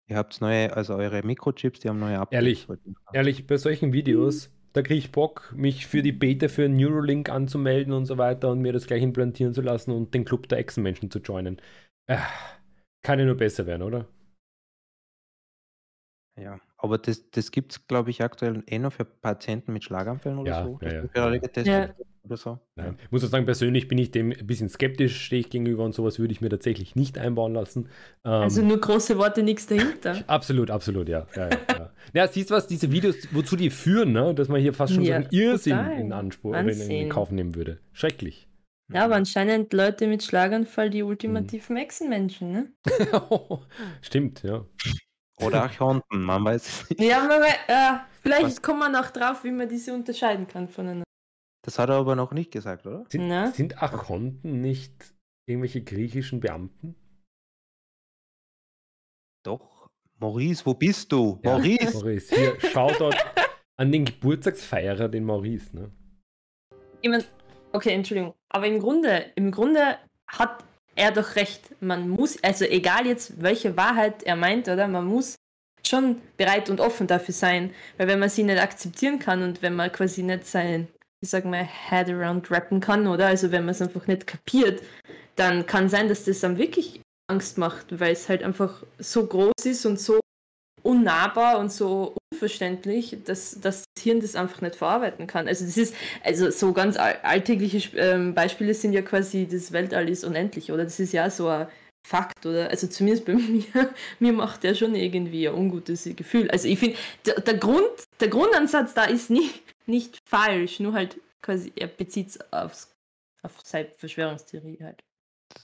Ihr 0.08 0.18
habt 0.18 0.40
neue, 0.42 0.76
also 0.76 0.96
eure 0.96 1.24
Mikrochips, 1.24 1.80
die 1.80 1.90
haben 1.90 2.00
neue 2.00 2.20
Updates. 2.20 2.36
Ehrlich, 2.36 2.68
ehrlich, 3.14 3.48
bei 3.48 3.58
solchen 3.58 3.94
Videos 3.94 4.52
da 4.74 4.82
kriege 4.82 5.00
ich 5.00 5.12
Bock, 5.12 5.54
mich 5.56 5.88
für 5.88 6.02
die 6.02 6.12
Beta 6.12 6.48
für 6.48 6.70
Neuralink 6.70 7.30
anzumelden 7.30 7.94
und 7.94 8.06
so 8.06 8.18
weiter 8.18 8.50
und 8.50 8.62
mir 8.62 8.74
das 8.74 8.88
gleich 8.88 9.02
implantieren 9.04 9.54
zu 9.54 9.62
lassen 9.62 9.92
und 9.92 10.14
den 10.14 10.26
Club 10.26 10.48
der 10.50 10.60
Echsenmenschen 10.60 11.12
zu 11.12 11.20
joinen. 11.20 11.62
Äh, 12.08 12.18
kann 13.04 13.20
ja 13.20 13.26
nur 13.26 13.38
besser 13.38 13.66
werden, 13.66 13.84
oder? 13.84 14.08
Ja, 16.38 16.60
aber 16.82 16.98
das, 16.98 17.30
das 17.32 17.52
gibt 17.52 17.74
es, 17.74 17.88
glaube 17.88 18.10
ich, 18.10 18.24
aktuell 18.24 18.64
eh 18.66 18.80
noch 18.80 18.94
für 18.94 19.04
Patienten 19.04 19.74
mit 19.74 19.84
Schlaganfällen 19.84 20.40
oder 20.40 20.50
ja, 20.50 20.64
so. 20.64 20.80
Ja, 20.82 20.94
ja. 20.94 21.02
Gerade 21.14 21.40
getestet 21.42 21.68
ja. 21.68 22.06
oder 22.24 22.38
so. 22.38 22.60
Nein. 22.76 22.98
Ich 23.04 23.12
muss 23.12 23.24
auch 23.26 23.28
sagen, 23.28 23.46
persönlich 23.46 23.90
bin 23.90 23.98
ich 23.98 24.12
dem 24.12 24.32
ein 24.32 24.48
bisschen 24.48 24.70
skeptisch, 24.70 25.26
stehe 25.26 25.42
ich 25.42 25.50
gegenüber 25.50 25.84
und 25.84 25.94
sowas 25.94 26.20
würde 26.20 26.32
ich 26.32 26.40
mir 26.40 26.48
tatsächlich 26.48 26.96
nicht 26.96 27.18
einbauen 27.18 27.54
lassen. 27.54 27.90
Ähm, 28.24 28.32
also 28.32 28.62
nur 28.62 28.80
große 28.80 29.18
Worte, 29.18 29.44
nichts 29.44 29.68
dahinter. 29.68 30.24
absolut, 30.28 30.72
absolut, 30.72 31.10
ja. 31.10 31.28
Ja, 31.36 31.50
ja, 31.50 31.92
ja. 32.14 32.28
siehst 32.30 32.50
du 32.50 32.56
was, 32.56 32.66
diese 32.66 32.92
Videos, 32.94 33.16
wozu 33.32 33.58
die 33.58 33.72
führen, 33.72 34.14
ne? 34.14 34.34
dass 34.34 34.48
man 34.48 34.62
hier 34.62 34.74
fast 34.74 34.94
schon 34.94 35.06
so 35.06 35.12
einen 35.12 35.28
Irrsinn 35.32 35.76
total. 35.76 36.00
in 36.00 36.14
Anspruch 36.14 36.56
in, 36.56 36.70
in 36.70 37.10
Kauf 37.10 37.30
nehmen 37.32 37.56
würde. 37.56 37.80
Schrecklich. 37.92 38.48
Ja, 38.92 39.04
aber 39.06 39.16
anscheinend 39.16 39.74
Leute 39.74 40.08
mit 40.08 40.24
Schlaganfall 40.24 40.90
die 40.90 41.04
ultimativen 41.04 41.76
hm. 41.76 41.84
Echsenmenschen, 41.84 42.52
ne? 42.52 42.72
Stimmt, 44.02 44.44
ja. 44.44 44.66
Oder 45.42 45.64
Archonten, 45.64 46.22
man 46.22 46.44
weiß 46.44 46.68
es 46.68 46.90
nicht. 46.90 47.02
Ja, 47.02 47.24
man, 47.24 47.42
äh, 47.42 48.00
vielleicht 48.22 48.44
Was? 48.44 48.62
kommt 48.62 48.80
man 48.80 48.96
auch 48.96 49.10
drauf, 49.10 49.44
wie 49.44 49.52
man 49.52 49.70
diese 49.70 49.94
unterscheiden 49.94 50.48
kann 50.48 50.68
voneinander. 50.68 51.04
Das 51.66 51.78
hat 51.80 51.90
er 51.90 51.96
aber 51.96 52.16
noch 52.16 52.32
nicht 52.32 52.52
gesagt, 52.52 52.86
oder? 52.86 53.06
Sind, 53.10 53.56
sind 53.56 53.82
Archonten 53.82 54.62
nicht 54.62 55.14
irgendwelche 55.48 55.84
griechischen 55.84 56.40
Beamten? 56.40 56.96
Doch. 59.44 59.88
Maurice, 60.20 60.66
wo 60.66 60.74
bist 60.74 61.12
du? 61.12 61.40
Ja, 61.44 61.52
Maurice! 61.52 61.98
Maurice, 61.98 62.36
hier, 62.36 62.60
Shoutout 62.72 63.16
an 63.78 63.92
den 63.92 64.04
Geburtstagsfeierer, 64.04 65.08
den 65.08 65.24
Maurice, 65.24 65.74
ne? 65.74 65.92
Ich 67.02 67.10
mein, 67.10 67.24
okay, 67.72 67.94
Entschuldigung. 67.94 68.34
Aber 68.50 68.68
im 68.68 68.80
Grunde, 68.80 69.32
im 69.36 69.52
Grunde 69.52 69.98
hat 70.28 70.66
er 71.00 71.12
doch 71.12 71.36
recht. 71.36 71.62
Man 71.82 72.10
muss, 72.10 72.42
also 72.44 72.66
egal 72.66 73.08
jetzt, 73.08 73.42
welche 73.42 73.78
Wahrheit 73.78 74.24
er 74.24 74.36
meint, 74.36 74.68
oder? 74.68 74.88
Man 74.88 75.06
muss 75.06 75.36
schon 75.88 76.22
bereit 76.38 76.70
und 76.70 76.82
offen 76.82 77.08
dafür 77.08 77.34
sein. 77.34 77.74
Weil 77.98 78.08
wenn 78.08 78.20
man 78.20 78.30
sie 78.30 78.44
nicht 78.44 78.62
akzeptieren 78.62 79.18
kann 79.18 79.42
und 79.42 79.62
wenn 79.62 79.76
man 79.76 79.92
quasi 79.92 80.24
nicht 80.24 80.46
sein, 80.46 80.88
wie 81.22 81.28
sagen 81.28 81.52
wir, 81.52 81.64
Head 81.64 82.10
around 82.10 82.52
rappen 82.52 82.82
kann, 82.82 83.08
oder? 83.08 83.28
Also 83.28 83.52
wenn 83.52 83.66
man 83.66 83.72
es 83.72 83.82
einfach 83.82 84.08
nicht 84.08 84.28
kapiert, 84.28 84.84
dann 85.36 85.66
kann 85.66 85.90
sein, 85.90 86.10
dass 86.10 86.26
das 86.26 86.42
dann 86.42 86.58
wirklich 86.58 87.02
Angst 87.30 87.58
macht, 87.58 88.00
weil 88.00 88.12
es 88.12 88.28
halt 88.28 88.44
einfach 88.44 88.84
so 88.98 89.26
groß 89.26 89.66
ist 89.66 89.86
und 89.86 90.00
so 90.00 90.20
unnahbar 90.84 91.60
und 91.60 91.72
so 91.72 92.16
unverständlich, 92.40 93.18
dass, 93.26 93.60
dass 93.60 93.84
das 93.94 94.04
Hirn 94.04 94.22
das 94.22 94.36
einfach 94.36 94.62
nicht 94.62 94.76
verarbeiten 94.76 95.28
kann. 95.28 95.48
Also 95.48 95.66
das 95.66 95.78
ist, 95.78 95.94
also 96.24 96.50
so 96.52 96.72
ganz 96.72 96.98
alltägliche 96.98 97.98
ähm, 97.98 98.34
Beispiele 98.34 98.74
sind 98.74 98.94
ja 98.94 99.02
quasi, 99.02 99.46
das 99.46 99.72
Weltall 99.74 100.10
ist 100.10 100.24
unendlich, 100.24 100.72
oder? 100.72 100.86
Das 100.86 101.00
ist 101.00 101.12
ja 101.12 101.30
so 101.30 101.50
ein 101.50 101.68
Fakt, 102.08 102.46
oder? 102.46 102.70
Also 102.70 102.88
zumindest 102.88 103.26
bei 103.26 103.34
mir, 103.36 103.94
mir 104.20 104.34
macht 104.34 104.64
der 104.64 104.74
schon 104.74 104.96
irgendwie 104.96 105.50
ein 105.50 105.54
ungutes 105.56 106.10
Gefühl. 106.16 106.50
Also 106.50 106.68
ich 106.70 106.80
finde, 106.80 106.98
der, 107.26 107.42
der, 107.42 107.58
Grund, 107.58 107.92
der 108.22 108.30
Grundansatz 108.30 108.94
da 108.94 109.04
ist 109.04 109.30
nicht, 109.30 109.62
nicht 109.86 110.18
falsch, 110.26 110.80
nur 110.80 110.94
halt 110.94 111.20
quasi, 111.42 111.74
er 111.76 111.88
bezieht 111.88 112.30
es 112.30 112.54
auf 112.54 112.88
seine 113.64 113.90
Verschwörungstheorie 113.98 114.80
halt. 114.82 115.04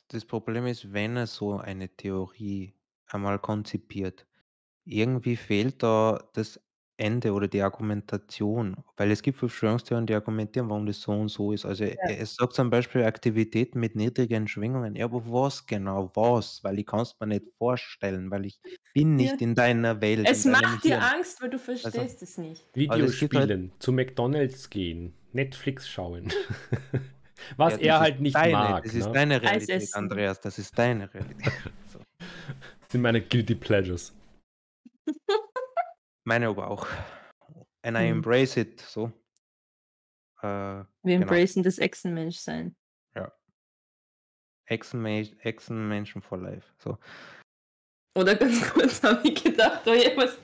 Das 0.10 0.26
Problem 0.26 0.66
ist, 0.66 0.92
wenn 0.92 1.16
er 1.16 1.28
so 1.28 1.58
eine 1.58 1.88
Theorie 1.90 2.74
einmal 3.08 3.40
konzipiert, 3.40 4.26
irgendwie 4.86 5.36
fehlt 5.36 5.82
da 5.82 6.24
das 6.34 6.60
Ende 6.98 7.34
oder 7.34 7.48
die 7.48 7.62
Argumentation, 7.62 8.76
weil 8.98 9.12
es 9.12 9.22
gibt 9.22 9.38
Verschwörungstheorien, 9.40 10.06
die 10.08 10.14
argumentieren, 10.16 10.70
warum 10.70 10.86
das 10.86 11.02
so 11.02 11.12
und 11.12 11.30
so 11.30 11.52
ist. 11.52 11.66
Also, 11.66 11.86
Ja. 11.86 11.94
es 12.08 12.36
sagt 12.36 12.54
zum 12.54 12.70
Beispiel 12.70 13.04
Aktivitäten 13.04 13.80
mit 13.80 13.96
niedrigen 13.96 14.48
Schwingungen. 14.48 14.96
Ja, 14.96 15.06
aber 15.06 15.26
was 15.26 15.66
genau? 15.66 16.12
Was? 16.16 16.64
Weil 16.64 16.80
ich 16.80 16.86
kann 16.86 17.02
es 17.02 17.16
mir 17.20 17.28
nicht 17.28 17.46
vorstellen, 17.58 18.32
weil 18.32 18.46
ich 18.46 18.60
bin 18.94 19.16
Ja. 19.18 19.18
nicht 19.18 19.42
in 19.42 19.56
deiner 19.56 20.02
Welt, 20.02 20.30
Es 20.30 20.46
macht 20.46 20.84
dir 20.84 21.02
Angst, 21.02 21.42
weil 21.42 21.50
du 21.50 21.60
Also 21.84 22.02
verstehst 22.02 22.22
es 22.24 22.38
nicht. 22.38 22.62
Also, 22.88 23.06
es 23.08 23.26
halt 23.34 23.52
Videospielen, 23.52 23.72
zu 23.80 23.92
McDonalds 23.94 24.70
gehen, 24.70 25.14
Netflix 25.34 25.88
schauen. 25.90 26.32
Was 27.58 27.78
Ja, 27.78 27.78
er 27.78 28.00
halt 28.00 28.22
nicht 28.22 28.36
deine 28.38 28.52
mag, 28.52 28.84
das 28.84 28.94
ist 28.96 29.10
ne? 29.10 29.16
deine 29.16 29.42
Realität, 29.42 29.94
Andreas, 29.94 30.40
das 30.42 30.58
ist 30.60 30.78
deine 30.80 31.14
Realität. 31.14 31.54
So. 31.86 32.00
Das 32.82 32.90
sind 32.92 33.02
meine 33.02 33.22
Guilty 33.22 33.56
Pleasures. 33.56 34.14
Meine 36.26 36.48
aber 36.48 36.70
auch. 36.70 36.88
And 37.84 37.96
I 37.98 38.02
Mhm. 38.02 38.18
embrace 38.18 38.58
it, 38.58 38.82
so. 38.82 39.12
Äh, 40.42 40.48
Wir 40.48 40.86
genau. 41.04 41.22
embracen 41.22 41.64
das 41.64 41.78
Echsenmenschsein. 41.78 42.76
Ja. 43.16 43.32
Echsenmenschen 44.68 46.22
for 46.22 46.40
life, 46.40 46.66
so. 46.80 46.98
Oder 48.18 48.36
ganz 48.36 48.60
kurz 48.74 49.04
habe 49.04 49.28
ich 49.28 49.44
gedacht, 49.44 49.82
oh 49.86 49.92
was 49.92 50.38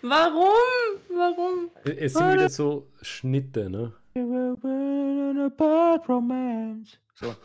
warum? 0.00 1.00
Warum? 1.10 1.70
Es 1.84 2.14
sind 2.14 2.32
wieder 2.32 2.48
so 2.48 2.90
Schnitte, 3.02 3.68
ne? 3.68 3.92
So. 7.14 7.34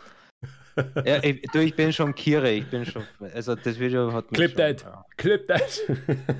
Ja, 1.04 1.22
ich, 1.22 1.42
du, 1.52 1.60
ich 1.60 1.76
bin 1.76 1.92
schon 1.92 2.16
Kire, 2.16 2.50
ich 2.50 2.66
bin 2.70 2.86
schon. 2.86 3.06
Also 3.20 3.56
das 3.56 3.78
Video 3.78 4.14
hat 4.14 4.32
mich. 4.32 4.38
Clip 4.38 4.52
schon, 4.52 4.58
that! 4.58 4.82
Ja. 4.84 5.06
Clip 5.18 5.46
that! 5.48 5.82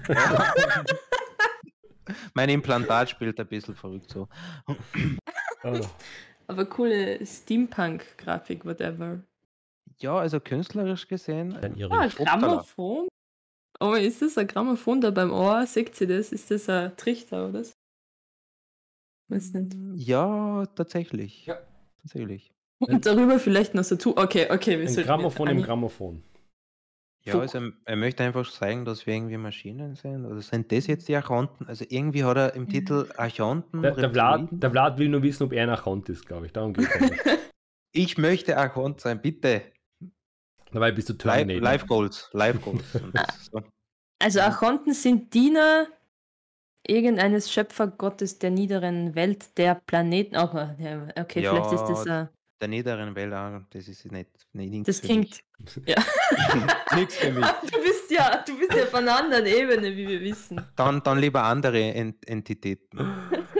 mein 2.34 2.50
Implantat 2.50 3.10
spielt 3.10 3.40
ein 3.40 3.48
bisschen 3.48 3.76
verrückt 3.76 4.10
so. 4.10 4.28
Aber 6.48 6.66
coole 6.66 7.26
Steampunk-Grafik, 7.26 8.66
whatever. 8.66 9.22
Ja, 10.00 10.18
also 10.18 10.40
künstlerisch 10.40 11.08
gesehen. 11.08 11.56
Ah, 11.56 12.00
ein 12.00 12.10
Grammophon? 12.10 13.08
Oh, 13.80 13.94
ist 13.94 14.22
das 14.22 14.38
ein 14.38 14.48
Grammophon 14.48 15.02
da 15.02 15.12
beim 15.12 15.32
Ohr? 15.32 15.66
Seht 15.66 16.00
ihr 16.02 16.08
das? 16.08 16.32
Ist 16.32 16.52
das 16.52 16.70
ein 16.70 16.96
Trichter 16.98 17.50
oder 17.50 17.64
so? 17.64 17.72
Weiß 19.30 19.54
nicht. 19.54 19.76
Ja, 19.96 20.66
tatsächlich. 20.76 21.46
Ja. 21.46 21.60
Tatsächlich. 22.02 22.52
Und 22.80 23.06
darüber 23.06 23.40
vielleicht 23.40 23.76
noch 23.76 23.84
so 23.84 23.96
tu. 23.96 24.12
Okay, 24.16 24.48
okay. 24.50 24.80
Wir 24.80 24.88
Ein 24.88 25.06
Grammophon 25.06 25.48
im 25.50 25.62
Grammophon. 25.62 26.24
Ja, 27.24 27.40
also 27.40 27.60
er 27.86 27.96
möchte 27.96 28.24
einfach 28.24 28.50
zeigen, 28.52 28.84
dass 28.84 29.06
wir 29.06 29.14
irgendwie 29.14 29.38
Maschinen 29.38 29.96
sind. 29.96 30.26
Oder 30.26 30.42
sind 30.42 30.72
das 30.72 30.88
jetzt 30.88 31.08
die 31.08 31.16
Archonten? 31.16 31.68
Also 31.68 31.86
irgendwie 31.88 32.24
hat 32.24 32.38
er 32.38 32.56
im 32.56 32.68
Titel 32.68 33.08
Archonten. 33.16 33.84
Der, 33.84 33.92
der, 33.92 34.10
Vlad, 34.10 34.48
der 34.52 34.72
Vlad 34.72 34.98
will 34.98 35.10
nur 35.10 35.22
wissen, 35.22 35.44
ob 35.44 35.54
er 35.54 35.64
ein 35.64 35.70
Archont 35.70 36.10
ist, 36.10 36.26
glaube 36.26 36.48
ich. 36.48 36.54
Darum 36.54 36.74
geht 36.74 36.88
es 36.88 37.40
Ich 37.94 38.18
möchte 38.18 38.58
Archont 38.58 39.02
sein, 39.02 39.22
bitte. 39.22 39.62
Dabei 40.72 40.92
bist 40.92 41.10
du 41.10 41.14
Terminator. 41.14 41.62
Live, 41.62 41.82
Live 41.82 41.88
Goals. 41.88 42.30
Live 42.34 42.62
Goals. 42.62 42.84
so. 43.52 43.62
Also 44.20 44.40
Archonten 44.40 44.94
sind 44.94 45.34
Diener 45.34 45.88
irgendeines 46.88 47.52
Schöpfergottes 47.52 48.40
der 48.40 48.50
niederen 48.50 49.14
Welt, 49.14 49.58
der 49.58 49.76
Planeten. 49.76 50.38
Oh, 50.38 50.44
okay, 50.44 51.42
ja, 51.42 51.52
vielleicht 51.52 51.74
ist 51.74 51.86
das. 51.86 52.08
Uh, 52.08 52.28
der 52.62 52.68
niederen 52.68 53.16
Welt, 53.16 53.34
das 53.72 53.88
ist 53.88 54.12
nicht. 54.12 54.30
nicht 54.54 54.88
das 54.88 55.02
klingt. 55.02 55.40
Ja. 55.86 55.98
Nichts 56.96 57.18
für 57.18 57.32
mich. 57.32 57.46
Du 57.72 57.82
bist 57.82 58.12
ja, 58.12 58.44
du 58.46 58.58
bist 58.58 58.74
ja 58.74 58.86
von 58.86 59.00
einer 59.00 59.18
anderen 59.18 59.46
Ebene, 59.46 59.96
wie 59.96 60.08
wir 60.08 60.22
wissen. 60.22 60.62
Dann, 60.76 61.02
dann 61.04 61.20
lieber 61.20 61.44
andere 61.44 61.94
Ent 61.94 62.28
Entitäten. 62.28 63.00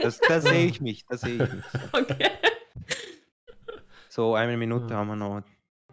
Das, 0.00 0.18
da 0.20 0.40
sehe 0.40 0.66
ich 0.66 0.80
mich, 0.80 1.04
da 1.06 1.16
sehe 1.16 1.34
ich 1.34 1.52
mich. 1.52 1.64
Okay. 1.92 2.30
So, 4.08 4.34
eine 4.34 4.56
Minute 4.56 4.94
haben 4.94 5.08
wir 5.08 5.16
noch. 5.16 5.42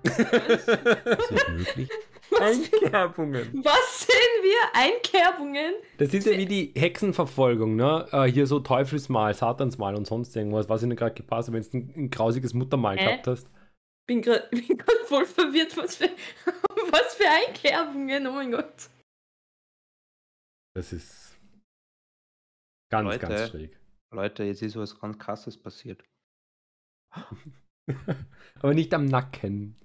Ist 0.03 0.19
das 0.19 1.47
möglich? 1.49 1.89
Einkerbungen. 2.41 3.63
Was 3.63 4.01
sehen 4.01 4.43
wir? 4.43 4.59
Einkerbungen? 4.73 5.73
Das 5.97 6.13
ist 6.13 6.25
ja 6.25 6.37
wie 6.37 6.45
die 6.45 6.73
Hexenverfolgung, 6.75 7.75
ne? 7.75 8.07
Äh, 8.11 8.25
hier 8.25 8.47
so 8.47 8.59
Teufelsmal, 8.59 9.33
Satansmal 9.33 9.95
und 9.95 10.05
sonst 10.05 10.35
irgendwas, 10.35 10.69
was 10.69 10.83
ihnen 10.83 10.95
gerade 10.95 11.15
gepasst 11.15 11.49
hat, 11.49 11.55
wenn 11.55 11.63
du 11.63 11.77
ein, 11.77 11.93
ein, 11.95 12.09
grausiges 12.09 12.53
Muttermal 12.53 12.97
äh? 12.97 13.03
gehabt 13.03 13.27
hast. 13.27 13.49
Bin 14.07 14.21
gerade 14.21 14.49
voll 15.05 15.25
verwirrt, 15.25 15.75
was 15.77 15.97
für, 15.97 16.09
was 16.45 17.15
für 17.15 17.29
Einkerbungen, 17.29 18.27
oh 18.27 18.31
mein 18.31 18.51
Gott. 18.51 18.89
Das 20.75 20.93
ist 20.93 21.37
ganz, 22.91 23.05
Leute, 23.05 23.19
ganz 23.19 23.49
schräg. 23.49 23.79
Leute, 24.11 24.43
jetzt 24.43 24.61
ist 24.61 24.75
was 24.75 24.99
ganz 24.99 25.17
krasses 25.19 25.57
passiert. 25.57 26.03
Aber 28.61 28.73
nicht 28.73 28.93
am 28.93 29.05
Nacken. 29.05 29.75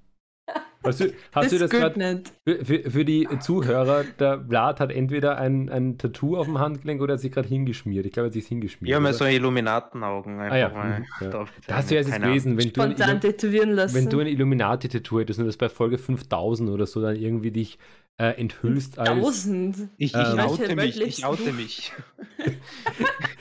Hast 0.85 1.01
du, 1.01 1.13
hast 1.33 1.45
das 1.45 1.51
du 1.51 1.59
das 1.59 1.71
gerade 1.71 2.23
für, 2.45 2.91
für, 2.91 3.05
die 3.05 3.29
Zuhörer? 3.41 4.05
Der 4.19 4.45
Vlad 4.47 4.81
hat 4.81 4.93
entweder 4.93 5.39
ein, 5.39 5.69
ein 5.69 5.99
Tattoo 5.99 6.37
auf 6.37 6.47
dem 6.47 6.59
Handgelenk 6.59 7.01
oder 7.01 7.15
hat 7.15 7.21
sich 7.21 7.33
gerade 7.33 7.49
hingeschmiert. 7.49 8.07
Ich 8.07 8.13
glaube, 8.13 8.27
er 8.27 8.29
hat 8.29 8.35
sich 8.35 8.47
hingeschmiert. 8.47 8.91
Ja, 8.91 9.01
mal 9.01 9.15
so 9.15 9.25
Illuminatenaugen. 9.25 10.41
Ah, 10.41 10.57
ja. 10.57 10.69
Mhm, 10.69 11.05
ja. 11.21 11.29
Da, 11.29 11.45
das 11.67 11.91
wäre 11.91 12.05
es 12.05 12.11
gewesen, 12.11 12.57
wenn 12.57 12.69
Spontan 12.69 13.21
du, 13.21 13.29
tätowieren 13.29 13.71
lassen. 13.71 13.95
wenn 13.95 14.09
du 14.09 14.21
ein 14.21 14.27
Illuminati-Tattoo 14.27 15.21
hättest 15.21 15.41
und 15.41 15.47
das 15.47 15.57
bei 15.57 15.69
Folge 15.69 15.99
5000 15.99 16.71
oder 16.71 16.87
so 16.87 17.01
dann 17.01 17.17
irgendwie 17.17 17.51
dich 17.51 17.79
äh, 18.19 18.39
enthüllst 18.41 18.99
als. 18.99 19.09
Tausend. 19.09 19.77
Ich, 19.97 20.15
ich 20.15 20.21
ähm, 20.21 20.41
oute 20.41 20.77
mich. 20.77 21.01
Ich 21.01 21.25
oute 21.25 21.53
mich. 21.53 21.93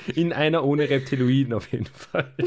In 0.15 0.33
einer 0.33 0.63
ohne 0.63 0.89
Reptiloiden 0.89 1.53
auf 1.53 1.71
jeden 1.71 1.85
Fall. 1.85 2.31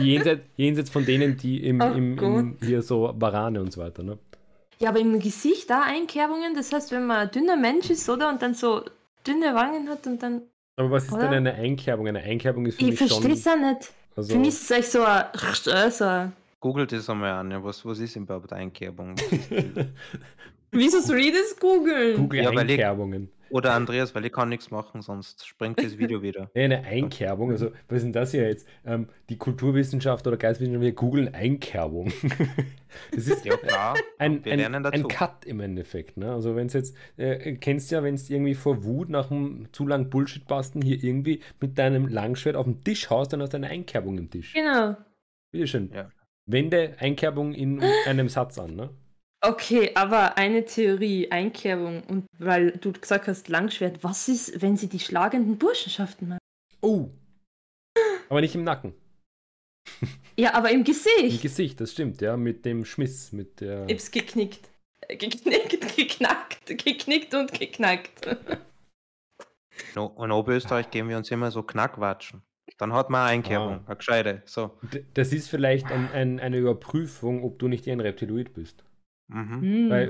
jenseits, 0.00 0.42
jenseits 0.56 0.90
von 0.90 1.04
denen, 1.04 1.36
die 1.36 1.64
im, 1.64 1.80
oh 1.80 1.86
im, 1.86 2.18
im, 2.18 2.56
hier 2.60 2.82
so 2.82 3.14
Warane 3.16 3.60
und 3.60 3.72
so 3.72 3.80
weiter, 3.80 4.02
ne? 4.02 4.18
Ja, 4.78 4.90
aber 4.90 5.00
im 5.00 5.18
Gesicht 5.18 5.70
da 5.70 5.82
Einkerbungen, 5.82 6.54
das 6.54 6.72
heißt, 6.72 6.92
wenn 6.92 7.06
man 7.06 7.18
ein 7.18 7.30
dünner 7.30 7.56
Mensch 7.56 7.90
ist, 7.90 8.08
oder? 8.08 8.28
Und 8.28 8.42
dann 8.42 8.54
so 8.54 8.84
dünne 9.26 9.54
Wangen 9.54 9.88
hat 9.88 10.06
und 10.06 10.22
dann. 10.22 10.42
Aber 10.76 10.92
was 10.92 11.04
ist 11.04 11.12
oder? 11.12 11.22
denn 11.22 11.46
eine 11.46 11.54
Einkerbung? 11.54 12.06
Eine 12.06 12.20
Einkerbung 12.20 12.66
ist 12.66 12.76
für 12.76 12.82
ich 12.82 12.90
mich 12.90 12.98
schon... 12.98 13.06
Ich 13.06 13.12
verstehe 13.12 13.34
es 13.34 13.44
ja 13.44 13.56
nicht. 13.56 13.92
Also, 14.14 14.32
für 14.32 14.38
mich 14.38 14.48
ist 14.48 14.62
es 14.62 14.70
echt 14.70 14.92
so 14.92 15.02
ein... 15.02 15.24
So 15.90 16.04
ein 16.04 16.32
Googelt 16.60 16.92
es 16.92 17.08
einmal 17.08 17.32
an, 17.32 17.50
ja. 17.50 17.62
was, 17.62 17.84
was 17.84 18.00
ist 18.00 18.16
überhaupt 18.16 18.52
Einkerbung? 18.52 19.14
Wieso 20.72 21.00
soll 21.00 21.18
ich 21.20 21.32
das 21.32 21.58
googeln? 21.58 22.16
Google 22.16 22.42
ja, 22.42 22.50
Einkerbungen. 22.50 23.30
Oder 23.50 23.74
Andreas, 23.74 24.14
weil 24.14 24.24
ich 24.24 24.32
kann 24.32 24.48
nichts 24.48 24.70
machen, 24.70 25.02
sonst 25.02 25.46
springt 25.46 25.82
das 25.82 25.98
Video 25.98 26.22
wieder. 26.22 26.50
Ja, 26.54 26.64
eine 26.64 26.84
Einkerbung, 26.84 27.50
also 27.50 27.72
was 27.88 27.98
ist 27.98 28.04
denn 28.04 28.12
das 28.12 28.30
hier 28.30 28.46
jetzt? 28.46 28.66
Ähm, 28.84 29.08
die 29.28 29.36
Kulturwissenschaft 29.36 30.26
oder 30.26 30.36
Geistwissenschaft, 30.36 30.82
wir 30.82 30.92
googeln 30.92 31.34
Einkerbung. 31.34 32.12
das 33.12 33.26
ist 33.26 33.44
ja 33.44 33.56
klar. 33.56 33.96
Ein, 34.18 34.42
ein, 34.44 34.86
ein, 34.86 35.08
Cut 35.08 35.44
im 35.44 35.60
Endeffekt. 35.60 36.16
Ne? 36.16 36.32
Also 36.32 36.56
wenn 36.56 36.66
es 36.66 36.72
jetzt, 36.72 36.96
äh, 37.16 37.56
kennst 37.56 37.90
ja, 37.90 38.02
wenn 38.02 38.14
es 38.14 38.28
irgendwie 38.28 38.54
vor 38.54 38.84
Wut 38.84 39.08
nach 39.08 39.30
einem 39.30 39.68
zu 39.72 39.86
langen 39.86 40.10
Bullshit-Basten 40.10 40.82
hier 40.82 41.02
irgendwie 41.02 41.40
mit 41.60 41.78
deinem 41.78 42.08
Langschwert 42.08 42.56
auf 42.56 42.64
den 42.64 42.82
Tisch 42.84 43.10
haust, 43.10 43.32
dann 43.32 43.42
hast 43.42 43.52
du 43.52 43.56
eine 43.56 43.68
Einkerbung 43.68 44.18
im 44.18 44.30
Tisch. 44.30 44.52
Genau. 44.54 44.96
Bitteschön. 45.50 45.90
Ja. 45.94 46.10
Wende 46.46 46.94
Einkerbung 46.98 47.52
in 47.52 47.82
einem 48.06 48.28
Satz 48.28 48.58
an, 48.58 48.74
ne? 48.74 48.90
Okay, 49.40 49.92
aber 49.94 50.36
eine 50.36 50.64
Theorie, 50.64 51.30
Einkerbung 51.30 52.02
und 52.04 52.26
weil 52.38 52.72
du 52.72 52.92
gesagt 52.92 53.28
hast, 53.28 53.48
Langschwert, 53.48 54.02
was 54.02 54.28
ist, 54.28 54.60
wenn 54.60 54.76
sie 54.76 54.88
die 54.88 54.98
schlagenden 54.98 55.58
Burschenschaften 55.58 56.28
machen? 56.28 56.38
Oh. 56.80 57.10
Aber 58.28 58.40
nicht 58.40 58.54
im 58.54 58.64
Nacken. 58.64 58.94
Ja, 60.38 60.54
aber 60.54 60.70
im 60.70 60.84
Gesicht. 60.84 61.34
Im 61.34 61.40
Gesicht, 61.40 61.80
das 61.80 61.90
stimmt, 61.90 62.20
ja, 62.20 62.36
mit 62.36 62.64
dem 62.64 62.84
Schmiss, 62.84 63.32
mit 63.32 63.60
der. 63.60 63.88
Ips 63.88 64.08
geknickt. 64.12 64.70
Äh, 65.08 65.16
geknickt, 65.16 65.96
geknackt, 65.96 66.64
geknickt 66.66 67.34
und 67.34 67.52
geknackt. 67.52 68.36
No, 69.96 70.14
in 70.22 70.30
Oberösterreich 70.30 70.90
gehen 70.90 71.08
wir 71.08 71.16
uns 71.16 71.30
immer 71.32 71.50
so 71.50 71.62
knackwatschen. 71.62 72.42
Dann 72.78 72.92
hat 72.92 73.10
man 73.10 73.22
eine 73.22 73.30
Einkerbung, 73.30 73.74
ah. 73.74 73.84
eine 73.86 73.96
gescheite. 73.96 74.42
So. 74.44 74.78
Das 75.14 75.32
ist 75.32 75.48
vielleicht 75.48 75.86
ein, 75.86 76.10
ein, 76.12 76.40
eine 76.40 76.58
Überprüfung, 76.58 77.42
ob 77.42 77.58
du 77.58 77.68
nicht 77.68 77.88
ein 77.88 78.00
Reptiloid 78.00 78.54
bist. 78.54 78.84
Mhm. 79.28 79.90
Weil 79.90 80.08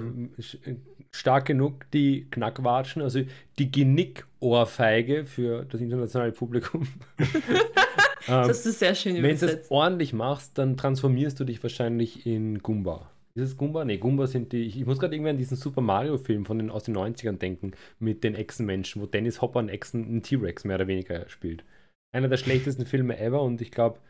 äh, 0.64 0.76
stark 1.10 1.46
genug 1.46 1.90
die 1.90 2.26
Knackwatschen, 2.30 3.02
also 3.02 3.20
die 3.58 3.70
Genickohrfeige 3.70 5.26
für 5.26 5.64
das 5.64 5.80
internationale 5.80 6.32
Publikum. 6.32 6.86
das 8.26 8.48
hast 8.48 8.66
du 8.66 8.70
sehr 8.70 8.94
schön 8.94 9.16
übersetzt. 9.16 9.42
Wenn 9.42 9.48
du 9.48 9.60
es 9.60 9.70
ordentlich 9.70 10.12
machst, 10.12 10.56
dann 10.58 10.76
transformierst 10.76 11.38
du 11.40 11.44
dich 11.44 11.62
wahrscheinlich 11.62 12.26
in 12.26 12.60
Gumba. 12.60 13.10
Ist 13.34 13.50
es 13.50 13.56
Gumba? 13.56 13.84
Ne, 13.84 13.98
Gumba 13.98 14.26
sind 14.26 14.52
die. 14.52 14.64
Ich, 14.64 14.78
ich 14.78 14.86
muss 14.86 14.98
gerade 14.98 15.14
irgendwie 15.14 15.30
an 15.30 15.38
diesen 15.38 15.56
Super 15.56 15.80
Mario-Film 15.80 16.44
von 16.44 16.58
den 16.58 16.70
aus 16.70 16.84
den 16.84 16.96
90ern 16.96 17.38
denken, 17.38 17.72
mit 18.00 18.24
den 18.24 18.34
Echsenmenschen, 18.34 19.00
wo 19.00 19.06
Dennis 19.06 19.40
Hopper 19.40 19.60
einen 19.60 19.68
Echsen, 19.68 20.04
einen 20.04 20.22
T-Rex 20.22 20.64
mehr 20.64 20.76
oder 20.76 20.88
weniger 20.88 21.28
spielt. 21.28 21.64
Einer 22.12 22.28
der 22.28 22.36
schlechtesten 22.36 22.86
Filme 22.86 23.18
ever 23.18 23.42
und 23.42 23.60
ich 23.60 23.70
glaube, 23.70 24.00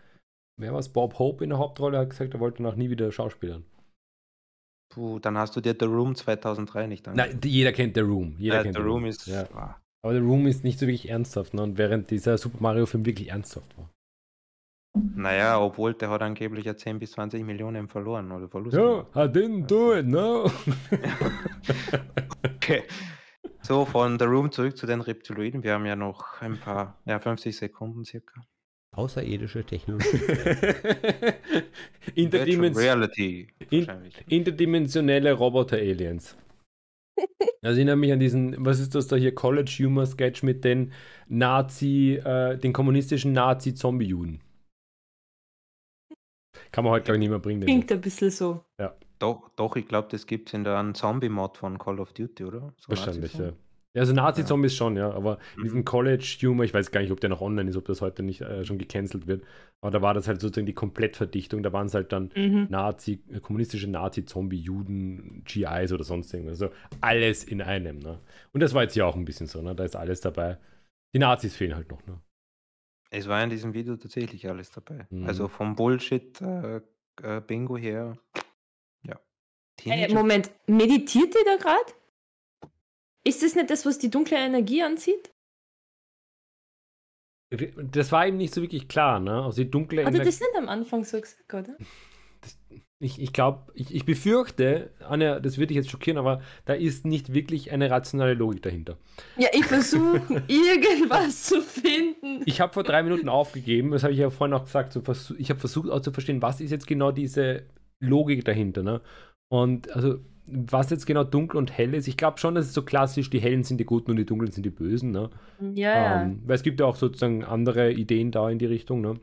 wer 0.56 0.72
war 0.72 0.78
es? 0.78 0.88
Bob 0.88 1.18
Hope 1.18 1.44
in 1.44 1.50
der 1.50 1.58
Hauptrolle 1.58 1.98
hat 1.98 2.10
gesagt, 2.10 2.34
er 2.34 2.40
wollte 2.40 2.62
noch 2.62 2.76
nie 2.76 2.90
wieder 2.90 3.12
Schauspielern. 3.12 3.64
Puh, 4.88 5.18
dann 5.18 5.36
hast 5.36 5.54
du 5.54 5.60
dir 5.60 5.76
The 5.78 5.86
Room 5.86 6.14
2003 6.14 6.86
nicht 6.86 7.06
angeschaut. 7.08 7.32
Nein, 7.32 7.40
jeder 7.44 7.72
kennt 7.72 7.94
The 7.94 8.00
Room. 8.00 8.34
Jeder 8.38 8.56
ja, 8.56 8.62
kennt 8.62 8.76
The, 8.76 8.82
The 8.82 8.88
Room. 8.88 9.04
ist. 9.04 9.26
Ja. 9.26 9.46
Aber 10.02 10.14
The 10.14 10.20
Room 10.20 10.46
ist 10.46 10.64
nicht 10.64 10.78
so 10.78 10.86
wirklich 10.86 11.10
ernsthaft, 11.10 11.54
ne? 11.54 11.70
während 11.76 12.10
dieser 12.10 12.38
Super 12.38 12.58
Mario-Film 12.60 13.04
wirklich 13.04 13.28
ernsthaft 13.28 13.76
war. 13.76 13.90
Naja, 14.94 15.60
obwohl 15.60 15.94
der 15.94 16.10
hat 16.10 16.22
angeblich 16.22 16.64
ja 16.64 16.76
10 16.76 16.98
bis 16.98 17.12
20 17.12 17.44
Millionen 17.44 17.88
verloren 17.88 18.32
oder 18.32 18.48
Verlust. 18.48 18.76
Ja, 18.76 19.00
I 19.14 19.28
didn't 19.28 19.66
do 19.66 19.94
it, 19.94 20.06
no. 20.06 20.50
okay. 22.56 22.84
So, 23.62 23.84
von 23.84 24.18
The 24.18 24.24
Room 24.24 24.50
zurück 24.50 24.76
zu 24.76 24.86
den 24.86 25.00
Reptiloiden. 25.00 25.62
Wir 25.62 25.74
haben 25.74 25.84
ja 25.84 25.94
noch 25.94 26.40
ein 26.40 26.58
paar, 26.58 26.98
ja, 27.04 27.18
50 27.20 27.56
Sekunden 27.56 28.04
circa. 28.04 28.40
Außerirdische 28.98 29.64
Technologie. 29.64 30.06
Interdimension 32.16 32.82
Reality. 32.82 33.46
In 33.70 33.86
interdimensionelle 34.28 35.32
Roboter-Aliens. 35.32 36.36
Also 37.60 37.74
ich 37.74 37.78
erinnere 37.78 37.96
mich 37.96 38.12
an 38.12 38.20
diesen, 38.20 38.64
was 38.64 38.78
ist 38.78 38.94
das 38.94 39.08
da 39.08 39.16
hier, 39.16 39.34
College 39.34 39.78
Humor 39.80 40.06
Sketch 40.06 40.44
mit 40.44 40.64
den 40.64 40.92
Nazi, 41.26 42.20
äh, 42.24 42.56
den 42.56 42.72
kommunistischen 42.72 43.32
Nazi-Zombie-Juden. 43.32 44.40
Kann 46.70 46.84
man 46.84 46.92
heute, 46.92 47.06
glaube 47.06 47.16
ich, 47.16 47.20
nicht 47.20 47.30
mehr 47.30 47.40
bringen. 47.40 47.62
Klingt 47.62 47.90
ein 47.90 48.00
bisschen 48.00 48.30
so. 48.30 48.64
Ja. 48.80 48.94
Doch, 49.18 49.50
doch 49.56 49.74
ich 49.74 49.88
glaube, 49.88 50.06
das 50.08 50.26
gibt 50.26 50.48
es 50.48 50.54
in 50.54 50.62
der 50.62 50.94
Zombie-Mod 50.94 51.56
von 51.56 51.78
Call 51.78 51.98
of 51.98 52.12
Duty, 52.12 52.44
oder? 52.44 52.72
So 52.76 52.90
Wahrscheinlich, 52.90 53.34
ja. 53.34 53.52
Ja, 53.98 54.02
also 54.02 54.12
Nazi-Zombies 54.12 54.74
ja. 54.74 54.76
schon, 54.76 54.96
ja, 54.96 55.10
aber 55.10 55.40
mhm. 55.56 55.62
diesen 55.64 55.84
College-Humor, 55.84 56.64
ich 56.64 56.72
weiß 56.72 56.92
gar 56.92 57.00
nicht, 57.00 57.10
ob 57.10 57.20
der 57.20 57.30
noch 57.30 57.40
online 57.40 57.68
ist, 57.68 57.76
ob 57.76 57.84
das 57.84 58.00
heute 58.00 58.22
nicht 58.22 58.40
äh, 58.40 58.64
schon 58.64 58.78
gecancelt 58.78 59.26
wird, 59.26 59.42
aber 59.80 59.90
da 59.90 60.00
war 60.00 60.14
das 60.14 60.28
halt 60.28 60.40
sozusagen 60.40 60.66
die 60.66 60.72
Komplettverdichtung, 60.72 61.64
da 61.64 61.72
waren 61.72 61.88
es 61.88 61.94
halt 61.94 62.12
dann 62.12 62.30
mhm. 62.36 62.68
Nazi, 62.70 63.24
äh, 63.28 63.40
kommunistische 63.40 63.90
Nazi-Zombie, 63.90 64.60
Juden, 64.60 65.42
GIs 65.44 65.92
oder 65.92 66.04
sonst 66.04 66.32
irgendwas, 66.32 66.62
also 66.62 66.72
alles 67.00 67.42
in 67.42 67.60
einem, 67.60 67.98
ne? 67.98 68.20
Und 68.52 68.60
das 68.60 68.72
war 68.72 68.84
jetzt 68.84 68.94
hier 68.94 69.04
auch 69.04 69.16
ein 69.16 69.24
bisschen 69.24 69.48
so, 69.48 69.62
ne? 69.62 69.74
Da 69.74 69.82
ist 69.82 69.96
alles 69.96 70.20
dabei. 70.20 70.58
Die 71.12 71.18
Nazis 71.18 71.56
fehlen 71.56 71.74
halt 71.74 71.90
noch, 71.90 72.06
ne? 72.06 72.20
Es 73.10 73.26
war 73.26 73.42
in 73.42 73.50
diesem 73.50 73.74
Video 73.74 73.96
tatsächlich 73.96 74.48
alles 74.48 74.70
dabei. 74.70 75.00
Also 75.00 75.16
mhm. 75.16 75.26
Also 75.26 75.48
vom 75.48 75.74
Bullshit-Bingo 75.74 77.76
äh, 77.76 77.80
äh, 77.80 77.82
her, 77.82 78.16
ja. 79.02 79.18
Äh, 79.86 80.14
Moment, 80.14 80.52
meditiert 80.68 81.34
ihr 81.34 81.44
da 81.44 81.56
gerade? 81.56 81.98
Ist 83.26 83.42
das 83.42 83.54
nicht 83.54 83.70
das, 83.70 83.84
was 83.84 83.98
die 83.98 84.10
dunkle 84.10 84.38
Energie 84.38 84.82
anzieht? 84.82 85.32
Das 87.50 88.12
war 88.12 88.26
ihm 88.26 88.36
nicht 88.36 88.52
so 88.52 88.60
wirklich 88.60 88.88
klar, 88.88 89.20
ne? 89.20 89.42
Also 89.42 89.62
die 89.62 89.70
dunkle 89.70 90.04
Hat 90.04 90.14
er 90.14 90.24
das 90.24 90.40
nicht 90.40 90.54
am 90.56 90.68
Anfang 90.68 91.04
so 91.04 91.18
gesagt, 91.18 91.52
oder? 91.54 91.76
Das, 92.42 92.58
ich 93.00 93.20
ich 93.20 93.32
glaube, 93.32 93.72
ich, 93.74 93.94
ich 93.94 94.04
befürchte, 94.04 94.92
Anja, 95.00 95.40
das 95.40 95.56
würde 95.56 95.68
dich 95.68 95.76
jetzt 95.76 95.90
schockieren, 95.90 96.18
aber 96.18 96.42
da 96.66 96.74
ist 96.74 97.06
nicht 97.06 97.32
wirklich 97.32 97.70
eine 97.70 97.90
rationale 97.90 98.34
Logik 98.34 98.62
dahinter. 98.62 98.98
Ja, 99.38 99.48
ich 99.52 99.64
versuche 99.64 100.42
irgendwas 100.48 101.44
zu 101.44 101.62
finden. 101.62 102.42
Ich 102.44 102.60
habe 102.60 102.74
vor 102.74 102.82
drei 102.82 103.02
Minuten 103.02 103.30
aufgegeben, 103.30 103.92
das 103.92 104.02
habe 104.02 104.12
ich 104.12 104.18
ja 104.18 104.28
vorhin 104.28 104.54
auch 104.54 104.64
gesagt, 104.64 104.92
so 104.92 105.02
ich 105.38 105.48
habe 105.48 105.60
versucht 105.60 105.88
auch 105.90 106.00
zu 106.00 106.12
verstehen, 106.12 106.42
was 106.42 106.60
ist 106.60 106.70
jetzt 106.70 106.86
genau 106.86 107.12
diese 107.12 107.64
Logik 108.00 108.44
dahinter, 108.44 108.82
ne? 108.82 109.00
Und 109.50 109.90
also 109.90 110.18
was 110.50 110.90
jetzt 110.90 111.06
genau 111.06 111.24
dunkel 111.24 111.58
und 111.58 111.76
hell 111.76 111.94
ist, 111.94 112.08
ich 112.08 112.16
glaube 112.16 112.38
schon, 112.38 112.54
dass 112.54 112.66
es 112.66 112.74
so 112.74 112.82
klassisch, 112.82 113.30
die 113.30 113.40
Hellen 113.40 113.64
sind 113.64 113.78
die 113.78 113.84
Guten 113.84 114.10
und 114.10 114.16
die 114.16 114.26
Dunklen 114.26 114.50
sind 114.50 114.64
die 114.64 114.70
Bösen, 114.70 115.10
ne? 115.10 115.30
Ja. 115.74 116.22
Ähm, 116.22 116.42
weil 116.44 116.56
es 116.56 116.62
gibt 116.62 116.80
ja 116.80 116.86
auch 116.86 116.96
sozusagen 116.96 117.44
andere 117.44 117.92
Ideen 117.92 118.30
da 118.30 118.48
in 118.50 118.58
die 118.58 118.66
Richtung, 118.66 119.00
ne? 119.00 119.20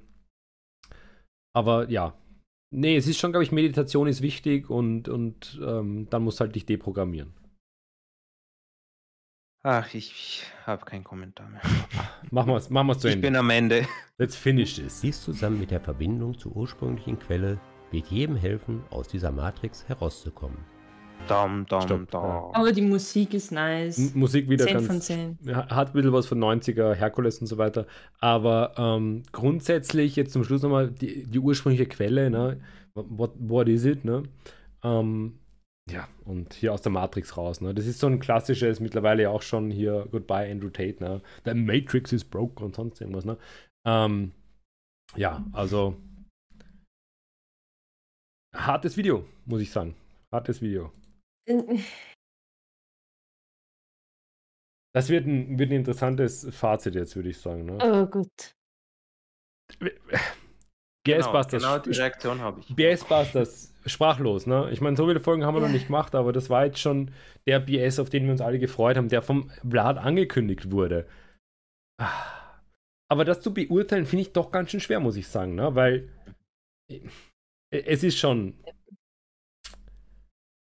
Aber 1.53 1.89
ja. 1.89 2.17
Nee, 2.71 2.97
es 2.97 3.07
ist 3.07 3.19
schon, 3.19 3.32
glaube 3.32 3.43
ich, 3.43 3.51
Meditation 3.51 4.07
ist 4.07 4.21
wichtig 4.21 4.69
und, 4.69 5.07
und 5.07 5.59
ähm, 5.65 6.07
dann 6.09 6.23
musst 6.23 6.39
du 6.39 6.43
halt 6.43 6.55
dich 6.55 6.65
deprogrammieren. 6.65 7.34
Ach, 9.63 9.93
ich, 9.93 10.11
ich 10.11 10.43
habe 10.65 10.86
keinen 10.86 11.03
Kommentar 11.03 11.49
mehr. 11.49 11.61
machen 12.32 12.49
wir 12.49 12.57
es 12.57 12.69
machen 12.69 12.99
zu 12.99 13.07
Ende. 13.07 13.17
Ich 13.17 13.21
bin 13.21 13.36
am 13.36 13.49
Ende. 13.49 13.88
Let's 14.17 14.36
finish 14.36 14.76
this. 14.76 15.01
Dies 15.01 15.23
zusammen 15.23 15.59
mit 15.59 15.71
der 15.71 15.82
Verbindung 15.82 16.38
zur 16.38 16.55
ursprünglichen 16.55 17.17
Quelle 17.17 17.59
wird 17.91 18.07
jedem 18.07 18.36
helfen, 18.36 18.84
aus 18.89 19.07
dieser 19.07 19.32
Matrix 19.32 19.88
herauszukommen. 19.88 20.74
Dam, 21.28 21.66
dam, 21.68 21.82
Stopp. 21.82 22.11
dam. 22.11 22.24
Aber 22.53 22.72
die 22.72 22.82
Musik 22.82 23.34
ist 23.34 23.51
nice. 23.51 23.97
M 23.97 24.20
Musik 24.20 24.49
wieder 24.49 24.66
10 24.66 24.74
ganz. 24.74 24.88
Von 24.88 25.01
10. 25.01 25.38
Hat 25.55 25.88
ein 25.89 25.93
bisschen 25.93 26.13
was 26.13 26.28
von 26.28 26.39
90er, 26.39 26.93
Herkules 26.93 27.39
und 27.39 27.47
so 27.47 27.57
weiter. 27.57 27.88
Aber 28.20 28.74
ähm, 28.78 29.24
grundsätzlich, 29.32 30.16
jetzt 30.16 30.34
zum 30.34 30.43
Schluss 30.43 30.61
nochmal 30.61 30.91
die, 30.91 31.26
die 31.26 31.39
ursprüngliche 31.39 31.88
Quelle, 31.88 32.30
ne? 32.30 32.59
What, 32.93 33.34
what 33.38 33.68
is 33.68 33.86
it, 33.86 34.05
ne? 34.05 34.24
Ähm, 34.84 35.39
ja, 35.89 36.07
und 36.26 36.53
hier 36.53 36.74
aus 36.74 36.82
der 36.82 36.91
Matrix 36.91 37.38
raus, 37.38 37.61
ne? 37.61 37.74
Das 37.74 37.86
ist 37.86 37.99
so 37.99 38.07
ein 38.07 38.20
klassisches, 38.20 38.80
mittlerweile 38.80 39.30
auch 39.30 39.41
schon 39.41 39.70
hier 39.70 40.07
Goodbye 40.11 40.49
Andrew 40.49 40.70
Tate, 40.70 41.03
ne? 41.03 41.22
The 41.43 41.53
Matrix 41.53 42.13
is 42.13 42.24
broke 42.24 42.63
und 42.63 42.76
sonst 42.76 43.01
irgendwas, 43.01 43.26
ne? 43.26 43.38
Ähm, 43.88 44.32
ja, 45.16 45.43
also 45.53 45.95
hartes 48.55 48.97
Video, 48.97 49.26
muss 49.45 49.61
ich 49.61 49.72
sagen. 49.72 49.95
Hartes 50.32 50.61
Video. 50.61 50.91
Das 54.96 55.10
wird 55.10 55.26
ein, 55.26 55.60
wird 55.60 55.72
ein 55.72 55.80
interessantes 55.80 56.48
Fazit 56.56 56.96
jetzt, 56.96 57.18
würde 57.18 57.28
ich 57.28 57.38
sagen. 57.38 57.66
Ne? 57.66 57.78
Oh, 57.82 58.06
gut. 58.06 58.56
BS 61.06 61.30
Busters. 61.30 61.64
Genau, 61.64 61.80
die 61.80 61.91
Reaktion 61.91 62.39
habe 62.39 62.62
ich. 62.62 62.74
BS 62.74 63.04
Busters, 63.04 63.76
sprachlos, 63.86 64.48
ne? 64.48 64.70
Ich 64.72 64.80
meine, 64.80 64.96
so 64.96 65.06
viele 65.06 65.20
Folgen 65.20 65.43
haben 65.43 65.54
wir 65.54 65.60
ja. 65.60 65.68
noch 65.68 65.74
nicht 65.74 65.88
gemacht, 65.88 66.16
aber 66.16 66.32
das 66.32 66.50
war 66.50 66.66
jetzt 66.66 66.80
schon 66.80 67.12
der 67.46 67.60
BS, 67.60 68.00
auf 68.00 68.10
den 68.10 68.24
wir 68.24 68.32
uns 68.32 68.39
alle 68.39 68.58
gefreut 68.58 68.96
haben, 68.96 69.10
der 69.10 69.22
vom 69.22 69.50
Vlad 69.70 69.98
angekündigt 69.98 70.72
wurde. 70.72 71.06
Aber 73.12 73.26
das 73.26 73.41
zu 73.41 73.54
beurteilen, 73.54 74.06
finde 74.06 74.22
ich 74.22 74.32
doch 74.32 74.50
ganz 74.50 74.72
schön 74.72 74.80
schwer, 74.80 75.02
muss 75.02 75.18
ich 75.18 75.28
sagen, 75.28 75.56
ne? 75.56 75.76
Weil 75.76 76.10
es 77.70 78.02
ist 78.02 78.18
schon 78.18 78.54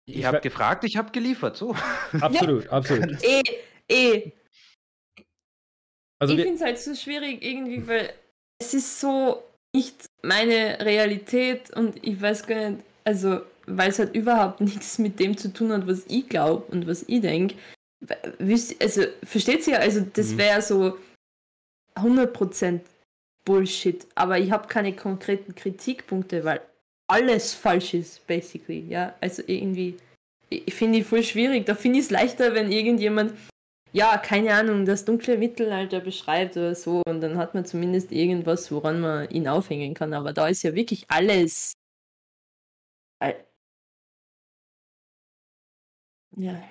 ich, 0.05 0.17
ich 0.17 0.25
habe 0.25 0.39
gefragt, 0.41 0.83
ich 0.83 0.97
habe 0.97 1.11
geliefert, 1.11 1.57
so. 1.57 1.75
Absolut, 2.21 2.65
ja. 2.65 2.71
absolut. 2.71 3.23
Eh, 3.23 3.41
eh. 3.89 4.31
Also 6.19 6.33
ich 6.33 6.41
finde 6.41 6.55
es 6.55 6.61
halt 6.61 6.79
so 6.79 6.95
schwierig 6.95 7.43
irgendwie, 7.43 7.87
weil 7.87 8.13
es 8.59 8.73
ist 8.73 8.99
so 8.99 9.43
nicht 9.75 10.09
meine 10.21 10.79
Realität 10.79 11.71
und 11.71 12.03
ich 12.05 12.21
weiß 12.21 12.47
gar 12.47 12.69
nicht, 12.69 12.83
also 13.03 13.41
weil 13.67 13.89
es 13.89 13.99
halt 13.99 14.15
überhaupt 14.15 14.61
nichts 14.61 14.97
mit 14.97 15.19
dem 15.19 15.37
zu 15.37 15.51
tun 15.51 15.71
hat, 15.71 15.87
was 15.87 16.05
ich 16.07 16.29
glaube 16.29 16.63
und 16.71 16.87
was 16.87 17.03
ich 17.07 17.21
denke. 17.21 17.55
Also, 18.79 19.03
versteht 19.23 19.65
ihr? 19.67 19.79
Also, 19.79 20.01
das 20.01 20.31
mhm. 20.31 20.37
wäre 20.37 20.61
so 20.61 20.97
100% 21.95 22.81
Bullshit, 23.45 24.05
aber 24.15 24.37
ich 24.37 24.51
habe 24.51 24.67
keine 24.67 24.95
konkreten 24.95 25.55
Kritikpunkte, 25.55 26.43
weil 26.43 26.61
alles 27.07 27.53
falsch 27.53 27.93
ist, 27.93 28.25
basically. 28.27 28.85
Ja, 28.87 29.15
also 29.21 29.43
irgendwie, 29.45 29.97
ich 30.49 30.73
finde 30.73 30.99
ich 30.99 31.05
voll 31.05 31.23
schwierig. 31.23 31.65
Da 31.65 31.75
finde 31.75 31.99
ich 31.99 32.05
es 32.05 32.11
leichter, 32.11 32.53
wenn 32.53 32.71
irgendjemand, 32.71 33.33
ja, 33.93 34.17
keine 34.17 34.53
Ahnung, 34.53 34.85
das 34.85 35.05
dunkle 35.05 35.37
Mittelalter 35.37 35.99
beschreibt 35.99 36.57
oder 36.57 36.75
so 36.75 37.01
und 37.07 37.21
dann 37.21 37.37
hat 37.37 37.53
man 37.53 37.65
zumindest 37.65 38.11
irgendwas, 38.11 38.71
woran 38.71 38.99
man 38.99 39.29
ihn 39.29 39.47
aufhängen 39.47 39.93
kann. 39.93 40.13
Aber 40.13 40.33
da 40.33 40.47
ist 40.47 40.63
ja 40.63 40.75
wirklich 40.75 41.05
alles. 41.09 41.73
Ja. 46.37 46.61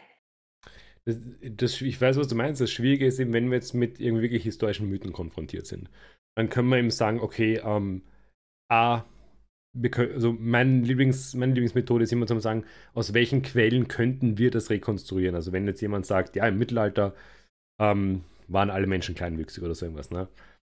Das, 1.07 1.17
das, 1.43 1.81
ich 1.81 2.01
weiß, 2.01 2.17
was 2.17 2.29
du 2.29 2.35
meinst. 2.35 2.61
Das 2.61 2.71
Schwierige 2.71 3.07
ist 3.07 3.19
eben, 3.19 3.33
wenn 3.33 3.49
wir 3.49 3.57
jetzt 3.57 3.75
mit 3.75 4.01
irgendwie 4.01 4.23
wirklich 4.23 4.43
historischen 4.45 4.89
Mythen 4.89 5.13
konfrontiert 5.13 5.67
sind, 5.67 5.91
dann 6.37 6.49
können 6.49 6.69
wir 6.69 6.79
eben 6.79 6.91
sagen, 6.91 7.21
okay, 7.21 7.61
ähm, 7.65 8.03
A, 8.71 9.05
also 9.97 10.37
mein 10.39 10.85
Lieblings, 10.85 11.35
meine 11.35 11.53
Lieblingsmethode 11.53 12.05
ist 12.05 12.13
immer 12.13 12.27
zu 12.27 12.39
sagen, 12.41 12.65
aus 12.95 13.15
welchen 13.15 13.43
Quellen 13.43 13.89
könnten 13.89 14.39
wir 14.39 14.51
das 14.51 14.71
rekonstruieren? 14.71 15.35
Also 15.35 15.53
wenn 15.53 15.67
jetzt 15.67 15.81
jemand 15.81 16.07
sagt, 16.07 16.37
ja, 16.37 16.47
im 16.47 16.59
Mittelalter 16.59 17.15
ähm, 17.81 18.23
waren 18.49 18.71
alle 18.71 18.87
Menschen 18.87 19.15
kleinwüchsig 19.15 19.65
oder 19.65 19.75
so 19.75 19.87
irgendwas, 19.87 20.11
ne? 20.11 20.29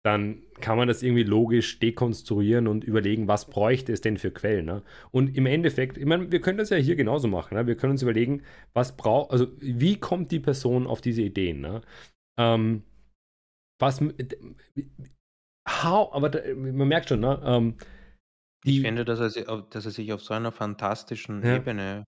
dann 0.07 0.41
kann 0.61 0.77
man 0.77 0.87
das 0.87 1.03
irgendwie 1.03 1.23
logisch 1.23 1.79
dekonstruieren 1.79 2.67
und 2.67 2.85
überlegen, 2.85 3.27
was 3.27 3.49
bräuchte 3.49 3.91
es 3.91 3.99
denn 3.99 4.17
für 4.17 4.31
Quellen. 4.31 4.65
Ne? 4.65 4.81
Und 5.11 5.35
im 5.35 5.45
Endeffekt, 5.45 5.97
ich 5.97 6.05
meine, 6.05 6.31
wir 6.31 6.39
können 6.39 6.57
das 6.57 6.69
ja 6.69 6.77
hier 6.77 6.95
genauso 6.95 7.27
machen. 7.27 7.55
Ne? 7.55 7.67
Wir 7.67 7.75
können 7.75 7.91
uns 7.91 8.03
überlegen, 8.03 8.43
was 8.73 8.95
braucht, 8.95 9.31
also 9.31 9.47
wie 9.59 9.99
kommt 9.99 10.31
die 10.31 10.39
Person 10.39 10.87
auf 10.87 11.01
diese 11.01 11.23
Ideen? 11.23 11.59
Ne? 11.59 11.81
Ähm, 12.39 12.83
was, 13.79 14.01
how, 15.67 16.13
aber 16.13 16.29
da, 16.29 16.39
man 16.55 16.87
merkt 16.87 17.09
schon, 17.09 17.19
ne? 17.19 17.41
Ähm, 17.43 17.75
ich 18.67 18.81
finde, 18.81 19.05
dass 19.05 19.35
er, 19.35 19.61
dass 19.69 19.85
er 19.85 19.91
sich 19.91 20.13
auf 20.13 20.21
so 20.21 20.33
einer 20.33 20.51
fantastischen 20.51 21.43
ja. 21.43 21.55
Ebene 21.55 22.05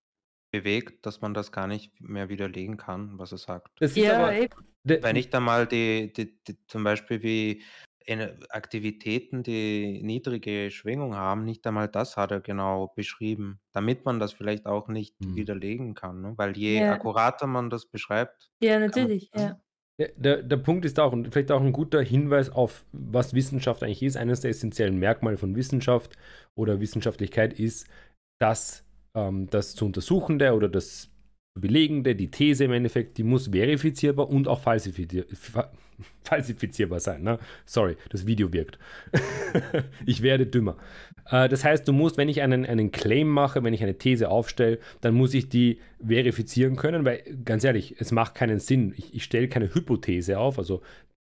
bewegt, 0.50 1.06
dass 1.06 1.20
man 1.20 1.34
das 1.34 1.52
gar 1.52 1.66
nicht 1.66 1.92
mehr 2.00 2.28
widerlegen 2.28 2.76
kann, 2.76 3.18
was 3.18 3.32
er 3.32 3.38
sagt. 3.38 3.68
Das 3.78 3.94
ja, 3.94 4.18
aber, 4.18 4.48
wenn 4.84 5.16
ich 5.16 5.30
da 5.30 5.40
mal 5.40 5.66
die, 5.66 6.12
die, 6.12 6.42
die, 6.44 6.56
zum 6.66 6.84
Beispiel 6.84 7.22
wie 7.22 7.62
Aktivitäten, 8.48 9.44
die 9.44 10.02
niedrige 10.02 10.70
Schwingung 10.72 11.14
haben, 11.14 11.44
nicht 11.44 11.64
einmal 11.66 11.86
das 11.86 12.16
hat 12.16 12.32
er 12.32 12.40
genau 12.40 12.88
beschrieben, 12.96 13.60
damit 13.72 14.04
man 14.04 14.18
das 14.18 14.32
vielleicht 14.32 14.66
auch 14.66 14.88
nicht 14.88 15.14
hm. 15.22 15.36
widerlegen 15.36 15.94
kann, 15.94 16.20
ne? 16.20 16.32
Weil 16.36 16.56
je 16.56 16.80
ja. 16.80 16.94
akkurater 16.94 17.46
man 17.46 17.70
das 17.70 17.86
beschreibt. 17.86 18.50
Ja, 18.60 18.80
natürlich, 18.80 19.30
ja. 19.34 19.60
Der, 20.16 20.42
der 20.42 20.56
Punkt 20.56 20.86
ist 20.86 20.98
auch, 20.98 21.12
und 21.12 21.30
vielleicht 21.30 21.52
auch 21.52 21.60
ein 21.60 21.72
guter 21.72 22.00
Hinweis 22.00 22.48
auf, 22.48 22.86
was 22.92 23.34
Wissenschaft 23.34 23.82
eigentlich 23.82 24.02
ist. 24.02 24.16
Eines 24.16 24.40
der 24.40 24.50
essentiellen 24.50 24.98
Merkmale 24.98 25.36
von 25.36 25.54
Wissenschaft 25.56 26.16
oder 26.54 26.80
Wissenschaftlichkeit 26.80 27.58
ist, 27.58 27.86
dass 28.40 28.82
ähm, 29.14 29.48
das 29.50 29.74
zu 29.74 29.84
Untersuchende 29.84 30.54
oder 30.54 30.70
das 30.70 31.10
Belegende, 31.54 32.14
die 32.14 32.30
These 32.30 32.64
im 32.64 32.72
Endeffekt, 32.72 33.18
die 33.18 33.24
muss 33.24 33.48
verifizierbar 33.48 34.28
und 34.28 34.48
auch 34.48 34.60
falsifizierbar 34.60 35.70
falsifizierbar 36.24 37.00
sein. 37.00 37.22
Ne? 37.22 37.38
Sorry, 37.66 37.96
das 38.10 38.26
Video 38.26 38.52
wirkt. 38.52 38.78
ich 40.06 40.22
werde 40.22 40.46
dümmer. 40.46 40.76
Äh, 41.30 41.48
das 41.48 41.64
heißt, 41.64 41.86
du 41.86 41.92
musst, 41.92 42.16
wenn 42.16 42.28
ich 42.28 42.42
einen, 42.42 42.66
einen 42.66 42.90
Claim 42.90 43.28
mache, 43.28 43.62
wenn 43.64 43.74
ich 43.74 43.82
eine 43.82 43.98
These 43.98 44.28
aufstelle, 44.28 44.78
dann 45.00 45.14
muss 45.14 45.34
ich 45.34 45.48
die 45.48 45.80
verifizieren 46.04 46.76
können, 46.76 47.04
weil 47.04 47.22
ganz 47.44 47.64
ehrlich, 47.64 47.96
es 47.98 48.12
macht 48.12 48.34
keinen 48.34 48.58
Sinn. 48.58 48.94
Ich, 48.96 49.14
ich 49.14 49.24
stelle 49.24 49.48
keine 49.48 49.74
Hypothese 49.74 50.38
auf, 50.38 50.58
also 50.58 50.82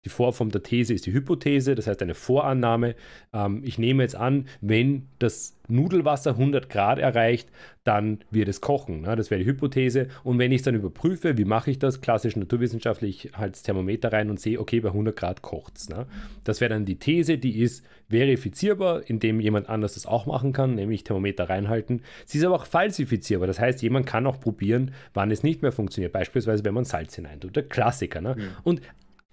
die 0.05 0.11
Vorform 0.11 0.51
der 0.51 0.63
These 0.63 0.95
ist 0.95 1.07
die 1.07 1.13
Hypothese, 1.13 1.75
das 1.75 1.89
heißt 1.89 2.01
eine 2.03 2.15
Vorannahme. 2.15 2.95
Ähm, 3.33 3.63
ich 3.65 3.79
nehme 3.79 4.05
jetzt 4.05 4.15
an, 4.15 4.47
wenn 4.61 5.09
das 5.19 5.57
Nudelwasser 5.67 6.31
100 6.31 6.71
Grad 6.71 6.99
erreicht, 7.01 7.51
dann 7.83 8.21
wird 8.31 8.49
es 8.49 8.61
kochen. 8.61 9.03
Ne? 9.03 9.17
Das 9.17 9.31
wäre 9.31 9.43
die 9.43 9.47
Hypothese. 9.47 10.09
Und 10.23 10.39
wenn 10.39 10.53
ich 10.53 10.59
es 10.59 10.63
dann 10.63 10.77
überprüfe, 10.77 11.37
wie 11.37 11.45
mache 11.45 11.73
ich 11.73 11.81
das? 11.81 12.01
Klassisch 12.01 12.37
naturwissenschaftlich 12.37 13.33
halt 13.35 13.55
das 13.55 13.65
Thermometer 13.65 14.13
rein 14.13 14.31
und 14.31 14.39
sehe, 14.39 14.61
okay, 14.61 14.79
bei 14.81 14.89
100 14.89 15.17
Grad 15.17 15.43
kocht 15.43 15.77
es. 15.77 15.89
Ne? 15.89 16.07
Das 16.45 16.61
wäre 16.61 16.71
dann 16.71 16.85
die 16.85 16.97
These, 16.97 17.37
die 17.37 17.61
ist 17.61 17.85
verifizierbar, 18.09 19.03
indem 19.11 19.41
jemand 19.41 19.69
anders 19.69 19.95
das 19.95 20.07
auch 20.07 20.27
machen 20.27 20.53
kann, 20.53 20.77
nämlich 20.77 21.03
Thermometer 21.03 21.51
reinhalten. 21.51 22.03
Sie 22.25 22.39
ist 22.39 22.45
aber 22.45 22.55
auch 22.55 22.67
falsifizierbar. 22.67 23.49
Das 23.49 23.59
heißt, 23.59 23.83
jemand 23.83 24.07
kann 24.07 24.27
auch 24.27 24.39
probieren, 24.39 24.93
wann 25.13 25.33
es 25.33 25.43
nicht 25.43 25.61
mehr 25.61 25.73
funktioniert. 25.73 26.13
Beispielsweise, 26.13 26.65
wenn 26.65 26.75
man 26.75 26.85
Salz 26.85 27.17
hineintut. 27.17 27.57
Der 27.57 27.65
Klassiker. 27.65 28.21
Ne? 28.21 28.37
Mhm. 28.39 28.43
Und 28.63 28.83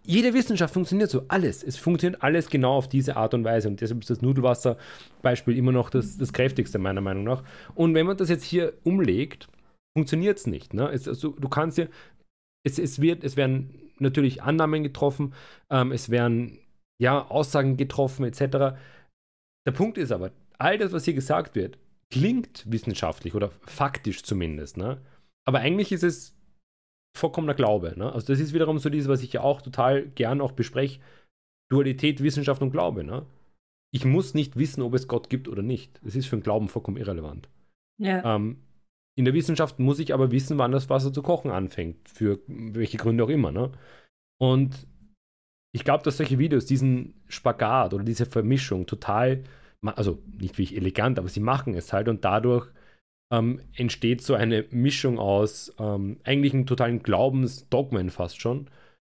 jede 0.05 0.33
Wissenschaft 0.33 0.73
funktioniert 0.73 1.09
so, 1.09 1.23
alles. 1.27 1.63
Es 1.63 1.77
funktioniert 1.77 2.21
alles 2.23 2.49
genau 2.49 2.75
auf 2.75 2.87
diese 2.87 3.17
Art 3.17 3.33
und 3.33 3.43
Weise. 3.43 3.67
Und 3.67 3.81
deshalb 3.81 4.01
ist 4.01 4.09
das 4.09 4.21
Nudelwasser-Beispiel 4.21 5.57
immer 5.57 5.71
noch 5.71 5.89
das, 5.89 6.17
das 6.17 6.33
kräftigste, 6.33 6.79
meiner 6.79 7.01
Meinung 7.01 7.23
nach. 7.23 7.43
Und 7.73 7.93
wenn 7.95 8.05
man 8.05 8.17
das 8.17 8.29
jetzt 8.29 8.43
hier 8.43 8.73
umlegt, 8.83 9.47
funktioniert 9.97 10.37
es 10.37 10.47
nicht. 10.47 10.73
Ne? 10.73 10.89
Es, 10.89 11.07
also, 11.07 11.29
du 11.29 11.49
kannst 11.49 11.77
ja, 11.77 11.85
es, 12.63 12.79
es, 12.79 13.01
wird, 13.01 13.23
es 13.23 13.37
werden 13.37 13.91
natürlich 13.99 14.43
Annahmen 14.43 14.83
getroffen, 14.83 15.33
ähm, 15.69 15.91
es 15.91 16.09
werden 16.09 16.59
ja, 17.01 17.27
Aussagen 17.27 17.77
getroffen, 17.77 18.25
etc. 18.25 18.77
Der 19.65 19.71
Punkt 19.73 19.97
ist 19.97 20.11
aber, 20.11 20.31
all 20.57 20.77
das, 20.77 20.91
was 20.91 21.05
hier 21.05 21.13
gesagt 21.13 21.55
wird, 21.55 21.77
klingt 22.11 22.63
wissenschaftlich 22.71 23.35
oder 23.35 23.51
faktisch 23.65 24.23
zumindest. 24.23 24.77
Ne? 24.77 25.01
Aber 25.45 25.59
eigentlich 25.59 25.91
ist 25.91 26.03
es 26.03 26.35
vollkommener 27.17 27.53
Glaube. 27.53 27.93
Ne? 27.97 28.11
Also 28.11 28.27
das 28.27 28.39
ist 28.39 28.53
wiederum 28.53 28.79
so 28.79 28.89
dieses, 28.89 29.09
was 29.09 29.23
ich 29.23 29.33
ja 29.33 29.41
auch 29.41 29.61
total 29.61 30.07
gern 30.07 30.41
auch 30.41 30.51
bespreche. 30.51 30.99
Dualität, 31.71 32.21
Wissenschaft 32.21 32.61
und 32.61 32.71
Glaube. 32.71 33.03
Ne? 33.03 33.25
Ich 33.91 34.05
muss 34.05 34.33
nicht 34.33 34.57
wissen, 34.57 34.81
ob 34.81 34.93
es 34.93 35.07
Gott 35.07 35.29
gibt 35.29 35.47
oder 35.47 35.61
nicht. 35.61 35.99
Das 36.03 36.15
ist 36.15 36.27
für 36.27 36.37
den 36.37 36.43
Glauben 36.43 36.67
vollkommen 36.67 36.97
irrelevant. 36.97 37.49
Ja. 37.97 38.35
Ähm, 38.35 38.57
in 39.17 39.25
der 39.25 39.33
Wissenschaft 39.33 39.79
muss 39.79 39.99
ich 39.99 40.13
aber 40.13 40.31
wissen, 40.31 40.57
wann 40.57 40.73
das 40.73 40.89
Wasser 40.89 41.13
zu 41.13 41.21
kochen 41.21 41.51
anfängt. 41.51 42.09
Für 42.09 42.39
welche 42.47 42.97
Gründe 42.97 43.23
auch 43.23 43.29
immer. 43.29 43.51
Ne? 43.51 43.71
Und 44.37 44.87
ich 45.73 45.83
glaube, 45.83 46.03
dass 46.03 46.17
solche 46.17 46.39
Videos 46.39 46.65
diesen 46.65 47.13
Spagat 47.27 47.93
oder 47.93 48.03
diese 48.03 48.25
Vermischung 48.25 48.85
total, 48.85 49.43
also 49.81 50.21
nicht 50.25 50.57
wie 50.57 50.63
ich 50.63 50.75
elegant, 50.75 51.17
aber 51.17 51.29
sie 51.29 51.39
machen 51.39 51.73
es 51.73 51.93
halt 51.93 52.09
und 52.09 52.25
dadurch 52.25 52.69
ähm, 53.31 53.61
entsteht 53.75 54.21
so 54.21 54.35
eine 54.35 54.65
Mischung 54.71 55.19
aus 55.19 55.73
ähm, 55.79 56.19
eigentlichen 56.23 56.65
totalen 56.65 57.01
Glaubensdogmen 57.01 58.09
fast 58.09 58.39
schon, 58.39 58.69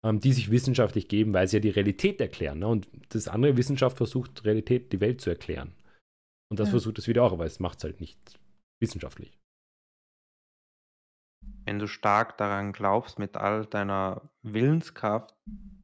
ähm, 0.03 0.19
die 0.19 0.33
sich 0.33 0.51
wissenschaftlich 0.51 1.07
geben, 1.07 1.33
weil 1.33 1.47
sie 1.47 1.57
ja 1.57 1.61
die 1.61 1.69
Realität 1.69 2.19
erklären. 2.19 2.59
Ne? 2.59 2.67
Und 2.67 2.87
das 3.09 3.27
andere 3.27 3.57
Wissenschaft 3.57 3.97
versucht, 3.97 4.45
Realität, 4.45 4.91
die 4.91 5.01
Welt 5.01 5.21
zu 5.21 5.29
erklären. 5.29 5.73
Und 6.51 6.59
das 6.59 6.69
ja. 6.69 6.71
versucht 6.71 6.97
es 6.97 7.07
wieder 7.07 7.23
auch, 7.23 7.33
aber 7.33 7.45
es 7.45 7.59
macht 7.59 7.77
es 7.77 7.83
halt 7.83 7.99
nicht 7.99 8.39
wissenschaftlich. 8.81 9.37
Wenn 11.65 11.79
du 11.79 11.87
stark 11.87 12.37
daran 12.37 12.73
glaubst, 12.73 13.19
mit 13.19 13.37
all 13.37 13.65
deiner 13.65 14.29
Willenskraft, 14.41 15.35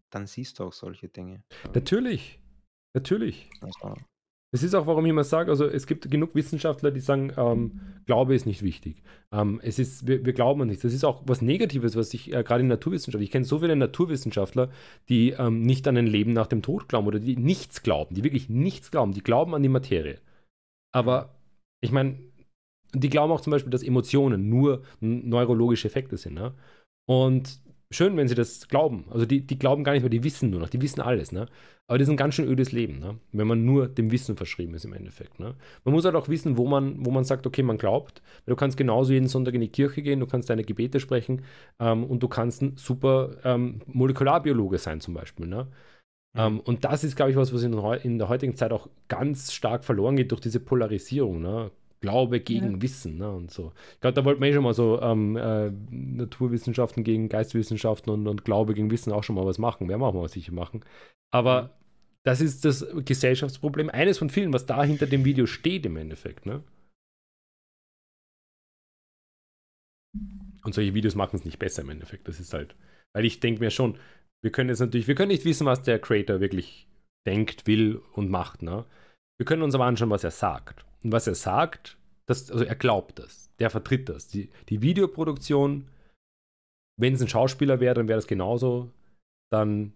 dann 0.10 0.26
siehst 0.26 0.60
du 0.60 0.64
auch 0.64 0.74
solche 0.74 1.10
Dinge. 1.10 1.44
Natürlich, 1.74 2.40
natürlich. 2.96 3.50
Also, 3.62 3.96
das 4.52 4.64
ist 4.64 4.74
auch, 4.74 4.88
warum 4.88 5.06
ich 5.06 5.10
immer 5.10 5.24
sage, 5.24 5.52
also 5.52 5.66
es 5.66 5.86
gibt 5.86 6.10
genug 6.10 6.34
Wissenschaftler, 6.34 6.92
die 6.92 7.02
sagen, 7.02 7.34
ähm, 7.36 7.82
Glaube 8.06 8.36
ist 8.36 8.46
nicht 8.46 8.62
wichtig. 8.62 9.04
Ähm, 9.32 9.60
es 9.64 9.80
ist, 9.80 10.08
wir, 10.08 10.26
wir, 10.26 10.34
glauben 10.34 10.62
an 10.62 10.68
nichts. 10.68 10.84
Das 10.84 10.94
ist 10.94 11.04
auch 11.04 11.24
was 11.26 11.42
Negatives, 11.42 11.96
was 11.96 12.14
ich 12.14 12.34
äh, 12.34 12.44
gerade 12.44 12.62
in 12.62 12.68
Naturwissenschaft, 12.68 13.24
ich 13.24 13.32
kenne 13.32 13.46
so 13.46 13.60
viele 13.60 13.76
Naturwissenschaftler, 13.76 14.70
die 15.10 15.32
ähm, 15.32 15.62
nicht 15.62 15.88
an 15.88 15.98
ein 15.98 16.08
Leben 16.08 16.32
nach 16.32 16.48
dem 16.48 16.62
Tod 16.62 16.88
glauben 16.88 17.08
oder 17.08 17.20
die 17.20 17.36
nichts 17.36 17.84
glauben, 17.84 18.16
die 18.16 18.24
wirklich 18.24 18.48
nichts 18.48 18.92
glauben, 18.92 19.14
die 19.14 19.24
glauben 19.24 19.56
an 19.56 19.64
die 19.64 19.70
Materie. 19.70 20.20
Aber 20.94 21.36
ich 21.82 21.92
meine, 21.92 22.18
die 22.94 23.10
glauben 23.10 23.34
auch 23.34 23.42
zum 23.42 23.52
Beispiel, 23.52 23.72
dass 23.72 23.84
Emotionen 23.84 24.48
nur 24.48 24.84
neurologische 25.02 25.88
Effekte 25.88 26.18
sind. 26.18 26.36
Ne? 26.36 26.54
Und 27.08 27.60
schön, 27.92 28.18
wenn 28.18 28.28
sie 28.28 28.36
das 28.36 28.68
glauben. 28.68 29.06
Also 29.10 29.26
die, 29.26 29.46
die 29.46 29.60
glauben 29.60 29.84
gar 29.84 29.94
nicht 29.94 30.02
mehr, 30.02 30.10
die 30.10 30.24
wissen 30.24 30.50
nur 30.50 30.60
noch, 30.60 30.70
die 30.70 30.82
wissen 30.82 31.02
alles. 31.02 31.32
Ne? 31.32 31.48
Aber 31.88 32.00
das 32.00 32.08
ist 32.08 32.12
ein 32.12 32.18
ganz 32.18 32.36
schön 32.36 32.48
ödes 32.48 32.72
Leben, 32.72 33.00
ne? 33.00 33.20
wenn 33.32 33.48
man 33.48 33.64
nur 33.64 33.88
dem 33.88 34.12
Wissen 34.12 34.36
verschrieben 34.38 34.74
ist 34.74 34.86
im 34.86 34.94
Endeffekt. 34.94 35.40
Ne? 35.40 35.56
Man 35.84 35.94
muss 35.94 36.06
halt 36.06 36.16
auch 36.16 36.30
wissen, 36.30 36.58
wo 36.58 36.68
man, 36.68 37.06
wo 37.06 37.12
man 37.12 37.24
sagt, 37.24 37.46
okay, 37.46 37.62
man 37.62 37.78
glaubt. 37.78 38.22
Du 38.48 38.56
kannst 38.56 38.78
genauso 38.78 39.14
jeden 39.14 39.28
Sonntag 39.28 39.54
in 39.54 39.62
die 39.62 39.70
Kirche 39.70 40.02
gehen, 40.02 40.20
du 40.20 40.26
kannst 40.26 40.50
deine 40.50 40.64
Gebete 40.64 41.00
sprechen 41.00 41.44
ähm, 41.80 42.04
und 42.04 42.24
du 42.24 42.28
kannst 42.28 42.62
ein 42.62 42.78
super 42.78 43.38
ähm, 43.44 43.82
Molekularbiologe 43.86 44.80
sein 44.80 45.00
zum 45.00 45.14
Beispiel. 45.14 45.46
Ne? 45.46 45.68
Mhm. 46.34 46.40
Ähm, 46.40 46.60
und 46.62 46.86
das 46.86 47.04
ist, 47.04 47.16
glaube 47.16 47.32
ich, 47.32 47.38
was, 47.38 47.54
was 47.54 47.64
in, 47.64 47.74
in, 47.74 48.18
der 48.18 48.30
heutigen 48.30 48.56
Zeit 48.56 48.72
auch 48.72 48.90
ganz 49.08 49.54
stark 49.54 49.84
verloren 49.84 50.16
geht 50.16 50.32
durch 50.32 50.42
diese 50.42 50.60
Polarisierung. 50.60 51.42
Ne? 51.42 51.72
Glaube 52.06 52.40
gegen 52.40 52.74
ja. 52.74 52.82
Wissen 52.82 53.18
ne, 53.18 53.32
und 53.32 53.52
so. 53.52 53.74
Ich 53.94 54.00
glaube, 54.02 54.14
da 54.14 54.26
wollten 54.26 54.42
wir 54.42 54.50
eh 54.50 54.54
schon 54.54 54.64
mal 54.64 54.74
so 54.74 55.02
ähm, 55.02 55.36
äh, 55.36 55.72
Naturwissenschaften 55.90 57.04
gegen 57.04 57.30
Geistwissenschaften 57.30 58.12
und, 58.12 58.28
und, 58.28 58.46
Glaube 58.46 58.74
gegen 58.74 58.92
Wissen 58.92 59.12
auch 59.12 59.24
schon 59.24 59.36
mal 59.36 59.46
was 59.46 59.58
machen. 59.58 59.90
Werden 59.90 60.02
wir 60.02 60.08
auch 60.08 60.14
mal 60.14 60.28
sicher 60.30 60.54
machen. 60.54 60.86
Aber 61.32 61.78
das 62.24 62.42
ist 62.42 62.64
das 62.64 62.86
Gesellschaftsproblem, 63.06 63.90
eines 63.90 64.18
von 64.18 64.30
vielen, 64.30 64.54
was 64.54 64.66
da 64.66 64.84
hinter 64.84 65.08
dem 65.08 65.26
Video 65.26 65.46
steht 65.48 65.86
im 65.86 65.98
Endeffekt. 65.98 66.46
Ne? 66.46 66.64
Und 70.64 70.74
solche 70.74 70.94
Videos 70.94 71.16
machen 71.16 71.36
es 71.36 71.46
nicht 71.46 71.60
besser 71.60 71.82
im 71.82 71.90
Endeffekt. 71.90 72.28
Das 72.28 72.40
ist 72.40 72.54
halt, 72.54 72.76
weil 73.14 73.26
ich 73.26 73.40
denke 73.40 73.62
mir 73.62 73.72
schon, 73.72 73.98
wir 74.44 74.52
können 74.52 74.70
jetzt 74.70 74.80
natürlich, 74.80 75.08
wir 75.08 75.16
können 75.16 75.32
nicht 75.32 75.46
wissen, 75.46 75.66
was 75.66 75.82
der 75.82 76.00
Creator 76.00 76.40
wirklich 76.40 76.88
denkt, 77.26 77.68
will 77.68 78.02
und 78.14 78.30
macht. 78.30 78.62
Ne? 78.62 78.86
Wir 79.38 79.46
können 79.46 79.64
uns 79.64 79.76
aber 79.76 79.86
anschauen, 79.86 80.10
was 80.10 80.24
er 80.24 80.32
sagt. 80.32 80.86
Und 81.06 81.12
was 81.12 81.28
er 81.28 81.36
sagt, 81.36 82.00
das, 82.26 82.50
also 82.50 82.66
er 82.66 82.74
glaubt 82.74 83.20
das, 83.20 83.52
der 83.60 83.70
vertritt 83.70 84.10
das. 84.10 84.28
Die, 84.28 84.50
die 84.70 84.82
Videoproduktion, 84.82 85.88
wenn 87.00 87.14
es 87.14 87.22
ein 87.22 87.28
Schauspieler 87.28 87.80
wäre, 87.80 87.94
dann 87.94 88.08
wäre 88.08 88.18
das 88.18 88.26
genauso. 88.26 88.92
Dann 89.52 89.94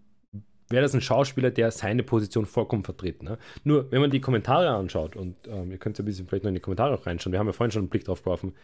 wäre 0.68 0.82
das 0.82 0.94
ein 0.94 1.00
Schauspieler, 1.00 1.50
der 1.50 1.72
seine 1.72 2.04
Position 2.04 2.46
vollkommen 2.46 2.84
vertritt. 2.84 3.24
Ne? 3.24 3.38
Nur, 3.64 3.90
wenn 3.90 4.00
man 4.00 4.12
die 4.12 4.20
Kommentare 4.20 4.70
anschaut, 4.70 5.16
und 5.16 5.34
ähm, 5.48 5.72
ihr 5.72 5.78
könnt 5.78 5.98
ja 5.98 6.04
ein 6.04 6.06
bisschen 6.06 6.28
vielleicht 6.28 6.44
noch 6.44 6.50
in 6.50 6.54
die 6.54 6.60
Kommentare 6.60 6.94
auch 6.94 7.04
reinschauen, 7.04 7.32
wir 7.32 7.40
haben 7.40 7.48
ja 7.48 7.54
vorhin 7.54 7.72
schon 7.72 7.82
einen 7.82 7.90
Blick 7.90 8.04
drauf 8.04 8.22
geworfen, 8.22 8.54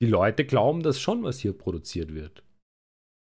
die 0.00 0.06
Leute 0.06 0.46
glauben 0.46 0.82
das 0.82 0.98
schon, 0.98 1.22
was 1.22 1.38
hier 1.38 1.52
produziert 1.52 2.14
wird. 2.14 2.42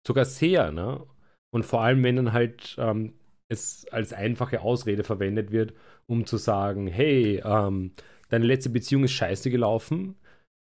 Sogar 0.05 0.25
sehr, 0.25 0.73
ne? 0.73 1.07
Und 1.55 1.65
vor 1.65 1.83
allem, 1.83 2.03
wenn 2.03 2.17
dann 2.17 2.33
halt 2.33 2.75
ähm, 2.79 3.15
es 3.49 3.87
als 3.93 4.13
einfache 4.13 4.61
Ausrede 4.61 5.05
verwendet 5.05 5.53
wird, 5.53 5.73
um 6.09 6.27
zu 6.27 6.37
sagen, 6.37 6.89
hey, 6.89 7.41
ähm, 7.45 7.93
deine 8.31 8.47
letzte 8.47 8.71
Beziehung 8.71 9.05
ist 9.05 9.13
scheiße 9.13 9.51
gelaufen, 9.51 10.17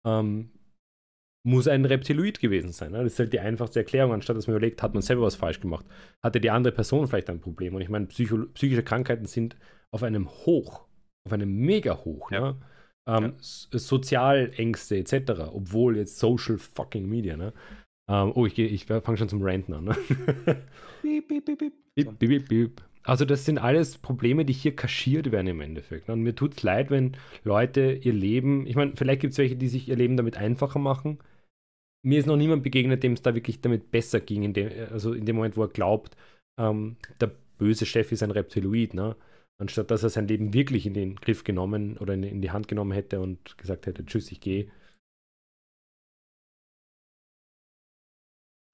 ähm, 0.05 0.51
muss 1.45 1.67
ein 1.67 1.85
Reptiloid 1.85 2.39
gewesen 2.39 2.71
sein. 2.71 2.91
Ne? 2.91 3.03
Das 3.03 3.13
ist 3.13 3.19
halt 3.19 3.33
die 3.33 3.39
einfachste 3.39 3.79
Erklärung, 3.79 4.13
anstatt 4.13 4.35
dass 4.35 4.47
man 4.47 4.57
überlegt, 4.57 4.83
hat 4.83 4.93
man 4.93 5.01
selber 5.01 5.23
was 5.23 5.35
falsch 5.35 5.61
gemacht. 5.61 5.85
Hatte 6.21 6.41
die 6.41 6.49
andere 6.49 6.73
Person 6.73 7.07
vielleicht 7.07 7.29
ein 7.29 7.39
Problem? 7.39 7.75
Und 7.75 7.81
ich 7.81 7.89
meine, 7.89 8.07
Psycho 8.07 8.45
psychische 8.53 8.83
Krankheiten 8.83 9.25
sind 9.25 9.55
auf 9.91 10.03
einem 10.03 10.29
Hoch, 10.29 10.85
auf 11.25 11.33
einem 11.33 11.55
mega 11.55 12.03
Hoch. 12.03 12.31
Ja. 12.31 12.39
Ne? 12.41 12.55
Ähm, 13.07 13.23
ja. 13.23 13.31
Sozialängste 13.41 14.97
etc., 14.97 15.49
obwohl 15.53 15.97
jetzt 15.97 16.19
Social 16.19 16.57
fucking 16.57 17.07
Media. 17.07 17.37
Ne? 17.37 17.53
Ähm, 18.09 18.31
oh, 18.35 18.45
ich, 18.45 18.59
ich 18.59 18.85
fange 18.85 19.17
schon 19.17 19.29
zum 19.29 19.41
Ranten 19.41 19.73
an. 19.73 19.85
Ne? 19.85 19.95
Beep, 21.01 21.27
beep, 21.27 21.45
beep, 21.45 21.59
beep. 21.59 21.73
Beep, 21.95 22.19
beep, 22.19 22.47
beep. 22.49 22.81
Also 23.09 23.25
das 23.25 23.43
sind 23.43 23.57
alles 23.57 23.97
Probleme, 23.97 24.45
die 24.45 24.53
hier 24.53 24.75
kaschiert 24.75 25.31
werden 25.31 25.47
im 25.47 25.61
Endeffekt. 25.61 26.09
Und 26.09 26.21
mir 26.21 26.35
tut 26.35 26.55
es 26.55 26.61
leid, 26.61 26.91
wenn 26.91 27.17
Leute 27.43 27.93
ihr 27.93 28.13
Leben, 28.13 28.67
ich 28.67 28.75
meine, 28.75 28.95
vielleicht 28.95 29.21
gibt 29.21 29.31
es 29.31 29.39
welche, 29.39 29.55
die 29.55 29.67
sich 29.67 29.89
ihr 29.89 29.95
Leben 29.95 30.15
damit 30.15 30.37
einfacher 30.37 30.77
machen. 30.77 31.17
Mir 32.05 32.19
ist 32.19 32.27
noch 32.27 32.37
niemand 32.37 32.61
begegnet, 32.61 33.01
dem 33.01 33.13
es 33.13 33.23
da 33.23 33.33
wirklich 33.33 33.61
damit 33.61 33.89
besser 33.89 34.19
ging, 34.19 34.43
in 34.43 34.53
dem, 34.53 34.69
also 34.91 35.13
in 35.13 35.25
dem 35.25 35.37
Moment, 35.37 35.57
wo 35.57 35.63
er 35.63 35.69
glaubt, 35.69 36.15
ähm, 36.59 36.97
der 37.19 37.31
böse 37.57 37.87
Chef 37.87 38.11
ist 38.11 38.21
ein 38.21 38.29
Reptiloid, 38.29 38.93
ne? 38.93 39.15
Anstatt 39.59 39.89
dass 39.89 40.03
er 40.03 40.09
sein 40.09 40.27
Leben 40.27 40.53
wirklich 40.53 40.85
in 40.85 40.93
den 40.93 41.15
Griff 41.15 41.43
genommen 41.43 41.97
oder 41.97 42.13
in, 42.13 42.21
in 42.21 42.43
die 42.43 42.51
Hand 42.51 42.67
genommen 42.67 42.91
hätte 42.91 43.21
und 43.21 43.57
gesagt 43.57 43.87
hätte, 43.87 44.05
tschüss, 44.05 44.31
ich 44.31 44.39
gehe. 44.39 44.71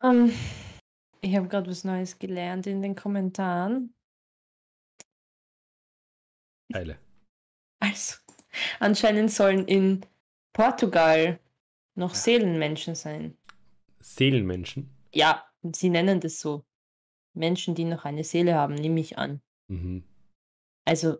Um, 0.03 0.25
ähm, 0.25 0.33
ich 1.21 1.37
habe 1.37 1.47
gerade 1.47 1.71
was 1.71 1.85
Neues 1.85 2.19
gelernt 2.19 2.67
in 2.67 2.81
den 2.81 2.95
Kommentaren. 2.95 3.95
Teile. 6.71 6.97
Also, 7.79 8.15
anscheinend 8.79 9.31
sollen 9.31 9.67
in 9.67 10.05
Portugal 10.53 11.39
noch 11.95 12.11
ja. 12.11 12.15
Seelenmenschen 12.15 12.95
sein. 12.95 13.37
Seelenmenschen? 13.99 14.89
Ja, 15.13 15.45
sie 15.73 15.89
nennen 15.89 16.19
das 16.19 16.39
so. 16.39 16.65
Menschen, 17.33 17.75
die 17.75 17.85
noch 17.85 18.05
eine 18.05 18.23
Seele 18.23 18.55
haben, 18.55 18.75
nehme 18.75 18.99
ich 18.99 19.17
an. 19.17 19.41
Mhm. 19.67 20.03
Also, 20.85 21.17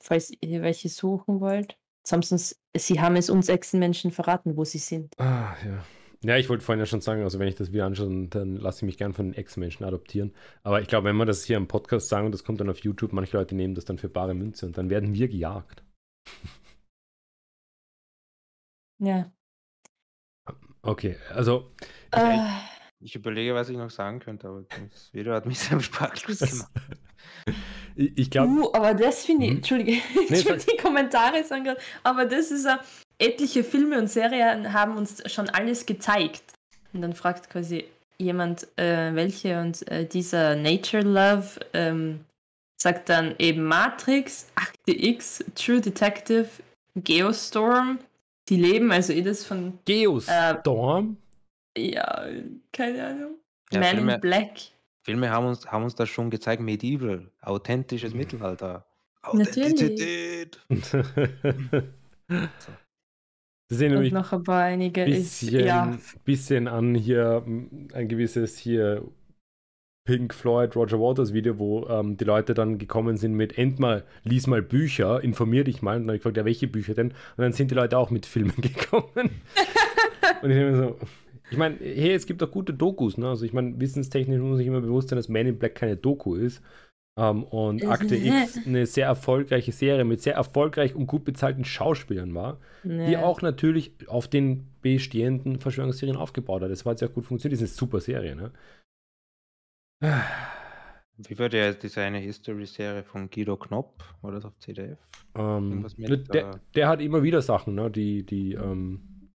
falls 0.00 0.32
ihr 0.40 0.62
welche 0.62 0.88
suchen 0.88 1.40
wollt, 1.40 1.78
sie 2.04 3.00
haben 3.00 3.16
es 3.16 3.30
uns 3.30 3.48
Echsenmenschen 3.48 4.10
verraten, 4.10 4.56
wo 4.56 4.64
sie 4.64 4.78
sind. 4.78 5.12
Ah, 5.18 5.56
ja. 5.64 5.84
Ja, 6.24 6.36
ich 6.36 6.48
wollte 6.48 6.64
vorhin 6.64 6.80
ja 6.80 6.86
schon 6.86 7.00
sagen, 7.00 7.22
also 7.22 7.38
wenn 7.38 7.46
ich 7.46 7.54
das 7.54 7.72
wieder 7.72 7.86
anschaue, 7.86 8.26
dann 8.28 8.56
lasse 8.56 8.78
ich 8.78 8.82
mich 8.86 8.98
gern 8.98 9.12
von 9.12 9.26
den 9.26 9.34
Ex-Menschen 9.34 9.84
adoptieren. 9.84 10.34
Aber 10.64 10.80
ich 10.80 10.88
glaube, 10.88 11.08
wenn 11.08 11.16
wir 11.16 11.26
das 11.26 11.44
hier 11.44 11.56
im 11.56 11.68
Podcast 11.68 12.08
sagen 12.08 12.26
und 12.26 12.32
das 12.32 12.42
kommt 12.42 12.60
dann 12.60 12.68
auf 12.68 12.80
YouTube, 12.80 13.12
manche 13.12 13.36
Leute 13.36 13.54
nehmen 13.54 13.76
das 13.76 13.84
dann 13.84 13.98
für 13.98 14.08
bare 14.08 14.34
Münze 14.34 14.66
und 14.66 14.76
dann 14.76 14.90
werden 14.90 15.14
wir 15.14 15.28
gejagt. 15.28 15.82
Ja. 19.00 19.30
Okay, 20.82 21.16
also. 21.32 21.70
Uh. 22.12 22.40
Ich 23.00 23.14
überlege, 23.14 23.54
was 23.54 23.68
ich 23.68 23.76
noch 23.76 23.90
sagen 23.90 24.18
könnte, 24.18 24.48
aber 24.48 24.64
das 24.90 25.12
Video 25.14 25.32
hat 25.34 25.46
mich 25.46 25.58
sehr 25.60 25.78
sprachlos 25.78 26.40
gemacht. 26.40 26.72
ich, 27.94 28.18
ich 28.18 28.30
glaube. 28.30 28.50
Uh, 28.50 28.74
aber 28.74 28.94
das 28.94 29.24
finde 29.24 29.44
ich, 29.44 29.50
hm? 29.50 29.56
Entschuldige, 29.58 29.92
nee, 30.28 30.36
ich 30.36 30.44
die 30.44 30.76
Kommentare 30.78 31.44
sagen 31.44 31.62
gerade, 31.62 31.80
aber 32.02 32.26
das 32.26 32.50
ist 32.50 32.66
ein 32.66 32.80
etliche 33.18 33.64
Filme 33.64 33.98
und 33.98 34.08
Serien 34.08 34.72
haben 34.72 34.96
uns 34.96 35.22
schon 35.30 35.48
alles 35.50 35.86
gezeigt. 35.86 36.54
Und 36.92 37.02
dann 37.02 37.14
fragt 37.14 37.50
quasi 37.50 37.84
jemand, 38.18 38.66
äh, 38.78 39.14
welche 39.14 39.60
und 39.60 39.86
äh, 39.90 40.06
dieser 40.06 40.56
Nature 40.56 41.02
Love 41.02 41.60
ähm, 41.72 42.24
sagt 42.76 43.08
dann 43.08 43.34
eben 43.38 43.64
Matrix, 43.64 44.48
Akte 44.54 44.92
X, 44.92 45.44
True 45.54 45.80
Detective, 45.80 46.48
Geostorm, 46.96 47.98
die 48.48 48.56
leben, 48.56 48.90
also 48.90 49.12
jedes 49.12 49.44
von. 49.44 49.78
Geostorm? 49.84 51.16
Äh, 51.76 51.92
ja, 51.92 52.26
keine 52.72 53.06
Ahnung. 53.06 53.34
Ja, 53.70 53.80
Man 53.80 53.96
Filme, 53.96 54.14
in 54.14 54.20
Black. 54.20 54.52
Filme 55.02 55.30
haben 55.30 55.46
uns, 55.46 55.66
haben 55.66 55.84
uns 55.84 55.94
das 55.94 56.08
schon 56.08 56.30
gezeigt, 56.30 56.62
Medieval, 56.62 57.30
authentisches 57.42 58.14
Mittelalter. 58.14 58.86
Authentizität. 59.22 60.58
so. 60.70 61.02
Das 63.68 63.78
sind 63.78 63.92
nämlich 63.92 64.12
noch 64.12 64.32
ein 64.32 64.44
paar 64.44 64.62
einige. 64.62 65.04
Bisschen, 65.04 65.54
ist, 65.58 65.66
ja. 65.66 65.98
bisschen 66.24 66.68
an 66.68 66.94
hier 66.94 67.44
ein 67.92 68.08
gewisses 68.08 68.56
hier 68.56 69.02
Pink 70.06 70.32
Floyd 70.32 70.74
Roger 70.74 70.98
Waters 70.98 71.34
Video, 71.34 71.58
wo 71.58 71.86
ähm, 71.86 72.16
die 72.16 72.24
Leute 72.24 72.54
dann 72.54 72.78
gekommen 72.78 73.18
sind 73.18 73.34
mit 73.34 73.58
end 73.58 73.78
mal, 73.78 74.04
lies 74.24 74.46
mal 74.46 74.62
Bücher, 74.62 75.22
informier 75.22 75.64
dich 75.64 75.82
mal. 75.82 75.96
Und 75.96 76.04
dann 76.04 76.08
habe 76.08 76.16
ich 76.16 76.22
gefragt, 76.22 76.38
ja, 76.38 76.46
welche 76.46 76.66
Bücher 76.66 76.94
denn? 76.94 77.08
Und 77.08 77.14
dann 77.36 77.52
sind 77.52 77.70
die 77.70 77.74
Leute 77.74 77.98
auch 77.98 78.08
mit 78.10 78.24
Filmen 78.24 78.56
gekommen. 78.62 79.04
und 80.42 80.50
ich 80.50 80.56
denke 80.56 80.70
mir 80.70 80.76
so, 80.76 80.96
ich 81.50 81.58
meine, 81.58 81.76
hey, 81.80 82.14
es 82.14 82.24
gibt 82.24 82.42
auch 82.42 82.50
gute 82.50 82.72
Dokus, 82.72 83.18
ne? 83.18 83.28
Also 83.28 83.44
ich 83.44 83.52
meine, 83.52 83.78
wissenstechnisch 83.78 84.40
muss 84.40 84.60
ich 84.60 84.66
immer 84.66 84.80
bewusst 84.80 85.10
sein, 85.10 85.16
dass 85.18 85.28
Man 85.28 85.46
in 85.46 85.58
Black 85.58 85.74
keine 85.74 85.98
Doku 85.98 86.36
ist. 86.36 86.62
Ähm, 87.18 87.42
und 87.42 87.84
Akte 87.84 88.14
X 88.14 88.60
eine 88.64 88.86
sehr 88.86 89.06
erfolgreiche 89.06 89.72
Serie 89.72 90.04
mit 90.04 90.22
sehr 90.22 90.34
erfolgreich 90.34 90.94
und 90.94 91.08
gut 91.08 91.24
bezahlten 91.24 91.64
Schauspielern 91.64 92.32
war, 92.32 92.60
nee. 92.84 93.08
die 93.08 93.16
auch 93.16 93.42
natürlich 93.42 93.92
auf 94.08 94.28
den 94.28 94.68
bestehenden 94.82 95.58
Verschwörungsserien 95.58 96.16
aufgebaut 96.16 96.62
hat. 96.62 96.70
Das 96.70 96.86
war 96.86 96.96
sehr 96.96 97.08
gut 97.08 97.26
funktioniert. 97.26 97.60
Das 97.60 97.68
ist 97.68 97.74
eine 97.74 97.78
super 97.78 98.00
Serie, 98.00 98.36
ne? 98.36 98.52
Wie 101.16 101.36
war 101.40 101.48
der, 101.48 101.74
diese 101.74 102.02
eine 102.02 102.18
History-Serie 102.18 103.02
von 103.02 103.28
Guido 103.28 103.56
Knopp? 103.56 104.04
War 104.22 104.30
das 104.30 104.44
auf 104.44 104.56
CDF? 104.60 104.98
Ähm, 105.34 105.84
mit, 105.96 106.32
der, 106.32 106.50
äh, 106.50 106.58
der, 106.76 106.88
hat 106.88 107.00
immer 107.00 107.24
wieder 107.24 107.42
Sachen, 107.42 107.74
ne? 107.74 107.90
Die, 107.90 108.24
die, 108.24 108.52
ähm, 108.52 109.32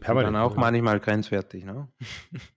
permanent. 0.00 0.34
Dann 0.34 0.42
auch 0.42 0.56
manchmal 0.56 1.00
grenzwertig, 1.00 1.64
ne? 1.64 1.88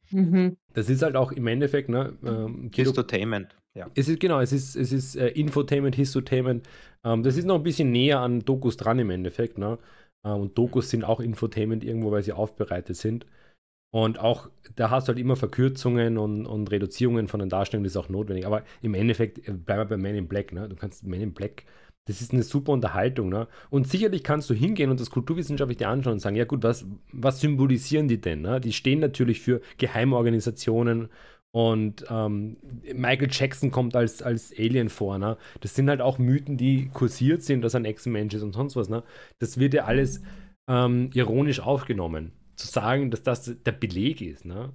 Mhm. 0.10 0.58
Das 0.74 0.89
ist 0.89 1.02
halt 1.04 1.16
auch 1.16 1.32
im 1.32 1.47
Endeffekt, 1.47 1.88
ne? 1.88 2.18
Ähm, 2.26 2.70
Histotainment. 2.76 3.56
Ja. 3.74 3.89
Es 3.95 4.09
ist 4.09 4.19
genau, 4.19 4.39
es 4.39 4.51
ist, 4.51 4.76
es 4.76 4.91
ist 4.91 5.15
äh, 5.15 5.30
Infotainment, 5.30 5.95
Histotainment. 5.95 6.67
Ähm, 7.05 7.24
das 7.24 7.38
ist 7.38 7.45
noch 7.45 7.55
ein 7.55 7.63
bisschen 7.63 7.91
näher 7.91 8.19
an 8.19 8.41
Dokus 8.41 8.78
dran 8.78 8.99
im 8.99 9.09
Endeffekt. 9.09 9.57
Ne? 9.57 9.78
Äh, 10.24 10.30
und 10.30 10.57
Dokus 10.57 10.89
sind 10.89 11.03
auch 11.03 11.19
Infotainment 11.19 11.84
irgendwo, 11.84 12.11
weil 12.11 12.24
sie 12.24 12.34
aufbereitet 12.34 12.97
sind. 12.97 13.26
Und 13.93 14.19
auch, 14.19 14.49
da 14.76 14.89
hast 14.89 15.07
du 15.07 15.09
halt 15.09 15.19
immer 15.19 15.36
Verkürzungen 15.36 16.17
und, 16.17 16.45
und 16.45 16.72
Reduzierungen 16.72 17.28
von 17.28 17.41
den 17.41 17.49
Darstellungen, 17.49 17.84
das 17.84 17.93
ist 17.93 17.97
auch 17.97 18.09
notwendig. 18.09 18.45
Aber 18.45 18.63
im 18.82 18.93
Endeffekt 18.93 19.47
äh, 19.47 19.53
bleib 19.53 19.78
mal 19.78 19.86
bei 19.86 19.97
Man 19.97 20.15
in 20.15 20.28
Black. 20.28 20.51
Ne? 20.51 20.67
Du 20.67 20.76
kannst 20.76 21.05
Man 21.05 21.22
in 21.22 21.34
Black, 21.34 21.63
das 22.07 22.22
ist 22.22 22.34
eine 22.34 22.43
super 22.43 22.74
Unterhaltung. 22.74 23.30
Ne? 23.30 23.47
Und 23.69 23.88
sicherlich 23.88 24.24
kannst 24.24 24.49
du 24.49 24.53
hingehen 24.53 24.89
und 24.89 24.99
das 24.99 25.11
kulturwissenschaftlich 25.11 25.78
dir 25.78 25.89
anschauen 25.89 26.13
und 26.13 26.19
sagen, 26.19 26.36
ja 26.36 26.45
gut, 26.45 26.63
was, 26.63 26.86
was 27.11 27.39
symbolisieren 27.39 28.07
die 28.07 28.19
denn? 28.19 28.41
Ne? 28.41 28.59
Die 28.59 28.74
stehen 28.74 28.99
natürlich 28.99 29.41
für 29.41 29.61
Geheimorganisationen 29.78 31.09
und 31.54 32.06
ähm, 32.10 32.58
Michael 32.93 33.30
Jackson 33.30 33.72
kommt 33.72 33.95
als, 33.95 34.22
als 34.22 34.54
Alien 34.58 34.89
vor. 34.89 35.18
Ne? 35.18 35.38
Das 35.60 35.76
sind 35.76 35.89
halt 35.89 36.02
auch 36.02 36.18
Mythen, 36.18 36.58
die 36.58 36.89
kursiert 36.89 37.43
sind, 37.43 37.62
dass 37.62 37.74
er 37.74 37.82
ein 37.82 37.86
Echsenmensch 37.86 38.34
ist 38.34 38.43
und 38.43 38.54
sonst 38.54 38.76
was. 38.76 38.88
Ne? 38.88 39.04
Das 39.39 39.60
wird 39.60 39.74
ja 39.74 39.84
alles 39.86 40.22
ähm, 40.70 41.10
ironisch 41.14 41.60
aufgenommen. 41.60 42.32
Zu 42.56 42.68
sagen, 42.68 43.12
dass 43.12 43.24
das 43.24 43.64
der 43.64 43.72
Beleg 43.72 44.22
ist, 44.22 44.45
ne? 44.45 44.74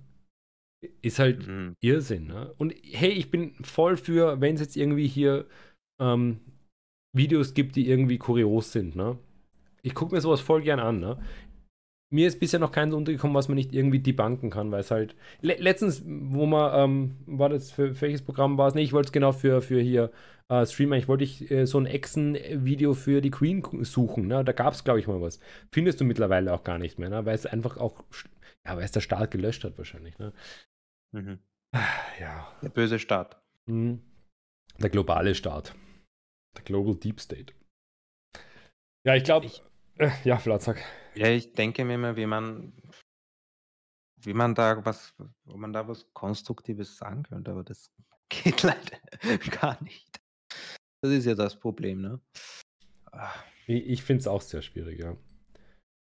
ist 1.02 1.18
halt 1.18 1.46
mhm. 1.46 1.74
Irrsinn. 1.80 2.26
Ne? 2.26 2.52
Und 2.58 2.74
hey, 2.82 3.10
ich 3.10 3.30
bin 3.30 3.54
voll 3.62 3.96
für, 3.96 4.40
wenn 4.40 4.54
es 4.54 4.60
jetzt 4.60 4.76
irgendwie 4.76 5.08
hier 5.08 5.46
ähm, 6.00 6.40
Videos 7.16 7.54
gibt, 7.54 7.76
die 7.76 7.88
irgendwie 7.88 8.18
kurios 8.18 8.72
sind. 8.72 8.96
Ne? 8.96 9.18
Ich 9.82 9.94
gucke 9.94 10.14
mir 10.14 10.20
sowas 10.20 10.40
voll 10.40 10.62
gern 10.62 10.80
an. 10.80 11.00
Ne? 11.00 11.18
Mir 12.16 12.26
ist 12.26 12.40
bisher 12.40 12.58
noch 12.58 12.72
keins 12.72 12.94
untergekommen, 12.94 13.34
was 13.34 13.48
man 13.48 13.56
nicht 13.56 13.74
irgendwie 13.74 14.00
debunken 14.00 14.50
kann, 14.50 14.72
weil 14.72 14.80
es 14.80 14.90
halt. 14.90 15.14
Le 15.42 15.54
letztens, 15.58 16.02
wo 16.04 16.46
man, 16.46 16.72
ähm, 16.74 17.16
war 17.26 17.50
das 17.50 17.70
für, 17.70 17.94
für 17.94 18.02
welches 18.02 18.22
Programm 18.22 18.58
war 18.58 18.68
es? 18.68 18.74
Ne, 18.74 18.80
ich 18.80 18.92
wollte 18.92 19.08
es 19.08 19.12
genau 19.12 19.32
für, 19.32 19.60
für 19.60 19.80
hier 19.80 20.10
äh, 20.48 20.64
Streamer, 20.64 20.96
ich 20.96 21.08
wollte 21.08 21.24
ich 21.24 21.50
äh, 21.50 21.66
so 21.66 21.78
ein 21.78 21.86
Echsen-Video 21.86 22.94
für 22.94 23.20
die 23.20 23.30
Queen 23.30 23.62
suchen, 23.82 24.28
ne? 24.28 24.44
Da 24.44 24.52
gab 24.52 24.74
es, 24.74 24.84
glaube 24.84 24.98
ich, 24.98 25.06
mal 25.06 25.20
was. 25.20 25.40
Findest 25.72 26.00
du 26.00 26.04
mittlerweile 26.04 26.52
auch 26.54 26.64
gar 26.64 26.78
nicht 26.78 26.98
mehr, 26.98 27.10
ne? 27.10 27.26
Weil 27.26 27.34
es 27.34 27.46
einfach 27.46 27.76
auch, 27.76 28.04
ja, 28.66 28.76
weil 28.76 28.84
es 28.84 28.92
der 28.92 29.00
Staat 29.00 29.30
gelöscht 29.30 29.64
hat, 29.64 29.76
wahrscheinlich, 29.76 30.18
ne? 30.18 30.32
Mhm. 31.12 31.38
Ja. 32.20 32.48
Der 32.62 32.70
böse 32.70 32.98
Staat. 32.98 33.40
Mhm. 33.66 34.00
Der 34.80 34.90
globale 34.90 35.34
Staat. 35.34 35.74
Der 36.56 36.64
Global 36.64 36.94
Deep 36.94 37.20
State. 37.20 37.52
Ja, 39.04 39.14
ich 39.14 39.24
glaube. 39.24 39.50
Äh, 39.98 40.10
ja, 40.24 40.38
Flatzak. 40.38 40.82
Ja, 41.16 41.28
ich 41.28 41.52
denke 41.52 41.84
mir 41.84 41.94
immer, 41.94 42.16
wie 42.16 42.26
man 42.26 42.72
wie 44.18 44.34
man 44.34 44.54
da 44.54 44.84
was 44.84 45.14
ob 45.46 45.56
man 45.56 45.72
da 45.72 45.86
was 45.88 46.12
Konstruktives 46.12 46.96
sagen 46.96 47.22
könnte, 47.22 47.50
aber 47.50 47.64
das 47.64 47.90
geht 48.28 48.62
leider 48.62 48.98
gar 49.60 49.82
nicht. 49.82 50.20
Das 51.00 51.12
ist 51.12 51.26
ja 51.26 51.34
das 51.34 51.58
Problem, 51.58 52.00
ne? 52.00 52.20
Ah. 53.12 53.32
Ich, 53.66 53.86
ich 53.86 54.02
finde 54.02 54.20
es 54.20 54.26
auch 54.26 54.40
sehr 54.40 54.62
schwierig, 54.62 55.00
ja. 55.00 55.16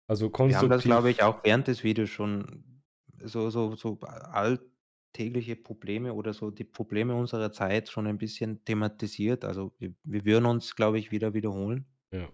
Also 0.08 0.32
Wir 0.32 0.58
haben 0.58 0.70
das, 0.70 0.84
glaube 0.84 1.12
ich, 1.12 1.22
auch 1.22 1.44
während 1.44 1.68
des 1.68 1.84
Videos 1.84 2.10
schon 2.10 2.82
so, 3.22 3.50
so, 3.50 3.76
so 3.76 4.00
alltägliche 4.00 5.56
Probleme 5.56 6.14
oder 6.14 6.34
so 6.34 6.50
die 6.50 6.64
Probleme 6.64 7.14
unserer 7.14 7.52
Zeit 7.52 7.90
schon 7.90 8.08
ein 8.08 8.18
bisschen 8.18 8.64
thematisiert. 8.66 9.46
Also 9.46 9.72
wir, 9.78 9.94
wir 10.04 10.26
würden 10.26 10.46
uns, 10.46 10.76
glaube 10.76 10.98
ich, 10.98 11.12
wieder 11.12 11.34
wiederholen. 11.34 11.86
Ja. 12.12 12.30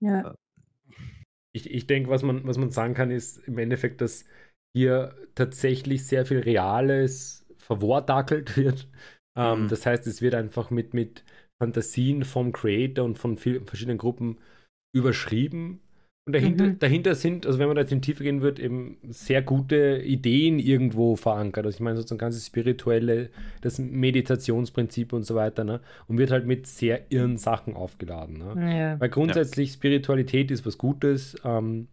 Ja. 0.00 0.34
Ich, 1.54 1.70
ich 1.70 1.86
denke, 1.86 2.10
was 2.10 2.22
man, 2.22 2.46
was 2.46 2.58
man 2.58 2.70
sagen 2.70 2.94
kann, 2.94 3.10
ist 3.10 3.38
im 3.48 3.58
Endeffekt, 3.58 4.00
dass 4.00 4.24
hier 4.76 5.14
tatsächlich 5.34 6.06
sehr 6.06 6.26
viel 6.26 6.40
Reales 6.40 7.46
verwortakelt 7.56 8.56
wird. 8.56 8.88
Ähm, 9.36 9.64
mhm. 9.64 9.68
Das 9.68 9.86
heißt, 9.86 10.06
es 10.06 10.22
wird 10.22 10.34
einfach 10.34 10.70
mit, 10.70 10.94
mit 10.94 11.24
Fantasien 11.62 12.24
vom 12.24 12.52
Creator 12.52 13.04
und 13.04 13.18
von 13.18 13.38
vielen 13.38 13.66
verschiedenen 13.66 13.98
Gruppen 13.98 14.38
überschrieben. 14.94 15.80
Und 16.28 16.34
dahinter, 16.34 16.64
mhm. 16.66 16.78
dahinter 16.78 17.14
sind, 17.14 17.46
also 17.46 17.58
wenn 17.58 17.68
man 17.68 17.76
da 17.76 17.80
jetzt 17.80 17.90
in 17.90 18.02
Tiefe 18.02 18.22
gehen 18.22 18.42
wird, 18.42 18.58
eben 18.58 18.98
sehr 19.08 19.40
gute 19.40 20.02
Ideen 20.04 20.58
irgendwo 20.58 21.16
verankert. 21.16 21.64
Also 21.64 21.76
ich 21.76 21.80
meine 21.80 21.96
sozusagen 21.96 22.18
ganze 22.18 22.38
spirituelle, 22.38 23.30
das 23.62 23.78
Meditationsprinzip 23.78 25.14
und 25.14 25.24
so 25.24 25.34
weiter, 25.34 25.64
ne? 25.64 25.80
Und 26.06 26.18
wird 26.18 26.30
halt 26.30 26.46
mit 26.46 26.66
sehr 26.66 27.10
irren 27.10 27.38
Sachen 27.38 27.72
aufgeladen. 27.72 28.36
Ne? 28.36 28.78
Ja. 28.78 29.00
Weil 29.00 29.08
grundsätzlich 29.08 29.70
ja. 29.70 29.74
Spiritualität 29.76 30.50
ist 30.50 30.66
was 30.66 30.76
Gutes. 30.76 31.34
Ähm, 31.44 31.88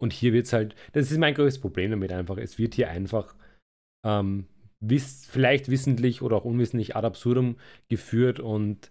und 0.00 0.12
hier 0.12 0.32
wird 0.32 0.46
es 0.46 0.52
halt, 0.52 0.74
das 0.92 1.12
ist 1.12 1.18
mein 1.18 1.34
größtes 1.34 1.60
Problem 1.60 1.92
damit 1.92 2.10
einfach. 2.10 2.38
Es 2.38 2.58
wird 2.58 2.74
hier 2.74 2.90
einfach 2.90 3.36
ähm, 4.04 4.46
wiss, 4.80 5.24
vielleicht 5.30 5.70
wissentlich 5.70 6.20
oder 6.20 6.34
auch 6.34 6.44
unwissentlich 6.44 6.96
ad 6.96 7.06
absurdum 7.06 7.58
geführt 7.88 8.40
und 8.40 8.90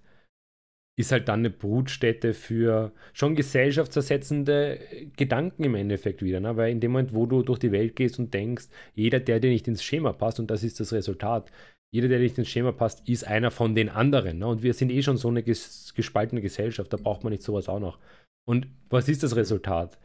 ist 0.98 1.12
halt 1.12 1.28
dann 1.28 1.40
eine 1.40 1.50
Brutstätte 1.50 2.34
für 2.34 2.92
schon 3.14 3.36
gesellschaftsersetzende 3.36 4.80
Gedanken 5.16 5.64
im 5.64 5.76
Endeffekt 5.76 6.22
wieder. 6.22 6.40
Ne? 6.40 6.58
Weil 6.58 6.72
in 6.72 6.80
dem 6.80 6.92
Moment, 6.92 7.16
wo 7.16 7.26
du 7.26 7.44
durch 7.44 7.60
die 7.60 7.72
Welt 7.72 7.96
gehst 7.96 8.20
und 8.20 8.34
denkst, 8.34 8.66
jeder, 8.94 9.20
der 9.20 9.40
dir 9.40 9.50
nicht 9.50 9.68
ins 9.68 9.84
Schema 9.84 10.14
passt, 10.14 10.40
und 10.40 10.52
das 10.52 10.64
ist 10.64 10.80
das 10.80 10.94
Resultat, 10.94 11.52
jeder, 11.94 12.08
der 12.08 12.20
nicht 12.20 12.38
ins 12.38 12.50
Schema 12.50 12.72
passt, 12.72 13.08
ist 13.10 13.26
einer 13.26 13.52
von 13.52 13.76
den 13.76 13.90
anderen. 13.90 14.40
Ne? 14.40 14.48
Und 14.48 14.64
wir 14.64 14.74
sind 14.74 14.92
eh 14.92 15.02
schon 15.02 15.18
so 15.18 15.28
eine 15.28 15.44
ges 15.44 15.94
gespaltene 15.96 16.42
Gesellschaft, 16.42 16.92
da 16.94 16.98
braucht 16.98 17.24
man 17.24 17.32
nicht 17.32 17.44
sowas 17.44 17.68
auch 17.68 17.80
noch. 17.80 18.00
Und 18.48 18.68
was 18.90 19.10
ist 19.10 19.24
das 19.24 19.36
Resultat? 19.36 20.00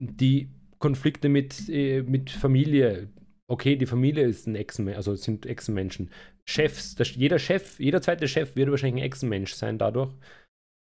Die 0.00 0.48
Konflikte 0.78 1.28
mit, 1.28 1.68
äh, 1.68 2.02
mit 2.02 2.30
Familie, 2.30 3.08
okay, 3.48 3.76
die 3.76 3.86
Familie 3.86 4.24
ist 4.26 4.46
ein 4.46 4.54
Echsenmensch, 4.54 4.96
also 4.96 5.14
sind 5.14 5.46
Echsenmenschen. 5.46 6.10
Chefs, 6.44 6.94
das, 6.94 7.14
jeder 7.14 7.38
Chef, 7.38 7.78
jeder 7.78 8.02
zweite 8.02 8.28
Chef 8.28 8.56
wird 8.56 8.70
wahrscheinlich 8.70 9.02
ein 9.02 9.06
Echsenmensch 9.06 9.54
sein 9.54 9.78
dadurch. 9.78 10.12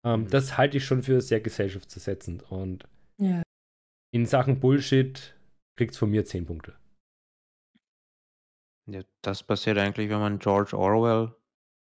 Ähm, 0.04 0.22
mhm. 0.22 0.30
Das 0.30 0.57
halte 0.57 0.76
ich 0.76 0.84
schon 0.84 1.02
für 1.02 1.20
sehr 1.20 1.40
gesellschaftsersetzend. 1.40 2.50
Und 2.50 2.88
ja. 3.18 3.42
in 4.12 4.26
Sachen 4.26 4.61
Bullshit 4.61 5.34
kriegt 5.76 5.92
es 5.92 5.98
von 5.98 6.11
mir 6.11 6.24
10 6.24 6.46
Punkte. 6.46 6.74
Ja, 8.88 9.02
das 9.22 9.42
passiert 9.42 9.78
eigentlich, 9.78 10.09
wenn 10.11 10.20
man 10.20 10.38
George 10.38 10.76
Orwell 10.76 11.34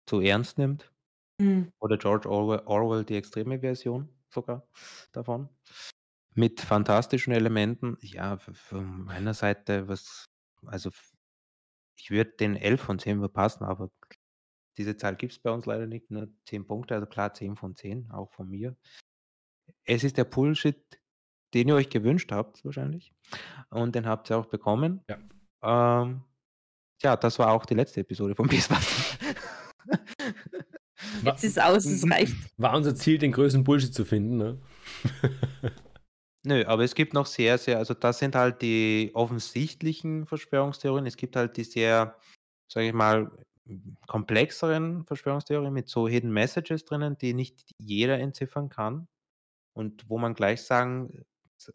zu 0.07 0.19
ernst 0.19 0.57
nimmt. 0.57 0.91
Mhm. 1.39 1.71
Oder 1.79 1.97
George 1.97 2.29
Orwell, 2.29 2.61
Orwell, 2.65 3.03
die 3.03 3.15
extreme 3.15 3.59
Version 3.59 4.09
sogar 4.29 4.67
davon. 5.11 5.49
Mit 6.35 6.61
fantastischen 6.61 7.33
Elementen. 7.33 7.97
Ja, 8.01 8.37
von 8.37 9.05
meiner 9.05 9.33
Seite, 9.33 9.87
was 9.87 10.25
also 10.67 10.89
ich 11.97 12.11
würde 12.11 12.31
den 12.31 12.55
11 12.55 12.81
von 12.81 12.99
10 12.99 13.19
verpassen, 13.19 13.63
aber 13.63 13.89
diese 14.77 14.97
Zahl 14.97 15.15
gibt 15.15 15.33
es 15.33 15.39
bei 15.39 15.51
uns 15.51 15.65
leider 15.65 15.85
nicht, 15.85 16.09
nur 16.09 16.27
10 16.47 16.65
Punkte, 16.65 16.95
also 16.95 17.05
klar 17.05 17.33
10 17.33 17.55
von 17.55 17.75
10, 17.75 18.11
auch 18.11 18.31
von 18.31 18.49
mir. 18.49 18.75
Es 19.85 20.03
ist 20.03 20.17
der 20.17 20.25
Bullshit, 20.25 20.81
den 21.53 21.67
ihr 21.67 21.75
euch 21.75 21.89
gewünscht 21.89 22.31
habt, 22.31 22.63
wahrscheinlich. 22.65 23.13
Und 23.69 23.95
den 23.95 24.07
habt 24.07 24.29
ihr 24.31 24.37
auch 24.37 24.47
bekommen. 24.47 25.03
Ja. 25.09 26.01
Ähm, 26.01 26.23
ja, 27.01 27.15
das 27.15 27.37
war 27.37 27.51
auch 27.51 27.65
die 27.65 27.75
letzte 27.75 28.01
Episode 28.01 28.35
von 28.35 28.47
Beastmaster. 28.49 29.17
Jetzt 31.23 31.43
ist 31.43 31.61
aus, 31.61 31.85
es 31.85 32.03
reicht. 32.09 32.35
War 32.57 32.75
unser 32.75 32.95
Ziel, 32.95 33.17
den 33.17 33.31
größten 33.31 33.63
Bullshit 33.63 33.93
zu 33.93 34.05
finden, 34.05 34.37
ne? 34.37 34.61
Nö, 36.45 36.65
aber 36.67 36.83
es 36.83 36.93
gibt 36.95 37.13
noch 37.13 37.25
sehr, 37.25 37.57
sehr 37.57 37.77
also 37.77 37.93
das 37.93 38.19
sind 38.19 38.35
halt 38.35 38.61
die 38.61 39.11
offensichtlichen 39.13 40.25
Verschwörungstheorien. 40.25 41.05
Es 41.05 41.15
gibt 41.15 41.37
halt 41.37 41.55
die 41.55 41.63
sehr, 41.63 42.17
sage 42.67 42.87
ich 42.87 42.93
mal, 42.93 43.31
komplexeren 44.07 45.05
Verschwörungstheorien 45.05 45.71
mit 45.73 45.87
so 45.87 46.07
Hidden 46.07 46.31
Messages 46.33 46.83
drinnen, 46.83 47.17
die 47.17 47.33
nicht 47.33 47.71
jeder 47.77 48.19
entziffern 48.19 48.67
kann 48.69 49.07
und 49.73 50.09
wo 50.09 50.17
man 50.19 50.33
gleich 50.35 50.63
sagen 50.63 51.25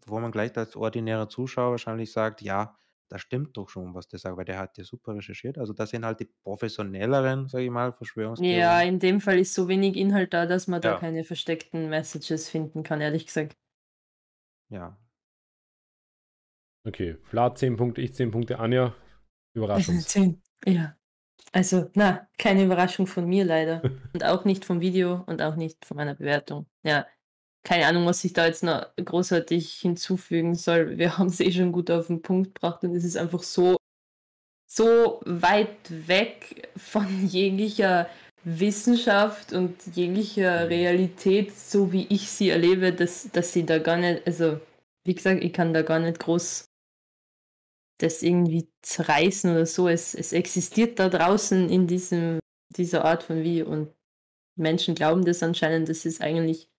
wo 0.06 0.20
man 0.20 0.32
gleich 0.32 0.56
als 0.58 0.76
ordinärer 0.76 1.28
Zuschauer 1.30 1.72
wahrscheinlich 1.72 2.12
sagt: 2.12 2.42
„Ja, 2.42 2.78
da 3.08 3.18
stimmt 3.18 3.56
doch 3.56 3.68
schon, 3.70 3.94
was 3.94 4.08
der 4.08 4.18
sagt, 4.20 4.36
weil 4.38 4.44
der 4.46 4.58
hat 4.58 4.78
ja 4.78 4.84
super 4.84 5.14
recherchiert.“ 5.16 5.58
Also, 5.58 5.72
das 5.74 5.90
sind 5.90 6.04
halt 6.06 6.20
die 6.20 6.26
professionelleren, 6.44 7.48
sage 7.48 7.64
ich 7.66 7.70
mal, 7.70 7.92
Ja, 8.40 8.80
in 8.82 8.98
dem 9.00 9.20
Fall 9.20 9.38
ist 9.38 9.52
so 9.54 9.66
wenig 9.68 9.94
Inhalt 9.96 10.32
da, 10.32 10.46
dass 10.46 10.66
man 10.68 10.80
da 10.80 10.94
keine 10.94 11.24
versteckten 11.24 11.88
Messages 11.90 12.48
finden 12.48 12.82
kann, 12.84 13.00
ehrlich 13.00 13.26
gesagt. 13.26 13.56
Ja. 14.70 14.96
Okay, 16.86 17.16
Vlad 17.22 17.58
10 17.58 17.76
Punkte, 17.76 18.00
ich 18.00 18.14
10 18.14 18.30
Punkte, 18.30 18.58
Anja, 18.58 18.94
Überraschung. 19.54 20.00
10, 20.00 20.42
ja. 20.66 20.96
Also, 21.52 21.90
na, 21.94 22.28
keine 22.38 22.64
Überraschung 22.64 23.06
von 23.06 23.26
mir 23.26 23.44
leider. 23.44 23.82
und 24.14 24.24
auch 24.24 24.44
nicht 24.44 24.64
vom 24.64 24.80
Video 24.80 25.24
und 25.26 25.42
auch 25.42 25.56
nicht 25.56 25.84
von 25.84 25.96
meiner 25.96 26.14
Bewertung. 26.14 26.66
Ja, 26.82 27.06
keine 27.64 27.86
Ahnung, 27.86 28.06
was 28.06 28.24
ich 28.24 28.32
da 28.32 28.46
jetzt 28.46 28.62
noch 28.62 28.86
großartig 28.96 29.74
hinzufügen 29.74 30.54
soll. 30.54 30.98
Wir 30.98 31.18
haben 31.18 31.28
es 31.28 31.40
eh 31.40 31.52
schon 31.52 31.72
gut 31.72 31.90
auf 31.90 32.06
den 32.06 32.22
Punkt 32.22 32.54
gebracht 32.54 32.82
und 32.84 32.94
es 32.94 33.04
ist 33.04 33.16
einfach 33.16 33.42
so, 33.42 33.76
so 34.66 35.20
weit 35.24 36.08
weg 36.08 36.70
von 36.76 37.26
jeglicher 37.26 38.08
Wissenschaft 38.48 39.52
und 39.52 39.76
jeglicher 39.94 40.68
Realität, 40.68 41.54
so 41.56 41.92
wie 41.92 42.06
ich 42.08 42.30
sie 42.30 42.50
erlebe, 42.50 42.92
dass, 42.92 43.30
dass 43.30 43.52
sie 43.52 43.66
da 43.66 43.78
gar 43.78 43.96
nicht, 43.98 44.26
also 44.26 44.60
wie 45.04 45.14
gesagt, 45.14 45.42
ich 45.42 45.52
kann 45.52 45.74
da 45.74 45.82
gar 45.82 45.98
nicht 45.98 46.18
groß 46.18 46.68
das 47.98 48.22
irgendwie 48.22 48.70
zerreißen 48.82 49.50
oder 49.50 49.66
so. 49.66 49.88
Es, 49.88 50.14
es 50.14 50.32
existiert 50.32 50.98
da 50.98 51.08
draußen 51.08 51.68
in 51.68 51.86
diesem, 51.86 52.38
dieser 52.70 53.04
Art 53.04 53.22
von 53.24 53.42
Video 53.42 53.66
und 53.68 53.92
Menschen 54.56 54.94
glauben 54.94 55.24
das 55.24 55.42
anscheinend, 55.42 55.88
das 55.88 56.04
ist 56.04 56.20
eigentlich 56.20 56.70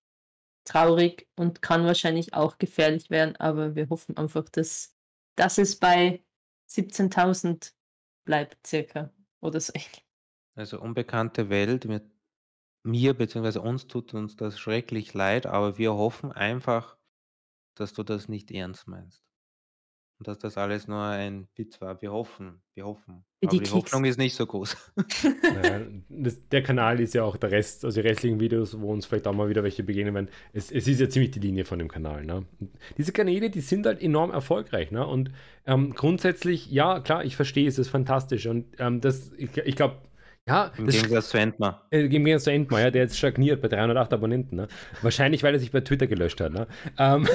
traurig 0.66 1.28
und 1.36 1.62
kann 1.62 1.86
wahrscheinlich 1.86 2.34
auch 2.34 2.58
gefährlich 2.58 3.10
werden, 3.10 3.36
aber 3.38 3.76
wir 3.76 3.90
hoffen 3.90 4.18
einfach, 4.18 4.50
dass, 4.50 4.96
dass 5.36 5.58
es 5.58 5.78
bei 5.78 6.24
17.000 6.70 7.74
bleibt, 8.26 8.66
circa 8.66 9.12
oder 9.42 9.60
so 9.60 9.74
ähnlich. 9.74 10.09
Also 10.60 10.82
unbekannte 10.82 11.50
Welt 11.50 11.86
mit 11.86 12.04
mir 12.84 13.14
bzw. 13.14 13.60
uns 13.60 13.88
tut 13.88 14.14
uns 14.14 14.36
das 14.36 14.60
schrecklich 14.60 15.14
leid, 15.14 15.46
aber 15.46 15.78
wir 15.78 15.94
hoffen 15.94 16.34
einfach, 16.34 16.98
dass 17.76 17.94
du 17.94 18.04
das 18.04 18.28
nicht 18.28 18.52
ernst 18.52 18.86
meinst. 18.86 19.24
Und 20.18 20.28
dass 20.28 20.38
das 20.38 20.58
alles 20.58 20.90
nur 20.90 21.02
ein 21.02 21.48
Witz 21.56 21.80
war. 21.80 22.02
Wir 22.02 22.12
hoffen, 22.12 22.62
wir 22.74 22.86
hoffen. 22.86 23.24
Wie 23.40 23.48
aber 23.48 23.58
die, 23.58 23.64
die 23.64 23.72
Hoffnung 23.72 24.04
ist 24.04 24.18
nicht 24.18 24.36
so 24.36 24.46
groß. 24.46 24.76
naja, 25.44 25.86
das, 26.10 26.46
der 26.50 26.62
Kanal 26.62 27.00
ist 27.00 27.14
ja 27.14 27.24
auch 27.24 27.38
der 27.38 27.52
Rest, 27.52 27.86
also 27.86 28.02
die 28.02 28.06
restlichen 28.06 28.42
Videos, 28.42 28.78
wo 28.82 28.92
uns 28.92 29.06
vielleicht 29.06 29.28
auch 29.28 29.34
mal 29.34 29.48
wieder 29.48 29.64
welche 29.64 29.84
begegnen 29.84 30.14
werden. 30.14 30.30
Es, 30.52 30.74
es 30.74 30.90
ist 30.90 31.00
ja 31.00 31.08
ziemlich 31.08 31.32
die 31.32 31.40
Linie 31.40 31.64
von 31.64 31.80
dem 31.80 31.88
Kanal. 31.88 32.26
Ne? 32.26 32.46
Diese 32.98 33.14
Kanäle, 33.14 33.50
die 33.50 33.62
sind 33.62 33.86
halt 33.86 34.02
enorm 34.02 34.32
erfolgreich. 34.32 34.92
Ne? 34.92 35.08
Und 35.08 35.32
ähm, 35.66 35.94
grundsätzlich, 35.96 36.70
ja, 36.70 37.00
klar, 37.00 37.24
ich 37.24 37.38
verstehe, 37.38 37.70
es 37.70 37.80
ist 37.80 37.88
fantastisch. 37.88 38.46
Und 38.46 38.76
ähm, 38.78 39.00
das, 39.00 39.32
ich, 39.38 39.56
ich 39.56 39.78
glaube, 39.78 40.02
ja, 40.50 40.72
Im 40.78 40.88
Gegensatz 40.88 41.30
zu 41.30 41.38
Entmar. 41.38 41.86
Äh, 41.92 42.02
Im 42.02 42.10
Gegensatz 42.10 42.46
zu 42.46 42.52
Entmar, 42.52 42.82
ja, 42.82 42.92
der 42.92 43.04
jetzt 43.04 43.18
stagniert 43.18 43.62
bei 43.62 43.68
308 43.68 44.14
Abonnenten. 44.14 44.56
Ne? 44.56 44.68
Wahrscheinlich, 45.02 45.44
weil 45.44 45.54
er 45.54 45.60
sich 45.60 45.72
bei 45.72 45.82
Twitter 45.82 46.08
gelöscht 46.08 46.42
hat. 46.42 46.54
Ne? 46.54 46.68
Ähm, 46.98 47.28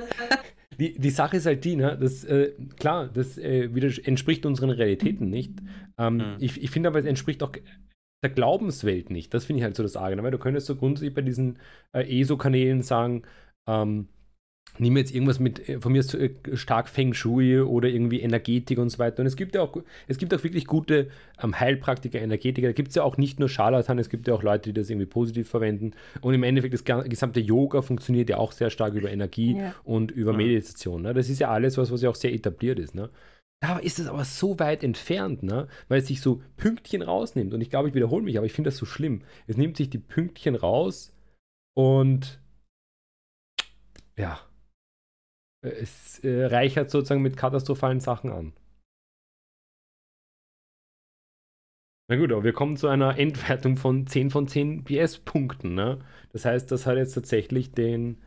die, 0.80 0.98
die 0.98 1.10
Sache 1.10 1.36
ist 1.36 1.46
halt 1.46 1.64
die, 1.64 1.76
ne, 1.76 1.96
das, 2.00 2.24
äh, 2.24 2.52
klar, 2.78 3.08
das 3.08 3.38
äh, 3.38 3.64
entspricht 4.04 4.44
unseren 4.46 4.70
Realitäten 4.70 5.30
nicht. 5.30 5.60
Ähm, 5.96 6.16
mhm. 6.16 6.36
Ich, 6.40 6.60
ich 6.60 6.70
finde 6.70 6.88
aber, 6.88 6.98
es 6.98 7.06
entspricht 7.06 7.42
auch 7.42 7.52
der 8.22 8.30
Glaubenswelt 8.30 9.10
nicht. 9.10 9.32
Das 9.32 9.44
finde 9.44 9.60
ich 9.60 9.64
halt 9.64 9.76
so 9.76 9.82
das 9.82 9.96
Arge, 9.96 10.16
ne? 10.16 10.22
weil 10.22 10.32
du 10.32 10.38
könntest 10.38 10.66
so 10.66 10.76
grundsätzlich 10.76 11.14
bei 11.14 11.22
diesen 11.22 11.58
äh, 11.92 12.20
ESO-Kanälen 12.20 12.82
sagen, 12.82 13.22
ähm, 13.68 14.08
nimm 14.80 14.96
jetzt 14.96 15.14
irgendwas 15.14 15.38
mit, 15.38 15.68
äh, 15.68 15.80
von 15.80 15.92
mir 15.92 16.00
ist 16.00 16.14
äh, 16.14 16.30
stark 16.54 16.88
Feng 16.88 17.12
Shui 17.12 17.60
oder 17.60 17.88
irgendwie 17.88 18.20
Energetik 18.20 18.78
und 18.78 18.88
so 18.88 18.98
weiter. 18.98 19.20
Und 19.20 19.26
es 19.26 19.36
gibt 19.36 19.54
ja 19.54 19.62
auch, 19.62 19.76
es 20.08 20.18
gibt 20.18 20.34
auch 20.34 20.42
wirklich 20.42 20.66
gute 20.66 21.08
ähm, 21.42 21.58
Heilpraktiker, 21.58 22.20
Energetiker. 22.20 22.68
Da 22.68 22.72
gibt 22.72 22.88
es 22.88 22.94
ja 22.94 23.02
auch 23.02 23.16
nicht 23.16 23.38
nur 23.38 23.48
Scharlatan, 23.48 23.98
es 23.98 24.08
gibt 24.08 24.26
ja 24.26 24.34
auch 24.34 24.42
Leute, 24.42 24.70
die 24.70 24.80
das 24.80 24.90
irgendwie 24.90 25.06
positiv 25.06 25.48
verwenden. 25.48 25.92
Und 26.20 26.34
im 26.34 26.42
Endeffekt, 26.42 26.74
das 26.74 26.84
gesamte 26.84 27.40
Yoga 27.40 27.82
funktioniert 27.82 28.30
ja 28.30 28.38
auch 28.38 28.52
sehr 28.52 28.70
stark 28.70 28.94
über 28.94 29.10
Energie 29.10 29.56
ja. 29.56 29.74
und 29.84 30.10
über 30.10 30.32
Meditation. 30.32 31.02
Ne? 31.02 31.14
Das 31.14 31.28
ist 31.28 31.40
ja 31.40 31.50
alles 31.50 31.76
was, 31.76 31.92
was 31.92 32.02
ja 32.02 32.10
auch 32.10 32.16
sehr 32.16 32.32
etabliert 32.32 32.78
ist. 32.78 32.94
Ne? 32.94 33.10
Da 33.62 33.78
ist 33.78 33.98
es 33.98 34.06
aber 34.06 34.24
so 34.24 34.58
weit 34.58 34.82
entfernt, 34.82 35.42
ne? 35.42 35.68
weil 35.88 36.00
es 36.00 36.06
sich 36.06 36.22
so 36.22 36.42
Pünktchen 36.56 37.02
rausnimmt. 37.02 37.52
Und 37.52 37.60
ich 37.60 37.68
glaube, 37.68 37.88
ich 37.88 37.94
wiederhole 37.94 38.24
mich, 38.24 38.38
aber 38.38 38.46
ich 38.46 38.52
finde 38.52 38.68
das 38.68 38.78
so 38.78 38.86
schlimm. 38.86 39.22
Es 39.46 39.58
nimmt 39.58 39.76
sich 39.76 39.90
die 39.90 39.98
Pünktchen 39.98 40.54
raus 40.54 41.12
und 41.74 42.40
ja, 44.16 44.40
es 45.62 46.18
äh, 46.20 46.46
reichert 46.46 46.90
sozusagen 46.90 47.22
mit 47.22 47.36
katastrophalen 47.36 48.00
Sachen 48.00 48.30
an. 48.30 48.52
Na 52.10 52.16
gut, 52.16 52.32
aber 52.32 52.42
wir 52.42 52.52
kommen 52.52 52.76
zu 52.76 52.88
einer 52.88 53.18
Endwertung 53.18 53.76
von 53.76 54.06
10 54.06 54.30
von 54.30 54.48
10 54.48 54.82
PS-Punkten. 54.84 55.74
Ne? 55.74 56.00
Das 56.32 56.44
heißt, 56.44 56.70
das 56.72 56.84
hat 56.84 56.96
jetzt 56.96 57.14
tatsächlich 57.14 57.70
den, 57.72 58.18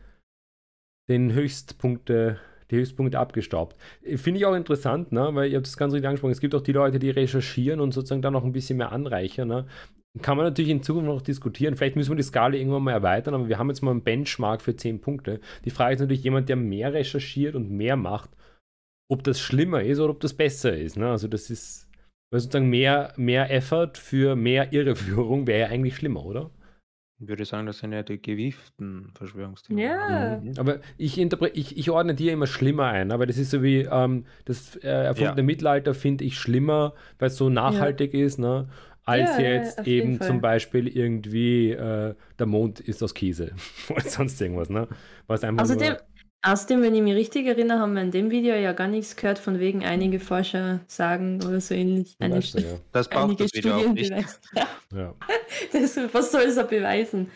den 1.10 1.34
Höchstpunkte, 1.34 2.40
die 2.70 2.76
Hilfspunkte 2.76 3.18
abgestaubt. 3.18 3.76
Finde 4.16 4.40
ich 4.40 4.46
auch 4.46 4.54
interessant, 4.54 5.12
ne? 5.12 5.34
weil 5.34 5.50
ihr 5.50 5.58
habt 5.58 5.66
das 5.66 5.76
ganz 5.76 5.92
richtig 5.92 6.08
angesprochen. 6.08 6.32
Es 6.32 6.40
gibt 6.40 6.54
auch 6.54 6.62
die 6.62 6.72
Leute, 6.72 6.98
die 6.98 7.10
recherchieren 7.10 7.80
und 7.80 7.92
sozusagen 7.92 8.22
dann 8.22 8.32
noch 8.32 8.44
ein 8.44 8.52
bisschen 8.52 8.78
mehr 8.78 8.90
anreichern. 8.90 9.48
Ne? 9.48 9.66
Kann 10.22 10.36
man 10.36 10.46
natürlich 10.46 10.70
in 10.70 10.82
Zukunft 10.82 11.08
noch 11.08 11.22
diskutieren. 11.22 11.74
Vielleicht 11.76 11.96
müssen 11.96 12.12
wir 12.12 12.16
die 12.16 12.22
Skala 12.22 12.54
irgendwann 12.54 12.84
mal 12.84 12.92
erweitern, 12.92 13.34
aber 13.34 13.48
wir 13.48 13.58
haben 13.58 13.68
jetzt 13.68 13.82
mal 13.82 13.90
einen 13.90 14.04
Benchmark 14.04 14.62
für 14.62 14.76
10 14.76 15.00
Punkte. 15.00 15.40
Die 15.64 15.70
Frage 15.70 15.94
ist 15.94 16.00
natürlich 16.00 16.22
jemand, 16.22 16.48
der 16.48 16.56
mehr 16.56 16.92
recherchiert 16.92 17.56
und 17.56 17.70
mehr 17.70 17.96
macht, 17.96 18.30
ob 19.10 19.24
das 19.24 19.40
schlimmer 19.40 19.82
ist 19.82 19.98
oder 19.98 20.10
ob 20.10 20.20
das 20.20 20.34
besser 20.34 20.76
ist. 20.76 20.96
Ne? 20.96 21.10
Also 21.10 21.26
das 21.26 21.50
ist, 21.50 21.88
weil 22.30 22.40
sozusagen 22.40 22.70
mehr, 22.70 23.12
mehr 23.16 23.50
Effort 23.50 23.92
für 23.94 24.36
mehr 24.36 24.72
Irreführung 24.72 25.48
wäre 25.48 25.60
ja 25.60 25.66
eigentlich 25.66 25.96
schlimmer, 25.96 26.24
oder? 26.24 26.50
Ich 27.20 27.28
würde 27.28 27.44
sagen, 27.44 27.66
das 27.66 27.78
sind 27.78 27.92
ja 27.92 28.02
die 28.02 28.20
gewieften 28.20 29.10
Verschwörungstheorien. 29.14 29.88
Ja. 29.88 30.40
Mhm. 30.42 30.52
Aber 30.58 30.80
ich, 30.98 31.18
ich, 31.18 31.78
ich 31.78 31.90
ordne 31.90 32.14
die 32.14 32.28
immer 32.28 32.46
schlimmer 32.46 32.86
ein, 32.86 33.12
aber 33.12 33.26
das 33.26 33.38
ist 33.38 33.50
so 33.50 33.62
wie 33.62 33.82
ähm, 33.82 34.26
das 34.44 34.76
äh, 34.76 34.88
erfundene 34.88 35.40
ja. 35.40 35.44
Mittelalter 35.44 35.94
finde 35.94 36.24
ich 36.24 36.38
schlimmer, 36.38 36.94
weil 37.18 37.28
es 37.28 37.36
so 37.36 37.48
nachhaltig 37.48 38.14
ja. 38.14 38.24
ist, 38.24 38.38
ne? 38.38 38.68
Als 39.04 39.30
ja, 39.38 39.40
jetzt 39.40 39.86
eben 39.86 40.20
zum 40.20 40.40
Beispiel 40.40 40.88
irgendwie 40.88 41.70
äh, 41.72 42.14
der 42.38 42.46
Mond 42.46 42.80
ist 42.80 43.02
aus 43.02 43.14
Käse 43.14 43.52
oder 43.88 44.02
sonst 44.02 44.40
irgendwas, 44.40 44.70
ne? 44.70 44.88
Was 45.26 45.44
einfach 45.44 45.64
Außerdem, 45.64 45.96
Außerdem, 46.46 46.82
wenn 46.82 46.94
ich 46.94 47.00
mich 47.00 47.14
richtig 47.14 47.46
erinnere, 47.46 47.78
haben 47.78 47.94
wir 47.94 48.02
in 48.02 48.10
dem 48.10 48.30
Video 48.30 48.54
ja 48.54 48.74
gar 48.74 48.86
nichts 48.86 49.16
gehört, 49.16 49.38
von 49.38 49.60
wegen 49.60 49.82
einige 49.82 50.20
Forscher 50.20 50.80
sagen 50.86 51.42
oder 51.42 51.58
so 51.62 51.72
ähnlich. 51.72 52.16
Eine, 52.18 52.36
weißt 52.36 52.58
du, 52.58 52.58
ja. 52.60 52.76
Das 52.92 53.08
braucht 53.08 53.24
einige 53.24 53.44
das 53.44 53.54
Video 53.54 53.78
Studien 53.78 53.90
auch 53.90 53.94
nicht. 53.94 54.40
Ja. 54.54 54.68
ja. 54.94 55.14
Das, 55.72 55.98
was 56.12 56.32
soll 56.32 56.42
es 56.42 56.56
beweisen? 56.56 57.30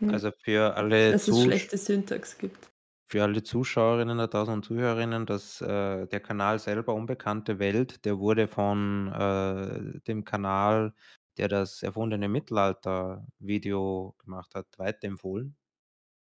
Hm. 0.00 0.10
Also 0.10 0.32
für 0.44 0.76
alle 0.76 1.12
Dass 1.12 1.28
es 1.28 1.42
schlechte 1.42 1.78
Syntax 1.78 2.36
gibt. 2.36 2.71
Für 3.12 3.24
alle 3.24 3.42
Zuschauerinnen 3.42 4.16
da 4.16 4.26
draußen 4.26 4.54
und 4.54 4.64
Zuhörerinnen, 4.64 5.26
dass 5.26 5.60
äh, 5.60 6.06
der 6.06 6.20
Kanal 6.20 6.58
selber 6.58 6.94
Unbekannte 6.94 7.58
Welt, 7.58 8.06
der 8.06 8.18
wurde 8.18 8.48
von 8.48 9.12
äh, 9.12 10.00
dem 10.08 10.24
Kanal, 10.24 10.94
der 11.36 11.48
das 11.48 11.82
erfundene 11.82 12.30
Mittelalter-Video 12.30 14.14
gemacht 14.16 14.54
hat, 14.54 14.66
weiterempfohlen. 14.78 15.56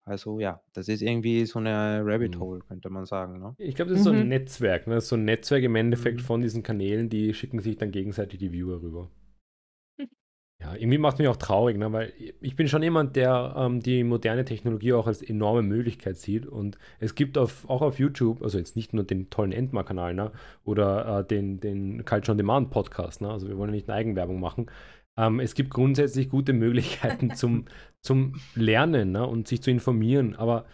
Also 0.02 0.40
ja, 0.40 0.62
das 0.72 0.88
ist 0.88 1.02
irgendwie 1.02 1.46
so 1.46 1.60
eine 1.60 2.02
Rabbit 2.05 2.34
mhm. 2.34 2.40
Hole, 2.40 2.60
könnte 2.66 2.90
man 2.90 3.06
sagen. 3.06 3.38
Ne? 3.38 3.55
Ich 3.59 3.76
glaube, 3.76 3.92
das 3.92 4.01
ist 4.01 4.05
so 4.06 4.10
ein 4.10 4.24
mhm. 4.24 4.28
Netzwerk, 4.30 4.88
ne? 4.88 5.01
so 5.01 5.14
ein 5.14 5.24
Netzwerk 5.24 5.62
im 5.62 5.76
Endeffekt 5.76 6.22
Mhm. 6.22 6.24
von 6.24 6.40
diesen 6.40 6.64
Kanälen, 6.64 7.09
die 7.09 7.34
schicken 7.34 7.60
sich 7.60 7.76
dann 7.76 7.92
gegenseitig 7.92 8.40
die 8.40 8.51
Viewer 8.51 8.82
rüber. 8.82 9.12
Ja, 10.65 10.74
irgendwie 10.74 10.97
macht 10.97 11.15
es 11.15 11.19
mich 11.19 11.28
auch 11.28 11.36
traurig, 11.36 11.77
ne? 11.77 11.93
weil 11.93 12.12
ich 12.41 12.57
bin 12.57 12.69
schon 12.69 12.82
jemand, 12.82 13.16
der 13.16 13.55
ähm, 13.55 13.81
die 13.81 14.03
moderne 14.03 14.47
Technologie 14.47 14.95
auch 14.95 15.07
als 15.07 15.20
enorme 15.20 15.62
Möglichkeit 15.62 16.16
sieht. 16.16 16.47
Und 16.47 16.78
es 17.01 17.15
gibt 17.15 17.36
auf, 17.36 17.69
auch 17.69 17.82
auf 17.82 17.99
YouTube, 17.99 18.43
also 18.43 18.57
jetzt 18.57 18.74
nicht 18.74 18.95
nur 18.95 19.05
den 19.05 19.28
tollen 19.28 19.53
Endmar-Kanal 19.53 20.15
ne? 20.15 20.32
oder 20.65 21.20
äh, 21.20 21.24
den, 21.24 21.61
den 21.61 22.07
Culture 22.07 22.32
on 22.32 22.39
Demand 22.39 22.70
Podcast, 22.70 23.20
ne? 23.20 23.31
also 23.31 23.47
wir 23.47 23.59
wollen 23.59 23.70
ja 23.70 23.74
nicht 23.74 23.91
eine 23.91 23.99
Eigenwerbung 23.99 24.41
machen, 24.41 24.70
ähm, 25.19 25.39
es 25.41 25.55
gibt 25.55 25.70
grundsätzlich 25.70 26.31
gute 26.31 26.55
Möglichkeiten 26.55 27.31
zum, 27.35 27.66
zum 28.01 28.35
Lernen 28.55 29.12
ne, 29.12 29.27
und 29.27 29.49
sich 29.49 29.62
zu 29.62 29.70
informieren, 29.70 30.35
aber 30.35 30.65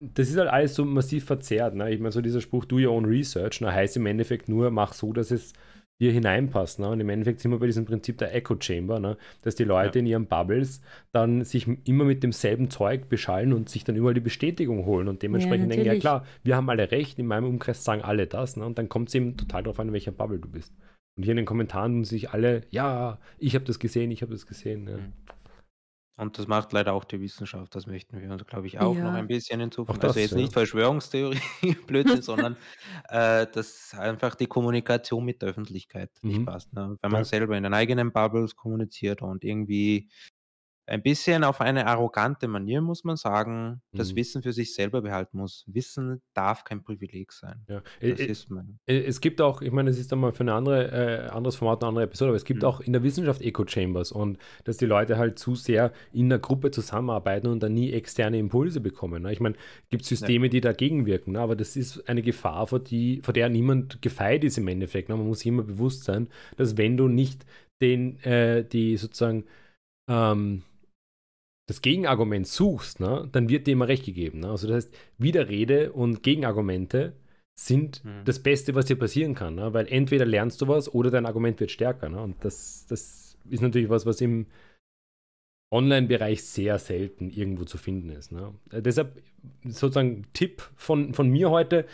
das 0.00 0.28
ist 0.28 0.36
halt 0.36 0.48
alles 0.48 0.74
so 0.74 0.84
massiv 0.84 1.24
verzerrt. 1.24 1.74
Ne? 1.74 1.90
Ich 1.90 1.98
meine, 1.98 2.12
so 2.12 2.20
dieser 2.20 2.40
Spruch, 2.40 2.64
do 2.64 2.76
your 2.76 2.92
own 2.92 3.04
research, 3.04 3.60
ne, 3.60 3.72
heißt 3.72 3.96
im 3.96 4.06
Endeffekt 4.06 4.48
nur, 4.48 4.70
mach 4.70 4.92
so, 4.92 5.12
dass 5.12 5.30
es 5.30 5.54
dir 6.00 6.12
hineinpasst. 6.12 6.78
Ne? 6.78 6.88
Und 6.88 7.00
im 7.00 7.08
Endeffekt 7.08 7.40
sind 7.40 7.50
wir 7.50 7.58
bei 7.58 7.66
diesem 7.66 7.84
Prinzip 7.84 8.18
der 8.18 8.34
Echo 8.34 8.56
Chamber, 8.60 9.00
ne? 9.00 9.16
dass 9.42 9.54
die 9.56 9.64
Leute 9.64 9.98
ja. 9.98 10.00
in 10.00 10.06
ihren 10.06 10.26
Bubbles 10.26 10.80
dann 11.12 11.44
sich 11.44 11.66
immer 11.86 12.04
mit 12.04 12.22
demselben 12.22 12.70
Zeug 12.70 13.08
beschallen 13.08 13.52
und 13.52 13.68
sich 13.68 13.84
dann 13.84 13.96
überall 13.96 14.14
die 14.14 14.20
Bestätigung 14.20 14.86
holen 14.86 15.08
und 15.08 15.22
dementsprechend 15.22 15.70
ja, 15.70 15.76
denken, 15.76 15.86
ja 15.86 15.98
klar, 15.98 16.24
wir 16.42 16.56
haben 16.56 16.70
alle 16.70 16.90
recht, 16.90 17.18
in 17.18 17.26
meinem 17.26 17.46
Umkreis 17.46 17.84
sagen 17.84 18.02
alle 18.02 18.26
das. 18.26 18.56
Ne? 18.56 18.64
Und 18.64 18.78
dann 18.78 18.88
kommt 18.88 19.08
es 19.08 19.14
eben 19.14 19.36
total 19.36 19.64
darauf 19.64 19.80
an, 19.80 19.88
in 19.88 19.92
welcher 19.92 20.12
Bubble 20.12 20.38
du 20.38 20.48
bist. 20.48 20.72
Und 21.16 21.24
hier 21.24 21.32
in 21.32 21.38
den 21.38 21.46
Kommentaren 21.46 22.04
sich 22.04 22.30
alle, 22.30 22.62
ja, 22.70 23.18
ich 23.38 23.56
habe 23.56 23.64
das 23.64 23.80
gesehen, 23.80 24.12
ich 24.12 24.22
habe 24.22 24.32
das 24.32 24.46
gesehen. 24.46 24.88
Ja. 24.88 24.98
Und 26.18 26.36
das 26.36 26.48
macht 26.48 26.72
leider 26.72 26.94
auch 26.94 27.04
die 27.04 27.20
Wissenschaft. 27.20 27.76
Das 27.76 27.86
möchten 27.86 28.20
wir 28.20 28.28
uns, 28.32 28.44
glaube 28.44 28.66
ich, 28.66 28.80
auch 28.80 28.94
noch 28.96 29.12
ein 29.12 29.28
bisschen 29.28 29.60
hinzufügen. 29.60 30.00
Also 30.02 30.18
jetzt 30.18 30.32
ja. 30.32 30.36
nicht 30.36 30.52
Verschwörungstheorie, 30.52 31.38
Blödsinn, 31.86 32.22
sondern 32.22 32.56
äh, 33.08 33.46
dass 33.46 33.94
einfach 33.96 34.34
die 34.34 34.48
Kommunikation 34.48 35.24
mit 35.24 35.42
der 35.42 35.50
Öffentlichkeit 35.50 36.10
nicht 36.22 36.40
mhm. 36.40 36.46
passt. 36.46 36.72
Ne? 36.72 36.96
Wenn 37.00 37.10
man 37.12 37.20
Ja. 37.20 37.24
selber 37.24 37.56
in 37.56 37.62
den 37.62 37.72
eigenen 37.72 38.10
Bubbles 38.10 38.56
kommuniziert 38.56 39.22
und 39.22 39.44
irgendwie 39.44 40.10
ein 40.88 41.02
bisschen 41.02 41.44
auf 41.44 41.60
eine 41.60 41.86
arrogante 41.86 42.48
Manier, 42.48 42.80
muss 42.80 43.04
man 43.04 43.16
sagen, 43.16 43.82
das 43.92 44.12
Mhm. 44.12 44.16
Wissen 44.16 44.42
für 44.42 44.52
sich 44.52 44.74
selber 44.74 45.02
behalten 45.02 45.36
muss. 45.38 45.64
Wissen 45.66 46.20
darf 46.34 46.64
kein 46.64 46.82
Privileg 46.82 47.32
sein. 47.32 47.64
Ja. 47.68 47.82
Das 48.00 48.18
ist 48.20 48.50
mein 48.50 48.78
es 48.86 49.20
gibt 49.20 49.40
auch, 49.40 49.60
ich 49.62 49.70
meine, 49.70 49.90
es 49.90 49.98
ist 49.98 50.12
einmal 50.12 50.32
für 50.32 50.44
ein 50.44 50.48
andere, 50.48 51.26
äh, 51.26 51.28
anderes 51.28 51.56
Format 51.56 51.82
eine 51.82 51.88
andere 51.88 52.04
Episode, 52.04 52.30
aber 52.30 52.36
es 52.36 52.44
gibt 52.44 52.62
Mhm. 52.62 52.68
auch 52.68 52.80
in 52.80 52.92
der 52.92 53.02
Wissenschaft 53.02 53.42
Echo-Chambers 53.42 54.12
und 54.12 54.38
dass 54.64 54.76
die 54.78 54.86
Leute 54.86 55.18
halt 55.18 55.38
zu 55.38 55.54
sehr 55.54 55.92
in 56.12 56.28
der 56.28 56.38
Gruppe 56.38 56.70
zusammenarbeiten 56.70 57.46
und 57.48 57.62
dann 57.62 57.74
nie 57.74 57.92
externe 57.92 58.38
Impulse 58.38 58.80
bekommen. 58.80 59.22
Ne? 59.22 59.32
Ich 59.32 59.40
meine, 59.40 59.56
gibt 59.90 60.04
Ja. 60.04 60.08
Systeme, 60.08 60.48
die 60.48 60.60
dagegen 60.60 61.06
wirken, 61.06 61.32
ne? 61.32 61.40
aber 61.40 61.56
das 61.56 61.76
ist 61.76 62.08
eine 62.08 62.22
Gefahr, 62.22 62.66
vor, 62.66 62.80
die, 62.80 63.20
vor 63.22 63.34
der 63.34 63.48
niemand 63.48 64.00
gefeit 64.02 64.44
ist 64.44 64.58
im 64.58 64.68
Endeffekt. 64.68 65.08
Ne? 65.08 65.16
Man 65.16 65.26
muss 65.26 65.38
sich 65.40 65.48
immer 65.48 65.62
bewusst 65.64 66.04
sein, 66.04 66.28
dass 66.56 66.76
wenn 66.76 66.96
du 66.96 67.08
nicht 67.08 67.44
den, 67.82 68.18
äh, 68.24 68.64
die 68.64 68.96
sozusagen 68.96 69.44
ähm, 70.10 70.62
das 71.68 71.82
Gegenargument 71.82 72.46
suchst, 72.46 72.98
ne, 72.98 73.28
dann 73.30 73.48
wird 73.48 73.66
dir 73.66 73.72
immer 73.72 73.88
recht 73.88 74.06
gegeben. 74.06 74.40
Ne? 74.40 74.48
Also 74.48 74.66
das 74.66 74.76
heißt, 74.86 74.94
Widerrede 75.18 75.92
und 75.92 76.22
Gegenargumente 76.22 77.12
sind 77.54 78.02
mhm. 78.04 78.24
das 78.24 78.42
Beste, 78.42 78.74
was 78.74 78.86
dir 78.86 78.96
passieren 78.96 79.34
kann, 79.34 79.56
ne? 79.56 79.74
weil 79.74 79.86
entweder 79.86 80.24
lernst 80.24 80.62
du 80.62 80.68
was 80.68 80.92
oder 80.92 81.10
dein 81.10 81.26
Argument 81.26 81.60
wird 81.60 81.70
stärker. 81.70 82.08
Ne? 82.08 82.22
Und 82.22 82.42
das, 82.42 82.86
das 82.88 83.36
ist 83.50 83.60
natürlich 83.60 83.90
was, 83.90 84.06
was 84.06 84.22
im 84.22 84.46
Online-Bereich 85.70 86.42
sehr 86.42 86.78
selten 86.78 87.28
irgendwo 87.28 87.64
zu 87.64 87.76
finden 87.76 88.08
ist. 88.10 88.32
Ne? 88.32 88.54
Äh, 88.72 88.80
deshalb 88.80 89.20
sozusagen 89.64 90.24
Tipp 90.32 90.62
von, 90.74 91.12
von 91.12 91.28
mir 91.28 91.50
heute, 91.50 91.84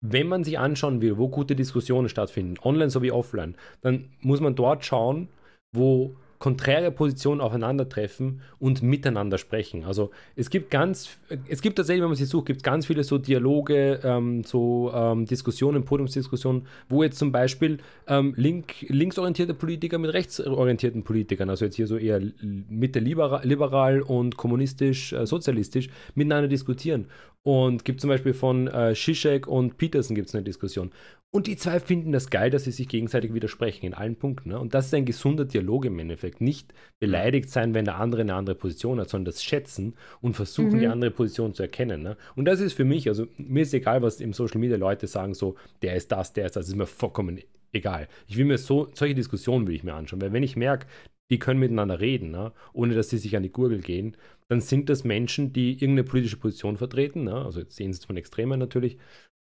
wenn 0.00 0.26
man 0.26 0.42
sich 0.42 0.58
anschauen 0.58 1.02
will, 1.02 1.18
wo 1.18 1.28
gute 1.28 1.54
Diskussionen 1.54 2.08
stattfinden, 2.08 2.54
online 2.62 2.88
sowie 2.88 3.10
offline, 3.10 3.56
dann 3.82 4.08
muss 4.20 4.40
man 4.40 4.54
dort 4.54 4.86
schauen, 4.86 5.28
wo 5.72 6.16
konträre 6.38 6.90
Positionen 6.90 7.40
aufeinandertreffen 7.40 8.40
und 8.58 8.82
miteinander 8.82 9.38
sprechen. 9.38 9.84
Also 9.84 10.10
es 10.36 10.50
gibt 10.50 10.70
ganz, 10.70 11.18
es 11.48 11.62
gibt 11.62 11.76
tatsächlich, 11.76 12.02
wenn 12.02 12.10
man 12.10 12.16
sie 12.16 12.24
sucht, 12.24 12.46
gibt 12.46 12.62
ganz 12.62 12.86
viele 12.86 13.02
so 13.04 13.18
Dialoge, 13.18 14.00
ähm, 14.04 14.44
so 14.44 14.92
ähm, 14.94 15.26
Diskussionen, 15.26 15.84
Podiumsdiskussionen, 15.84 16.66
wo 16.88 17.02
jetzt 17.02 17.18
zum 17.18 17.32
Beispiel 17.32 17.78
ähm, 18.06 18.34
link, 18.36 18.86
linksorientierte 18.88 19.54
Politiker 19.54 19.98
mit 19.98 20.12
rechtsorientierten 20.12 21.02
Politikern, 21.02 21.50
also 21.50 21.64
jetzt 21.64 21.74
hier 21.74 21.86
so 21.86 21.96
eher 21.96 22.20
Mitte 22.40 23.00
liberal, 23.00 23.44
liberal 23.44 24.02
und 24.02 24.36
kommunistisch, 24.36 25.12
äh, 25.12 25.26
sozialistisch, 25.26 25.88
miteinander 26.14 26.48
diskutieren. 26.48 27.06
Und 27.44 27.84
gibt 27.84 28.00
zum 28.00 28.08
Beispiel 28.08 28.34
von 28.34 28.68
äh, 28.68 28.94
Zizek 28.94 29.46
und 29.46 29.78
Peterson 29.78 30.14
gibt 30.14 30.28
es 30.28 30.34
eine 30.34 30.44
Diskussion. 30.44 30.90
Und 31.30 31.46
die 31.46 31.56
zwei 31.56 31.78
finden 31.78 32.10
das 32.10 32.30
geil, 32.30 32.50
dass 32.50 32.64
sie 32.64 32.70
sich 32.70 32.88
gegenseitig 32.88 33.34
widersprechen 33.34 33.84
in 33.84 33.94
allen 33.94 34.16
Punkten. 34.16 34.48
Ne? 34.48 34.58
Und 34.58 34.72
das 34.72 34.86
ist 34.86 34.94
ein 34.94 35.04
gesunder 35.04 35.44
Dialog 35.44 35.84
im 35.84 35.98
Endeffekt. 35.98 36.40
Nicht 36.40 36.72
beleidigt 37.00 37.50
sein, 37.50 37.74
wenn 37.74 37.84
der 37.84 38.00
andere 38.00 38.22
eine 38.22 38.34
andere 38.34 38.56
Position 38.56 38.98
hat, 38.98 39.10
sondern 39.10 39.26
das 39.26 39.44
schätzen 39.44 39.94
und 40.22 40.36
versuchen, 40.36 40.76
mhm. 40.76 40.80
die 40.80 40.86
andere 40.86 41.10
Position 41.10 41.52
zu 41.52 41.62
erkennen. 41.62 42.02
Ne? 42.02 42.16
Und 42.34 42.46
das 42.46 42.60
ist 42.60 42.72
für 42.72 42.84
mich, 42.84 43.08
also 43.08 43.26
mir 43.36 43.62
ist 43.62 43.74
egal, 43.74 44.00
was 44.00 44.20
im 44.20 44.32
Social 44.32 44.58
Media 44.58 44.78
Leute 44.78 45.06
sagen, 45.06 45.34
so, 45.34 45.56
der 45.82 45.96
ist 45.96 46.10
das, 46.12 46.32
der 46.32 46.46
ist 46.46 46.56
das, 46.56 46.68
ist 46.68 46.76
mir 46.76 46.86
vollkommen 46.86 47.38
egal. 47.72 48.08
Ich 48.26 48.38
will 48.38 48.46
mir 48.46 48.56
so, 48.56 48.88
solche 48.94 49.14
Diskussionen 49.14 49.66
will 49.66 49.74
ich 49.74 49.84
mir 49.84 49.94
anschauen, 49.94 50.22
weil 50.22 50.32
wenn 50.32 50.42
ich 50.42 50.56
merke, 50.56 50.86
die 51.30 51.38
können 51.38 51.60
miteinander 51.60 52.00
reden, 52.00 52.30
ne? 52.30 52.52
ohne 52.72 52.94
dass 52.94 53.10
sie 53.10 53.18
sich 53.18 53.36
an 53.36 53.42
die 53.42 53.52
Gurgel 53.52 53.80
gehen, 53.80 54.16
dann 54.48 54.60
sind 54.60 54.88
das 54.88 55.04
Menschen, 55.04 55.52
die 55.52 55.72
irgendeine 55.72 56.04
politische 56.04 56.38
Position 56.38 56.76
vertreten, 56.76 57.24
ne? 57.24 57.44
also 57.44 57.60
jetzt 57.60 57.76
sehen 57.76 57.92
sie 57.92 58.06
von 58.06 58.16
Extremen 58.16 58.58
natürlich, 58.58 58.98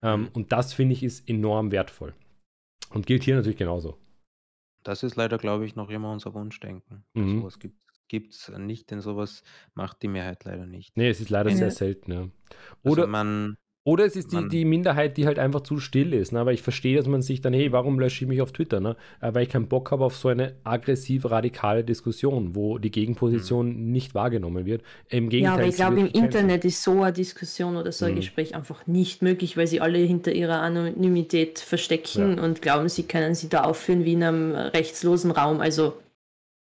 ähm, 0.02 0.28
und 0.32 0.52
das 0.52 0.72
finde 0.72 0.94
ich 0.94 1.02
ist 1.02 1.28
enorm 1.28 1.70
wertvoll. 1.70 2.14
Und 2.90 3.06
gilt 3.06 3.24
hier 3.24 3.36
natürlich 3.36 3.58
genauso. 3.58 3.98
Das 4.82 5.02
ist 5.02 5.16
leider, 5.16 5.38
glaube 5.38 5.66
ich, 5.66 5.76
noch 5.76 5.90
immer 5.90 6.10
unser 6.10 6.32
Wunschdenken. 6.34 7.04
Mhm. 7.14 7.40
Sowas 7.40 7.58
gibt 7.58 8.32
es 8.32 8.50
nicht, 8.56 8.90
denn 8.90 9.00
sowas 9.00 9.42
macht 9.74 10.02
die 10.02 10.08
Mehrheit 10.08 10.44
leider 10.44 10.66
nicht. 10.66 10.96
Nee, 10.96 11.10
es 11.10 11.20
ist 11.20 11.30
leider 11.30 11.50
sehr 11.50 11.70
selten. 11.70 12.12
Ja. 12.12 12.20
Also 12.20 12.32
Oder 12.84 13.02
also 13.02 13.12
man, 13.12 13.58
oder 13.88 14.04
es 14.04 14.16
ist 14.16 14.32
die, 14.32 14.46
die 14.48 14.66
Minderheit, 14.66 15.16
die 15.16 15.24
halt 15.24 15.38
einfach 15.38 15.62
zu 15.62 15.78
still 15.78 16.12
ist. 16.12 16.32
Ne? 16.32 16.40
Aber 16.40 16.52
ich 16.52 16.60
verstehe, 16.60 16.94
dass 16.98 17.06
man 17.06 17.22
sich 17.22 17.40
dann, 17.40 17.54
hey, 17.54 17.72
warum 17.72 17.98
lösche 17.98 18.22
ich 18.22 18.28
mich 18.28 18.42
auf 18.42 18.52
Twitter? 18.52 18.80
Ne? 18.80 18.96
Äh, 19.22 19.32
weil 19.32 19.44
ich 19.44 19.48
keinen 19.48 19.66
Bock 19.66 19.90
habe 19.90 20.04
auf 20.04 20.14
so 20.14 20.28
eine 20.28 20.52
aggressiv 20.62 21.30
radikale 21.30 21.84
Diskussion, 21.84 22.54
wo 22.54 22.76
die 22.76 22.90
Gegenposition 22.90 23.68
mhm. 23.68 23.90
nicht 23.90 24.14
wahrgenommen 24.14 24.66
wird. 24.66 24.82
Im 25.08 25.30
Gegenteil. 25.30 25.54
Ja, 25.56 25.58
aber 25.58 25.68
ich 25.70 25.76
glaube, 25.76 26.00
im 26.00 26.06
Internet 26.08 26.66
ist 26.66 26.82
so 26.82 27.00
eine 27.00 27.14
Diskussion 27.14 27.78
oder 27.78 27.90
so 27.90 28.04
ein 28.04 28.12
mhm. 28.12 28.16
Gespräch 28.16 28.54
einfach 28.54 28.86
nicht 28.86 29.22
möglich, 29.22 29.56
weil 29.56 29.66
sie 29.66 29.80
alle 29.80 30.00
hinter 30.00 30.32
ihrer 30.32 30.60
Anonymität 30.60 31.58
verstecken 31.58 32.36
ja. 32.36 32.44
und 32.44 32.60
glauben, 32.60 32.90
sie 32.90 33.04
können 33.04 33.34
sie 33.34 33.48
da 33.48 33.62
aufführen 33.62 34.04
wie 34.04 34.12
in 34.12 34.22
einem 34.22 34.52
rechtslosen 34.52 35.30
Raum. 35.30 35.62
Also 35.62 35.94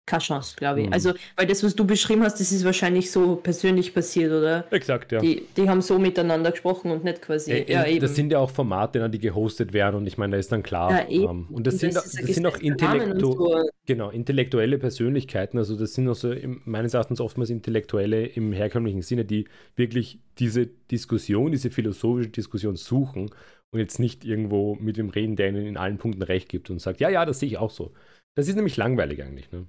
keine 0.06 0.20
Chance, 0.20 0.56
glaube 0.56 0.82
ich. 0.82 0.86
Mhm. 0.88 0.92
Also, 0.92 1.12
weil 1.36 1.46
das, 1.46 1.64
was 1.64 1.74
du 1.74 1.86
beschrieben 1.86 2.22
hast, 2.22 2.38
das 2.38 2.52
ist 2.52 2.64
wahrscheinlich 2.64 3.10
so 3.10 3.36
persönlich 3.36 3.94
passiert, 3.94 4.32
oder? 4.32 4.64
Exakt, 4.70 5.12
ja. 5.12 5.20
Die, 5.20 5.44
die 5.56 5.68
haben 5.68 5.80
so 5.80 5.98
miteinander 5.98 6.50
gesprochen 6.50 6.90
und 6.90 7.04
nicht 7.04 7.22
quasi. 7.22 7.52
Äh, 7.52 7.72
ja, 7.72 7.84
äh, 7.84 7.98
das 7.98 8.14
sind 8.14 8.30
ja 8.30 8.38
auch 8.38 8.50
Formate, 8.50 8.98
ne, 8.98 9.08
die 9.08 9.18
gehostet 9.18 9.72
werden 9.72 9.96
und 9.96 10.06
ich 10.06 10.18
meine, 10.18 10.32
da 10.32 10.38
ist 10.38 10.52
dann 10.52 10.62
klar. 10.62 10.90
Ja, 10.90 11.30
ähm, 11.30 11.46
und 11.50 11.66
das, 11.66 11.74
und 11.74 11.80
sind, 11.80 11.96
das, 11.96 12.12
das 12.12 12.26
sind 12.26 12.46
auch 12.46 12.58
Intellektu 12.58 13.32
so. 13.32 13.68
genau, 13.86 14.10
intellektuelle 14.10 14.78
Persönlichkeiten. 14.78 15.56
Also, 15.56 15.76
das 15.76 15.94
sind 15.94 16.08
auch 16.08 16.14
so 16.14 16.34
meines 16.64 16.92
Erachtens 16.92 17.20
oftmals 17.20 17.48
Intellektuelle 17.48 18.26
im 18.26 18.52
herkömmlichen 18.52 19.00
Sinne, 19.00 19.24
die 19.24 19.46
wirklich 19.74 20.18
diese 20.38 20.66
Diskussion, 20.66 21.52
diese 21.52 21.70
philosophische 21.70 22.28
Diskussion 22.28 22.76
suchen 22.76 23.30
und 23.70 23.80
jetzt 23.80 23.98
nicht 23.98 24.24
irgendwo 24.24 24.74
mit 24.74 24.98
dem 24.98 25.08
reden, 25.08 25.36
der 25.36 25.48
ihnen 25.48 25.66
in 25.66 25.76
allen 25.76 25.96
Punkten 25.96 26.22
recht 26.22 26.50
gibt 26.50 26.68
und 26.68 26.80
sagt, 26.80 27.00
ja, 27.00 27.08
ja, 27.08 27.24
das 27.24 27.40
sehe 27.40 27.48
ich 27.48 27.58
auch 27.58 27.70
so. 27.70 27.92
Das 28.34 28.48
ist 28.48 28.56
nämlich 28.56 28.76
langweilig 28.76 29.22
eigentlich. 29.22 29.50
Ne? 29.50 29.66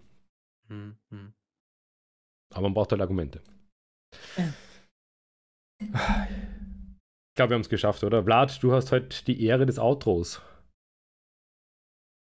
Mhm. 0.68 1.34
Aber 2.54 2.64
man 2.64 2.74
braucht 2.74 2.92
halt 2.92 3.02
Argumente. 3.02 3.42
Ja. 4.38 4.54
Ich 5.80 7.38
glaube, 7.38 7.50
wir 7.50 7.56
haben 7.56 7.62
es 7.62 7.70
geschafft, 7.70 8.04
oder? 8.04 8.24
Vlad, 8.24 8.64
du 8.64 8.72
hast 8.72 8.94
heute 8.94 9.26
die 9.26 9.44
Ehre 9.44 9.66
des 9.66 9.78
Outros. 9.78 10.42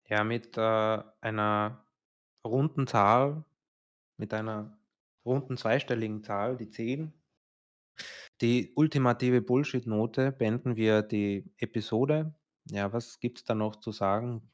Ja, 0.08 0.24
mit 0.24 0.58
äh, 0.58 1.04
einer 1.22 1.86
runden 2.48 2.88
Zahl, 2.88 3.44
mit 4.18 4.34
einer 4.34 4.78
runden 5.26 5.58
zweistelligen 5.58 6.24
Zahl, 6.24 6.56
die 6.56 6.70
10. 6.70 7.12
Die 8.42 8.72
ultimative 8.76 9.42
Bullshit-Note 9.42 10.32
beenden 10.32 10.76
wir 10.76 11.02
die 11.02 11.52
Episode. 11.58 12.34
Ja, 12.70 12.94
was 12.94 13.20
gibt 13.20 13.40
es 13.40 13.44
da 13.44 13.56
noch 13.56 13.78
zu 13.78 13.92
sagen? 13.92 14.53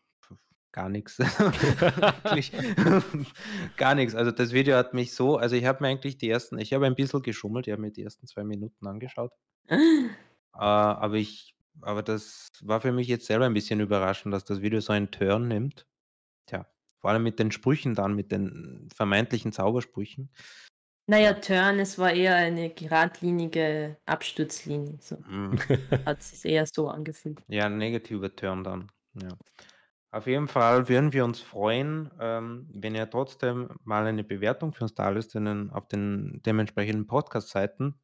Gar 0.71 0.89
nichts. 0.89 1.17
gar 3.77 3.95
nichts. 3.95 4.15
Also 4.15 4.31
das 4.31 4.53
Video 4.53 4.75
hat 4.75 4.93
mich 4.93 5.13
so, 5.13 5.37
also 5.37 5.55
ich 5.55 5.65
habe 5.65 5.83
mir 5.83 5.89
eigentlich 5.89 6.17
die 6.17 6.29
ersten, 6.29 6.59
ich 6.59 6.73
habe 6.73 6.85
ein 6.85 6.95
bisschen 6.95 7.23
geschummelt, 7.23 7.67
ich 7.67 7.71
habe 7.71 7.81
mir 7.81 7.91
die 7.91 8.03
ersten 8.03 8.27
zwei 8.27 8.43
Minuten 8.43 8.85
angeschaut. 8.85 9.31
äh, 9.69 10.09
aber 10.53 11.15
ich, 11.15 11.55
aber 11.81 12.03
das 12.03 12.49
war 12.61 12.81
für 12.81 12.91
mich 12.91 13.07
jetzt 13.07 13.25
selber 13.25 13.45
ein 13.45 13.53
bisschen 13.53 13.79
überraschend, 13.79 14.33
dass 14.33 14.45
das 14.45 14.61
Video 14.61 14.79
so 14.79 14.93
einen 14.93 15.09
Turn 15.09 15.47
nimmt. 15.47 15.87
Tja, 16.45 16.67
vor 16.99 17.09
allem 17.09 17.23
mit 17.23 17.39
den 17.39 17.51
Sprüchen 17.51 17.95
dann, 17.95 18.13
mit 18.13 18.31
den 18.31 18.89
vermeintlichen 18.95 19.51
Zaubersprüchen. 19.51 20.29
Naja, 21.07 21.33
Turn, 21.33 21.79
es 21.79 21.97
war 21.97 22.13
eher 22.13 22.35
eine 22.35 22.69
geradlinige 22.69 23.97
Absturzlinie. 24.05 24.99
So. 25.01 25.15
Mm. 25.15 25.57
Hat 26.05 26.21
sich 26.21 26.45
eher 26.45 26.67
so 26.71 26.87
angefühlt. 26.87 27.41
Ja, 27.47 27.65
ein 27.65 27.79
negativer 27.79 28.35
Turn 28.35 28.63
dann. 28.63 28.91
Ja. 29.19 29.29
Auf 30.11 30.25
jeden 30.25 30.47
Fall 30.47 30.89
würden 30.89 31.13
wir 31.13 31.23
uns 31.23 31.39
freuen, 31.39 32.09
ähm, 32.19 32.67
wenn 32.73 32.95
ihr 32.95 33.09
trotzdem 33.09 33.69
mal 33.83 34.07
eine 34.07 34.23
Bewertung 34.23 34.73
für 34.73 34.83
uns 34.85 34.95
da 34.95 35.09
lässt 35.09 35.35
auf 35.35 35.87
den 35.87 36.41
dementsprechenden 36.43 37.05
Podcast-Seiten. 37.05 37.99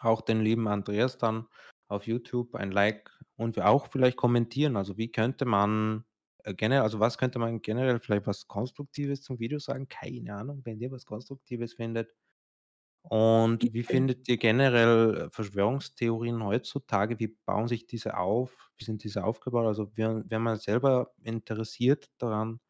Auch 0.00 0.22
den 0.22 0.40
lieben 0.40 0.66
Andreas 0.66 1.18
dann 1.18 1.46
auf 1.88 2.06
YouTube 2.06 2.54
ein 2.56 2.72
Like 2.72 3.10
und 3.36 3.56
wir 3.56 3.68
auch 3.68 3.88
vielleicht 3.88 4.16
kommentieren. 4.16 4.76
Also 4.76 4.96
wie 4.96 5.12
könnte 5.12 5.44
man 5.44 6.04
äh, 6.44 6.54
generell, 6.54 6.82
also 6.82 6.98
was 7.00 7.18
könnte 7.18 7.38
man 7.38 7.62
generell 7.62 8.00
vielleicht 8.00 8.26
was 8.26 8.48
Konstruktives 8.48 9.22
zum 9.22 9.38
Video 9.38 9.58
sagen? 9.60 9.88
Keine 9.88 10.34
Ahnung, 10.34 10.62
wenn 10.64 10.80
ihr 10.80 10.90
was 10.90 11.06
Konstruktives 11.06 11.74
findet. 11.74 12.12
Und 13.02 13.72
wie 13.72 13.82
findet 13.82 14.28
ihr 14.28 14.36
generell 14.36 15.14
äh, 15.16 15.30
Verschwörungstheorien 15.30 16.44
heutzutage? 16.44 17.18
Wie 17.18 17.34
bauen 17.46 17.66
sich 17.66 17.86
diese 17.86 18.16
auf? 18.16 18.70
Wie 18.76 18.84
sind 18.84 19.02
diese 19.04 19.24
aufgebaut? 19.24 19.66
Also 19.66 19.90
wäre 19.96 20.24
wär 20.28 20.38
man 20.38 20.58
selber 20.58 21.10
interessiert 21.22 22.10
daran 22.18 22.60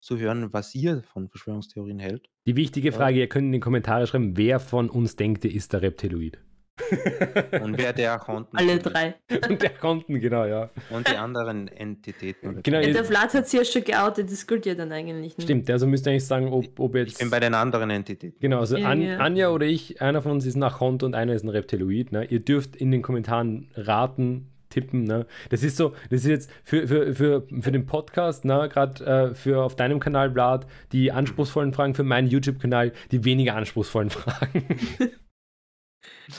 zu 0.00 0.16
hören, 0.16 0.52
was 0.52 0.74
ihr 0.74 1.02
von 1.02 1.28
Verschwörungstheorien 1.28 1.98
hält. 1.98 2.28
Die 2.46 2.56
wichtige 2.56 2.92
Frage, 2.92 3.18
ihr 3.18 3.28
könnt 3.28 3.46
in 3.46 3.52
die 3.52 3.60
Kommentare 3.60 4.06
schreiben, 4.06 4.36
wer 4.36 4.60
von 4.60 4.88
uns 4.88 5.16
denkt, 5.16 5.44
ist 5.44 5.72
der 5.72 5.82
Reptiloid? 5.82 6.38
Und 7.62 7.78
wer 7.78 7.92
der 7.92 8.18
Konten. 8.18 8.56
Alle 8.56 8.78
drei. 8.78 9.14
Und 9.48 9.62
der 9.62 9.70
Konten, 9.70 10.20
genau, 10.20 10.44
ja. 10.44 10.70
Und 10.90 11.08
die 11.08 11.16
anderen 11.16 11.68
Entitäten. 11.68 12.62
Genau, 12.62 12.78
ja, 12.78 12.92
der 12.92 13.04
Vlad 13.04 13.34
hat 13.34 13.48
sich 13.48 13.58
ja 13.58 13.64
schon 13.64 13.84
geoutet, 13.84 14.30
das 14.30 14.46
gilt 14.46 14.66
ja 14.66 14.74
dann 14.74 14.92
eigentlich 14.92 15.36
nicht. 15.36 15.42
Stimmt, 15.42 15.70
also 15.70 15.86
müsst 15.86 16.06
ihr 16.06 16.10
eigentlich 16.10 16.26
sagen, 16.26 16.52
ob, 16.52 16.78
ob 16.78 16.94
jetzt. 16.94 17.12
Ich 17.12 17.18
bin 17.18 17.30
bei 17.30 17.40
den 17.40 17.54
anderen 17.54 17.90
Entitäten. 17.90 18.38
Genau, 18.40 18.60
also 18.60 18.76
ja, 18.76 18.88
An 18.88 19.02
ja. 19.02 19.18
Anja 19.18 19.50
oder 19.50 19.66
ich, 19.66 20.00
einer 20.00 20.22
von 20.22 20.32
uns 20.32 20.46
ist 20.46 20.56
ein 20.56 20.62
Achont 20.62 21.02
und 21.02 21.14
einer 21.14 21.34
ist 21.34 21.44
ein 21.44 21.48
Reptiloid. 21.48 22.12
Ne? 22.12 22.24
Ihr 22.24 22.40
dürft 22.40 22.76
in 22.76 22.90
den 22.90 23.02
Kommentaren 23.02 23.70
raten, 23.74 24.48
tippen. 24.70 25.04
Ne? 25.04 25.26
Das 25.50 25.62
ist 25.62 25.76
so, 25.76 25.94
das 26.10 26.20
ist 26.20 26.26
jetzt 26.26 26.50
für, 26.64 26.86
für, 26.86 27.14
für, 27.14 27.46
für 27.60 27.72
den 27.72 27.86
Podcast, 27.86 28.44
ne? 28.44 28.68
gerade 28.70 29.04
äh, 29.04 29.34
für 29.34 29.62
auf 29.62 29.76
deinem 29.76 30.00
Kanal, 30.00 30.32
Vlad, 30.32 30.66
die 30.92 31.12
anspruchsvollen 31.12 31.72
Fragen, 31.72 31.94
für 31.94 32.04
meinen 32.04 32.28
YouTube-Kanal 32.28 32.92
die 33.10 33.24
weniger 33.24 33.54
anspruchsvollen 33.54 34.10
Fragen. 34.10 34.64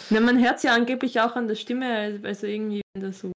Na, 0.10 0.20
man 0.20 0.42
hört 0.42 0.58
es 0.58 0.64
ja 0.64 0.74
angeblich 0.74 1.20
auch 1.20 1.36
an 1.36 1.48
der 1.48 1.56
Stimme, 1.56 2.20
also 2.24 2.48
irgendwie, 2.48 2.82
wenn 2.94 3.04
das 3.04 3.20
so 3.20 3.32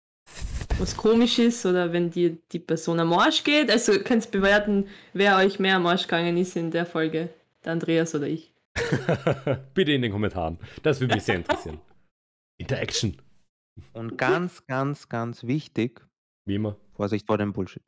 was 0.79 0.97
komisch 0.97 1.39
ist 1.39 1.65
oder 1.65 1.93
wenn 1.93 2.09
dir 2.09 2.37
die 2.51 2.59
Person 2.59 2.99
am 2.99 3.13
Arsch 3.13 3.43
geht. 3.43 3.69
Also 3.69 3.99
könnt 3.99 4.25
ihr 4.25 4.31
bewerten, 4.31 4.87
wer 5.13 5.37
euch 5.37 5.59
mehr 5.59 5.75
am 5.75 5.85
Arsch 5.85 6.03
gegangen 6.03 6.37
ist 6.37 6.55
in 6.55 6.71
der 6.71 6.85
Folge. 6.85 7.29
Der 7.63 7.73
Andreas 7.73 8.13
oder 8.15 8.27
ich. 8.27 8.53
Bitte 9.73 9.91
in 9.91 10.01
den 10.01 10.11
Kommentaren. 10.11 10.59
Das 10.81 10.99
würde 10.99 11.15
mich 11.15 11.23
sehr 11.23 11.35
interessieren. 11.35 11.79
Interaction. 12.57 13.21
Und 13.93 14.17
ganz, 14.17 14.65
ganz, 14.67 15.09
ganz 15.09 15.43
wichtig. 15.43 16.01
Wie 16.45 16.55
immer. 16.55 16.77
Vorsicht 16.93 17.25
vor 17.25 17.37
dem 17.37 17.53
Bullshit. 17.53 17.83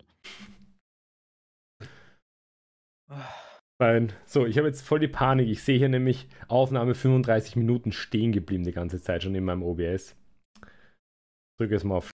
Nein. 3.80 4.14
So, 4.26 4.45
ich 4.45 4.57
habe 4.57 4.68
jetzt 4.68 4.81
voll 4.81 4.99
die 4.99 5.07
Panik. 5.07 5.49
Ich 5.49 5.64
sehe 5.64 5.77
hier 5.77 5.89
nämlich 5.89 6.27
Aufnahme 6.47 6.95
35 6.95 7.57
Minuten 7.57 7.91
stehen 7.91 8.31
geblieben 8.31 8.64
die 8.64 8.72
ganze 8.72 9.02
Zeit 9.02 9.23
schon 9.23 9.35
in 9.35 9.43
meinem 9.43 9.64
OBS. 9.64 10.15
Drücke 11.57 11.76
es 11.76 11.84
mal 11.84 11.97
auf. 11.97 12.11